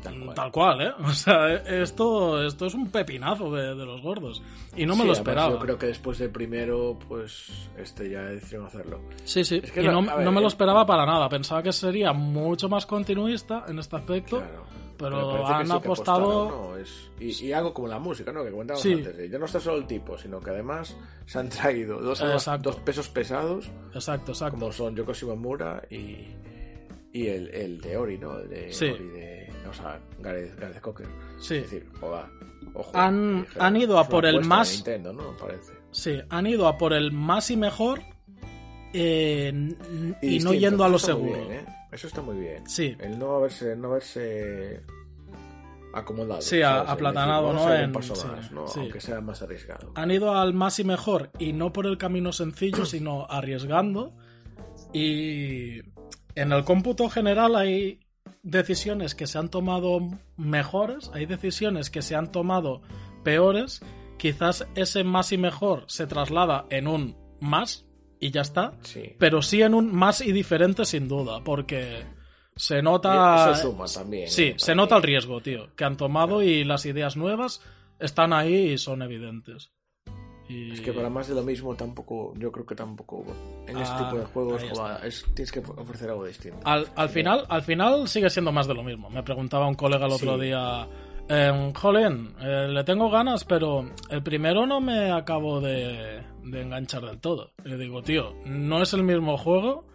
Tal 0.03 0.21
cual. 0.21 0.35
Tal 0.35 0.53
cual, 0.53 0.81
¿eh? 0.83 0.93
O 1.05 1.13
sea, 1.13 1.55
esto, 1.55 2.43
esto 2.45 2.67
es 2.67 2.75
un 2.75 2.91
pepinazo 2.91 3.51
de, 3.51 3.75
de 3.75 3.87
los 3.87 4.03
gordos. 4.03 4.43
Y 4.77 4.85
no 4.85 4.95
me 4.97 5.03
Sí, 5.03 5.07
lo 5.07 5.13
esperaba. 5.15 5.53
Yo 5.55 5.59
creo 5.59 5.79
que 5.79 5.87
después 5.87 6.19
del 6.19 6.31
primero, 6.31 6.99
pues, 7.09 7.51
este 7.79 8.11
ya 8.11 8.23
decidieron 8.25 8.67
hacerlo. 8.67 9.01
Sí, 9.25 9.45
sí. 9.45 9.61
Es 9.65 9.73
que 9.73 9.83
y 9.83 9.87
no, 9.87 10.03
no 10.03 10.31
me 10.33 10.41
lo 10.41 10.47
eh, 10.47 10.49
esperaba 10.49 10.85
para 10.85 11.07
nada. 11.07 11.29
Pensaba 11.31 11.63
que 11.63 11.73
sería 11.73 12.13
mucho 12.13 12.69
más 12.69 12.85
continuista 12.85 13.65
en 13.67 13.79
este 13.79 13.97
aspecto. 13.97 14.39
Claro. 14.41 14.65
Pero 14.97 15.45
han 15.47 15.67
sí 15.67 15.73
apostado- 15.73 16.43
apostaron, 16.49 16.49
¿no? 16.73 16.77
Es- 16.77 17.11
y, 17.19 17.47
y 17.47 17.53
algo 17.53 17.75
como 17.75 17.89
la 17.89 17.99
música, 17.99 18.31
¿no? 18.31 18.45
Que 18.45 18.51
comentábamos 18.53 18.83
Sí. 18.83 18.93
antes. 18.93 19.31
Ya 19.31 19.39
no 19.39 19.47
está 19.47 19.59
solo 19.59 19.79
el 19.79 19.87
tipo, 19.87 20.17
sino 20.19 20.39
que 20.39 20.51
además 20.51 20.97
se 21.27 21.39
han 21.39 21.49
traído 21.49 21.99
dos, 22.01 22.23
dos 22.61 22.77
pesos 22.77 23.09
pesados, 23.09 23.71
Exacto, 23.93 24.33
exacto. 24.33 24.57
como 24.59 24.71
son 24.71 24.95
Yoko 24.95 25.13
Shimomura 25.13 25.83
y, 25.91 26.29
y 27.15 27.29
el, 27.29 27.49
el 27.55 27.81
de 27.81 27.97
Ori, 27.97 28.19
¿no? 28.19 28.39
El 28.39 28.49
de 28.51 28.73
Sí. 28.73 28.87
Ori 28.87 29.07
de. 29.09 29.51
O 29.71 29.73
sea, 29.73 29.99
Gareth, 30.21 30.59
Gareth 30.59 30.81
Cocker. 30.83 31.07
Sí. 31.41 31.55
Es 31.57 31.71
decir, 31.71 31.89
joder, 31.99 32.27
ojo. 32.75 32.91
Han- 32.95 33.47
han 33.59 33.77
ido 33.77 33.99
a 33.99 34.07
por 34.09 34.27
el 34.27 34.45
más- 34.45 34.73
Nintendo, 34.75 35.13
¿no? 35.15 35.35
Parece. 35.37 35.73
Sí, 35.93 36.21
han 36.29 36.47
ido 36.47 36.69
a 36.69 36.77
por 36.77 36.93
el 36.93 37.13
más 37.13 37.51
y 37.51 37.57
mejor 37.57 38.01
eh, 38.93 39.49
n- 39.49 39.77
y, 40.23 40.39
no 40.41 40.53
yendo 40.53 40.85
a 40.85 40.89
lo 40.89 40.99
seguro. 40.99 41.33
bien, 41.47 41.53
¿eh? 41.53 41.67
Eso 41.93 42.07
está 42.09 42.21
muy 42.21 42.37
bien. 42.39 42.69
Sí. 42.69 42.97
El 43.01 43.19
no 43.19 43.37
haberse, 43.37 43.75
no 43.77 43.89
haberse 43.89 44.81
acomodado. 45.93 46.41
Sí, 46.43 46.61
¿sabes? 46.61 46.91
Aplatanado, 46.91 47.53
decir, 47.53 47.67
¿no? 47.69 47.75
En- 47.75 47.93
paso 47.93 48.17
sí, 48.17 48.27
más, 48.27 48.51
¿no? 48.53 48.67
sí. 48.67 48.81
Aunque 48.81 49.01
sea 49.01 49.21
más 49.21 49.41
arriesgado. 49.43 49.93
Han 49.95 50.11
ido 50.11 50.35
al 50.37 50.53
más 50.55 50.79
y 50.81 50.85
mejor 50.85 51.31
y 51.39 51.53
no 51.53 51.73
por 51.73 51.87
el 51.87 51.97
camino 51.99 52.33
sencillo, 52.33 52.85
sino 52.87 53.27
arriesgando. 53.31 54.13
Y 54.93 55.83
en 56.35 56.53
el 56.53 56.65
cómputo 56.65 57.09
general 57.09 57.57
hay 57.57 58.01
decisiones 58.43 59.15
que 59.15 59.27
se 59.27 59.39
han 59.39 59.49
tomado 59.49 60.01
mejores, 60.37 61.11
hay 61.15 61.27
decisiones 61.27 61.91
que 61.91 62.03
se 62.03 62.15
han 62.15 62.33
tomado 62.33 62.83
peores. 63.23 63.83
Quizás 64.19 64.67
ese 64.75 65.05
más 65.05 65.33
y 65.33 65.39
mejor 65.39 65.85
se 65.89 66.07
traslada 66.07 66.67
en 66.71 66.87
un 66.87 67.17
más 67.41 67.87
y 68.21 68.31
ya 68.31 68.43
está. 68.43 68.73
Sí. 68.83 69.17
Pero 69.19 69.43
sí 69.43 69.63
en 69.63 69.75
un 69.75 69.95
más 69.95 70.21
y 70.21 70.33
diferente 70.33 70.85
sin 70.85 71.09
duda, 71.09 71.43
porque 71.45 72.05
se 72.57 72.81
nota... 72.81 73.51
Eso 73.51 73.73
suma 73.73 73.87
también. 73.87 74.29
Sí, 74.29 74.45
¿eh? 74.45 74.55
se 74.57 74.75
nota 74.75 74.97
el 74.97 75.03
riesgo, 75.03 75.41
tío, 75.41 75.75
que 75.75 75.85
han 75.85 75.97
tomado 75.97 76.43
y 76.43 76.65
las 76.65 76.87
ideas 76.87 77.17
nuevas 77.17 77.61
están 77.99 78.33
ahí 78.33 78.73
y 78.73 78.79
son 78.79 79.03
evidentes. 79.03 79.73
Y... 80.49 80.73
Es 80.73 80.81
que 80.83 80.93
para 80.93 81.09
más 81.09 81.27
de 81.29 81.35
lo 81.35 81.43
mismo 81.43 81.75
tampoco, 81.75 82.35
yo 82.37 82.53
creo 82.53 82.67
que 82.67 82.75
tampoco 82.75 83.25
en 83.67 83.79
este 83.79 83.95
Ah, 83.95 84.05
tipo 84.05 84.19
de 84.19 84.25
juegos 84.27 84.63
joder, 84.71 85.05
es- 85.07 85.25
tienes 85.35 85.51
que 85.51 85.61
ofrecer 85.61 86.11
algo 86.11 86.25
distinto. 86.27 86.59
Al, 86.65 86.87
al 86.97 87.09
final, 87.09 87.47
al 87.49 87.63
final 87.63 88.07
sigue 88.09 88.29
siendo 88.29 88.53
más 88.53 88.67
de 88.67 88.75
lo 88.75 88.83
mismo. 88.83 89.09
Me 89.09 89.23
preguntaba 89.23 89.67
un 89.67 89.75
colega 89.75 90.05
el 90.07 90.13
otro 90.13 90.35
Sí. 90.37 90.43
día, 90.45 90.87
em, 91.29 91.73
eh, 92.43 92.69
le 92.69 92.85
tengo 92.85 93.09
ganas, 93.11 93.45
pero 93.45 93.89
el 94.11 94.23
primero 94.23 94.67
no 94.67 94.81
me 94.83 95.11
acabo 95.13 95.61
de, 95.63 96.23
de 96.43 96.61
enganchar 96.63 97.03
del 97.07 97.21
todo. 97.21 97.53
Le 97.65 97.79
digo, 97.79 98.03
tío, 98.03 98.35
no 98.45 98.83
es 98.83 98.93
el 98.93 99.03
mismo 99.03 99.39
juego 99.39 99.87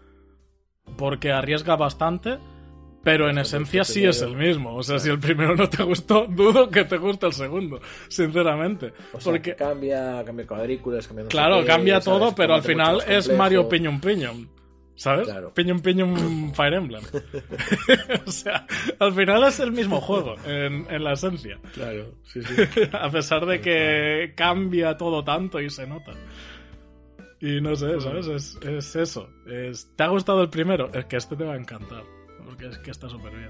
porque 0.97 1.31
arriesga 1.31 1.75
bastante, 1.75 2.39
pero 3.09 3.27
en 3.27 3.37
Pues 3.37 3.47
esencia 3.47 3.83
sí 3.83 4.05
es 4.05 4.21
el 4.21 4.35
mismo. 4.35 4.75
O 4.75 4.83
sea, 4.83 4.99
si 4.99 5.09
el 5.09 5.19
primero 5.19 5.55
no 5.55 5.67
te 5.67 5.81
gustó, 5.81 6.25
dudo 6.29 6.69
que 6.69 6.85
te 6.85 6.97
guste 6.97 7.25
el 7.25 7.33
segundo, 7.33 7.81
sinceramente. 8.07 8.93
O 9.11 9.19
sea, 9.19 9.31
porque, 9.31 9.51
que 9.51 9.55
cambia, 9.55 10.23
cambia 10.23 10.45
cuadrículas, 10.45 11.07
cambia 11.07 11.23
no 11.23 11.29
claro, 11.29 11.61
qué, 11.61 11.65
cambia 11.65 11.99
¿sabes? 12.01 12.19
todo, 12.19 12.35
pero 12.35 12.53
al 12.53 12.61
final 12.61 13.01
es. 13.07 13.35
Mario 13.35 13.67
Piñum 13.67 13.99
Piñum. 13.99 14.47
¿Sabes? 14.93 15.27
Claro. 15.27 15.51
Piñum 15.55 15.79
Piñum 15.79 16.53
Fire 16.53 16.73
Emblem. 16.75 17.01
o 18.27 18.31
sea, 18.31 18.67
al 18.99 19.13
final 19.13 19.43
es 19.45 19.59
el 19.59 19.71
mismo 19.71 20.01
juego, 20.01 20.35
en, 20.45 20.85
en 20.87 21.03
la 21.03 21.13
esencia. 21.13 21.57
Claro, 21.73 22.13
sí, 22.25 22.43
sí. 22.43 22.81
A 22.91 23.09
pesar 23.09 23.45
de 23.47 23.59
que 23.59 24.33
cambia 24.35 24.97
todo 24.97 25.23
tanto 25.23 25.59
y 25.59 25.71
se 25.71 25.87
nota. 25.87 26.13
Y 27.41 27.59
no 27.59 27.75
sé, 27.75 27.99
¿sabes? 28.01 28.27
Es, 28.27 28.59
es 28.61 28.95
eso. 28.95 29.29
Es, 29.47 29.89
¿Te 29.95 30.03
ha 30.03 30.09
gustado 30.09 30.43
el 30.43 30.49
primero? 30.49 30.91
Es 30.93 31.05
que 31.05 31.15
este 31.15 31.35
te 31.35 31.45
va 31.45 31.53
a 31.53 31.57
encantar. 31.57 32.03
Porque 32.49 32.67
es 32.67 32.77
que 32.79 32.91
está 32.91 33.07
súper 33.09 33.35
bien. 33.35 33.49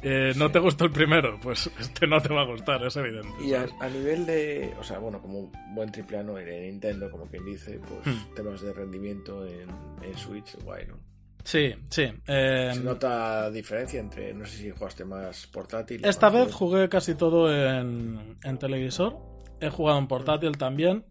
Eh, 0.00 0.32
¿No 0.36 0.46
Sí. 0.46 0.52
te 0.52 0.58
gustó 0.60 0.84
el 0.84 0.92
primero? 0.92 1.40
Pues 1.42 1.68
este 1.80 2.06
no 2.06 2.22
te 2.22 2.32
va 2.32 2.42
a 2.42 2.46
gustar, 2.46 2.84
es 2.86 2.96
evidente. 2.96 3.28
Y 3.44 3.52
a, 3.54 3.66
nivel 3.88 4.26
de, 4.26 4.72
o 4.78 4.84
sea, 4.84 4.98
bueno, 4.98 5.20
como 5.20 5.40
un 5.40 5.52
buen 5.74 5.90
triple 5.90 6.18
A 6.18 6.22
no 6.22 6.34
de 6.34 6.60
Nintendo, 6.70 7.10
como 7.10 7.26
quien 7.26 7.44
dice, 7.44 7.80
pues 7.80 8.06
Hmm. 8.16 8.34
temas 8.34 8.60
de 8.60 8.72
rendimiento 8.72 9.44
en, 9.44 9.68
en 10.04 10.16
Switch, 10.16 10.56
guay, 10.62 10.86
¿no? 10.86 10.94
Sí, 11.42 11.74
sí. 11.88 12.02
eh, 12.28 12.70
Se 12.74 12.80
nota 12.80 13.50
diferencia 13.50 13.98
entre, 13.98 14.32
no 14.34 14.44
sé 14.46 14.58
si 14.58 14.70
jugaste 14.70 15.04
más 15.04 15.46
portátil. 15.48 16.04
Esta 16.04 16.30
más 16.30 16.44
vez 16.46 16.54
jugué 16.54 16.88
casi 16.88 17.14
todo 17.16 17.52
en, 17.52 18.36
en 18.44 18.58
televisor. 18.58 19.16
He 19.60 19.70
jugado 19.70 19.98
en 19.98 20.06
portátil 20.06 20.56
también. 20.58 21.04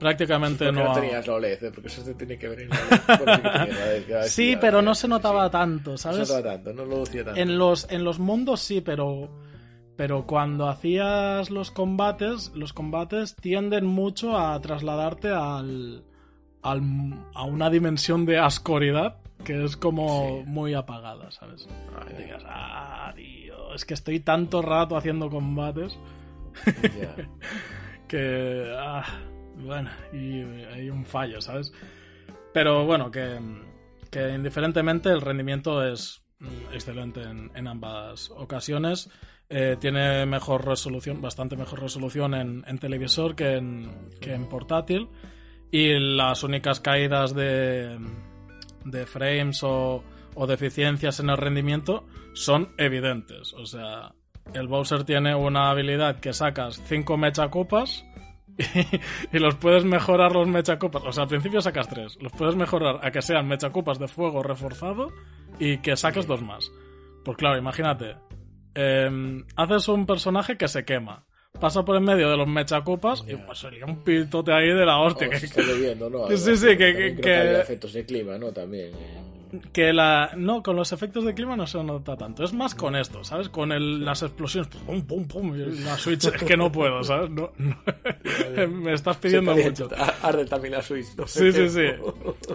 Prácticamente 0.00 0.72
no. 0.72 0.84
no 0.84 0.92
tenías 0.94 1.26
la 1.26 1.34
OLED, 1.34 1.62
¿eh? 1.64 1.70
porque 1.72 1.88
eso 1.88 2.02
te 2.02 2.14
tiene 2.14 2.36
que 2.38 2.48
ver 2.48 2.62
en 2.62 2.68
la 2.70 2.76
OLED. 2.76 3.66
Sí 3.66 3.72
la 4.08 4.08
ya 4.08 4.22
Sí, 4.24 4.56
pero 4.60 4.82
no 4.82 4.94
sí, 4.94 5.02
se 5.02 5.08
notaba 5.08 5.46
sí. 5.46 5.52
tanto, 5.52 5.90
No 5.92 5.96
se 5.98 6.02
¿sabes? 6.02 6.28
notaba 6.30 6.54
tanto, 6.54 6.72
no 6.72 6.84
lo 6.86 6.96
lucía 7.00 7.24
tanto. 7.24 7.40
En 7.40 7.56
los, 7.58 7.86
en 7.90 8.02
los 8.04 8.18
mundos 8.18 8.60
sí, 8.60 8.80
pero. 8.80 9.30
Pero 9.96 10.26
cuando 10.26 10.66
hacías 10.66 11.50
los 11.50 11.70
combates, 11.70 12.52
los 12.54 12.72
combates 12.72 13.36
tienden 13.36 13.84
mucho 13.84 14.34
a 14.38 14.58
trasladarte 14.58 15.28
al, 15.28 16.04
al- 16.62 17.26
a 17.34 17.44
una 17.44 17.68
dimensión 17.68 18.24
de 18.24 18.38
ascoridad 18.38 19.18
que 19.44 19.62
es 19.62 19.76
como 19.76 20.38
Sí. 20.38 20.44
muy 20.46 20.72
apagada, 20.72 21.30
¿sabes? 21.30 21.68
Ay, 21.98 22.14
Que 22.16 22.22
digas, 22.22 22.42
ah, 22.46 23.12
tío, 23.14 23.74
es 23.74 23.84
que 23.84 23.92
estoy 23.92 24.20
tanto 24.20 24.62
rato 24.62 24.96
haciendo 24.96 25.28
combates 25.28 25.98
ya. 26.66 27.14
que 28.08 28.72
ah, 28.78 29.04
bueno 29.64 29.90
y 30.12 30.42
hay 30.72 30.90
un 30.90 31.04
fallo 31.04 31.40
sabes 31.40 31.72
pero 32.52 32.84
bueno 32.84 33.10
que, 33.10 33.38
que 34.10 34.30
indiferentemente 34.30 35.10
el 35.10 35.20
rendimiento 35.20 35.86
es 35.86 36.22
mm, 36.40 36.74
excelente 36.74 37.22
en, 37.22 37.50
en 37.54 37.68
ambas 37.68 38.30
ocasiones. 38.30 39.08
Eh, 39.48 39.76
tiene 39.80 40.26
mejor 40.26 40.64
resolución 40.64 41.20
bastante 41.20 41.56
mejor 41.56 41.80
resolución 41.80 42.34
en, 42.34 42.64
en 42.66 42.78
televisor 42.78 43.34
que 43.34 43.56
en, 43.56 44.10
que 44.20 44.34
en 44.34 44.48
portátil. 44.48 45.08
Y 45.72 45.98
las 45.98 46.42
únicas 46.42 46.80
caídas 46.80 47.34
de, 47.34 47.98
de 48.84 49.06
frames 49.06 49.62
o, 49.62 50.02
o 50.34 50.46
deficiencias 50.46 51.20
en 51.20 51.30
el 51.30 51.36
rendimiento 51.36 52.04
son 52.34 52.72
evidentes. 52.76 53.52
O 53.54 53.66
sea 53.66 54.12
el 54.54 54.66
Bowser 54.66 55.04
tiene 55.04 55.34
una 55.34 55.70
habilidad 55.70 56.18
que 56.18 56.32
sacas 56.32 56.82
5 56.86 57.16
mechacopas 57.16 58.04
y, 59.32 59.38
los 59.38 59.54
puedes 59.56 59.84
mejorar 59.84 60.32
los 60.32 60.46
mechacopas. 60.48 61.02
O 61.06 61.12
sea, 61.12 61.22
al 61.24 61.28
principio 61.28 61.60
sacas 61.60 61.88
3. 61.88 62.18
Los 62.20 62.32
puedes 62.32 62.56
mejorar 62.56 63.00
a 63.02 63.10
que 63.10 63.22
sean 63.22 63.48
mechacopas 63.48 63.98
de 63.98 64.08
fuego 64.08 64.42
reforzado 64.42 65.12
y 65.58 65.78
que 65.78 65.96
saques 65.96 66.26
dos 66.26 66.42
más. 66.42 66.70
Pues 67.24 67.36
claro, 67.36 67.58
imagínate. 67.58 68.16
em, 68.74 69.44
haces 69.56 69.88
un 69.88 70.06
personaje 70.06 70.56
que 70.56 70.68
se 70.68 70.84
quema. 70.84 71.24
Pasa 71.58 71.84
por 71.84 71.96
en 71.96 72.04
medio 72.04 72.30
de 72.30 72.36
los 72.36 72.46
mechacopas 72.46 73.24
y 73.28 73.34
pues 73.34 73.58
sería 73.58 73.84
un 73.84 74.02
pitote 74.04 74.52
ahí 74.52 74.68
de 74.68 74.86
la 74.86 74.98
hostia. 75.00 75.26
Vamos, 75.26 75.40
que- 75.40 75.46
está 75.46 75.62
lloviendo, 75.62 76.08
¿no? 76.08 76.28
Sí, 76.36 76.56
sí, 76.56 76.68
que- 76.76 76.94
que- 76.94 77.20
que- 77.20 77.60
efectos 77.60 77.92
de 77.92 78.06
clima, 78.06 78.38
¿no? 78.38 78.52
También. 78.52 78.92
eh. 78.94 79.20
Que 79.72 79.92
la 79.92 80.30
no 80.36 80.62
con 80.62 80.76
los 80.76 80.92
efectos 80.92 81.24
de 81.24 81.34
clima 81.34 81.56
no 81.56 81.66
se 81.66 81.82
nota 81.82 82.16
tanto. 82.16 82.44
Es 82.44 82.52
más 82.52 82.74
con 82.74 82.94
esto 82.96 83.24
sabes 83.24 83.48
con 83.48 83.72
el, 83.72 84.04
las 84.04 84.22
explosiones 84.22 84.68
pum 84.68 85.02
pum 85.02 85.26
pum 85.26 85.52
la 85.84 85.96
switch 85.96 86.26
es 86.26 86.42
que 86.42 86.56
no 86.56 86.70
puedo 86.70 87.02
sabes 87.04 87.30
No- 87.30 87.52
no. 87.58 87.76
me 88.68 88.92
estás 88.94 89.16
pidiendo 89.18 89.54
mucho. 89.56 89.88
Arde 90.22 90.44
también 90.46 90.74
la 90.74 90.82
Switch. 90.82 91.06
¿no? 91.16 91.26
sí 91.26 91.52
sí 91.52 91.68
sí. 91.68 91.86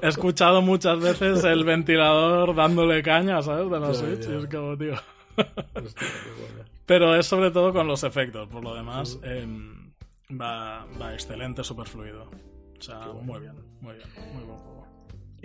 He 0.01 0.07
escuchado 0.07 0.61
muchas 0.61 0.99
veces 0.99 1.43
el 1.43 1.63
ventilador 1.63 2.55
dándole 2.55 3.01
caña 3.03 3.41
sabes 3.41 3.69
de 3.69 3.79
la 3.79 3.93
switch 3.93 4.29
y 4.29 4.33
es 4.35 4.45
como 4.47 4.77
tío. 4.77 4.93
Pero 6.85 7.15
es 7.15 7.25
sobre 7.25 7.51
todo 7.51 7.73
con 7.73 7.87
los 7.87 8.03
efectos 8.03 8.47
por 8.47 8.63
lo 8.63 8.75
demás 8.75 9.19
em, 9.23 9.91
va, 10.39 10.85
va 11.01 11.13
excelente 11.13 11.63
super 11.63 11.87
fluido 11.87 12.29
o 12.77 12.81
sea 12.81 12.99
muy 13.21 13.39
bien 13.39 13.55
muy 13.81 13.95
bien 13.95 14.07
muy 14.33 14.43
buen 14.43 14.57
juego 14.59 14.87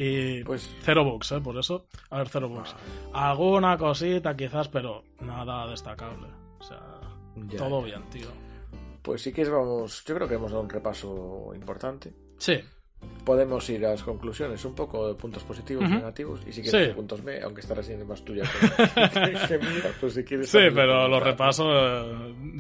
y 0.03 0.43
Pues 0.45 0.71
Cero 0.83 1.05
bugs, 1.05 1.33
¿eh? 1.33 1.41
Por 1.41 1.59
eso. 1.59 1.87
A 2.11 2.19
ver, 2.19 2.29
cero 2.29 2.49
bugs. 2.49 2.75
Alguna 3.13 3.77
cosita 3.77 4.35
quizás, 4.37 4.69
pero 4.69 5.05
nada 5.21 5.67
destacable. 5.67 6.27
O 6.59 6.63
sea, 6.65 6.81
Ya, 7.49 7.59
todo 7.59 7.81
ya. 7.81 7.87
bien, 7.99 8.11
tío. 8.11 8.29
Pues 9.03 9.23
sí 9.23 9.33
que 9.33 9.45
vamos, 9.49 10.05
yo 10.05 10.15
creo 10.15 10.29
que 10.29 10.35
hemos 10.35 10.51
dado 10.51 10.63
un 10.63 10.71
repaso 10.71 11.53
importante. 11.55 12.13
Sí, 12.39 12.59
Podemos 13.25 13.69
ir 13.71 13.85
a 13.87 13.91
las 13.91 14.03
conclusiones, 14.03 14.65
un 14.65 14.75
poco 14.75 15.07
de 15.09 15.15
puntos 15.15 15.43
positivos, 15.45 15.85
Ujú. 15.85 15.95
negativos, 15.95 16.41
y 16.47 16.53
si 16.53 16.63
quieres 16.63 16.89
Sí. 16.89 16.95
puntos 16.95 17.23
B, 17.23 17.41
aunque 17.43 17.61
esta 17.61 17.75
recién 17.75 18.01
es 18.01 18.07
más 18.07 18.23
tuya 18.25 18.43
que, 19.49 19.59
mía, 19.59 19.93
pues 20.01 20.15
si 20.15 20.25
quieres... 20.25 20.49
sí, 20.49 20.59
pero 20.75 21.07
los 21.07 21.21
dar. 21.21 21.31
repasos 21.31 21.67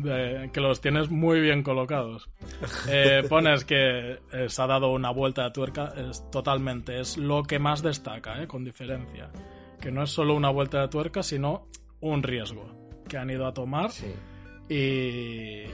eh, 0.05 0.51
que 0.53 0.61
los 0.61 0.81
tienes 0.81 1.11
muy 1.11 1.41
bien 1.41 1.63
colocados. 1.63 2.29
Eh, 2.89 3.23
pones 3.29 3.65
que 3.65 4.19
eh, 4.33 4.49
se 4.49 4.63
ha 4.63 4.67
dado 4.67 4.93
una 4.93 5.11
vuelta 5.11 5.45
de 5.45 5.51
tuerca, 5.51 5.93
es 5.97 6.29
totalmente, 6.31 7.01
es 7.01 7.17
lo 7.17 7.43
que 7.43 7.59
más 7.59 7.83
destaca, 7.83 8.43
eh, 8.43 8.47
con 8.47 8.65
diferencia. 8.65 9.31
Que 9.81 9.91
no 9.91 10.03
es 10.03 10.11
solo 10.11 10.35
una 10.35 10.51
vuelta 10.51 10.81
de 10.83 10.89
tuerca, 10.89 11.23
sino 11.23 11.67
un 12.01 12.23
riesgo 12.23 12.71
que 13.09 13.17
han 13.17 13.31
ido 13.31 13.47
a 13.47 13.55
tomar 13.55 13.91
Sí. 13.91 14.07
y, 14.69 15.65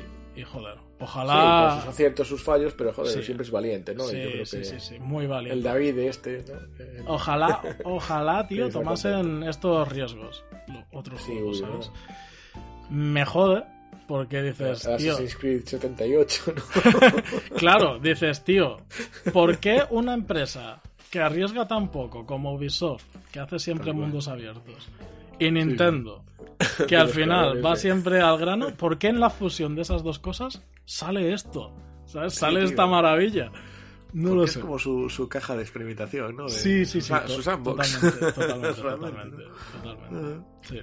y 0.40 0.42
joder, 0.44 0.78
Sí, 0.98 1.04
ojalá... 1.04 1.68
con 1.72 1.80
sus 1.80 1.88
aciertos, 1.90 2.28
sus 2.28 2.42
fallos, 2.42 2.72
pero 2.76 2.92
joder, 2.92 3.12
Sí. 3.12 3.22
siempre 3.22 3.44
es 3.44 3.50
valiente, 3.50 3.94
¿no? 3.94 4.04
Sí, 4.04 4.16
yo 4.22 4.30
creo 4.30 4.46
sí, 4.46 4.58
que 4.58 4.64
sí, 4.64 4.80
sí, 4.80 4.98
muy 4.98 5.26
valiente. 5.26 5.56
el 5.58 5.62
David 5.62 5.98
este, 5.98 6.44
¿no? 6.48 6.54
Eh, 6.84 7.02
Ojalá, 7.06 7.60
ojalá, 7.84 8.46
tío, 8.48 8.66
Sí, 8.66 8.72
tomasen 8.72 9.42
estos 9.42 9.88
riesgos. 9.88 10.44
Otros 10.92 11.20
Sí, 11.22 11.32
juegos, 11.32 11.58
¿sabes? 11.58 11.90
Me 12.90 13.24
jode 13.24 13.64
porque 14.08 14.40
dices, 14.42 14.82
tío, 14.96 15.12
Assassin's 15.14 15.36
Creed 15.36 15.62
78, 15.64 16.54
¿no? 16.54 16.62
claro, 17.56 17.98
dices, 17.98 18.44
tío, 18.44 18.78
¿por 19.32 19.58
qué 19.58 19.82
una 19.90 20.14
empresa 20.14 20.80
que 21.10 21.20
arriesga 21.20 21.66
tan 21.66 21.90
poco 21.90 22.24
como 22.24 22.52
Ubisoft, 22.54 23.04
que 23.32 23.40
hace 23.40 23.58
siempre 23.58 23.92
mundos 23.92 24.28
abiertos, 24.28 24.88
y 25.38 25.50
Nintendo, 25.50 26.22
que 26.88 26.96
al 26.96 27.08
final 27.08 27.64
va 27.64 27.76
siempre 27.76 28.20
al 28.20 28.38
grano, 28.38 28.68
¿por 28.76 28.98
qué 28.98 29.08
en 29.08 29.20
la 29.20 29.30
fusión 29.30 29.74
de 29.74 29.82
esas 29.82 30.02
dos 30.02 30.18
cosas 30.18 30.62
sale 30.84 31.32
esto? 31.32 31.72
¿Sabes? 32.06 32.34
Sale 32.34 32.60
tío. 32.60 32.68
esta 32.68 32.86
maravilla. 32.86 33.50
No 34.12 34.28
Porque 34.30 34.36
lo 34.36 34.44
es 34.44 34.52
sé. 34.52 34.60
como 34.60 34.78
su, 34.78 35.10
su 35.10 35.28
caja 35.28 35.56
de 35.56 35.62
experimentación, 35.62 36.36
¿no? 36.36 36.44
De- 36.44 36.50
Sí, 36.50 36.86
sí, 36.86 37.00
sí. 37.00 37.12
Su 37.26 37.42
sandbox. 37.42 38.00
Totalmente, 38.00 38.32
totalmente, 38.72 39.42
totalmente. 39.82 40.46
Sí. 40.62 40.78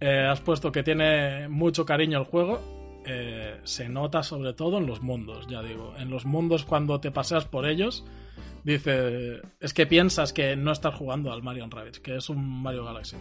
Eh, 0.00 0.26
has 0.30 0.40
puesto 0.40 0.70
que 0.72 0.82
tiene 0.82 1.48
mucho 1.48 1.86
cariño 1.86 2.18
el 2.18 2.24
juego. 2.24 3.02
Eh, 3.06 3.60
se 3.62 3.88
nota 3.88 4.22
sobre 4.24 4.52
todo 4.52 4.78
en 4.78 4.86
los 4.86 5.00
mundos, 5.00 5.46
ya 5.48 5.62
digo. 5.62 5.94
En 5.96 6.10
los 6.10 6.26
mundos 6.26 6.64
cuando 6.64 7.00
te 7.00 7.10
paseas 7.12 7.44
por 7.46 7.66
ellos, 7.66 8.04
dice, 8.64 9.40
es 9.60 9.72
que 9.72 9.86
piensas 9.86 10.32
que 10.32 10.56
no 10.56 10.72
estás 10.72 10.94
jugando 10.96 11.32
al 11.32 11.42
Mario 11.42 11.68
Rabbids, 11.70 12.00
que 12.00 12.16
es 12.16 12.28
un 12.28 12.62
Mario 12.62 12.84
Galaxy. 12.84 13.16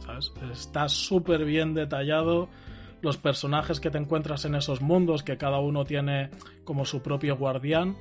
¿Sabes? 0.00 0.32
Está 0.52 0.88
súper 0.88 1.44
bien 1.44 1.74
detallado. 1.74 2.48
Los 3.02 3.16
personajes 3.18 3.80
que 3.80 3.90
te 3.90 3.98
encuentras 3.98 4.44
en 4.44 4.54
esos 4.54 4.80
mundos, 4.80 5.22
que 5.22 5.36
cada 5.36 5.58
uno 5.58 5.84
tiene 5.84 6.30
como 6.64 6.84
su 6.84 7.02
propio 7.02 7.36
guardián, 7.36 7.96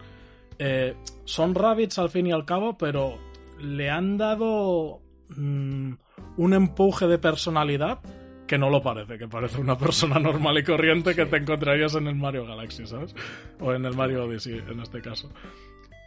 eh, 0.57 0.95
son 1.25 1.53
rabbits 1.53 1.99
al 1.99 2.09
fin 2.09 2.27
y 2.27 2.31
al 2.31 2.45
cabo, 2.45 2.77
pero 2.77 3.17
le 3.59 3.89
han 3.89 4.17
dado 4.17 5.01
mm, 5.35 5.93
un 6.37 6.53
empuje 6.53 7.07
de 7.07 7.17
personalidad 7.17 7.99
que 8.47 8.57
no 8.57 8.69
lo 8.69 8.81
parece, 8.81 9.17
que 9.17 9.27
parece 9.27 9.59
una 9.59 9.77
persona 9.77 10.19
normal 10.19 10.57
y 10.59 10.63
corriente 10.63 11.15
que 11.15 11.25
te 11.25 11.37
encontrarías 11.37 11.95
en 11.95 12.07
el 12.07 12.15
Mario 12.15 12.45
Galaxy, 12.45 12.85
¿sabes? 12.85 13.15
O 13.59 13.73
en 13.73 13.85
el 13.85 13.95
Mario 13.95 14.25
Odyssey, 14.25 14.59
en 14.69 14.79
este 14.79 15.01
caso. 15.01 15.31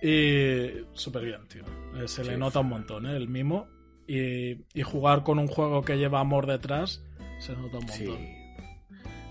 Y 0.03 0.69
súper 0.93 1.25
bien, 1.25 1.47
tío. 1.49 1.65
Eh, 1.97 2.07
Se 2.07 2.25
le 2.25 2.37
nota 2.37 2.61
un 2.61 2.69
montón, 2.69 3.07
¿eh? 3.07 3.17
El 3.17 3.29
mimo. 3.29 3.67
Y, 4.09 4.65
y 4.75 4.83
jugar 4.83 5.23
con 5.23 5.39
un 5.39 5.47
juego 5.49 5.83
que 5.83 5.97
lleva 5.99 6.19
amor 6.21 6.47
detrás, 6.47 7.05
se 7.39 7.53
nota 7.53 7.79
un 7.79 7.85
montón. 7.87 7.89
Sí. 7.91 8.35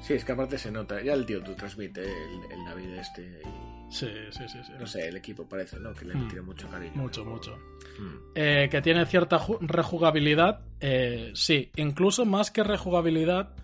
Sí, 0.02 0.14
es 0.14 0.24
que 0.24 0.32
aparte 0.32 0.58
se 0.58 0.72
nota. 0.72 1.02
Ya 1.02 1.14
el 1.14 1.26
tío 1.26 1.42
tú 1.44 1.54
transmite 1.56 2.02
el, 2.04 2.52
el 2.52 2.66
David 2.66 2.90
este. 3.00 3.22
y, 3.44 3.68
Sí, 3.90 4.06
sí, 4.32 4.44
sí. 4.50 4.60
sí. 4.66 4.74
no 4.78 4.86
sé, 4.86 5.08
el 5.08 5.16
equipo 5.16 5.48
parece, 5.48 5.80
¿no? 5.80 5.94
Que 5.94 6.04
le 6.06 6.14
Mm. 6.14 6.28
tiene 6.28 6.42
mucho 6.42 6.68
cariño. 6.70 6.92
Mucho, 6.96 7.24
mucho. 7.24 7.58
Mm. 7.98 8.16
Eh, 8.36 8.68
que 8.70 8.82
tiene 8.82 9.06
cierta 9.06 9.40
ju- 9.40 9.58
rejugabilidad, 9.62 10.60
eh, 10.82 11.32
sí, 11.34 11.72
incluso 11.78 12.26
más 12.26 12.52
que 12.52 12.64
rejugabilidad, 12.64 13.56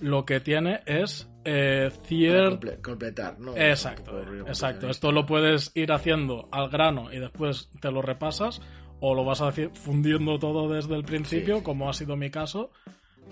lo 0.00 0.24
que 0.26 0.40
tiene 0.40 0.80
es 0.84 1.30
eh, 1.44 1.90
cierto... 2.06 2.58
comple- 2.60 2.80
completar, 2.82 3.38
¿no? 3.38 3.56
Exacto, 3.56 4.20
exacto. 4.48 4.90
Esto 4.90 5.12
lo 5.12 5.24
puedes 5.26 5.70
ir 5.76 5.92
haciendo 5.92 6.48
al 6.50 6.68
grano 6.70 7.12
y 7.12 7.18
después 7.20 7.70
te 7.80 7.90
lo 7.92 8.02
repasas, 8.02 8.60
o 9.00 9.14
lo 9.14 9.24
vas 9.24 9.42
fundiendo 9.74 10.38
todo 10.38 10.68
desde 10.68 10.94
el 10.94 11.04
principio, 11.04 11.58
Sí, 11.58 11.62
como 11.62 11.88
ha 11.88 11.94
sido 11.94 12.16
mi 12.16 12.30
caso, 12.30 12.70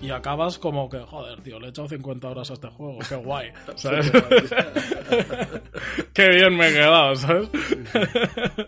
y 0.01 0.11
acabas 0.11 0.59
como 0.59 0.89
que, 0.89 0.99
joder, 0.99 1.41
tío, 1.41 1.59
le 1.59 1.67
he 1.67 1.71
echado 1.71 1.89
50 1.89 2.29
horas 2.29 2.51
a 2.51 2.55
este 2.55 2.69
juego, 2.69 2.99
qué 3.09 3.17
guay, 3.17 3.51
¿sabes? 3.77 4.11
qué 6.13 6.29
bien 6.29 6.57
me 6.57 6.69
he 6.69 6.73
quedado, 6.73 7.17
¿sabes? 7.17 7.49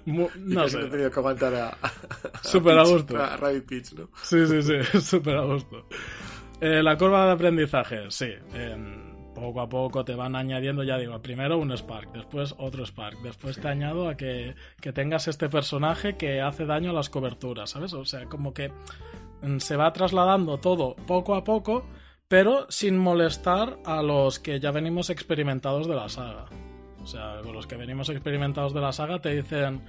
No 0.06 0.68
sé. 0.68 0.80
he 0.80 0.86
tenido 0.86 1.10
que 1.10 1.20
aguantar 1.20 1.54
a, 1.54 1.68
a, 1.68 1.92
Súper 2.42 2.78
a 2.78 2.82
Peach, 2.82 2.92
gusto. 2.92 3.22
A 3.22 3.36
Rabbit 3.36 3.66
Peach, 3.66 3.92
¿no? 3.92 4.08
Sí, 4.22 4.46
sí, 4.46 4.62
sí, 4.62 5.00
súper 5.00 5.36
a 5.36 5.42
gusto. 5.42 5.86
Eh, 6.60 6.82
la 6.82 6.96
curva 6.96 7.26
de 7.26 7.32
aprendizaje, 7.32 8.10
sí. 8.10 8.30
Poco 9.38 9.60
a 9.60 9.68
poco 9.68 10.04
te 10.04 10.14
van 10.14 10.36
añadiendo, 10.36 10.82
ya 10.82 10.98
digo, 10.98 11.20
primero 11.20 11.58
un 11.58 11.76
Spark, 11.76 12.12
después 12.12 12.54
otro 12.58 12.84
Spark, 12.84 13.20
después 13.22 13.60
te 13.60 13.68
añado 13.68 14.08
a 14.08 14.16
que, 14.16 14.54
que 14.80 14.92
tengas 14.92 15.28
este 15.28 15.48
personaje 15.48 16.16
que 16.16 16.40
hace 16.40 16.66
daño 16.66 16.90
a 16.90 16.94
las 16.94 17.10
coberturas, 17.10 17.70
¿sabes? 17.70 17.92
O 17.92 18.04
sea, 18.04 18.26
como 18.26 18.52
que 18.52 18.72
mm, 19.42 19.58
se 19.58 19.76
va 19.76 19.92
trasladando 19.92 20.58
todo 20.58 20.96
poco 21.06 21.34
a 21.34 21.44
poco, 21.44 21.86
pero 22.28 22.66
sin 22.68 22.98
molestar 22.98 23.78
a 23.84 24.02
los 24.02 24.38
que 24.38 24.60
ya 24.60 24.70
venimos 24.70 25.10
experimentados 25.10 25.88
de 25.88 25.94
la 25.94 26.08
saga. 26.08 26.46
O 27.08 27.10
sea, 27.10 27.40
con 27.42 27.54
los 27.54 27.66
que 27.66 27.74
venimos 27.74 28.10
experimentados 28.10 28.74
de 28.74 28.82
la 28.82 28.92
saga 28.92 29.18
te 29.18 29.34
dicen 29.34 29.80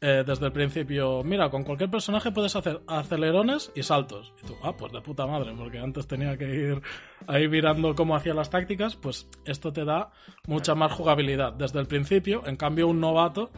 eh, 0.00 0.24
desde 0.26 0.46
el 0.46 0.52
principio, 0.52 1.22
mira, 1.22 1.50
con 1.50 1.64
cualquier 1.64 1.90
personaje 1.90 2.32
puedes 2.32 2.56
hacer 2.56 2.80
acelerones 2.86 3.70
y 3.74 3.82
saltos. 3.82 4.32
Y 4.42 4.46
tú, 4.46 4.56
ah, 4.62 4.74
pues 4.74 4.90
de 4.90 5.02
puta 5.02 5.26
madre, 5.26 5.52
porque 5.54 5.78
antes 5.78 6.06
tenía 6.06 6.38
que 6.38 6.46
ir 6.46 6.82
ahí 7.26 7.46
mirando 7.46 7.94
cómo 7.94 8.16
hacía 8.16 8.32
las 8.32 8.48
tácticas, 8.48 8.96
pues 8.96 9.28
esto 9.44 9.70
te 9.70 9.84
da 9.84 10.12
mucha 10.46 10.74
más 10.74 10.92
jugabilidad 10.92 11.52
desde 11.52 11.78
el 11.78 11.86
principio. 11.86 12.42
En 12.46 12.56
cambio, 12.56 12.88
un 12.88 13.00
novato 13.00 13.50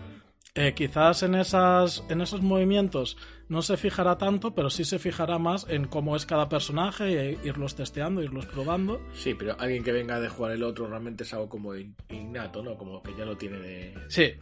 eh, 0.55 0.73
quizás 0.75 1.23
en, 1.25 1.35
esas, 1.35 2.05
en 2.09 2.21
esos 2.21 2.41
movimientos 2.43 3.17
no 3.49 3.61
se 3.63 3.77
fijará 3.77 4.17
tanto, 4.19 4.55
pero 4.55 4.71
sí 4.71 4.85
se 4.85 4.99
fijará 4.99 5.39
más 5.39 5.67
en 5.69 5.87
cómo 5.87 6.15
es 6.17 6.27
cada 6.27 6.49
personaje 6.49 7.31
e 7.31 7.39
irlos 7.45 7.75
testeando, 7.75 8.23
irlos 8.23 8.47
probando. 8.47 9.01
Sí, 9.15 9.35
pero 9.35 9.57
alguien 9.59 9.83
que 9.83 9.93
venga 9.93 10.21
de 10.21 10.29
jugar 10.29 10.53
el 10.53 10.63
otro 10.63 10.87
realmente 10.87 11.25
es 11.25 11.35
algo 11.35 11.49
como 11.49 11.75
in- 11.75 11.97
innato, 12.09 12.63
¿no? 12.63 12.77
Como 12.77 13.03
que 13.03 13.15
ya 13.19 13.25
lo 13.25 13.37
tiene 13.37 13.59
de. 13.59 13.95
Sí, 14.09 14.33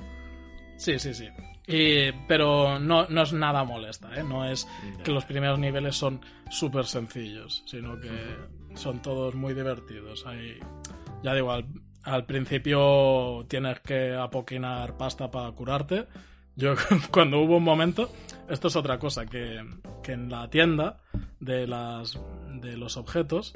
sí, 0.76 0.98
sí, 0.98 1.14
sí. 1.14 1.28
Y- 1.66 2.12
pero 2.28 2.78
no, 2.78 3.06
no 3.08 3.22
es 3.22 3.32
nada 3.32 3.64
molesta, 3.64 4.14
¿eh? 4.18 4.22
No 4.22 4.44
es 4.44 4.66
que 5.02 5.12
los 5.12 5.24
primeros 5.24 5.58
niveles 5.58 5.96
son 5.96 6.20
súper 6.50 6.84
sencillos, 6.86 7.62
sino 7.66 7.98
que 8.00 8.10
son 8.74 9.00
todos 9.00 9.34
muy 9.34 9.54
divertidos. 9.54 10.26
Hay, 10.26 10.58
ya 11.22 11.34
digo, 11.34 11.52
al, 11.52 11.64
al 12.04 12.24
principio 12.26 13.44
tienes 13.48 13.80
que 13.80 14.14
apoquinar 14.14 14.96
pasta 14.96 15.30
para 15.30 15.50
curarte. 15.52 16.06
Yo 16.56 16.74
cuando 17.10 17.40
hubo 17.40 17.56
un 17.56 17.64
momento, 17.64 18.10
esto 18.48 18.68
es 18.68 18.76
otra 18.76 18.98
cosa, 18.98 19.26
que, 19.26 19.64
que 20.02 20.12
en 20.12 20.30
la 20.30 20.48
tienda 20.48 21.00
de, 21.40 21.66
las, 21.66 22.18
de 22.60 22.76
los 22.76 22.96
objetos 22.96 23.54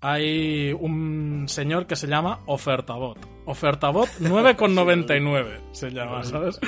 hay 0.00 0.72
un 0.72 1.46
señor 1.48 1.86
que 1.86 1.96
se 1.96 2.06
llama 2.06 2.40
Ofertabot. 2.46 3.18
Ofertabot 3.46 4.08
9,99 4.20 5.60
se 5.72 5.90
llama, 5.90 6.24
¿sabes? 6.24 6.60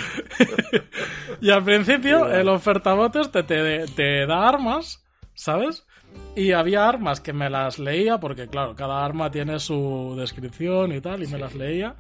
y 1.43 1.51
al 1.51 1.63
principio 1.63 2.33
el 2.33 2.49
Ofertabot 2.49 3.15
este 3.17 3.43
te, 3.43 3.87
te 3.89 4.27
da 4.27 4.49
armas, 4.49 5.05
¿sabes? 5.35 5.87
Y 6.35 6.53
había 6.53 6.89
armas 6.89 7.21
que 7.21 7.33
me 7.33 7.49
las 7.49 7.79
leía, 7.79 8.19
porque 8.21 8.47
claro, 8.49 8.77
cada 8.77 9.05
arma 9.05 9.31
tiene 9.31 9.59
su 9.59 10.15
descripción 10.19 10.93
y 10.93 11.01
tal, 11.01 11.23
y 11.23 11.27
me 11.27 11.39
las 11.39 11.55
leía. 11.55 11.97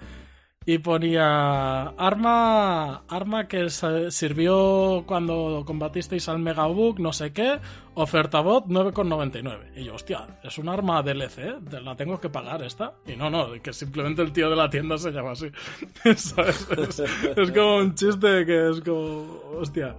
Y 0.68 0.78
ponía 0.78 1.82
arma, 1.90 3.04
arma 3.08 3.46
que 3.46 3.70
sirvió 3.70 5.04
cuando 5.06 5.62
combatisteis 5.64 6.28
al 6.28 6.40
Megabook, 6.40 6.98
no 6.98 7.12
sé 7.12 7.32
qué, 7.32 7.60
oferta 7.94 8.40
bot 8.40 8.66
9,99. 8.66 9.76
Y 9.76 9.84
yo, 9.84 9.94
hostia, 9.94 10.26
es 10.42 10.58
un 10.58 10.68
arma 10.68 11.04
DLC, 11.04 11.38
¿eh? 11.38 11.54
¿Te 11.70 11.80
la 11.80 11.94
tengo 11.94 12.20
que 12.20 12.30
pagar 12.30 12.62
esta. 12.62 12.94
Y 13.06 13.14
no, 13.14 13.30
no, 13.30 13.52
que 13.62 13.72
simplemente 13.72 14.22
el 14.22 14.32
tío 14.32 14.50
de 14.50 14.56
la 14.56 14.68
tienda 14.68 14.98
se 14.98 15.12
llama 15.12 15.30
así. 15.32 15.46
¿Sabes? 16.16 16.68
Es, 16.76 16.98
es 16.98 17.52
como 17.52 17.76
un 17.76 17.94
chiste 17.94 18.44
que 18.44 18.70
es 18.70 18.80
como, 18.80 19.40
hostia, 19.60 19.94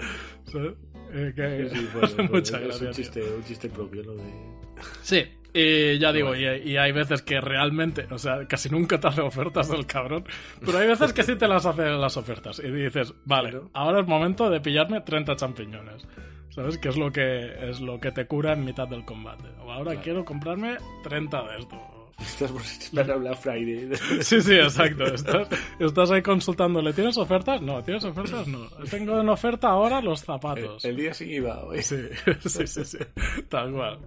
¿sabes? 0.52 0.73
Eh, 1.13 1.34
que 1.35 1.69
Sí, 1.69 1.88
bueno, 1.93 2.05
hace 2.07 2.15
bueno, 2.17 2.29
mucha 2.34 2.57
es 2.57 2.63
gracia, 2.67 2.88
un 2.88 2.93
chiste, 2.93 3.21
un 3.23 3.43
chiste 3.43 3.69
propio, 3.69 4.03
¿no? 4.03 4.13
De... 4.15 4.23
Sí, 5.01 5.23
y 5.53 5.97
ya 5.97 6.11
digo, 6.13 6.35
y, 6.35 6.45
y 6.45 6.77
hay 6.77 6.91
veces 6.91 7.21
que 7.21 7.41
realmente, 7.41 8.05
o 8.11 8.17
sea, 8.17 8.47
casi 8.47 8.69
nunca 8.69 8.99
te 8.99 9.07
hace 9.07 9.21
ofertas 9.21 9.69
el 9.71 9.85
cabrón, 9.85 10.25
pero 10.63 10.77
hay 10.77 10.88
veces 10.88 11.13
que 11.13 11.23
sí 11.23 11.35
te 11.35 11.47
las 11.47 11.65
hace 11.65 11.84
las 11.89 12.15
ofertas 12.17 12.59
y 12.59 12.69
dices, 12.69 13.13
vale, 13.25 13.59
ahora 13.73 14.01
es 14.01 14.07
momento 14.07 14.49
de 14.49 14.59
pillarme 14.61 15.01
30 15.01 15.35
champiñones. 15.35 16.07
¿Sabes? 16.49 16.79
Que 16.79 16.89
es 16.89 16.97
lo 16.97 17.11
que 17.11 17.69
es 17.69 17.79
lo 17.81 17.99
que 17.99 18.11
te 18.11 18.25
cura 18.25 18.53
en 18.53 18.65
mitad 18.65 18.88
del 18.88 19.05
combate. 19.05 19.43
O 19.61 19.71
ahora 19.71 19.91
Claro. 19.91 20.01
quiero 20.03 20.25
comprarme 20.25 20.77
30 21.03 21.43
de 21.49 21.59
esto. 21.59 21.97
Estás 22.19 22.52
por 22.52 22.61
esperar 22.64 23.11
a 23.11 23.15
Black 23.18 23.38
Friday. 23.38 23.89
Sí, 24.22 24.41
sí, 24.41 24.56
exacto. 24.56 25.06
Estás, 25.06 25.48
estás 25.80 26.11
ahí 26.11 26.22
consultándole. 26.22 26.91
¿Tienes 26.94 27.18
ofertas? 27.18 27.61
No, 27.61 27.84
¿tienes 27.84 28.03
ofertas? 28.03 28.48
No. 28.48 28.68
Tengo 28.89 29.19
en 29.22 29.30
oferta 29.30 29.69
ahora 29.69 30.02
los 30.02 30.22
zapatos. 30.22 30.84
el 30.85 30.95
día 30.95 31.14
sin 31.14 31.30
IVA, 31.31 31.64
hoy. 31.65 31.81
Sí, 31.84 31.95
sí, 32.45 32.65
sí, 32.68 32.85
sí, 32.85 32.98
tal 33.49 33.72
cual. 33.72 33.99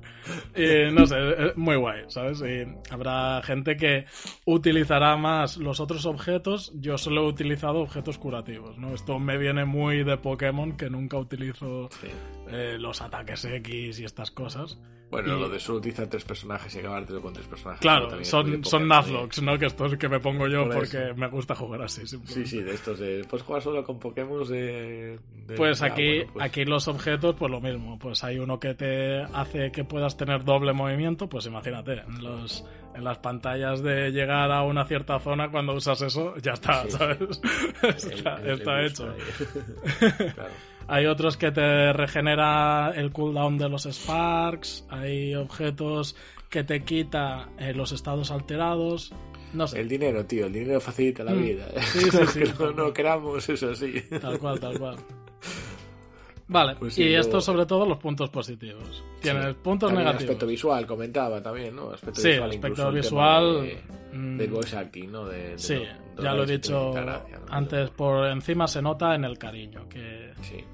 Y 0.56 0.92
no 0.92 1.06
sé, 1.06 1.16
es 1.46 1.56
muy 1.56 1.76
guay, 1.76 2.02
¿sabes? 2.08 2.40
Y 2.42 2.66
habrá 2.92 3.40
gente 3.42 3.76
que 3.76 4.06
utilizará 4.44 5.16
más 5.16 5.56
los 5.56 5.80
otros 5.80 6.04
objetos. 6.06 6.72
Yo 6.76 6.98
solo 6.98 7.22
he 7.22 7.26
utilizado 7.28 7.78
objetos 7.80 8.18
curativos, 8.18 8.76
¿no? 8.78 8.94
Esto 8.94 9.18
me 9.18 9.38
viene 9.38 9.64
muy 9.64 10.02
de 10.02 10.16
Pokémon, 10.16 10.76
que 10.76 10.90
nunca 10.90 11.16
utilizo 11.16 11.88
Sí. 12.00 12.08
Eh, 12.52 12.76
los 12.78 13.00
ataques 13.02 13.44
X 13.44 14.00
y 14.00 14.04
estas 14.04 14.30
cosas. 14.30 14.78
Bueno, 15.10 15.36
Y- 15.36 15.40
lo 15.40 15.48
de 15.48 15.58
solo 15.58 15.78
utilizar 15.78 16.06
tres 16.06 16.22
personajes 16.24 16.72
y 16.72 16.78
acabártelo 16.78 17.20
con 17.20 17.32
tres 17.32 17.44
personajes. 17.48 17.80
Claro, 17.80 18.24
son, 18.24 18.64
son 18.64 18.86
Nuzlocke, 18.86 19.42
¿no? 19.42 19.58
Que 19.58 19.66
esto 19.66 19.86
es 19.86 19.96
que 19.98 20.08
me 20.08 20.20
pongo 20.20 20.46
yo 20.46 20.66
Por 20.66 20.74
porque 20.74 21.06
eso. 21.06 21.16
me 21.16 21.26
gusta 21.26 21.56
jugar 21.56 21.82
así. 21.82 22.06
Sí, 22.06 22.46
sí, 22.46 22.62
de 22.62 22.74
estos 22.74 23.00
de. 23.00 23.24
Puedes 23.28 23.44
jugar 23.44 23.60
solo 23.60 23.82
con 23.82 23.98
Pokémon 23.98 24.46
de. 24.46 25.18
de- 25.48 25.54
Pues 25.56 25.82
ah, 25.82 25.86
aquí, 25.86 26.18
bueno, 26.18 26.32
pues- 26.34 26.44
aquí 26.44 26.64
los 26.64 26.86
objetos, 26.86 27.34
pues 27.36 27.50
lo 27.50 27.60
mismo. 27.60 27.98
Pues 27.98 28.22
hay 28.22 28.38
uno 28.38 28.60
que 28.60 28.74
te 28.74 29.20
hace 29.22 29.72
que 29.72 29.82
puedas 29.82 30.16
tener 30.16 30.44
doble 30.44 30.72
movimiento. 30.72 31.28
Pues 31.28 31.44
imagínate, 31.46 31.94
en, 32.06 32.22
los, 32.22 32.64
en 32.94 33.02
las 33.02 33.18
pantallas 33.18 33.82
de 33.82 34.12
llegar 34.12 34.52
a 34.52 34.62
una 34.62 34.84
cierta 34.86 35.18
zona, 35.18 35.50
cuando 35.50 35.74
usas 35.74 36.00
eso, 36.02 36.36
ya 36.40 36.52
está, 36.52 36.84
Sí. 36.84 36.90
¿sabes? 36.92 37.40
está 37.82 38.36
el- 38.36 38.46
el 38.46 38.58
está 38.60 38.80
boost 38.80 39.00
hecho. 39.00 39.14
claro. 40.36 40.50
Hay 40.92 41.06
otros 41.06 41.36
que 41.36 41.52
te 41.52 41.92
regenera 41.92 42.92
el 42.96 43.12
cooldown 43.12 43.56
de 43.58 43.68
los 43.68 43.84
Sparks. 43.86 44.84
Hay 44.90 45.34
objetos 45.36 46.16
que 46.48 46.64
te 46.64 46.82
quita 46.82 47.48
eh, 47.58 47.72
los 47.72 47.92
estados 47.92 48.30
alterados. 48.32 49.12
no 49.54 49.66
sé. 49.68 49.80
El 49.80 49.88
dinero, 49.88 50.24
tío, 50.26 50.46
el 50.46 50.52
dinero 50.52 50.80
facilita 50.80 51.22
la 51.24 51.32
Mm. 51.32 51.42
vida. 51.42 51.66
Sí, 51.80 52.00
sí, 52.10 52.10
sí. 52.32 52.40
que 52.42 52.52
no, 52.58 52.72
no 52.72 52.92
queramos, 52.92 53.48
eso 53.48 53.74
sí. 53.74 54.02
Tal 54.20 54.38
cual, 54.38 54.58
tal 54.60 54.78
cual. 54.78 54.96
Vale, 56.48 56.74
Pues 56.74 56.94
sí, 56.94 57.04
y 57.04 57.14
esto 57.14 57.40
sobre 57.40 57.64
todo 57.64 57.86
los 57.86 57.98
puntos 57.98 58.28
positivos. 58.30 59.04
Tienes 59.20 59.46
Sí. 59.50 59.56
puntos 59.62 59.88
También 59.90 60.06
negativos. 60.06 60.22
aspecto 60.30 60.46
visual, 60.48 60.84
comentaba 60.86 61.40
también, 61.40 61.76
¿no? 61.76 61.90
Aspecto 61.92 62.20
Sí, 62.20 62.28
visual, 62.30 62.50
aspecto 62.50 62.90
visual, 62.92 63.62
De, 63.62 63.82
mm, 64.18 64.36
de 64.38 64.46
voice 64.48 64.76
acting, 64.76 65.12
¿no? 65.12 65.26
De, 65.26 65.50
de 65.50 65.58
Sí, 65.58 65.80
lo- 66.16 66.22
ya 66.24 66.34
lo 66.34 66.42
he 66.42 66.46
dicho 66.46 66.92
antes, 67.50 67.90
por 67.90 68.26
encima 68.26 68.66
se 68.66 68.82
nota 68.82 69.14
en 69.14 69.24
el 69.24 69.38
cariño, 69.38 69.88
que 69.88 70.32
Sí. 70.42 70.64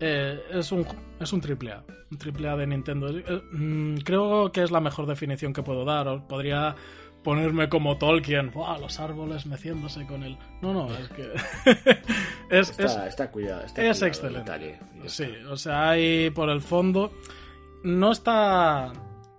Eh, 0.00 0.40
es 0.52 0.72
un 0.72 0.86
es 1.20 1.32
un 1.32 1.40
triple 1.40 1.72
A, 1.72 1.84
un 2.10 2.18
triple 2.18 2.48
A 2.48 2.56
de 2.56 2.66
Nintendo. 2.66 3.08
Eh, 3.10 3.42
mm, 3.52 3.98
creo 3.98 4.52
que 4.52 4.62
es 4.62 4.70
la 4.70 4.80
mejor 4.80 5.06
definición 5.06 5.52
que 5.52 5.62
puedo 5.62 5.84
dar. 5.84 6.26
Podría 6.26 6.74
ponerme 7.22 7.68
como 7.68 7.98
Tolkien, 7.98 8.52
¡buah! 8.52 8.78
los 8.78 9.00
árboles 9.00 9.46
meciéndose 9.46 10.06
con 10.06 10.22
el... 10.22 10.38
No, 10.62 10.72
no, 10.72 10.86
es 10.94 11.08
que... 11.08 11.32
es, 12.50 12.70
es- 12.70 12.78
Está, 12.78 13.08
está 13.08 13.30
cuidado. 13.32 13.62
Está 13.64 13.82
es 13.82 13.98
cuidado 13.98 14.06
excelente. 14.06 14.52
detalle, 14.52 14.78
Sí, 15.06 15.26
o 15.50 15.56
sea, 15.56 15.90
hay 15.90 16.30
por 16.30 16.50
el 16.50 16.60
fondo. 16.60 17.12
No 17.82 18.12
está 18.12 18.92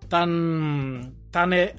tan. 0.10 1.14
tan 1.32 1.54
e- 1.54 1.76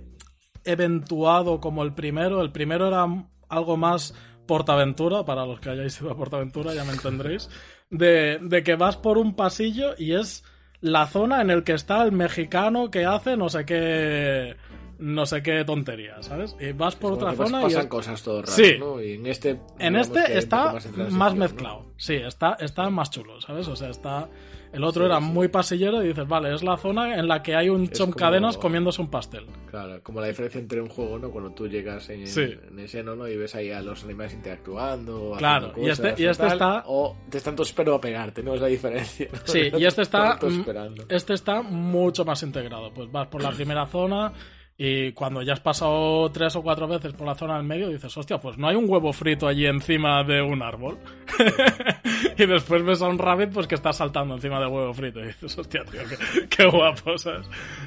eventuado 0.65 1.61
como 1.61 1.83
el 1.83 1.93
primero. 1.95 2.41
El 2.43 2.53
primero 2.53 2.89
era 2.89 3.07
algo 3.49 3.77
más 3.77 4.15
portaventura, 4.47 5.25
para 5.25 5.45
los 5.47 5.61
que 5.61 5.71
hayáis 5.71 6.01
ido 6.01 6.11
a 6.11 6.17
portaventura, 6.17 6.75
ya 6.75 6.85
me 6.85 6.93
entendréis. 6.93 7.49
De, 7.91 8.39
de 8.43 8.63
que 8.63 8.75
vas 8.77 8.97
por 8.97 9.17
un 9.19 9.35
pasillo 9.35 9.95
y 9.99 10.13
es 10.15 10.45
la 10.81 11.07
zona 11.07 11.41
en 11.41 11.51
el 11.51 11.65
que 11.65 11.73
está 11.73 12.03
el 12.05 12.13
mexicano 12.13 12.91
que 12.91 13.07
hace 13.07 13.37
no 13.37 13.49
sé 13.49 13.65
qué. 13.65 14.57
no 14.99 15.25
sé 15.27 15.43
qué 15.43 15.65
tontería, 15.65 16.23
¿sabes? 16.23 16.55
Y 16.61 16.73
vas 16.73 16.97
por 16.97 17.13
otra 17.15 17.33
zona 17.35 17.61
y 17.61 17.65
pasan 17.65 17.81
es- 17.83 17.87
cosas 17.87 18.23
todo 18.23 18.43
raras, 18.43 18.55
Sí. 18.57 18.77
¿no? 18.79 19.01
Y 19.01 19.13
en 19.15 19.27
este. 19.27 19.59
en 19.79 19.97
este 19.97 20.37
está 20.39 20.75
más, 21.11 21.35
mezclado. 21.35 21.87
Sí, 21.97 22.15
está, 22.17 22.57
está 22.61 22.91
más 22.91 23.11
chulo, 23.11 23.41
¿sabes? 23.41 23.67
O 23.69 23.75
sea, 23.77 23.89
está. 23.91 24.29
El 24.73 24.85
otro 24.85 25.03
Sí, 25.05 25.07
era 25.07 25.19
sí. 25.19 25.25
muy 25.25 25.49
pasillero 25.49 26.03
y 26.05 26.09
dices, 26.09 26.29
vale, 26.29 26.55
es 26.55 26.63
la 26.63 26.77
zona 26.77 27.17
en 27.19 27.27
la 27.27 27.43
que 27.43 27.55
hay 27.57 27.69
un 27.69 27.89
chom 27.89 28.11
como- 28.11 28.17
cadenas 28.17 28.59
comiéndose 28.59 29.01
un 29.01 29.11
pastel. 29.11 29.47
Claro, 29.71 30.03
como 30.03 30.21
la 30.21 30.27
diferencia 30.29 30.61
entre 30.61 30.81
un 30.83 30.89
juego, 30.89 31.19
¿no? 31.19 31.31
Cuando 31.31 31.51
tú 31.53 31.67
llegas 31.69 32.09
en, 32.11 32.27
Sí. 32.27 32.43
en 32.71 32.79
ese, 32.79 33.03
¿no? 33.03 33.27
Y 33.27 33.37
ves 33.37 33.55
ahí 33.55 33.71
a 33.71 33.81
los 33.81 34.05
animales 34.05 34.35
interactuando. 34.35 35.35
Claro, 35.39 35.73
y 35.77 35.89
este- 35.89 36.15
y 36.19 36.27
o 36.27 36.31
este 36.31 36.43
tal, 36.43 36.53
está- 36.53 36.85
O 36.87 37.17
te 37.31 37.39
están 37.39 37.55
todos 37.57 37.69
esperando 37.69 37.95
a 37.97 38.01
pegarte, 38.01 38.43
¿no? 38.43 38.55
Es 38.55 38.61
la 38.61 38.67
diferencia. 38.69 39.29
¿no? 39.33 39.39
Sí, 39.45 39.71
y 39.77 39.85
este 39.85 40.03
está. 40.03 40.39
Esperando. 40.43 41.05
Este 41.09 41.35
está 41.35 41.63
mucho 41.63 42.25
más 42.25 42.43
integrado. 42.43 42.93
Pues 42.93 43.11
vas 43.11 43.27
por 43.29 43.43
la 43.43 43.51
primera 43.51 43.87
zona 43.87 44.33
y 44.81 45.11
cuando 45.11 45.43
ya 45.43 45.55
has 45.55 45.61
pasado 45.61 46.31
tres 46.31 46.55
o 46.55 46.63
cuatro 46.63 46.87
veces 46.87 47.13
por 47.13 47.27
la 47.27 47.35
zona 47.35 47.57
del 47.57 47.65
medio 47.65 47.89
dices, 47.89 48.17
hostia, 48.17 48.39
pues 48.39 48.57
no 48.59 48.69
hay 48.69 48.77
un 48.77 48.89
huevo 48.89 49.13
frito 49.13 49.49
allí 49.49 49.67
encima 49.67 50.23
de 50.23 50.41
un 50.41 50.63
árbol. 50.63 51.01
y 52.39 52.47
después 52.47 52.85
ves 52.85 53.03
a 53.03 53.09
un 53.09 53.19
rabbit 53.19 53.51
pues 53.53 53.67
que 53.67 53.75
está 53.75 53.93
saltando 53.93 54.37
encima 54.37 54.61
del 54.61 54.69
huevo 54.69 54.95
frito 54.95 55.19
y 55.19 55.27
dices, 55.27 55.59
hostia, 55.59 55.83
tío, 55.85 56.03
qué, 56.09 56.49
qué 56.49 56.67
guapo. 56.67 57.11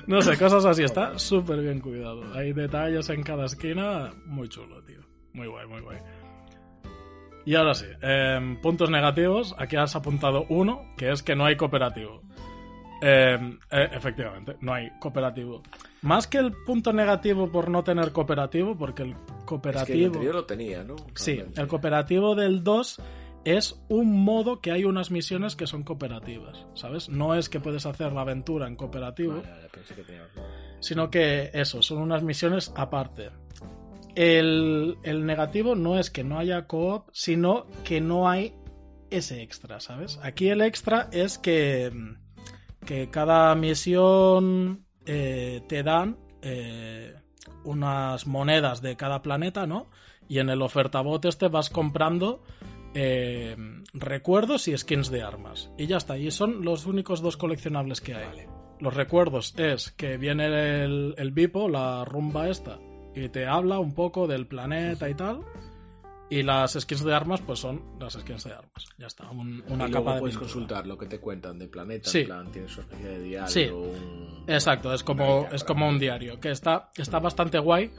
No 0.06 0.22
sé, 0.22 0.38
cosas 0.38 0.66
así. 0.66 0.84
Está 0.84 1.18
súper 1.18 1.62
bien 1.62 1.80
cuidado. 1.80 2.26
Hay 2.34 2.52
detalles 2.52 3.10
en 3.10 3.24
cada 3.24 3.46
esquina. 3.46 4.12
Muy 4.26 4.50
chulo, 4.50 4.84
tío. 4.84 5.00
Muy 5.32 5.48
guay, 5.48 5.68
muy 5.68 5.80
guay. 5.80 5.98
Y 7.46 7.56
ahora 7.56 7.74
sí, 7.74 7.86
em, 8.02 8.60
puntos 8.60 8.90
negativos. 8.90 9.56
Aquí 9.58 9.78
has 9.78 9.96
apuntado 9.96 10.46
uno, 10.50 10.94
que 10.98 11.10
es 11.10 11.24
que 11.24 11.38
no 11.38 11.46
hay 11.46 11.56
cooperativo. 11.56 12.22
Em, 13.02 13.58
eh, 13.72 13.90
efectivamente, 13.94 14.58
no 14.60 14.74
hay 14.74 14.90
cooperativo. 15.00 15.64
Más 16.02 16.26
que 16.28 16.40
el 16.40 16.52
punto 16.66 16.94
negativo 16.94 17.52
por 17.52 17.70
no 17.70 17.84
tener 17.84 18.12
cooperativo, 18.12 18.76
porque 18.78 19.04
el 19.04 19.10
Es 19.12 19.16
que 19.16 19.32
el 19.40 19.46
cooperativo... 19.46 20.06
anterior 20.08 20.36
lo 20.36 20.46
tenía, 20.46 20.84
¿no? 20.84 20.96
sí, 21.16 21.42
el 21.56 21.68
cooperativo 21.68 22.34
del 22.36 22.64
2 22.64 23.02
es 23.44 23.80
un 23.90 24.24
modo 24.24 24.62
que 24.62 24.72
hay 24.72 24.84
unas 24.86 25.10
misiones 25.12 25.56
que 25.56 25.68
son 25.68 25.84
cooperativas, 25.84 26.66
¿sabes? 26.76 27.10
No 27.10 27.36
es 27.36 27.50
que 27.50 27.60
puedes 27.60 27.86
hacer 27.86 28.14
la 28.14 28.22
aventura 28.22 28.68
en 28.68 28.76
cooperativo, 28.76 29.34
Vale, 29.36 29.50
vale, 29.50 29.70
pensé 29.70 29.96
que 29.96 30.04
tenía 30.04 30.24
otro. 30.24 30.44
sino 30.80 31.10
que 31.10 31.50
eso, 31.54 31.82
son 31.82 32.00
unas 32.00 32.24
misiones 32.24 32.72
aparte. 32.76 33.30
El, 34.16 34.98
el 35.04 35.26
negativo 35.26 35.74
no 35.76 35.98
es 35.98 36.10
que 36.12 36.24
no 36.24 36.38
haya 36.38 36.68
coop, 36.68 37.08
sino 37.14 37.66
que 37.84 38.02
no 38.02 38.28
hay 38.30 38.54
ese 39.10 39.42
extra, 39.42 39.80
¿sabes? 39.80 40.20
Aquí 40.22 40.50
el 40.50 40.62
extra 40.62 41.10
es 41.12 41.38
que, 41.38 41.92
que 42.86 43.10
cada 43.10 43.56
misión 43.56 44.86
eh, 45.06 45.62
te 45.68 45.84
dan 45.84 46.18
eh, 46.42 47.16
unas 47.64 48.28
monedas 48.28 48.82
de 48.82 48.96
cada 48.96 49.22
planeta, 49.22 49.66
¿no? 49.66 49.88
Y 50.28 50.40
en 50.40 50.50
el 50.50 50.62
ofertabot 50.62 51.24
este 51.26 51.48
vas 51.48 51.70
comprando 51.70 52.44
eh, 52.94 53.56
recuerdos 53.94 54.68
y 54.68 54.78
skins 54.78 55.10
de 55.10 55.24
armas. 55.24 55.72
Y 55.78 55.88
ya 55.88 55.98
está, 55.98 56.18
y 56.18 56.32
son 56.32 56.64
los 56.64 56.86
únicos 56.86 57.22
dos 57.22 57.38
coleccionables 57.38 58.02
que 58.02 58.16
hay. 58.16 58.26
Vale. 58.26 58.50
Los 58.80 58.96
recuerdos 58.96 59.54
es 59.58 59.92
que 59.92 60.18
viene 60.18 60.84
el, 60.84 61.14
el 61.18 61.32
Bipo, 61.32 61.70
la 61.70 62.04
rumba 62.04 62.50
esta, 62.50 62.80
y 63.14 63.30
te 63.30 63.46
habla 63.46 63.80
un 63.80 63.94
poco 63.94 64.28
del 64.28 64.48
planeta 64.48 65.10
y 65.10 65.14
tal. 65.14 65.42
Y 66.32 66.44
las 66.44 66.74
skins 66.80 67.04
de 67.04 67.14
armas, 67.14 67.42
pues 67.42 67.60
son 67.60 68.00
las 68.00 68.14
skins 68.14 68.46
de 68.46 68.54
armas. 68.54 68.88
Ya 68.98 69.06
está, 69.08 69.30
un- 69.30 69.64
una 69.68 69.88
y 69.88 69.92
capa 69.92 70.00
luego 70.02 70.14
de 70.14 70.20
puedes 70.22 70.36
pintura. 70.38 70.40
consultar 70.54 70.88
lo 70.88 70.98
que 70.98 71.06
te 71.06 71.20
cuentan 71.20 71.60
de 71.60 71.68
planeta, 71.68 72.10
Sí. 72.10 72.20
en 72.22 72.26
plan, 72.26 72.52
tienes 72.52 72.72
su 72.72 72.80
especie 72.82 73.06
de 73.06 73.22
diario. 73.22 73.48
Sí. 73.48 73.66
un- 73.66 74.46
Exacto, 74.48 74.94
es 74.94 75.04
como, 75.04 75.42
una 75.42 75.50
es 75.50 75.64
como 75.64 75.88
un 75.88 76.00
diario, 76.00 76.40
que 76.40 76.50
está, 76.52 76.90
está 76.96 77.20
bastante 77.20 77.60
guay, 77.60 77.92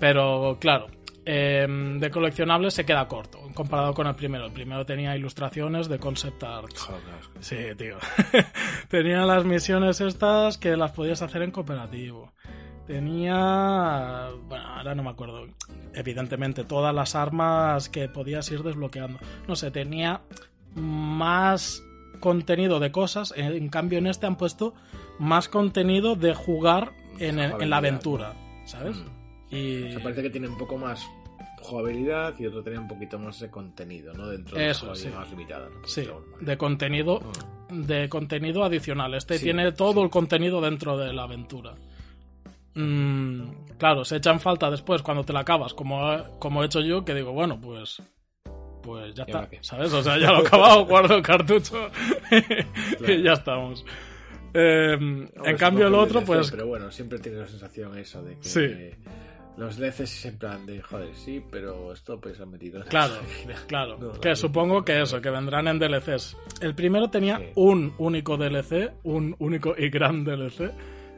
pero 0.00 0.56
claro, 0.60 0.86
eh, 1.26 1.66
de 1.68 2.10
coleccionables 2.10 2.74
se 2.74 2.84
queda 2.84 3.06
corto 3.08 3.40
comparado 3.54 3.94
con 3.94 4.06
el 4.06 4.14
primero. 4.14 4.46
El 4.46 4.52
primero 4.52 4.84
tenía 4.84 5.16
ilustraciones 5.16 5.88
de 5.88 5.98
concept 5.98 6.42
art. 6.42 6.76
Joder, 6.76 7.02
Sí, 7.40 7.56
tío. 7.78 7.98
Tenía 8.88 9.24
las 9.24 9.44
misiones 9.44 10.00
estas 10.00 10.58
que 10.58 10.76
las 10.76 10.90
podías 10.92 11.22
hacer 11.22 11.42
en 11.42 11.50
cooperativo. 11.52 12.32
Tenía... 12.86 14.28
Bueno, 14.48 14.66
ahora 14.66 14.94
no 14.94 15.02
me 15.02 15.10
acuerdo. 15.10 15.46
Evidentemente, 15.94 16.64
todas 16.64 16.94
las 16.94 17.14
armas 17.14 17.88
que 17.88 18.08
podías 18.08 18.50
ir 18.50 18.62
desbloqueando. 18.62 19.18
No 19.48 19.56
sé, 19.56 19.70
tenía 19.70 20.20
más 20.74 21.82
contenido 22.20 22.80
de 22.80 22.90
cosas. 22.92 23.32
En, 23.36 23.68
cambio, 23.68 23.98
en 23.98 24.06
este 24.06 24.26
han 24.26 24.36
puesto 24.36 24.74
más 25.18 25.48
contenido 25.48 26.16
de 26.16 26.34
jugar 26.34 26.92
en, 27.18 27.38
en 27.38 27.70
la 27.70 27.76
aventura. 27.78 28.34
¿Sabes? 28.66 28.96
Mm. 28.96 29.54
Y... 29.54 29.82
O 29.84 29.90
sea, 29.92 30.02
parece 30.02 30.22
que 30.22 30.30
tiene 30.30 30.48
un 30.48 30.58
poco 30.58 30.76
más 30.76 31.06
jugabilidad 31.60 32.34
y 32.38 32.46
otro 32.46 32.62
tiene 32.62 32.78
un 32.78 32.88
poquito 32.88 33.18
más 33.18 33.40
de 33.40 33.50
contenido, 33.50 34.12
¿no? 34.12 34.28
Dentro 34.28 34.58
de 34.58 34.68
Eso, 34.70 34.86
la 34.86 34.92
jugabilidad 34.92 35.12
sí. 35.12 35.18
más 35.18 35.30
limitada. 35.30 35.68
¿no? 35.70 35.86
Sí, 35.86 36.06
de 36.40 36.58
contenido 36.58 37.22
Mm. 37.70 37.82
de 37.84 38.08
contenido 38.10 38.62
adicional. 38.62 39.14
Este 39.14 39.38
Sí, 39.38 39.44
tiene 39.44 39.72
todo 39.72 39.94
sí. 39.94 40.00
el 40.00 40.10
contenido 40.10 40.60
dentro 40.60 40.98
de 40.98 41.12
la 41.14 41.22
aventura. 41.22 41.74
Mm, 42.74 43.76
claro, 43.78 44.04
se 44.04 44.16
echan 44.16 44.40
falta 44.40 44.70
después 44.70 45.02
cuando 45.02 45.24
te 45.24 45.32
la 45.32 45.40
acabas, 45.40 45.74
como, 45.74 46.00
como 46.38 46.62
he 46.62 46.66
hecho 46.66 46.80
yo, 46.80 47.04
que 47.04 47.14
digo, 47.14 47.32
bueno, 47.32 47.60
pues 47.60 48.02
pues 48.82 49.14
ya 49.14 49.24
¿Y 49.26 49.32
ahora 49.32 49.48
está? 49.50 49.62
¿sabes? 49.76 49.92
O 49.94 50.02
sea, 50.02 50.18
ya 50.18 50.30
lo 50.32 50.42
he 50.42 50.46
acabado, 50.46 50.84
guardo 50.86 51.14
el 51.16 51.22
cartucho 51.22 51.88
Claro. 52.98 53.12
y 53.14 53.22
ya 53.22 53.32
estamos. 53.32 53.84
Eh, 54.52 54.94
Hombre, 54.94 55.30
en 55.50 55.56
cambio 55.56 55.86
el 55.88 55.94
otro, 55.94 56.20
DLC, 56.20 56.26
pues 56.26 56.50
Pero 56.50 56.66
bueno, 56.66 56.90
siempre 56.90 57.18
tienes 57.18 57.40
la 57.40 57.46
sensación 57.46 57.96
eso 57.98 58.22
de 58.22 58.36
que. 58.38 58.48
Sí. 58.48 58.90
Los 59.56 59.76
DLCs 59.78 60.24
en 60.26 60.38
plan 60.38 60.66
de, 60.66 60.82
joder, 60.82 61.14
sí, 61.14 61.40
pero 61.50 61.92
esto 61.92 62.20
pues 62.20 62.40
han 62.40 62.50
metido. 62.50 62.76
en 62.78 62.84
la 62.84 62.90
Claro, 62.90 63.14
claro. 63.68 63.98
No, 63.98 64.12
que 64.20 64.30
no, 64.30 64.36
supongo 64.36 64.84
que 64.84 65.00
eso, 65.00 65.20
que 65.22 65.30
vendrán 65.30 65.66
en 65.68 65.78
DLCs. 65.78 66.36
El 66.60 66.74
primero 66.74 67.08
tenía 67.08 67.38
Sí. 67.38 67.44
un 67.54 67.94
único 67.98 68.36
DLC, 68.36 68.92
un 69.04 69.34
único 69.38 69.74
y 69.78 69.88
gran 69.90 70.24
DLC. 70.24 70.70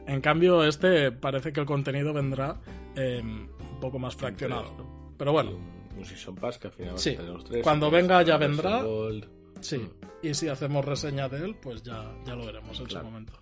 En 0.07 0.21
cambio, 0.21 0.63
este 0.63 1.11
parece 1.11 1.51
que 1.53 1.59
el 1.59 1.65
contenido 1.65 2.13
vendrá 2.13 2.59
eh, 2.95 3.21
un 3.21 3.79
poco 3.81 3.99
más 3.99 4.15
fraccionado. 4.15 4.63
Tres, 4.63 4.77
¿no? 4.77 5.13
Pero 5.17 5.31
bueno, 5.33 5.51
Un, 5.51 5.97
un 5.99 6.05
Season 6.05 6.35
Pass 6.35 6.57
que 6.57 6.67
al 6.67 6.73
final 6.73 6.97
Sí. 6.97 7.15
los 7.17 7.43
tres. 7.43 7.61
Cuando 7.63 7.91
venga 7.91 8.21
ya 8.23 8.37
vendrá. 8.37 8.83
Sí. 9.61 9.77
Mm. 9.77 9.89
Y 10.27 10.33
si 10.33 10.47
hacemos 10.47 10.83
reseña 10.85 11.27
de 11.29 11.43
él, 11.45 11.55
pues 11.61 11.83
ya, 11.83 12.11
ya 12.25 12.35
lo 12.35 12.45
veremos 12.45 12.79
en 12.79 12.85
Claro. 12.85 13.05
su 13.05 13.11
momento. 13.11 13.33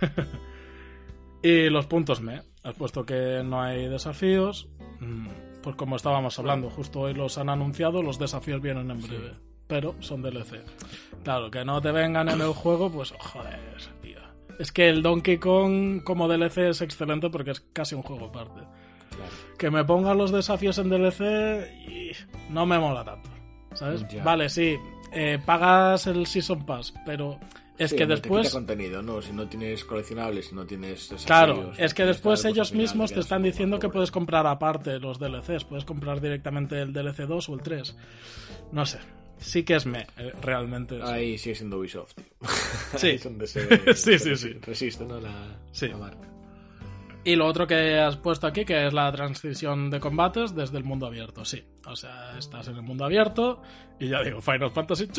y 1.42 1.68
los 1.70 1.86
puntos 1.86 2.20
me. 2.20 2.42
Has 2.62 2.74
puesto 2.74 3.04
que 3.04 3.42
no 3.44 3.60
hay 3.62 3.88
desafíos. 3.88 4.68
mm, 5.00 5.28
Pues 5.62 5.76
como 5.76 5.96
estábamos 5.96 6.38
hablando, 6.38 6.68
justo 6.70 7.00
hoy 7.00 7.14
los 7.14 7.38
han 7.38 7.48
anunciado, 7.48 8.02
los 8.02 8.18
desafíos 8.18 8.60
vienen 8.60 8.90
en 8.90 9.00
breve. 9.00 9.32
Pero 9.66 9.94
son 10.00 10.20
DLC. 10.22 10.62
Claro, 11.22 11.50
que 11.50 11.64
no 11.64 11.80
te 11.80 11.90
vengan 11.90 12.28
en 12.28 12.40
el 12.42 12.52
juego, 12.52 12.90
pues 12.92 13.12
joder. 13.18 13.58
Es 14.58 14.72
que 14.72 14.88
el 14.88 15.02
Donkey 15.02 15.38
Kong 15.38 16.02
como 16.04 16.28
DLC 16.28 16.58
es 16.58 16.80
excelente 16.80 17.30
porque 17.30 17.52
es 17.52 17.60
casi 17.72 17.94
un 17.94 18.02
juego 18.02 18.26
aparte. 18.26 18.60
Claro. 19.10 19.30
Que 19.58 19.70
me 19.70 19.84
pongan 19.84 20.18
los 20.18 20.32
desafíos 20.32 20.78
en 20.78 20.90
DLC 20.90 21.70
y 21.88 22.10
no 22.50 22.66
me 22.66 22.78
mola 22.78 23.04
tanto. 23.04 23.30
¿Sabes? 23.74 24.06
Ya. 24.08 24.22
Vale, 24.22 24.48
sí, 24.48 24.76
eh, 25.12 25.38
pagas 25.44 26.06
el 26.06 26.26
Season 26.26 26.64
Pass, 26.64 26.94
pero 27.04 27.38
es 27.76 27.90
Sí, 27.90 27.96
que 27.96 28.04
hombre, 28.04 28.16
te 28.16 28.22
después... 28.22 28.46
quita 28.48 28.56
contenido, 28.58 29.02
¿no? 29.02 29.20
Si 29.20 29.32
no 29.32 29.48
tienes 29.48 29.84
coleccionables, 29.84 30.46
si 30.46 30.54
no 30.54 30.64
tienes... 30.64 31.12
Claro, 31.26 31.54
desafíos, 31.56 31.78
es 31.80 31.94
que 31.94 32.04
después 32.04 32.42
pues 32.42 32.52
ellos 32.52 32.72
mismos 32.72 33.12
te 33.12 33.20
están 33.20 33.42
diciendo 33.42 33.78
que 33.78 33.88
pobre. 33.88 33.94
puedes 33.94 34.10
comprar 34.12 34.46
aparte 34.46 34.98
los 35.00 35.18
DLCs, 35.18 35.64
puedes 35.64 35.84
comprar 35.84 36.20
directamente 36.20 36.80
el 36.80 36.92
DLC 36.92 37.26
2 37.26 37.48
o 37.48 37.54
el 37.54 37.62
3. 37.62 37.96
No 38.70 38.86
sé, 38.86 38.98
sí 39.38 39.62
que 39.64 39.74
es 39.76 39.86
me, 39.86 40.06
eh, 40.18 40.32
realmente. 40.40 41.00
Ahí 41.02 41.38
sigue 41.38 41.54
siendo 41.54 41.78
Ubisoft, 41.78 42.14
tío. 42.14 42.24
Sí. 42.96 43.08
Es 43.14 43.24
donde 43.24 43.46
se, 43.46 43.66
Sí, 43.94 44.18
se 44.18 44.18
sí, 44.18 44.36
sí. 44.36 44.52
Resiste, 44.62 45.04
¿no? 45.04 45.20
La, 45.20 45.56
Sí. 45.72 45.88
la 45.88 45.96
marca. 45.98 46.28
Y 47.26 47.36
lo 47.36 47.46
otro 47.46 47.66
que 47.66 47.98
has 47.98 48.18
puesto 48.18 48.46
aquí, 48.46 48.66
que 48.66 48.86
es 48.86 48.92
la 48.92 49.10
transición 49.10 49.88
de 49.88 49.98
combates 49.98 50.54
desde 50.54 50.76
el 50.76 50.84
mundo 50.84 51.06
abierto, 51.06 51.42
sí. 51.46 51.64
O 51.86 51.96
sea, 51.96 52.36
estás 52.38 52.68
en 52.68 52.76
el 52.76 52.82
mundo 52.82 53.06
abierto 53.06 53.62
y 53.98 54.08
ya 54.10 54.22
digo, 54.22 54.42
Final 54.42 54.70
Fantasy 54.70 55.04
y 55.04 55.10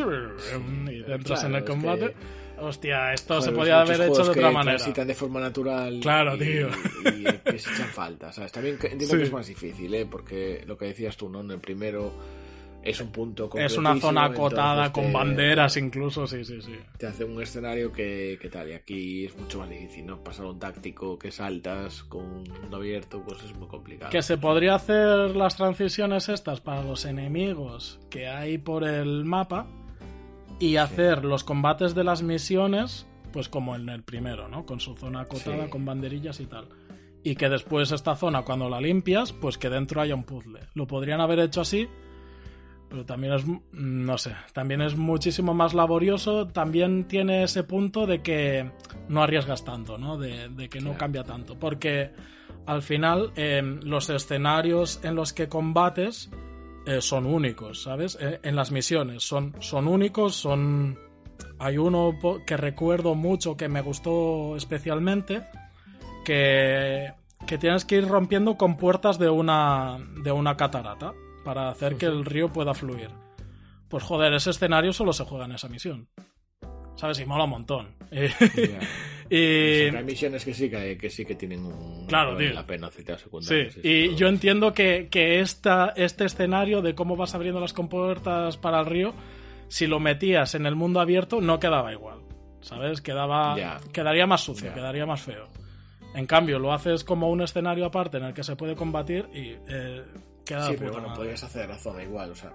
entras 1.12 1.42
Claro, 1.42 1.48
en 1.48 1.56
el 1.56 1.64
es 1.64 1.70
combate. 1.70 2.08
que- 2.10 2.46
Hostia, 2.58 3.12
esto 3.12 3.42
se 3.42 3.50
Joder, 3.52 3.60
podía 3.60 3.80
muchos 3.82 3.96
haber 3.96 4.08
hecho 4.10 4.24
de 4.24 4.30
otra 4.30 4.52
manera. 4.52 5.06
de 5.06 5.14
forma 5.16 5.42
natural. 5.42 6.00
Claro, 6.02 6.36
y, 6.36 6.40
tío. 6.40 6.68
Y, 7.04 7.24
que 7.52 7.60
se 7.60 7.70
echan 7.74 7.90
falta, 7.90 8.32
¿sabes? 8.32 8.52
También 8.54 8.76
entiendo 8.76 9.08
Sí. 9.08 9.18
que 9.18 9.24
es 9.24 9.32
más 9.34 9.48
difícil, 9.48 9.94
¿eh? 9.94 10.06
Porque 10.10 10.64
lo 10.66 10.78
que 10.78 10.86
decías 10.86 11.18
tú, 11.18 11.28
¿no? 11.28 11.42
En 11.42 11.52
el 11.52 11.60
primero 11.60 12.14
es 12.86 13.02
un 13.02 13.10
punto 13.12 13.50
Es 13.56 13.78
una 13.78 14.00
zona 14.00 14.26
acotada 14.26 14.92
con 14.94 15.06
te- 15.08 15.12
banderas 15.12 15.76
incluso, 15.78 16.28
sí, 16.28 16.46
sí, 16.46 16.62
sí. 16.62 16.76
Te 16.98 17.08
hace 17.08 17.26
un 17.26 17.42
escenario 17.42 17.92
que, 17.92 18.38
que 18.42 18.48
tal, 18.50 18.70
y 18.70 18.74
aquí 18.74 19.26
es 19.26 19.36
mucho 19.38 19.60
más 19.60 19.70
difícil, 19.70 20.06
¿no? 20.06 20.24
Pasar 20.24 20.46
un 20.46 20.60
táctico 20.60 21.18
que 21.20 21.32
saltas 21.32 22.04
con 22.04 22.24
un 22.24 22.44
mundo 22.62 22.78
abierto, 22.78 23.22
pues 23.28 23.44
es 23.44 23.54
muy 23.56 23.68
complicado. 23.68 24.12
Que 24.12 24.22
se 24.22 24.38
podría 24.38 24.76
hacer 24.76 25.36
las 25.36 25.58
transiciones 25.58 26.30
estas 26.30 26.62
para 26.62 26.84
los 26.84 27.06
enemigos 27.06 28.00
que 28.10 28.28
hay 28.28 28.58
por 28.60 28.84
el 28.84 29.26
mapa 29.26 29.68
y 30.60 30.78
hacer 30.78 31.26
los 31.26 31.44
combates 31.44 31.96
de 31.96 32.04
las 32.04 32.22
misiones, 32.24 33.08
pues 33.34 33.50
como 33.50 33.76
en 33.76 33.90
el 33.90 34.04
primero, 34.04 34.48
¿no? 34.48 34.66
Con 34.66 34.80
su 34.80 34.96
zona 34.96 35.22
acotada, 35.22 35.66
Sí. 35.66 35.70
con 35.70 35.84
banderillas 35.86 36.40
y 36.40 36.46
tal. 36.46 36.70
Y 37.24 37.36
que 37.36 37.50
después 37.50 37.92
esta 37.92 38.16
zona, 38.16 38.44
cuando 38.44 38.70
la 38.70 38.80
limpias, 38.80 39.34
pues 39.34 39.58
que 39.58 39.70
dentro 39.70 40.00
haya 40.00 40.14
un 40.16 40.24
puzzle. 40.24 40.60
Lo 40.76 40.86
podrían 40.86 41.20
haber 41.22 41.40
hecho 41.40 41.62
así, 41.62 41.88
pero 42.96 43.06
también 43.06 43.34
es, 43.34 43.46
mm, 43.46 43.58
no 43.74 44.18
sé, 44.18 44.34
también 44.54 44.80
es 44.82 44.96
muchísimo 44.96 45.54
más 45.54 45.74
laborioso. 45.74 46.48
También 46.48 47.10
tiene 47.10 47.44
ese 47.44 47.64
punto 47.64 48.06
de 48.08 48.22
que 48.22 48.72
no 49.10 49.22
arriesgas 49.22 49.66
tanto, 49.66 49.98
¿no? 49.98 50.18
De, 50.18 50.48
de 50.48 50.70
que 50.70 50.80
no 50.80 50.92
Claro. 50.92 51.00
cambia 51.00 51.24
tanto. 51.26 51.60
Porque 51.60 52.12
al 52.66 52.82
final 52.82 53.34
eh, 53.36 53.62
los 53.84 54.10
escenarios 54.10 55.02
en 55.04 55.14
los 55.14 55.34
que 55.34 55.50
combates 55.50 56.30
eh, 56.86 57.02
son 57.02 57.26
únicos, 57.26 57.84
¿sabes? 57.84 58.18
Eh, 58.22 58.40
en 58.44 58.56
las 58.56 58.72
misiones 58.72 59.24
son, 59.28 59.54
son 59.60 59.90
únicos, 59.90 60.34
son... 60.36 60.98
Hay 61.60 61.78
uno 61.78 62.18
que 62.48 62.56
recuerdo 62.56 63.14
mucho 63.14 63.58
que 63.58 63.68
me 63.68 63.82
gustó 63.82 64.56
especialmente, 64.56 65.46
que, 66.24 67.12
que 67.46 67.58
tienes 67.58 67.84
que 67.84 67.98
ir 67.98 68.08
rompiendo 68.08 68.56
con 68.56 68.78
puertas 68.78 69.20
de 69.20 69.30
una, 69.30 69.98
de 70.24 70.32
una 70.32 70.56
catarata 70.56 71.12
para 71.46 71.70
hacer 71.70 71.96
que 71.96 72.08
el 72.08 72.26
río 72.26 72.52
pueda 72.52 72.74
fluir. 72.74 73.10
Pues 73.88 74.04
joder, 74.04 74.34
ese 74.34 74.50
escenario 74.50 74.92
solo 74.92 75.14
se 75.14 75.24
juega 75.24 75.46
en 75.46 75.54
esa 75.54 75.70
misión. 75.70 76.10
¿Sabes? 76.98 77.20
Y 77.20 77.26
mola 77.26 77.46
un 77.46 77.52
montón. 77.52 77.96
Y, 79.28 79.88
O 79.88 79.92
sea, 79.92 80.00
hay 80.02 80.06
misiones 80.06 80.46
que 80.46 80.54
sí 80.54 80.70
que, 80.70 81.00
que 81.00 81.10
sí 81.10 81.26
que 81.26 81.34
tienen 81.34 81.66
un 81.66 82.06
Claro, 82.06 82.36
vale 82.36 82.54
la 82.54 82.64
pena 82.64 82.88
aceptar 82.88 83.18
Sí, 83.18 83.24
secundarios. 83.24 83.78
y 83.84 84.14
yo 84.14 84.28
entiendo 84.28 84.72
que, 84.72 85.08
que 85.10 85.40
esta, 85.40 85.94
este 85.96 86.26
escenario 86.26 86.84
de 86.84 86.94
cómo 86.94 87.16
vas 87.16 87.34
abriendo 87.34 87.60
las 87.60 87.74
compuertas 87.74 88.58
para 88.58 88.80
el 88.82 88.86
río, 88.86 89.16
si 89.68 89.88
lo 89.88 90.00
metías 90.00 90.54
en 90.54 90.68
el 90.68 90.76
mundo 90.76 91.00
abierto, 91.00 91.42
no 91.42 91.60
quedaba 91.60 91.92
igual. 91.92 92.20
¿Sabes? 92.62 93.02
Quedaba, 93.02 93.80
quedaría 93.92 94.28
más 94.28 94.42
sucio, 94.42 94.72
quedaría 94.76 95.08
más 95.08 95.22
feo. 95.24 95.48
En 96.14 96.28
cambio, 96.28 96.60
lo 96.60 96.72
haces 96.72 97.04
como 97.04 97.32
un 97.32 97.42
escenario 97.42 97.86
aparte 97.88 98.18
en 98.18 98.26
el 98.26 98.34
que 98.36 98.44
se 98.44 98.56
puede 98.56 98.76
combatir 98.76 99.28
y 99.34 99.56
eh, 99.68 100.04
Sí, 100.46 100.76
pero 100.78 100.92
bueno, 100.92 101.08
madre. 101.08 101.18
podrías 101.18 101.44
hacer 101.44 101.68
la 101.70 101.78
zona 101.78 102.04
igual, 102.04 102.32
o 102.32 102.36
sea, 102.36 102.54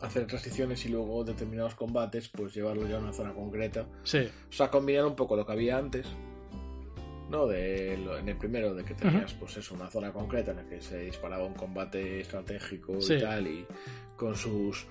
hacer 0.00 0.26
transiciones 0.26 0.84
y 0.86 0.88
luego 0.88 1.24
determinados 1.24 1.74
combates, 1.74 2.28
pues 2.28 2.54
llevarlo 2.54 2.86
ya 2.88 2.96
a 2.96 3.00
una 3.00 3.12
zona 3.12 3.32
concreta. 3.34 3.86
Sí, 4.02 4.28
O 4.48 4.52
sea, 4.52 4.70
combinar 4.70 5.04
un 5.04 5.14
poco 5.16 5.36
lo 5.36 5.44
que 5.44 5.52
había 5.52 5.76
antes, 5.76 6.06
¿no? 7.30 7.46
De 7.46 7.96
lo- 7.98 8.16
en 8.18 8.28
el 8.28 8.36
primero, 8.36 8.74
de 8.74 8.84
que 8.84 8.94
tenías, 8.94 9.34
pues 9.34 9.56
eso, 9.56 9.74
una 9.74 9.88
zona 9.90 10.12
concreta 10.12 10.50
en 10.52 10.56
la 10.58 10.64
que 10.68 10.80
se 10.80 10.98
disparaba 11.00 11.44
un 11.44 11.54
combate 11.54 12.20
estratégico 12.20 13.00
Sí. 13.00 13.14
y 13.14 13.20
tal, 13.20 13.46
y 13.46 13.66
con 14.16 14.34
sus. 14.36 14.86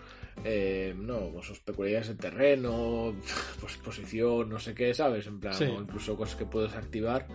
eh, 0.45 0.93
no, 0.95 1.33
con 1.33 1.43
sus 1.43 1.59
peculiaridades 1.59 2.07
de 2.09 2.15
terreno, 2.15 3.13
pues 3.59 3.75
posición, 3.75 4.47
no 4.47 4.57
sé 4.57 4.73
qué, 4.73 4.93
¿sabes? 4.93 5.27
En 5.27 5.37
plan, 5.37 5.53
Sí. 5.53 5.65
o 5.65 5.81
incluso 5.81 6.15
cosas 6.15 6.37
que 6.37 6.45
puedes 6.45 6.73
activar 6.75 7.27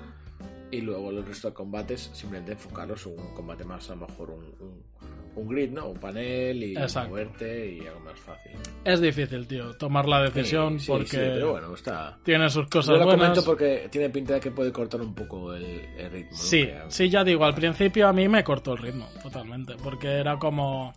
y 0.74 0.80
luego 0.80 1.10
el 1.10 1.24
resto 1.24 1.48
de 1.48 1.54
combates 1.54 2.10
simplemente 2.12 2.52
enfocarlos 2.52 3.06
en 3.06 3.18
un 3.18 3.34
combate 3.34 3.64
más, 3.64 3.88
a 3.90 3.94
lo 3.94 4.06
mejor 4.06 4.30
un, 4.30 4.44
un, 4.60 4.82
un 5.36 5.48
grid, 5.48 5.70
¿no? 5.70 5.88
Un 5.88 5.98
panel 5.98 6.62
y 6.62 6.76
Exacto. 6.76 7.10
moverte 7.10 7.72
y 7.74 7.80
algo 7.86 8.00
más 8.00 8.18
fácil. 8.20 8.52
es 8.84 9.00
difícil, 9.00 9.46
tío, 9.48 9.74
tomar 9.76 10.06
la 10.08 10.22
decisión 10.22 10.78
Sí, 10.78 10.86
sí, 10.86 10.92
porque 10.92 11.06
sí, 11.08 11.16
pero 11.16 11.52
bueno, 11.52 11.74
está. 11.74 12.18
tiene 12.22 12.48
sus 12.50 12.64
Yo 12.66 12.70
cosas 12.70 12.98
lo 12.98 13.04
buenas. 13.04 13.20
comento 13.28 13.44
porque 13.44 13.88
tiene 13.90 14.10
pinta 14.10 14.34
de 14.34 14.40
que 14.40 14.50
puede 14.50 14.70
cortar 14.72 15.00
un 15.00 15.14
poco 15.14 15.54
el, 15.54 15.64
el 15.64 16.10
ritmo. 16.10 16.36
Sí, 16.36 16.68
sí, 16.88 17.08
ya 17.08 17.24
digo, 17.24 17.44
al 17.44 17.54
principio 17.54 18.06
a 18.08 18.12
mí 18.12 18.28
me 18.28 18.44
cortó 18.44 18.72
el 18.74 18.78
ritmo, 18.78 19.08
totalmente, 19.22 19.74
porque 19.82 20.08
era 20.08 20.38
como, 20.38 20.94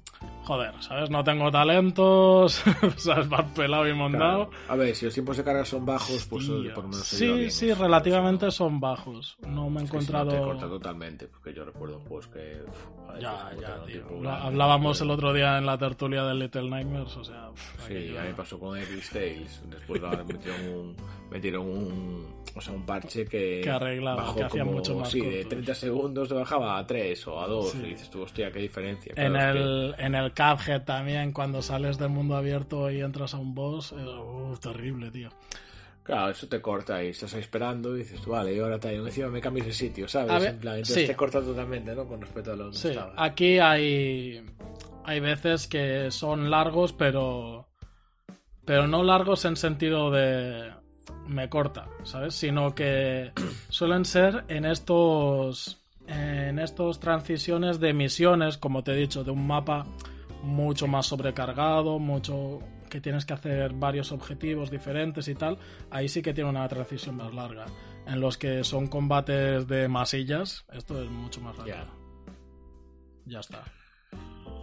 joder, 0.48 0.74
¿sabes? 0.82 1.10
No 1.10 1.24
tengo 1.26 1.52
talentos, 1.52 2.64
¿sabes? 2.96 3.28
Vas 3.28 3.46
pelado 3.54 3.86
y 3.88 3.94
mondado. 3.94 4.50
Claro. 4.50 4.64
A 4.70 4.76
ver, 4.78 4.96
si 4.96 5.04
los 5.06 5.14
tiempos 5.14 5.36
de 5.36 5.44
carga 5.44 5.66
son 5.66 5.86
bajos, 5.86 6.26
pues 6.30 6.46
Tío. 6.46 6.64
eh, 6.64 6.70
por 6.70 6.86
lo 6.86 6.90
menos 6.92 7.06
sí, 7.06 7.28
bien, 7.28 7.52
sí, 7.52 7.68
¿no? 7.68 7.76
relativamente 7.76 8.50
son 8.52 8.80
bajos. 8.80 9.38
No 9.46 9.70
me 9.70 9.82
he 9.82 9.84
que 9.84 9.88
si 9.88 9.94
no 9.94 10.00
encontrado... 10.00 10.32
te 10.32 10.38
corta 10.40 10.68
totalmente, 10.70 11.28
porque 11.28 11.54
yo 11.54 11.66
recuerdo 11.66 12.00
juegos 12.00 12.28
que. 12.28 12.62
uf, 12.66 13.20
Ya, 13.22 13.52
ya, 13.60 13.84
tío. 13.86 14.06
Hablábamos 14.32 15.02
el 15.02 15.12
otro 15.12 15.34
día 15.34 15.58
en 15.58 15.66
la 15.66 15.78
tertulia 15.78 16.24
de 16.24 16.34
Little 16.36 16.70
Nightmares, 16.70 17.18
o 17.18 17.24
sea... 17.26 17.50
pff, 17.54 17.88
Sí, 17.88 18.16
a 18.18 18.22
mí 18.22 18.28
me 18.30 18.34
pasó 18.34 18.58
con 18.58 18.78
X 18.78 19.10
Tales. 19.12 19.62
Después 19.70 20.02
ahora 20.02 20.24
metieron 20.24 20.62
un, 20.68 20.96
metieron 21.32 21.66
un, 21.68 22.26
o 22.56 22.62
sea, 22.62 22.74
un 22.74 22.86
parche 22.86 23.26
que, 23.26 23.62
Que 23.64 23.70
arreglaba, 23.70 24.24
bajó 24.24 24.36
que 24.40 24.44
hacía 24.46 24.62
como, 24.64 24.74
mucho 24.74 24.96
más 24.96 25.10
Sí, 25.10 25.20
de 25.22 25.32
cortos. 25.32 25.50
30 25.50 25.76
segundos 25.76 26.28
te 26.30 26.34
bajaba 26.36 26.78
a 26.78 26.86
3 26.88 27.28
o 27.28 27.40
a 27.42 27.48
2. 27.48 27.72
Sí. 27.72 27.78
Y 27.84 27.86
dices 27.90 28.10
tú, 28.10 28.22
hostia, 28.22 28.52
qué 28.52 28.60
diferencia. 28.60 29.14
En 29.16 29.36
es 29.36 29.54
que- 29.54 29.60
el, 29.60 29.96
en 29.98 30.16
el 30.16 30.32
Cuphead 30.34 30.84
también, 30.84 31.32
cuando 31.34 31.62
sales 31.62 31.98
del 31.98 32.10
mundo 32.10 32.36
abierto 32.36 32.90
y 32.92 33.02
entras 33.02 33.34
a 33.34 33.38
un 33.38 33.54
boss, 33.54 33.92
uf, 33.92 34.60
terrible, 34.60 35.12
tío. 35.12 35.30
Claro, 36.04 36.32
eso 36.32 36.48
te 36.48 36.62
corta 36.62 37.04
y 37.04 37.08
estás 37.10 37.34
ahí 37.34 37.42
esperando 37.42 37.94
y 37.94 38.00
dices, 38.00 38.22
tú, 38.22 38.32
vale, 38.32 38.56
y 38.56 38.60
ahora 38.60 38.80
te 38.80 38.96
encima 38.96 39.28
me 39.28 39.42
cambies 39.42 39.66
de 39.66 39.74
sitio, 39.74 40.08
¿sabes? 40.08 40.40
Ver, 40.42 40.54
en 40.54 40.60
plan, 40.60 40.76
entonces 40.76 41.02
sí. 41.02 41.06
te 41.08 41.16
corta 41.18 41.42
totalmente, 41.42 41.94
¿no? 41.94 42.06
Con 42.08 42.22
respecto 42.22 42.54
a 42.54 42.56
lo 42.56 42.72
que 42.72 42.78
Sí, 42.78 42.88
estaba. 42.88 43.14
aquí 43.18 43.60
hay, 43.60 44.42
hay 45.04 45.20
veces 45.20 45.68
que 45.68 46.10
son 46.10 46.50
largos, 46.50 46.94
pero, 46.94 47.68
pero 48.64 48.88
no 48.88 49.04
largos 49.04 49.44
en 49.44 49.58
sentido 49.58 50.10
de 50.10 50.72
me 51.28 51.50
corta, 51.50 51.88
¿sabes? 52.04 52.36
Sino 52.36 52.74
que 52.76 53.32
suelen 53.70 54.06
ser 54.06 54.46
en 54.48 54.66
estos, 54.66 55.80
en 56.08 56.60
estos 56.60 57.00
transiciones 57.00 57.80
de 57.80 57.94
misiones, 57.94 58.58
como 58.58 58.84
te 58.84 58.94
he 58.94 58.96
dicho, 58.96 59.24
de 59.24 59.32
un 59.32 59.46
mapa 59.46 59.86
mucho 60.44 60.88
más 60.88 61.08
sobrecargado, 61.08 62.00
mucho 62.00 62.60
que 62.90 63.02
tienes 63.02 63.26
que 63.26 63.34
hacer 63.34 63.74
varios 63.74 64.12
objetivos 64.12 64.72
diferentes 64.72 65.28
y 65.28 65.36
tal, 65.36 65.58
ahí 65.90 66.08
sí 66.08 66.22
que 66.22 66.34
tiene 66.34 66.50
una 66.50 66.68
transición 66.68 67.18
más 67.18 67.34
larga. 67.34 67.66
En 68.06 68.22
los 68.22 68.38
que 68.38 68.64
son 68.64 68.88
combates 68.88 69.68
de 69.68 69.88
masillas, 69.88 70.66
esto 70.72 71.02
es 71.04 71.10
mucho 71.10 71.42
más 71.42 71.58
rápido. 71.58 71.76
Ya. 71.76 71.88
Ya 73.26 73.40
está. 73.42 73.64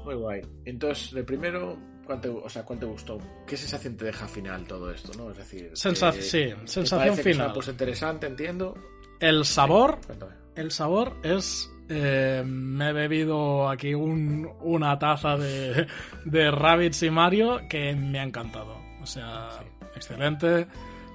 Muy 0.04 0.14
guay. 0.14 0.40
Entonces, 0.64 1.12
de 1.12 1.22
primero, 1.22 1.76
¿cuánto, 2.04 2.42
o 2.44 2.48
sea, 2.48 2.64
¿cuánto 2.64 2.86
te 2.86 2.92
gustó? 2.92 3.18
¿Qué 3.46 3.56
sensación 3.56 3.96
te 3.96 4.04
deja 4.06 4.24
al 4.24 4.30
final 4.30 4.64
todo 4.66 4.90
esto, 4.90 5.12
no? 5.16 5.30
Es 5.30 5.36
decir, 5.38 5.70
Sensa- 5.74 6.12
que- 6.12 6.22
sí, 6.22 6.44
¿te 6.60 6.66
sensación 6.68 7.16
final. 7.16 7.52
cosa 7.52 7.70
interesante, 7.72 8.26
entiendo. 8.26 8.74
El 9.20 9.44
sabor, 9.44 10.00
Cuéntame. 10.06 10.32
el 10.56 10.70
sabor 10.70 11.16
es... 11.22 11.70
eh, 11.88 12.42
me 12.46 12.90
he 12.90 12.92
bebido 12.92 13.68
aquí 13.68 13.94
un- 13.94 14.48
una 14.60 14.98
taza 14.98 15.36
de, 15.36 15.86
de 16.24 16.50
Rabbids 16.50 17.02
y 17.02 17.10
Mario 17.10 17.60
que 17.68 17.94
me 17.94 18.18
ha 18.18 18.22
encantado. 18.24 18.76
O 19.02 19.06
sea, 19.06 19.50
excelente. 19.94 20.66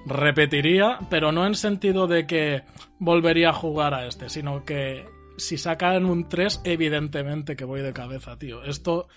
Repetiría, 0.06 0.98
pero 1.10 1.30
no 1.30 1.46
en 1.46 1.54
sentido 1.54 2.06
de 2.06 2.26
que 2.26 2.62
volvería 2.98 3.50
a 3.50 3.52
jugar 3.52 3.94
a 3.94 4.06
este, 4.06 4.28
sino 4.28 4.64
que 4.64 5.04
si 5.36 5.56
sacan 5.58 6.04
un 6.06 6.28
3, 6.28 6.60
evidentemente 6.64 7.54
que 7.56 7.64
voy 7.64 7.80
de 7.82 7.92
cabeza, 7.92 8.36
tío. 8.38 8.62
Esto, 8.64 9.08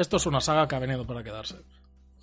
esto 0.00 0.16
es 0.16 0.26
una 0.26 0.40
saga 0.40 0.66
que 0.68 0.76
ha 0.76 0.78
venido 0.78 1.06
para 1.06 1.22
quedarse. 1.22 1.56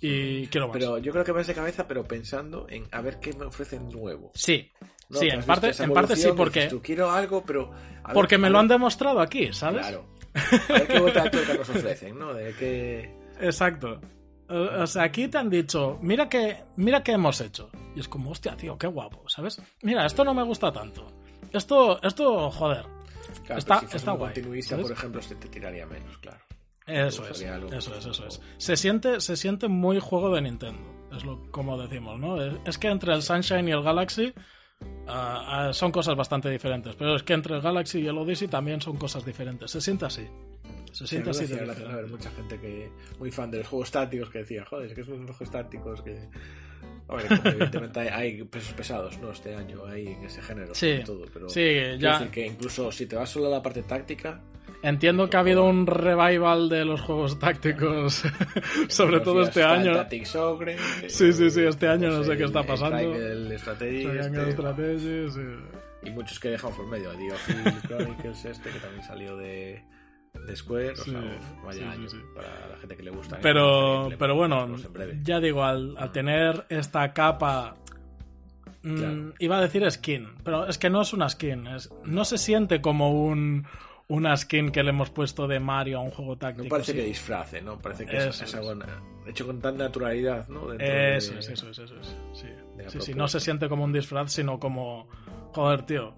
Y 0.00 0.46
quiero 0.46 0.68
más. 0.68 0.76
Pero 0.76 0.98
yo 0.98 1.10
creo 1.12 1.24
que 1.24 1.32
vas 1.32 1.46
de 1.46 1.54
cabeza, 1.54 1.88
pero 1.88 2.04
pensando 2.04 2.66
en 2.68 2.86
a 2.92 3.00
ver 3.00 3.18
qué 3.18 3.32
me 3.32 3.46
ofrecen 3.46 3.88
nuevo. 3.88 4.30
sí, 4.34 4.70
¿no? 5.08 5.18
sí, 5.18 5.28
Que 5.28 5.34
en 5.34 5.42
parte, 5.42 5.72
en 5.82 5.92
parte 5.92 6.16
sí, 6.16 6.28
porque... 6.36 6.60
dices 6.60 6.72
tú, 6.74 6.82
quiero 6.82 7.10
algo, 7.10 7.42
pero... 7.44 7.70
ver- 7.70 8.12
Porque 8.14 8.38
me 8.38 8.48
lo 8.50 8.58
han 8.60 8.68
demostrado 8.68 9.20
aquí, 9.20 9.52
¿sabes? 9.52 9.86
Claro. 9.86 10.06
A 10.34 10.72
ver 10.72 10.86
qué 10.86 11.00
de 11.00 11.30
tuerca 11.30 11.54
nos 11.54 11.68
ofrecen, 11.70 12.18
¿no? 12.18 12.32
De 12.32 12.52
que... 12.54 13.12
Exacto. 13.40 14.00
O 14.50 14.86
sea, 14.86 15.02
aquí 15.02 15.26
te 15.28 15.36
han 15.38 15.50
dicho, 15.50 15.98
mira 16.00 16.28
que, 16.28 16.62
mira 16.76 17.02
qué 17.02 17.12
hemos 17.12 17.40
hecho. 17.40 17.70
Y 17.96 18.00
es 18.00 18.08
como, 18.08 18.30
hostia, 18.30 18.56
tío, 18.56 18.78
qué 18.78 18.86
guapo, 18.86 19.28
¿sabes? 19.28 19.60
Mira, 19.82 20.06
esto 20.06 20.24
no 20.24 20.32
me 20.32 20.42
gusta 20.44 20.72
tanto. 20.72 21.06
Esto, 21.52 22.00
esto, 22.02 22.50
joder. 22.50 22.84
Claro, 23.44 23.58
Está- 23.58 23.80
si 23.80 23.96
está 23.96 24.12
un 24.12 24.18
guay, 24.18 24.32
continuista, 24.34 24.70
¿sabes? 24.76 24.86
por 24.86 24.96
ejemplo, 24.96 25.22
se 25.22 25.34
te 25.34 25.48
tiraría 25.48 25.86
menos, 25.86 26.16
claro. 26.18 26.38
Eso 26.88 27.28
es, 27.28 27.44
algo 27.44 27.72
eso 27.72 27.94
es, 27.94 28.06
eso 28.06 28.26
es. 28.26 28.40
Se 28.56 28.76
siente, 28.76 29.20
se 29.20 29.36
siente 29.36 29.68
muy 29.68 30.00
juego 30.00 30.34
de 30.34 30.40
Nintendo, 30.40 30.80
es 31.14 31.24
lo 31.24 31.50
como 31.50 31.76
decimos, 31.76 32.18
¿no? 32.18 32.42
Es, 32.42 32.54
es 32.64 32.78
que 32.78 32.88
entre 32.88 33.12
el 33.12 33.22
Sunshine 33.22 33.68
y 33.68 33.72
el 33.72 33.82
Galaxy 33.82 34.32
ah, 35.06 35.70
son 35.72 35.92
cosas 35.92 36.16
bastante 36.16 36.48
diferentes, 36.48 36.94
pero 36.94 37.14
es 37.16 37.22
que 37.22 37.34
entre 37.34 37.56
el 37.56 37.60
Galaxy 37.60 38.00
y 38.00 38.06
el 38.06 38.16
Odyssey 38.16 38.48
también 38.48 38.80
son 38.80 38.96
cosas 38.96 39.24
diferentes. 39.24 39.70
Se 39.70 39.80
siente 39.80 40.06
así. 40.06 40.26
Se 40.92 41.06
siente 41.06 41.30
así 41.30 41.46
de 41.46 41.54
diferente. 41.54 41.84
Haber 41.84 42.08
mucha 42.08 42.30
gente 42.30 42.58
que 42.58 42.90
muy 43.18 43.30
fan 43.30 43.50
de 43.50 43.58
los 43.58 43.68
juegos 43.68 43.90
tácticos 43.90 44.30
que 44.30 44.38
decía, 44.38 44.64
joder, 44.64 44.88
es 44.88 44.94
que 44.94 45.04
son 45.04 45.20
unos 45.20 45.36
juegos 45.36 45.52
tácticos 45.52 46.02
que... 46.02 46.28
A 47.08 47.16
ver, 47.16 47.26
evidentemente 47.44 48.00
hay, 48.00 48.42
pesos 48.44 48.72
pesados, 48.74 49.18
¿no? 49.18 49.30
Este 49.30 49.54
año 49.54 49.84
hay 49.86 50.08
en 50.08 50.24
ese 50.24 50.42
género, 50.42 50.74
Sí, 50.74 51.00
todo, 51.04 51.24
pero... 51.32 51.48
Sí, 51.48 51.76
ya 51.98 52.18
decir 52.18 52.30
que 52.30 52.46
incluso 52.46 52.92
si 52.92 53.06
te 53.06 53.16
vas 53.16 53.30
solo 53.30 53.46
a 53.46 53.50
la 53.50 53.62
parte 53.62 53.82
táctica, 53.82 54.42
entiendo 54.82 55.28
que 55.28 55.36
ha 55.36 55.40
habido 55.40 55.64
un 55.64 55.86
revival 55.86 56.68
de 56.68 56.84
los 56.84 57.00
juegos 57.00 57.38
tácticos, 57.38 58.22
sobre 58.88 59.20
todo 59.20 59.42
este 59.42 59.60
el 59.60 59.66
año. 59.66 59.92
Ogre, 60.42 60.76
Sí, 61.08 61.32
sí, 61.32 61.50
sí, 61.50 61.60
eh, 61.60 61.68
este 61.68 61.88
año 61.88 62.10
no 62.10 62.22
sé 62.24 62.30
qué 62.36 62.42
el- 62.44 62.48
está 62.48 62.60
el 62.60 62.66
pasando. 62.66 63.14
Strategy, 63.58 64.04
Triangle 64.06 64.40
este, 64.40 64.52
Strategy, 64.52 65.30
sí. 65.30 65.40
y 66.04 66.10
muchos 66.10 66.38
que 66.40 66.50
dejamos 66.50 66.76
por 66.76 66.86
medio, 66.86 67.12
Dio 67.14 67.34
Field 67.34 67.82
Chronicles 67.86 68.44
este, 68.44 68.70
que 68.70 68.78
también 68.78 69.02
salió 69.02 69.36
de, 69.36 69.82
de 70.46 70.56
Square, 70.56 70.96
Sí, 70.96 71.10
o 71.14 71.20
sea, 71.20 71.38
vaya 71.64 71.78
sí, 71.78 71.84
año 71.84 72.08
para 72.34 72.68
la 72.68 72.76
gente 72.78 72.96
que 72.96 73.02
le 73.02 73.10
gusta. 73.10 73.38
Pero, 73.42 74.10
¿eh? 74.12 74.16
pero 74.18 74.36
bueno, 74.36 74.66
ya 75.22 75.40
digo, 75.40 75.64
al, 75.64 75.96
al 75.98 76.12
tener 76.12 76.66
esta 76.68 77.12
capa. 77.12 77.74
mm, 78.82 78.96
Claro. 78.96 79.32
Iba 79.40 79.58
a 79.58 79.60
decir 79.62 79.90
skin, 79.90 80.28
pero 80.44 80.66
es 80.68 80.78
que 80.78 80.88
no 80.90 81.02
es 81.02 81.12
una 81.12 81.28
skin. 81.28 81.66
Es, 81.66 81.90
no 82.04 82.24
se 82.24 82.38
siente 82.38 82.80
como 82.80 83.10
un, 83.10 83.66
una 84.08 84.36
skin 84.36 84.70
que 84.70 84.82
le 84.82 84.90
hemos 84.90 85.10
puesto 85.10 85.46
de 85.46 85.60
Mario 85.60 85.98
a 85.98 86.00
un 86.02 86.10
juego 86.10 86.36
táctico. 86.36 86.64
No 86.64 86.70
parece 86.70 86.92
sí. 86.92 86.98
que 86.98 87.04
disfrace, 87.04 87.60
¿no? 87.62 87.78
Parece 87.78 88.06
que 88.06 88.16
es, 88.16 88.24
Eso 88.24 88.44
es 88.44 88.54
hecho 89.28 89.46
con 89.46 89.60
tan 89.60 89.76
naturalidad, 89.76 90.48
¿no? 90.48 90.66
Dentro 90.68 90.86
de- 90.86 91.16
Eso 91.16 91.38
es, 91.38 91.48
eso 91.48 91.70
es, 91.70 91.78
eso 91.78 91.94
es. 92.00 92.16
Sí, 92.32 92.46
sí, 92.88 93.00
sí, 93.00 93.14
no 93.14 93.28
se 93.28 93.40
siente 93.40 93.68
como 93.68 93.84
un 93.84 93.92
disfraz, 93.92 94.32
sino 94.32 94.58
como. 94.58 95.06
Joder, 95.52 95.82
tío. 95.82 96.14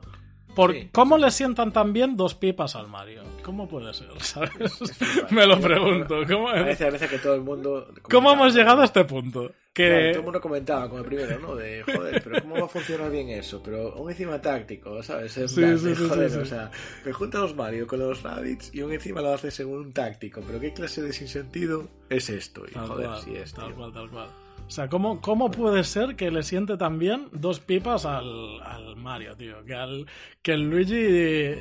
¿Por 0.55 0.73
Sí. 0.73 0.89
¿Cómo 0.93 1.17
le 1.19 1.31
sientan 1.31 1.73
tan 1.73 1.93
bien 1.93 2.17
dos 2.17 2.35
pipas 2.35 2.75
al 2.77 2.89
Mario? 2.89 3.23
¿Cómo 3.51 3.67
puede 3.69 3.93
ser? 3.93 4.07
¿Sabes? 4.21 4.53
Es. 4.81 5.33
Me 5.33 5.45
lo 5.45 5.61
pregunto. 5.61 6.21
¿Cómo, 6.29 6.47
Parece, 6.47 6.85
parece 6.85 7.09
que 7.09 7.19
todo 7.19 7.35
el 7.35 7.41
mundo... 7.41 7.93
¿Cómo 8.03 8.31
hemos 8.33 8.55
llegado 8.55 8.83
a 8.83 8.85
este 8.85 9.05
punto? 9.05 9.51
Que... 9.73 9.89
Claro, 9.89 10.09
todo 10.11 10.19
el 10.19 10.25
mundo 10.25 10.41
comentaba 10.41 10.89
con 10.89 10.99
el 11.01 11.05
primero, 11.05 11.37
¿no? 11.41 11.57
De, 11.57 11.83
joder, 11.83 12.23
pero 12.23 12.43
¿cómo 12.43 12.55
va 12.55 12.67
a 12.67 12.69
funcionar 12.69 13.11
bien 13.11 13.29
eso? 13.31 13.61
Pero 13.61 13.93
aún 13.93 14.09
encima 14.09 14.41
táctico, 14.41 15.03
¿sabes? 15.03 15.37
En 15.37 15.49
Sí, 15.49 15.57
plan 15.57 15.79
sí, 15.81 15.87
de, 15.89 15.97
sí, 15.97 16.09
joder, 16.09 16.39
o 16.39 16.45
sea, 16.45 16.71
me 17.05 17.13
juntan 17.13 17.41
los 17.43 17.57
Mario 17.57 17.89
con 17.89 17.99
los 17.99 18.23
Rabbids 18.23 18.73
y 18.73 18.83
aún 18.83 18.93
encima 18.93 19.21
lo 19.21 19.35
haces 19.35 19.53
según 19.53 19.79
un 19.79 19.93
táctico. 19.93 20.41
¿Pero 20.47 20.61
qué 20.61 20.73
clase 20.73 21.03
de 21.03 21.13
sinsentido 21.13 21.89
es 22.09 22.31
esto? 22.31 22.63
Y 22.69 22.73
Tal 22.73 22.87
joder, 22.87 23.07
cual, 23.09 23.21
sí 23.23 23.35
es, 23.35 23.53
tal 23.53 23.67
tío. 23.67 23.75
cual, 23.75 23.93
tal 23.93 24.11
cual. 24.11 24.29
O 24.67 24.73
sea, 24.73 24.87
¿cómo, 24.89 25.21
¿cómo 25.21 25.51
puede 25.51 25.83
ser 25.83 26.15
que 26.15 26.31
le 26.31 26.45
siente 26.45 26.77
tan 26.77 27.01
bien 27.01 27.27
dos 27.33 27.59
pipas 27.59 28.05
al, 28.07 28.61
al 28.63 28.95
Mario, 28.95 29.35
tío? 29.37 29.65
Que, 29.65 29.75
al, 29.75 30.07
que 30.43 30.53
el 30.53 30.71
Luigi 30.71 31.57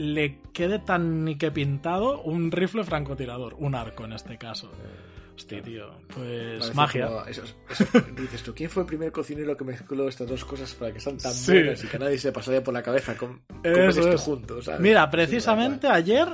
le 0.00 0.38
quede 0.54 0.78
tan 0.78 1.24
ni 1.24 1.36
que 1.36 1.50
pintado 1.50 2.22
un 2.22 2.50
rifle 2.50 2.84
francotirador, 2.84 3.54
un 3.58 3.74
arco 3.74 4.04
en 4.06 4.14
este 4.14 4.38
caso. 4.38 4.70
Hostia, 5.36 5.62
tío, 5.62 5.90
pues 6.14 6.58
Parece 6.60 6.74
magia. 6.74 7.06
como- 7.06 7.24
eso- 7.26 7.42
eso- 7.68 7.84
dices 8.16 8.42
tú, 8.42 8.54
¿quién 8.54 8.68
fue 8.70 8.82
el 8.82 8.86
primer 8.86 9.12
cocinero 9.12 9.56
que 9.56 9.64
mezcló 9.64 10.08
estas 10.08 10.26
dos 10.28 10.44
cosas 10.44 10.74
para 10.74 10.92
que 10.92 11.00
sean 11.00 11.16
tan 11.18 11.32
Sí. 11.32 11.52
buenas 11.52 11.84
y 11.84 11.86
que 11.86 11.96
a 11.96 12.00
nadie 12.00 12.18
se 12.18 12.32
pasaría 12.32 12.62
por 12.62 12.72
la 12.74 12.82
cabeza 12.82 13.14
con, 13.16 13.42
Eso 13.62 13.88
esto 14.00 14.12
es. 14.12 14.20
juntos? 14.22 14.64
¿sabes? 14.66 14.80
Mira, 14.80 15.10
precisamente 15.10 15.86
ayer, 15.88 16.28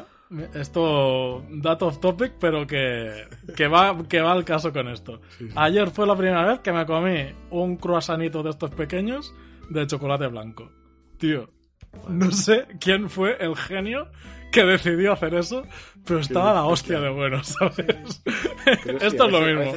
esto, 0.54 1.44
dato 1.50 1.86
off 1.88 2.00
topic, 2.00 2.32
pero 2.40 2.66
que, 2.66 3.28
que, 3.56 3.68
va, 3.68 3.96
que 4.08 4.20
va 4.20 4.32
al 4.32 4.44
caso 4.44 4.72
con 4.72 4.88
esto. 4.88 5.20
Sí. 5.38 5.48
Ayer 5.54 5.90
fue 5.90 6.06
la 6.06 6.16
primera 6.16 6.44
vez 6.44 6.60
que 6.60 6.72
me 6.72 6.84
comí 6.86 7.26
un 7.50 7.76
croissantito 7.76 8.42
de 8.42 8.50
estos 8.50 8.70
pequeños 8.70 9.32
de 9.70 9.86
chocolate 9.86 10.26
blanco. 10.28 10.70
Tío, 11.18 11.48
no 12.08 12.30
sé 12.32 12.66
quién 12.80 13.08
fue 13.10 13.36
el 13.40 13.56
genio 13.56 14.08
que 14.52 14.64
decidió 14.64 15.12
hacer 15.12 15.34
eso, 15.34 15.64
pero 16.06 16.20
estaba 16.20 16.54
la 16.54 16.64
hostia 16.64 16.98
de 17.00 17.10
bueno, 17.10 17.42
¿sabes? 17.44 18.22
Pero 18.84 18.98
Esto 19.00 19.26
es 19.26 19.32
lo 19.32 19.40
mismo. 19.40 19.74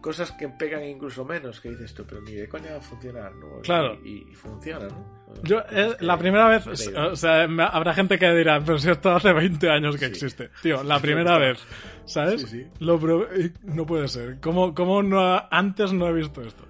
cosas 0.00 0.30
que 0.32 0.48
pegan 0.50 0.84
incluso 0.84 1.24
menos, 1.24 1.60
que 1.60 1.70
dices 1.70 1.94
tú, 1.94 2.04
pero 2.06 2.20
ni 2.20 2.32
de 2.32 2.46
coña 2.48 2.72
va 2.72 2.76
a 2.76 2.80
funcionar, 2.80 3.34
¿no? 3.34 3.60
Claro. 3.62 3.98
Y, 4.04 4.30
y 4.30 4.34
funciona, 4.34 4.86
¿no? 4.86 5.24
Yo, 5.42 5.60
es 5.70 5.94
que- 5.96 6.04
la 6.04 6.16
primera 6.18 6.46
vez, 6.48 6.66
o 6.66 7.16
sea, 7.16 7.48
me- 7.48 7.64
habrá 7.64 7.94
gente 7.94 8.18
que 8.18 8.30
dirá, 8.32 8.60
pero 8.64 8.78
si 8.78 8.90
esto 8.90 9.10
hace 9.12 9.32
20 9.32 9.68
años 9.70 9.94
que 9.96 10.04
Sí. 10.06 10.10
existe. 10.12 10.50
Tío, 10.62 10.82
la 10.84 11.00
primera 11.00 11.38
vez, 11.38 11.58
¿sabes? 12.04 12.42
Sí, 12.42 12.46
sí. 12.48 12.66
Lo 12.80 13.00
no 13.64 13.86
puede 13.86 14.06
ser. 14.08 14.38
¿Cómo, 14.40 14.74
cómo 14.74 15.02
no 15.02 15.42
antes 15.50 15.92
no 15.92 16.06
he 16.08 16.12
visto 16.12 16.42
esto? 16.42 16.64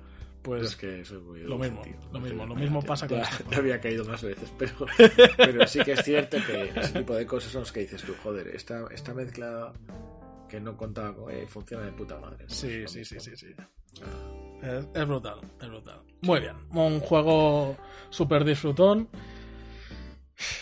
Pues 0.44 0.62
es 0.62 0.76
que 0.76 1.04
soy 1.04 1.18
muy 1.20 1.40
lo 1.40 1.58
mismo, 1.58 1.82
lo 2.12 2.20
mismo, 2.20 2.46
lo 2.46 2.54
mismo 2.54 2.82
pasa 2.82 3.08
con 3.08 3.16
ya- 3.18 3.24
esto. 3.24 3.44
ya 3.50 3.56
había 3.58 3.80
caído 3.80 4.04
más 4.04 4.22
veces, 4.22 4.52
pero, 4.58 4.74
pero 5.38 5.66
sí 5.66 5.82
que 5.82 5.92
es 5.92 6.04
cierto 6.04 6.36
que 6.46 6.70
ese 6.78 6.92
tipo 6.98 7.14
de 7.14 7.26
cosas 7.26 7.50
son 7.50 7.62
las 7.62 7.72
que 7.72 7.80
dices 7.80 8.02
tú, 8.02 8.14
joder, 8.22 8.48
esta, 8.48 8.86
esta 8.92 9.14
mezcla 9.14 9.72
que 10.48 10.60
no 10.60 10.76
contaba 10.76 11.14
con 11.16 11.34
y 11.36 11.46
funciona 11.46 11.84
de 11.86 11.92
puta 11.92 12.18
madre. 12.18 12.44
Sí, 12.48 12.86
sí, 12.86 13.04
sí, 13.04 13.18
sí, 13.18 13.34
sí. 13.34 13.46
Ah, 14.02 14.78
Es, 14.78 14.86
es 14.94 15.08
brutal, 15.08 15.40
es 15.60 15.68
brutal. 15.68 16.00
Muy 16.20 16.40
bien, 16.40 16.56
un 16.72 17.00
juego 17.00 17.76
súper 18.10 18.44
disfrutón. 18.44 19.08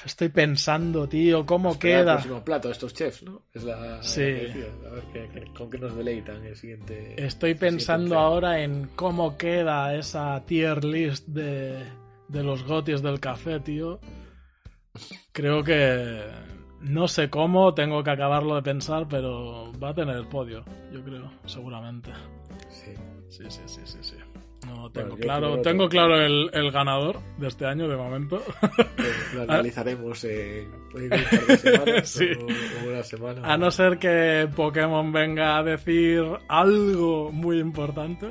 Estoy 0.05 0.29
pensando, 0.29 1.09
tío, 1.09 1.47
cómo 1.47 1.79
queda. 1.79 1.99
El 2.13 2.19
próximo 2.19 2.45
plato 2.45 2.69
de 2.69 2.73
estos 2.73 2.93
chefs, 2.95 3.23
¿no? 3.23 3.43
Es 3.55 3.65
la. 3.65 4.03
Sí. 4.03 4.21
la 4.21 4.53
que 4.53 4.71
a 4.87 4.91
ver 4.91 5.05
qué- 5.13 5.29
qué- 5.33 5.53
con 5.55 5.71
qué 5.71 5.79
nos 5.79 5.97
deleitan 5.97 6.45
el 6.45 6.57
siguiente. 6.57 7.13
Estoy 7.17 7.53
siguiente 7.53 7.61
pensando 7.67 8.19
ahora 8.19 8.61
en 8.63 8.89
cómo 8.95 9.37
queda 9.39 9.95
esa 9.95 10.45
tier 10.47 10.85
list 10.85 11.27
de, 11.29 11.83
de 12.29 12.43
los 12.43 12.65
gotis 12.65 13.01
del 13.03 13.19
café, 13.21 13.61
tío. 13.61 14.01
Creo 15.33 15.65
que 15.65 16.21
no 16.81 17.09
sé 17.09 17.31
cómo, 17.31 17.73
tengo 17.75 18.03
que 18.05 18.11
acabarlo 18.11 18.55
de 18.57 18.63
pensar, 18.63 19.07
pero 19.09 19.73
va 19.83 19.91
a 19.91 19.95
tener 19.95 20.17
el 20.17 20.27
podio, 20.27 20.65
yo 20.93 21.03
creo, 21.03 21.33
seguramente. 21.47 22.11
Sí. 22.69 22.93
Sí, 23.29 23.45
sí, 23.49 23.61
sí, 23.67 23.81
sí, 23.85 23.99
sí. 24.03 24.17
No 24.67 24.91
tengo 24.93 25.17
yo 25.17 25.17
claro, 25.17 25.61
tengo 25.63 25.89
claro 25.89 26.17
el, 26.21 26.51
el 26.53 26.71
ganador 26.71 27.19
de 27.39 27.49
este 27.49 27.67
año 27.67 27.89
de 27.89 27.97
momento. 27.97 28.43
Lo 29.35 29.43
analizaremos 29.49 30.23
en, 30.25 30.71
en 30.95 31.03
un 31.05 31.09
par 31.11 31.47
de 31.47 31.57
semanas 31.57 32.09
Sí. 32.09 32.27
o, 32.39 32.45
o 32.87 32.91
una 32.91 33.03
semana. 33.03 33.53
A 33.53 33.57
no 33.57 33.71
ser 33.71 33.99
que 33.99 34.49
Pokémon 34.55 35.13
venga 35.13 35.59
a 35.59 35.63
decir 35.63 36.23
algo 36.49 37.33
muy 37.33 37.59
importante. 37.59 38.27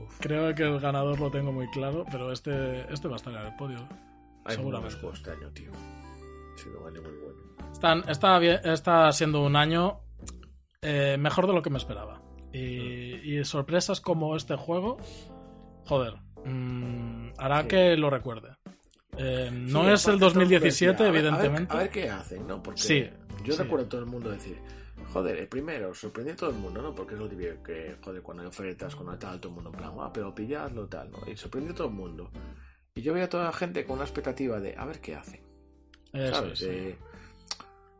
Uf, 0.00 0.18
Creo 0.20 0.54
que 0.54 0.64
el 0.64 0.80
ganador 0.80 1.20
lo 1.20 1.30
tengo 1.30 1.52
muy 1.52 1.68
claro, 1.68 2.04
pero 2.10 2.32
este, 2.32 2.92
este 2.92 3.06
va 3.08 3.14
a 3.14 3.16
estar 3.16 3.32
en 3.32 3.40
el 3.46 3.54
podio. 3.56 3.78
hay 4.44 4.56
seguramente. 4.56 4.96
juegos 4.96 5.18
este 5.18 5.30
año, 5.30 5.50
tío. 5.52 5.70
Sido 6.56 6.80
un 6.80 6.88
año 6.88 7.02
muy 7.02 7.12
bueno. 7.12 7.40
Están, 7.72 8.04
está, 8.08 8.38
bien- 8.38 8.60
está 8.64 9.10
siendo 9.12 9.42
un 9.42 9.54
año 9.56 10.00
eh, 10.82 11.16
mejor 11.18 11.46
de 11.46 11.52
lo 11.52 11.62
que 11.62 11.70
me 11.70 11.78
esperaba. 11.78 12.20
Y, 12.52 13.38
y 13.38 13.44
sorpresas 13.44 14.00
como 14.00 14.34
este 14.34 14.56
juego, 14.56 14.98
joder, 15.90 16.14
mm, 16.44 17.30
hará 17.36 17.62
Sí. 17.62 17.68
que 17.68 17.96
lo 17.96 18.10
recuerde. 18.10 18.50
Eh, 19.16 19.50
no 19.52 19.82
Sí, 19.84 19.90
es 19.90 20.06
el 20.06 20.14
aparte 20.14 20.18
todo 20.20 20.28
el 20.28 20.34
mundo 20.36 20.40
2017, 20.40 20.62
decía, 20.62 20.90
a 20.90 21.10
ver- 21.10 21.16
evidentemente. 21.24 21.72
A 21.72 21.76
ver, 21.76 21.80
a 21.80 21.82
ver 21.82 21.90
qué 21.90 22.10
hacen, 22.10 22.46
¿no? 22.46 22.62
Porque 22.62 22.80
Sí, 22.80 23.10
yo 23.44 23.56
recuerdo 23.56 23.86
a 23.86 23.88
todo 23.88 24.00
el 24.00 24.06
mundo 24.06 24.30
decir, 24.30 24.56
joder, 25.12 25.36
el 25.36 25.48
primero 25.48 25.92
sorprendió 25.94 26.34
a 26.34 26.36
todo 26.36 26.50
el 26.50 26.56
mundo, 26.56 26.80
¿no? 26.80 26.94
Porque 26.94 27.14
es 27.14 27.20
lo 27.20 27.28
típico 27.28 27.60
que, 27.64 27.96
joder, 28.02 28.22
cuando 28.22 28.42
hay 28.44 28.48
ofertas, 28.48 28.94
cuando 28.94 29.12
hay 29.12 29.18
tal, 29.18 29.40
todo 29.40 29.48
el 29.50 29.54
mundo 29.56 29.70
en 29.70 29.76
plan, 29.76 29.92
ah, 29.98 30.10
pero 30.14 30.32
pilladlo, 30.32 30.86
tal, 30.86 31.10
¿no? 31.10 31.18
Y 31.30 31.36
sorprendió 31.36 31.72
a 31.72 31.76
todo 31.76 31.88
el 31.88 31.94
mundo. 31.94 32.30
Y 32.94 33.02
yo 33.02 33.12
veía 33.12 33.24
a 33.26 33.28
toda 33.28 33.44
la 33.44 33.52
gente 33.52 33.84
con 33.84 33.96
una 33.96 34.04
expectativa 34.04 34.60
de, 34.60 34.76
a 34.76 34.84
ver 34.86 35.00
qué 35.00 35.16
hacen, 35.16 35.40
Eso 36.12 36.34
¿sabes? 36.36 36.62
es, 36.62 36.96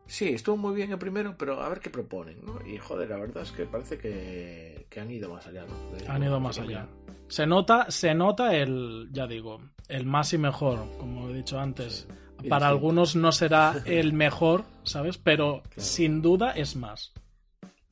sí. 0.07 0.29
Estuvo 0.29 0.57
muy 0.57 0.73
bien 0.75 0.91
el 0.91 0.97
primero, 0.97 1.35
pero 1.37 1.61
a 1.61 1.69
ver 1.69 1.79
qué 1.81 1.89
proponen, 1.89 2.43
¿no? 2.45 2.59
Y 2.65 2.77
joder, 2.77 3.09
la 3.09 3.17
verdad 3.17 3.43
es 3.43 3.51
que 3.51 3.65
parece 3.65 3.97
que, 3.97 4.85
que 4.89 4.99
han 4.99 5.11
ido 5.11 5.29
más 5.33 5.45
allá, 5.47 5.65
¿no? 5.65 6.11
Han 6.13 6.23
ido 6.23 6.39
más 6.39 6.57
allá. 6.59 6.87
Se 7.31 7.47
nota, 7.47 7.89
se 7.89 8.13
nota 8.13 8.53
el, 8.55 9.07
ya 9.11 9.25
digo, 9.25 9.61
el 9.87 10.05
más 10.05 10.33
y 10.33 10.37
mejor, 10.37 10.85
como 10.99 11.29
he 11.29 11.33
dicho 11.33 11.57
antes. 11.59 12.07
Para 12.49 12.67
sí. 12.67 12.71
algunos 12.71 13.15
no 13.15 13.31
será 13.31 13.81
el 13.85 14.11
mejor, 14.13 14.65
¿sabes? 14.83 15.17
Pero 15.17 15.61
Claro. 15.63 15.81
sin 15.81 16.21
duda 16.21 16.51
es 16.51 16.75
más. 16.75 17.13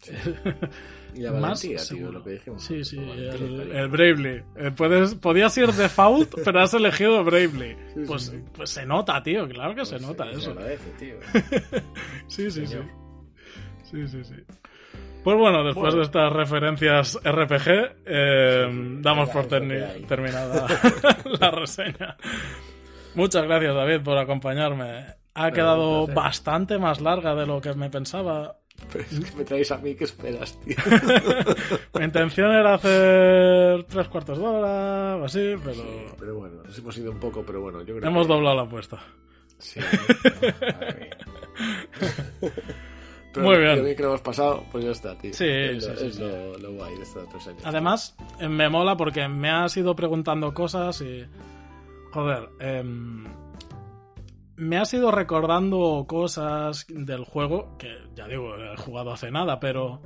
Sí. 0.02 0.11
Y 1.16 1.22
la 1.22 1.32
más 1.40 1.61
tío, 1.61 2.11
lo 2.11 2.24
que 2.24 2.32
dijimos. 2.32 2.64
Sí, 2.64 2.84
sí, 2.84 2.98
valentía, 2.98 3.34
el, 3.34 3.72
el 3.72 3.88
Bravely. 3.88 4.44
Eh, 4.57 4.72
puedes, 4.76 5.16
podías 5.16 5.57
ir 5.57 5.72
default, 5.72 6.36
pero 6.44 6.60
has 6.61 6.74
elegido 6.74 7.24
Bravely. 7.24 7.76
Sí, 7.94 8.02
Pues, 8.07 8.24
sí, 8.24 8.44
pues 8.53 8.70
se 8.72 8.86
nota, 8.86 9.24
tío, 9.24 9.48
claro 9.48 9.74
que 9.74 9.86
se 9.86 9.91
Pues 9.98 10.02
nota 10.02 10.30
eso. 10.32 10.52
agradece, 10.52 10.90
tío. 10.99 11.16
Sí, 12.28 12.52
sí, 12.52 12.66
sí. 12.68 12.78
Sí, 13.90 14.07
sí, 14.07 14.24
sí. 14.24 14.36
Pues 15.24 15.38
bueno, 15.38 15.64
después 15.64 15.94
de 15.94 16.02
estas 16.02 16.32
referencias 16.32 17.20
RPG, 17.24 17.96
eh, 18.06 18.98
damos 19.02 19.30
por 19.30 19.48
terminada 19.48 20.68
la 21.40 21.52
reseña. 21.52 22.18
Muchas 23.16 23.44
gracias, 23.44 23.76
David, 23.76 24.02
por 24.02 24.18
acompañarme. 24.18 25.06
Ha 25.34 25.52
quedado 25.52 26.08
bastante 26.08 26.78
más 26.78 27.02
larga 27.02 27.36
de 27.36 27.46
lo 27.46 27.60
que 27.62 27.74
me 27.74 27.90
pensaba. 27.90 28.58
es 28.94 29.20
que 29.20 29.38
me 29.38 29.44
traéis 29.44 29.72
a 29.72 29.78
mí, 29.78 29.96
¿qué 29.96 30.06
esperas, 30.06 30.58
tío? 30.62 30.76
Mi 31.96 32.06
intención 32.06 32.52
era 32.52 32.76
hacer 32.76 33.84
tres 33.86 34.08
cuartos 34.08 34.38
de 34.38 34.46
hora 34.46 35.18
o 35.18 35.26
así, 35.26 35.56
pero. 35.64 35.84
pero 36.18 36.36
bueno, 36.36 36.64
nos 36.64 36.78
hemos 36.78 36.98
ido 36.98 37.12
un 37.12 37.20
poco, 37.20 37.44
pero 37.46 37.62
bueno, 37.62 37.82
yo 37.82 37.96
creo 37.98 38.08
Hemos 38.08 38.28
doblado 38.28 38.56
la 38.56 38.64
apuesta. 38.64 39.00
Sí. 39.58 39.82
Muy 43.38 43.57
bien. 43.57 43.77
Lo 43.77 43.95
que 43.95 44.03
hemos 44.03 44.22
pasado, 44.22 44.64
pues 44.72 44.84
ya 44.84 44.91
está, 44.91 45.18
tío. 45.18 45.34
Sí, 45.34 45.45
es, 45.47 45.84
sí, 45.84 45.89
lo, 45.89 45.97
sí, 45.97 46.06
es 46.07 46.15
sí. 46.15 46.22
Lo, 46.22 46.57
lo 46.57 46.73
guay 46.73 46.95
de 46.95 47.03
estos 47.03 47.30
tres 47.30 47.47
años. 47.47 47.61
Además, 47.64 48.15
eh, 48.39 48.49
me 48.49 48.69
mola 48.69 48.97
porque 48.97 49.27
me 49.27 49.49
has 49.49 49.76
ido 49.77 49.95
preguntando 49.95 50.53
cosas 50.53 51.01
y. 51.01 51.26
Joder, 52.11 52.49
em, 52.60 53.23
me 54.56 54.77
has 54.77 54.93
ido 54.93 55.11
recordando 55.11 56.06
cosas 56.07 56.85
del 56.89 57.23
juego 57.23 57.77
que, 57.77 57.95
ya 58.15 58.27
digo, 58.27 58.56
he 58.56 58.76
jugado 58.77 59.14
hace 59.14 59.30
nada, 59.30 59.60
pero 59.60 60.01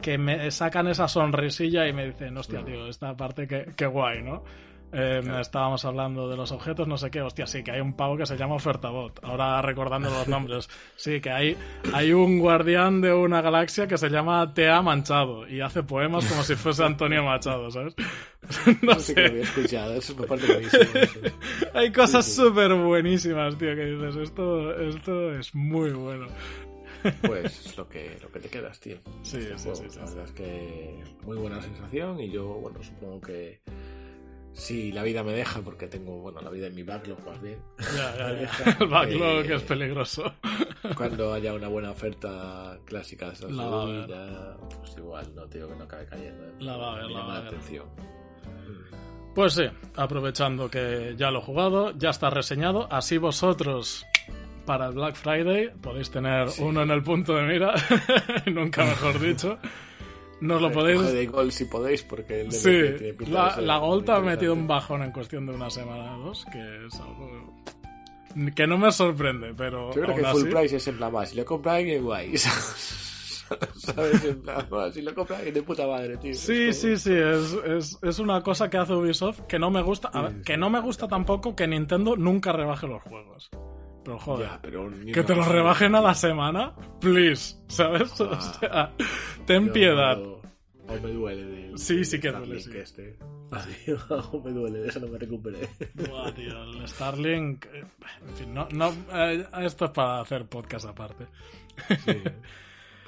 que 0.00 0.18
me 0.18 0.50
sacan 0.50 0.88
esa 0.88 1.06
sonrisilla 1.06 1.86
y 1.86 1.92
me 1.92 2.06
dicen, 2.06 2.36
hostia, 2.36 2.64
tío, 2.64 2.88
esta 2.88 3.16
parte 3.16 3.46
que, 3.46 3.72
que 3.76 3.86
guay, 3.86 4.22
¿no? 4.22 4.42
Eh, 4.92 5.20
Claro. 5.24 5.40
Estábamos 5.40 5.84
hablando 5.84 6.28
de 6.28 6.36
los 6.36 6.52
objetos, 6.52 6.86
no 6.86 6.96
sé 6.96 7.10
qué, 7.10 7.20
hostia, 7.20 7.46
sí, 7.48 7.64
que 7.64 7.72
hay 7.72 7.80
un 7.80 7.94
pavo 7.94 8.16
que 8.16 8.26
se 8.26 8.36
llama 8.36 8.54
Ofertabot. 8.54 9.18
Ahora 9.24 9.60
recordando 9.60 10.08
los 10.10 10.28
nombres, 10.28 10.68
sí, 10.96 11.20
que 11.20 11.30
hay, 11.30 11.56
hay 11.92 12.12
un 12.12 12.38
guardián 12.38 13.00
de 13.00 13.12
una 13.12 13.40
galaxia 13.42 13.88
que 13.88 13.98
se 13.98 14.08
llama 14.08 14.54
Tea 14.54 14.82
Manchado 14.82 15.48
y 15.48 15.60
hace 15.60 15.82
poemas 15.82 16.24
como 16.26 16.42
si 16.44 16.54
fuese 16.54 16.84
Antonio 16.84 17.24
Machado, 17.24 17.70
¿sabes? 17.72 17.94
no 18.82 18.94
No 18.94 19.00
sé 19.00 19.14
que 19.14 19.22
lo 19.22 19.26
sé. 19.26 19.30
había 19.32 19.42
escuchado, 19.42 19.94
eso 19.94 20.14
me 20.16 20.26
parece 20.26 20.52
buenísimo. 20.52 20.84
Hay 21.74 21.90
cosas 21.92 22.24
Sí, 22.24 22.30
sí. 22.32 22.36
súper 22.42 22.74
buenísimas, 22.74 23.58
tío, 23.58 23.74
que 23.74 23.84
dices, 23.86 24.16
esto, 24.16 24.78
esto 24.80 25.32
es 25.38 25.54
muy 25.54 25.90
bueno. 25.92 26.26
Pues 27.26 27.66
es 27.66 27.76
lo 27.76 27.86
que, 27.88 28.16
lo 28.22 28.30
que 28.32 28.40
te 28.40 28.48
quedas, 28.48 28.80
tío. 28.80 28.96
Sí, 29.22 29.38
Este 29.38 29.58
sí, 29.58 29.64
juego. 29.64 29.76
sí, 29.76 29.84
sí, 29.90 29.98
La 29.98 30.06
sí. 30.06 30.14
verdad 30.14 30.24
es 30.30 30.32
que 30.32 31.04
muy 31.26 31.36
buena 31.36 31.60
sensación 31.60 32.18
y 32.20 32.30
yo, 32.30 32.44
bueno, 32.46 32.82
supongo 32.82 33.20
que 33.20 33.60
si 34.54 34.90
la 34.92 35.02
vida 35.02 35.22
me 35.22 35.32
deja, 35.32 35.60
porque 35.60 35.86
tengo, 35.88 36.16
bueno, 36.20 36.40
la 36.40 36.48
vida 36.50 36.68
en 36.68 36.74
mi 36.74 36.82
backlog 36.82 37.18
más 37.26 37.42
bien, 37.42 37.58
Ya, 37.96 38.16
ya, 38.16 38.18
ya. 38.18 38.32
deja, 38.34 38.70
El 38.80 38.88
backlog 38.88 39.44
eh, 39.50 39.54
es 39.56 39.62
peligroso. 39.64 40.32
cuando 40.96 41.32
haya 41.34 41.52
una 41.52 41.68
buena 41.68 41.90
oferta 41.90 42.78
clásica 42.84 43.30
de 43.30 43.50
La 43.52 43.66
va 43.66 43.82
a 43.82 43.84
ver. 43.86 44.08
ya, 44.08 44.56
pues 44.80 44.96
igual, 44.96 45.34
no 45.34 45.46
te 45.48 45.58
digo 45.58 45.70
que 45.70 45.76
no 45.76 45.84
acabe 45.84 46.06
cayendo. 46.06 46.44
¿eh? 46.46 46.52
La 46.60 46.76
va 46.76 46.92
a 46.92 46.96
ver, 46.96 47.06
Me 47.08 47.12
la 47.14 47.20
va 47.20 47.36
a 47.36 47.38
ver. 47.40 47.48
atención. 47.48 47.84
Pues 49.34 49.54
sí, 49.54 49.64
aprovechando 49.96 50.70
que 50.70 51.14
ya 51.16 51.30
lo 51.32 51.40
he 51.40 51.42
jugado, 51.42 51.90
ya 51.98 52.10
está 52.10 52.30
reseñado, 52.30 52.86
así 52.92 53.18
vosotros 53.18 54.06
para 54.64 54.86
el 54.86 54.92
Black 54.94 55.16
Friday 55.16 55.70
podéis 55.82 56.10
tener 56.10 56.48
Sí. 56.50 56.62
uno 56.62 56.82
en 56.82 56.90
el 56.90 57.02
punto 57.02 57.34
de 57.34 57.42
mira, 57.42 57.74
nunca 58.46 58.84
mejor 58.84 59.18
dicho. 59.18 59.58
Nos 60.40 60.60
lo 60.60 60.68
Eh, 60.68 60.72
podéis... 60.72 61.12
de 61.12 61.26
Gold 61.26 61.50
si 61.52 61.64
podéis, 61.66 62.02
porque 62.02 62.42
el 62.42 62.52
Sí, 62.52 62.70
tiene 62.98 63.14
la, 63.30 63.78
muy 63.80 63.88
Gold 63.88 64.10
ha 64.10 64.20
metido 64.20 64.52
un 64.52 64.66
bajón 64.66 65.02
en 65.02 65.10
cuestión 65.12 65.46
de 65.46 65.52
una 65.54 65.70
semana 65.70 66.16
o 66.16 66.20
dos, 66.26 66.44
que 66.52 66.86
es 66.86 66.94
algo 67.00 67.54
que 68.56 68.66
no 68.66 68.76
me 68.78 68.90
sorprende, 68.90 69.54
pero 69.56 69.94
Yo 69.94 70.02
creo 70.02 70.06
aún 70.16 70.16
que 70.16 70.26
full 70.30 70.48
price 70.50 70.76
es 70.76 70.88
en 70.88 70.96
plan 70.96 71.12
más. 71.12 71.28
Si 71.30 71.36
lo 71.36 71.44
compra 71.44 71.74
alguien, 71.76 72.02
guay. 72.02 72.36
¿Sabes? 72.38 74.24
En 74.24 74.42
plan 74.42 74.66
más. 74.70 74.92
Si 74.94 75.02
lo 75.02 75.14
compra 75.14 75.36
alguien 75.36 75.54
de 75.54 75.62
puta 75.62 75.86
madre, 75.86 76.16
tío. 76.16 76.34
Sí, 76.34 76.64
Es 76.68 76.80
como- 76.80 76.96
sí, 76.96 77.02
sí, 77.02 77.12
es, 77.14 77.52
es, 77.64 77.98
es 78.02 78.18
una 78.18 78.42
cosa 78.42 78.68
que 78.70 78.76
hace 78.78 78.92
Ubisoft 78.92 79.40
que 79.42 79.58
no 79.58 79.70
me 79.70 79.82
gusta. 79.82 80.08
A 80.08 80.22
ver, 80.22 80.42
que 80.42 80.56
no 80.56 80.68
me 80.70 80.80
gusta 80.80 81.06
tampoco 81.06 81.54
que 81.54 81.66
Nintendo 81.68 82.16
nunca 82.16 82.52
rebaje 82.52 82.86
los 82.88 83.02
juegos. 83.02 83.50
Pero 84.04 84.18
joder, 84.18 84.48
Ya, 84.48 84.58
pero 84.60 84.90
ni 84.90 85.12
que 85.12 85.22
te 85.22 85.34
cosa- 85.34 85.50
rebajen 85.50 85.94
a 85.94 86.00
la 86.02 86.14
semana, 86.14 86.74
please, 87.00 87.56
¿sabes? 87.68 88.20
O 88.20 88.30
Ah. 88.32 88.40
sea, 88.60 88.92
ten 89.46 89.72
piedad. 89.72 90.18
O 90.20 90.40
me 91.02 91.10
duele 91.10 91.44
del. 91.44 91.78
Sí, 91.78 92.04
sí 92.04 92.20
que 92.20 92.30
duele, 92.30 92.60
sí. 92.60 92.70
Este. 92.76 93.16
o 94.32 94.42
me 94.44 94.50
duele, 94.50 94.80
de 94.80 94.88
eso 94.88 95.00
no 95.00 95.06
me 95.08 95.18
recuperé. 95.18 95.68
Buah, 95.94 96.32
tío, 96.34 96.62
el 96.64 96.86
Starlink. 96.88 97.64
eh, 97.66 97.84
En 98.28 98.34
fin, 98.36 98.52
no, 98.54 98.68
no, 98.72 98.92
eh, 99.12 99.46
esto 99.62 99.86
es 99.86 99.90
para 99.92 100.20
hacer 100.20 100.46
podcast 100.46 100.86
aparte. 100.86 101.26
Sí. 102.04 102.12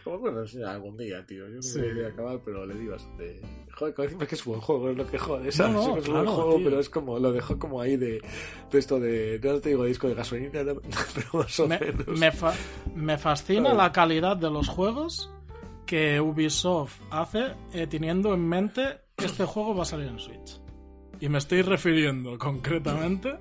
Como 0.07 0.19
bueno, 0.21 0.41
no 0.43 0.47
sé, 0.47 0.65
algún 0.65 0.97
día, 0.97 1.27
tío. 1.27 1.49
Yo 1.49 1.57
no 1.57 1.63
Sí. 1.63 1.81
me 1.81 1.95
voy 1.95 2.05
a 2.05 2.09
acabar, 2.09 2.41
pero 2.45 2.65
le 2.65 2.75
di 2.77 2.87
bastante. 2.87 3.41
Joder, 3.75 3.93
como 3.95 4.05
decimos 4.05 4.29
que 4.29 4.35
es 4.37 4.45
buen 4.45 4.61
juego, 4.61 4.91
es 4.91 4.97
lo 4.97 5.07
que 5.11 5.19
jode, 5.19 5.51
¿sabes? 5.53 5.73
No, 5.75 5.89
no, 5.89 5.97
es 5.99 6.07
un 6.07 6.13
claro, 6.15 6.23
buen 6.25 6.35
juego, 6.37 6.55
tío. 6.57 6.65
pero 6.65 6.81
es 6.81 6.89
como, 6.89 7.19
lo 7.19 7.33
dejó 7.33 7.59
como 7.59 7.81
ahí 7.81 7.97
de, 7.97 8.23
de 8.71 8.79
esto 8.79 9.01
de, 9.01 9.41
no 9.43 9.61
te 9.61 9.69
digo 9.71 9.85
disco 9.85 10.07
de 10.09 10.15
gasolina, 10.15 10.63
no, 10.63 10.75
pero 11.15 11.29
más 11.33 11.59
o 11.61 11.67
Me, 11.67 11.79
menos. 11.81 12.07
me 12.07 12.31
fa- 12.31 12.55
me 12.95 13.19
fascina 13.19 13.75
la 13.75 13.91
calidad 13.93 14.37
de 14.37 14.49
los 14.49 14.69
juegos 14.69 15.29
que 15.87 16.21
Ubisoft 16.21 17.01
hace 17.11 17.53
eh, 17.75 17.87
teniendo 17.89 18.33
en 18.33 18.49
mente 18.49 19.01
que 19.17 19.27
este 19.27 19.45
juego 19.45 19.75
va 19.75 19.83
a 19.83 19.87
salir 19.87 20.07
en 20.09 20.19
Switch. 20.21 20.61
Y 21.21 21.29
me 21.29 21.39
estoy 21.39 21.63
refiriendo 21.63 22.39
concretamente 22.39 23.35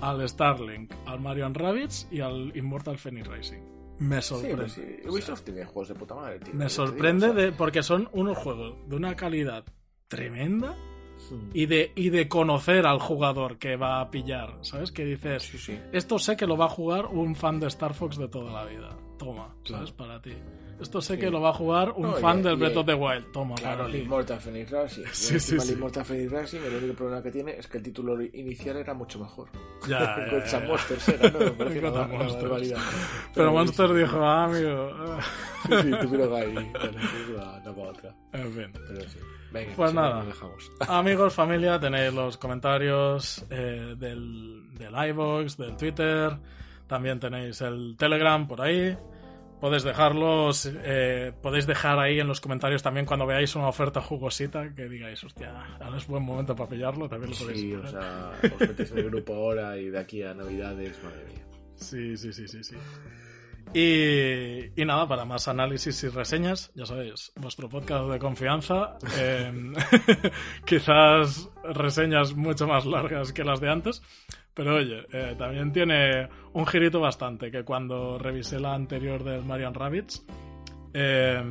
al 0.00 0.28
Starlink, 0.28 0.92
al 1.06 1.20
Mario 1.20 1.48
Rabbids 1.54 2.06
y 2.10 2.20
al 2.20 2.54
Immortal 2.56 2.98
Phoenix 2.98 3.26
Racing. 3.28 3.62
Me 4.02 4.20
Sí, 4.22 4.28
sorprende. 4.28 4.56
pero 4.56 4.68
sí, 4.68 5.08
Ubisoft 5.08 5.42
tiene 5.42 5.64
juegos 5.64 5.88
de 5.88 5.94
puta 5.94 6.14
madre, 6.14 6.38
tío. 6.40 6.54
Me 6.54 6.68
sorprende 6.68 7.26
digo, 7.28 7.38
o 7.38 7.40
sea, 7.40 7.50
de, 7.50 7.52
porque 7.52 7.82
son 7.82 8.08
unos 8.12 8.36
juegos 8.38 8.74
de 8.88 8.96
una 8.96 9.14
calidad 9.16 9.64
tremenda 10.08 10.76
y 11.54 11.66
de, 11.66 11.92
y 11.94 12.10
de 12.10 12.28
conocer 12.28 12.84
al 12.86 12.98
jugador 12.98 13.58
que 13.58 13.76
va 13.76 14.00
a 14.00 14.10
pillar. 14.10 14.58
¿Sabes? 14.62 14.90
Que 14.92 15.04
dices, 15.04 15.44
Sí, 15.44 15.58
sí. 15.58 15.78
esto 15.92 16.18
sé 16.18 16.36
que 16.36 16.46
lo 16.46 16.56
va 16.56 16.66
a 16.66 16.68
jugar 16.68 17.06
un 17.06 17.34
fan 17.36 17.60
de 17.60 17.68
Star 17.68 17.94
Fox 17.94 18.16
de 18.18 18.28
toda 18.28 18.52
la 18.52 18.64
vida. 18.68 18.90
Toma, 19.18 19.54
¿sabes? 19.64 19.92
Claro. 19.92 19.96
Para 19.96 20.20
ti. 20.22 20.32
Esto 20.82 21.00
sé 21.00 21.14
Sí. 21.14 21.20
que 21.20 21.30
lo 21.30 21.40
va 21.40 21.50
a 21.50 21.52
jugar 21.54 21.92
un 21.92 22.02
No, 22.02 22.18
y- 22.18 22.20
fan 22.20 22.42
del 22.42 22.54
y- 22.54 22.56
Breath 22.56 22.76
of 22.76 22.86
the 22.86 22.94
Wild. 22.94 23.32
Toma, 23.32 23.54
Claro, 23.54 23.86
el. 23.86 23.94
Immortal 23.96 24.40
Phoenix 24.40 24.70
Racing. 24.70 25.04
Sí, 25.12 25.40
sí, 25.40 25.58
sí. 25.58 25.68
El 25.70 25.78
Immortal 25.78 26.04
Phoenix 26.04 26.30
Racing, 26.32 26.60
el 26.60 26.74
único 26.76 26.94
problema 26.94 27.22
que 27.22 27.30
tiene 27.30 27.52
es 27.58 27.66
que 27.66 27.78
el 27.78 27.84
título 27.84 28.20
inicial 28.22 28.76
era 28.76 28.92
mucho 28.94 29.18
mejor. 29.18 29.48
Ya, 29.88 30.16
ya, 30.30 30.44
ya. 30.44 30.60
Monsters 30.66 31.08
era, 31.08 31.30
¿no? 31.30 31.38
Me 31.38 31.50
parece 31.52 31.78
una, 31.80 32.06
Monsters. 32.06 32.74
Pero 33.34 33.52
Monster 33.52 33.86
buenísimo. 33.88 34.14
dijo, 34.16 34.24
ah, 34.26 34.44
amigo. 34.44 34.90
Sí, 35.62 35.68
sí, 35.68 35.76
ahí. 35.84 36.08
Bueno, 36.08 36.68
es 36.98 37.28
una, 37.30 37.52
una 37.52 37.62
para 37.62 37.88
otra. 37.88 38.14
En 38.32 38.52
fin. 38.52 38.72
Pero 38.72 39.00
sí. 39.08 39.18
Venga, 39.52 39.72
Pues 39.76 39.92
nada. 39.94 40.24
dejamos. 40.24 40.72
Amigos, 40.88 41.34
familia, 41.34 41.78
tenéis 41.78 42.12
los 42.14 42.36
comentarios 42.38 43.44
eh, 43.50 43.94
del, 43.98 44.68
del 44.74 44.94
iVoox, 45.10 45.56
del 45.58 45.76
Twitter. 45.76 46.36
También 46.86 47.20
tenéis 47.20 47.60
el 47.60 47.94
Telegram 47.98 48.46
por 48.48 48.60
ahí. 48.62 48.96
Podéis 49.62 49.84
dejarlos, 49.84 50.68
eh, 50.82 51.32
podéis 51.40 51.68
dejar 51.68 51.96
ahí 52.00 52.18
en 52.18 52.26
los 52.26 52.40
comentarios 52.40 52.82
también 52.82 53.06
cuando 53.06 53.26
veáis 53.26 53.54
una 53.54 53.68
oferta 53.68 54.00
jugosita 54.00 54.74
que 54.74 54.88
digáis, 54.88 55.22
hostia, 55.22 55.52
ahora 55.80 55.98
es 55.98 56.06
buen 56.08 56.24
momento 56.24 56.56
para 56.56 56.68
pillarlo, 56.68 57.08
también 57.08 57.30
lo 57.30 57.36
podéis 57.36 57.60
Sí, 57.60 57.72
o 57.72 57.86
sea, 57.86 58.32
os 58.42 58.60
metéis 58.60 58.90
en 58.90 58.98
el 58.98 59.04
grupo 59.10 59.34
ahora 59.36 59.78
y 59.78 59.88
de 59.88 60.00
aquí 60.00 60.20
a 60.24 60.34
Navidades, 60.34 61.00
madre 61.04 61.24
mía. 61.26 61.46
Sí, 61.76 62.16
sí, 62.16 62.32
sí, 62.32 62.48
sí, 62.48 62.64
sí. 62.64 62.76
Y, 63.72 64.82
y 64.82 64.84
nada, 64.84 65.06
para 65.06 65.24
más 65.24 65.46
análisis 65.46 66.02
y 66.02 66.08
reseñas, 66.08 66.72
ya 66.74 66.84
sabéis, 66.84 67.30
vuestro 67.36 67.68
podcast 67.68 68.10
de 68.10 68.18
confianza. 68.18 68.98
eh, 69.16 69.72
quizás 70.66 71.48
reseñas 71.72 72.34
mucho 72.34 72.66
más 72.66 72.84
largas 72.84 73.32
que 73.32 73.44
las 73.44 73.60
de 73.60 73.70
antes. 73.70 74.02
Pero 74.54 74.76
oye, 74.76 75.06
eh, 75.12 75.34
también 75.38 75.72
tiene 75.72 76.28
un 76.52 76.66
girito 76.66 77.00
bastante, 77.00 77.50
que 77.50 77.64
cuando 77.64 78.18
revisé 78.18 78.60
la 78.60 78.74
anterior 78.74 79.24
del 79.24 79.44
Marian 79.44 79.72
Rabbits, 79.74 80.24
eh, 80.92 81.42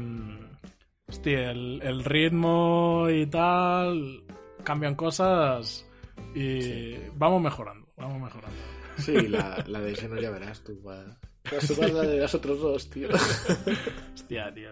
hostia, 1.08 1.52
el, 1.52 1.82
el 1.84 2.04
ritmo 2.04 3.08
y 3.10 3.26
tal, 3.26 4.24
cambian 4.64 4.96
cosas 4.96 5.88
y 6.36 6.62
Sí. 6.62 7.00
vamos 7.16 7.42
mejorando, 7.42 7.88
vamos 7.98 8.22
mejorando. 8.22 8.58
Sí, 8.98 9.28
la, 9.28 9.64
la 9.68 9.80
de 9.82 9.96
Xeno 9.96 10.20
ya 10.22 10.30
verás 10.30 10.64
tú. 10.64 10.80
Va. 10.88 11.04
Va 11.52 11.58
a 11.58 11.62
sumar 11.62 11.90
la 11.90 12.02
de 12.04 12.20
los 12.20 12.36
otros 12.36 12.60
dos, 12.62 12.88
tío. 12.92 13.10
Hostia, 14.14 14.54
tío. 14.54 14.70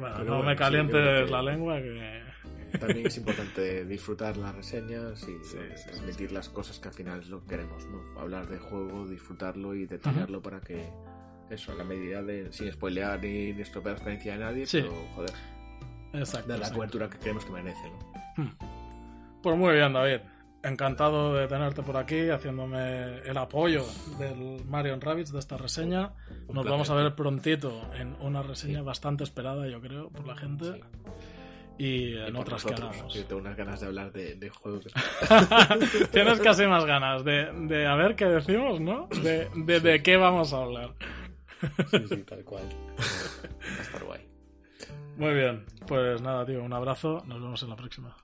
Bueno, 0.00 0.14
Pero 0.18 0.24
no 0.30 0.36
bueno, 0.36 0.44
me 0.50 0.56
calientes 0.56 1.26
que- 1.26 1.30
la 1.30 1.42
lengua 1.42 1.76
que... 1.78 2.17
También 2.78 3.06
es 3.06 3.16
importante 3.16 3.84
disfrutar 3.84 4.36
las 4.36 4.54
reseñas 4.54 5.22
y 5.22 5.26
Sí, 5.26 5.38
sí, 5.42 5.58
transmitir 5.86 6.32
las 6.32 6.48
cosas 6.48 6.78
que 6.78 6.88
al 6.88 6.94
final 6.94 7.20
es 7.20 7.28
lo 7.28 7.40
que 7.42 7.46
queremos, 7.48 7.86
¿no? 7.86 8.20
Hablar 8.20 8.48
del 8.48 8.60
juego, 8.60 9.06
disfrutarlo 9.06 9.74
y 9.74 9.86
detallarlo 9.86 10.42
para 10.42 10.60
que 10.60 10.90
eso, 11.50 11.72
a 11.72 11.74
la 11.76 11.84
medida 11.84 12.22
de 12.22 12.52
sin 12.52 12.70
spoilear 12.72 13.22
ni, 13.22 13.52
ni 13.52 13.62
estropear 13.62 13.92
la 13.94 13.96
experiencia 13.98 14.32
de 14.34 14.38
nadie, 14.38 14.66
Sí. 14.66 14.80
pero 14.82 14.94
joder, 15.14 15.30
Exacto. 16.12 16.48
dar 16.48 16.58
la 16.58 16.64
exacto. 16.66 16.74
cobertura 16.76 17.08
que 17.10 17.18
creemos 17.18 17.44
que 17.44 17.52
merece, 17.52 17.90
¿no? 17.90 18.44
Hmm. 18.44 18.52
Pues 19.42 19.56
muy 19.56 19.74
bien, 19.74 19.92
David. 19.92 20.20
encantado 20.62 21.34
de 21.34 21.46
tenerte 21.46 21.82
por 21.82 21.96
aquí, 21.96 22.28
haciéndome 22.30 23.18
el 23.20 23.36
apoyo 23.38 23.84
del 24.18 24.64
Marion 24.66 25.00
Rabbits 25.00 25.32
de 25.32 25.38
esta 25.38 25.56
reseña. 25.56 26.12
Nos 26.52 26.64
vamos 26.64 26.90
a 26.90 26.94
ver 26.94 27.14
prontito 27.14 27.80
en 27.94 28.16
una 28.20 28.42
reseña 28.42 28.82
bastante 28.82 29.22
esperada, 29.22 29.68
yo 29.68 29.80
creo, 29.80 30.10
por 30.10 30.26
la 30.26 30.36
gente. 30.36 30.80
Y 31.78 31.86
Y 31.86 32.16
en 32.16 32.32
por 32.34 32.42
otras 32.42 32.64
que 32.64 32.70
nosotros, 32.72 32.90
hagamos. 32.96 33.12
que 33.14 33.22
tengo 33.22 33.40
unas 33.40 33.56
ganas 33.56 33.80
de 33.80 33.86
hablar 33.86 34.12
de, 34.12 34.34
de 34.34 34.50
juegos. 34.50 34.86
Tienes 36.12 36.40
casi 36.40 36.66
más 36.66 36.84
ganas 36.84 37.24
de, 37.24 37.52
de 37.52 37.86
a 37.86 37.94
ver 37.94 38.16
qué 38.16 38.24
decimos, 38.26 38.80
¿no? 38.80 39.08
De, 39.22 39.48
de, 39.54 39.80
de 39.80 40.02
qué 40.02 40.16
vamos 40.16 40.52
a 40.52 40.62
hablar. 40.62 40.94
Sí, 41.90 41.98
sí, 42.08 42.16
tal 42.24 42.44
cual. 42.44 42.64
Va 42.98 43.78
a 43.78 43.82
estar 43.82 44.04
guay. 44.04 44.20
Muy 45.16 45.34
bien, 45.34 45.64
pues 45.86 46.20
nada, 46.20 46.46
tío, 46.46 46.62
un 46.62 46.72
abrazo. 46.72 47.22
Nos 47.26 47.40
vemos 47.40 47.62
en 47.62 47.70
la 47.70 47.76
próxima. 47.76 48.16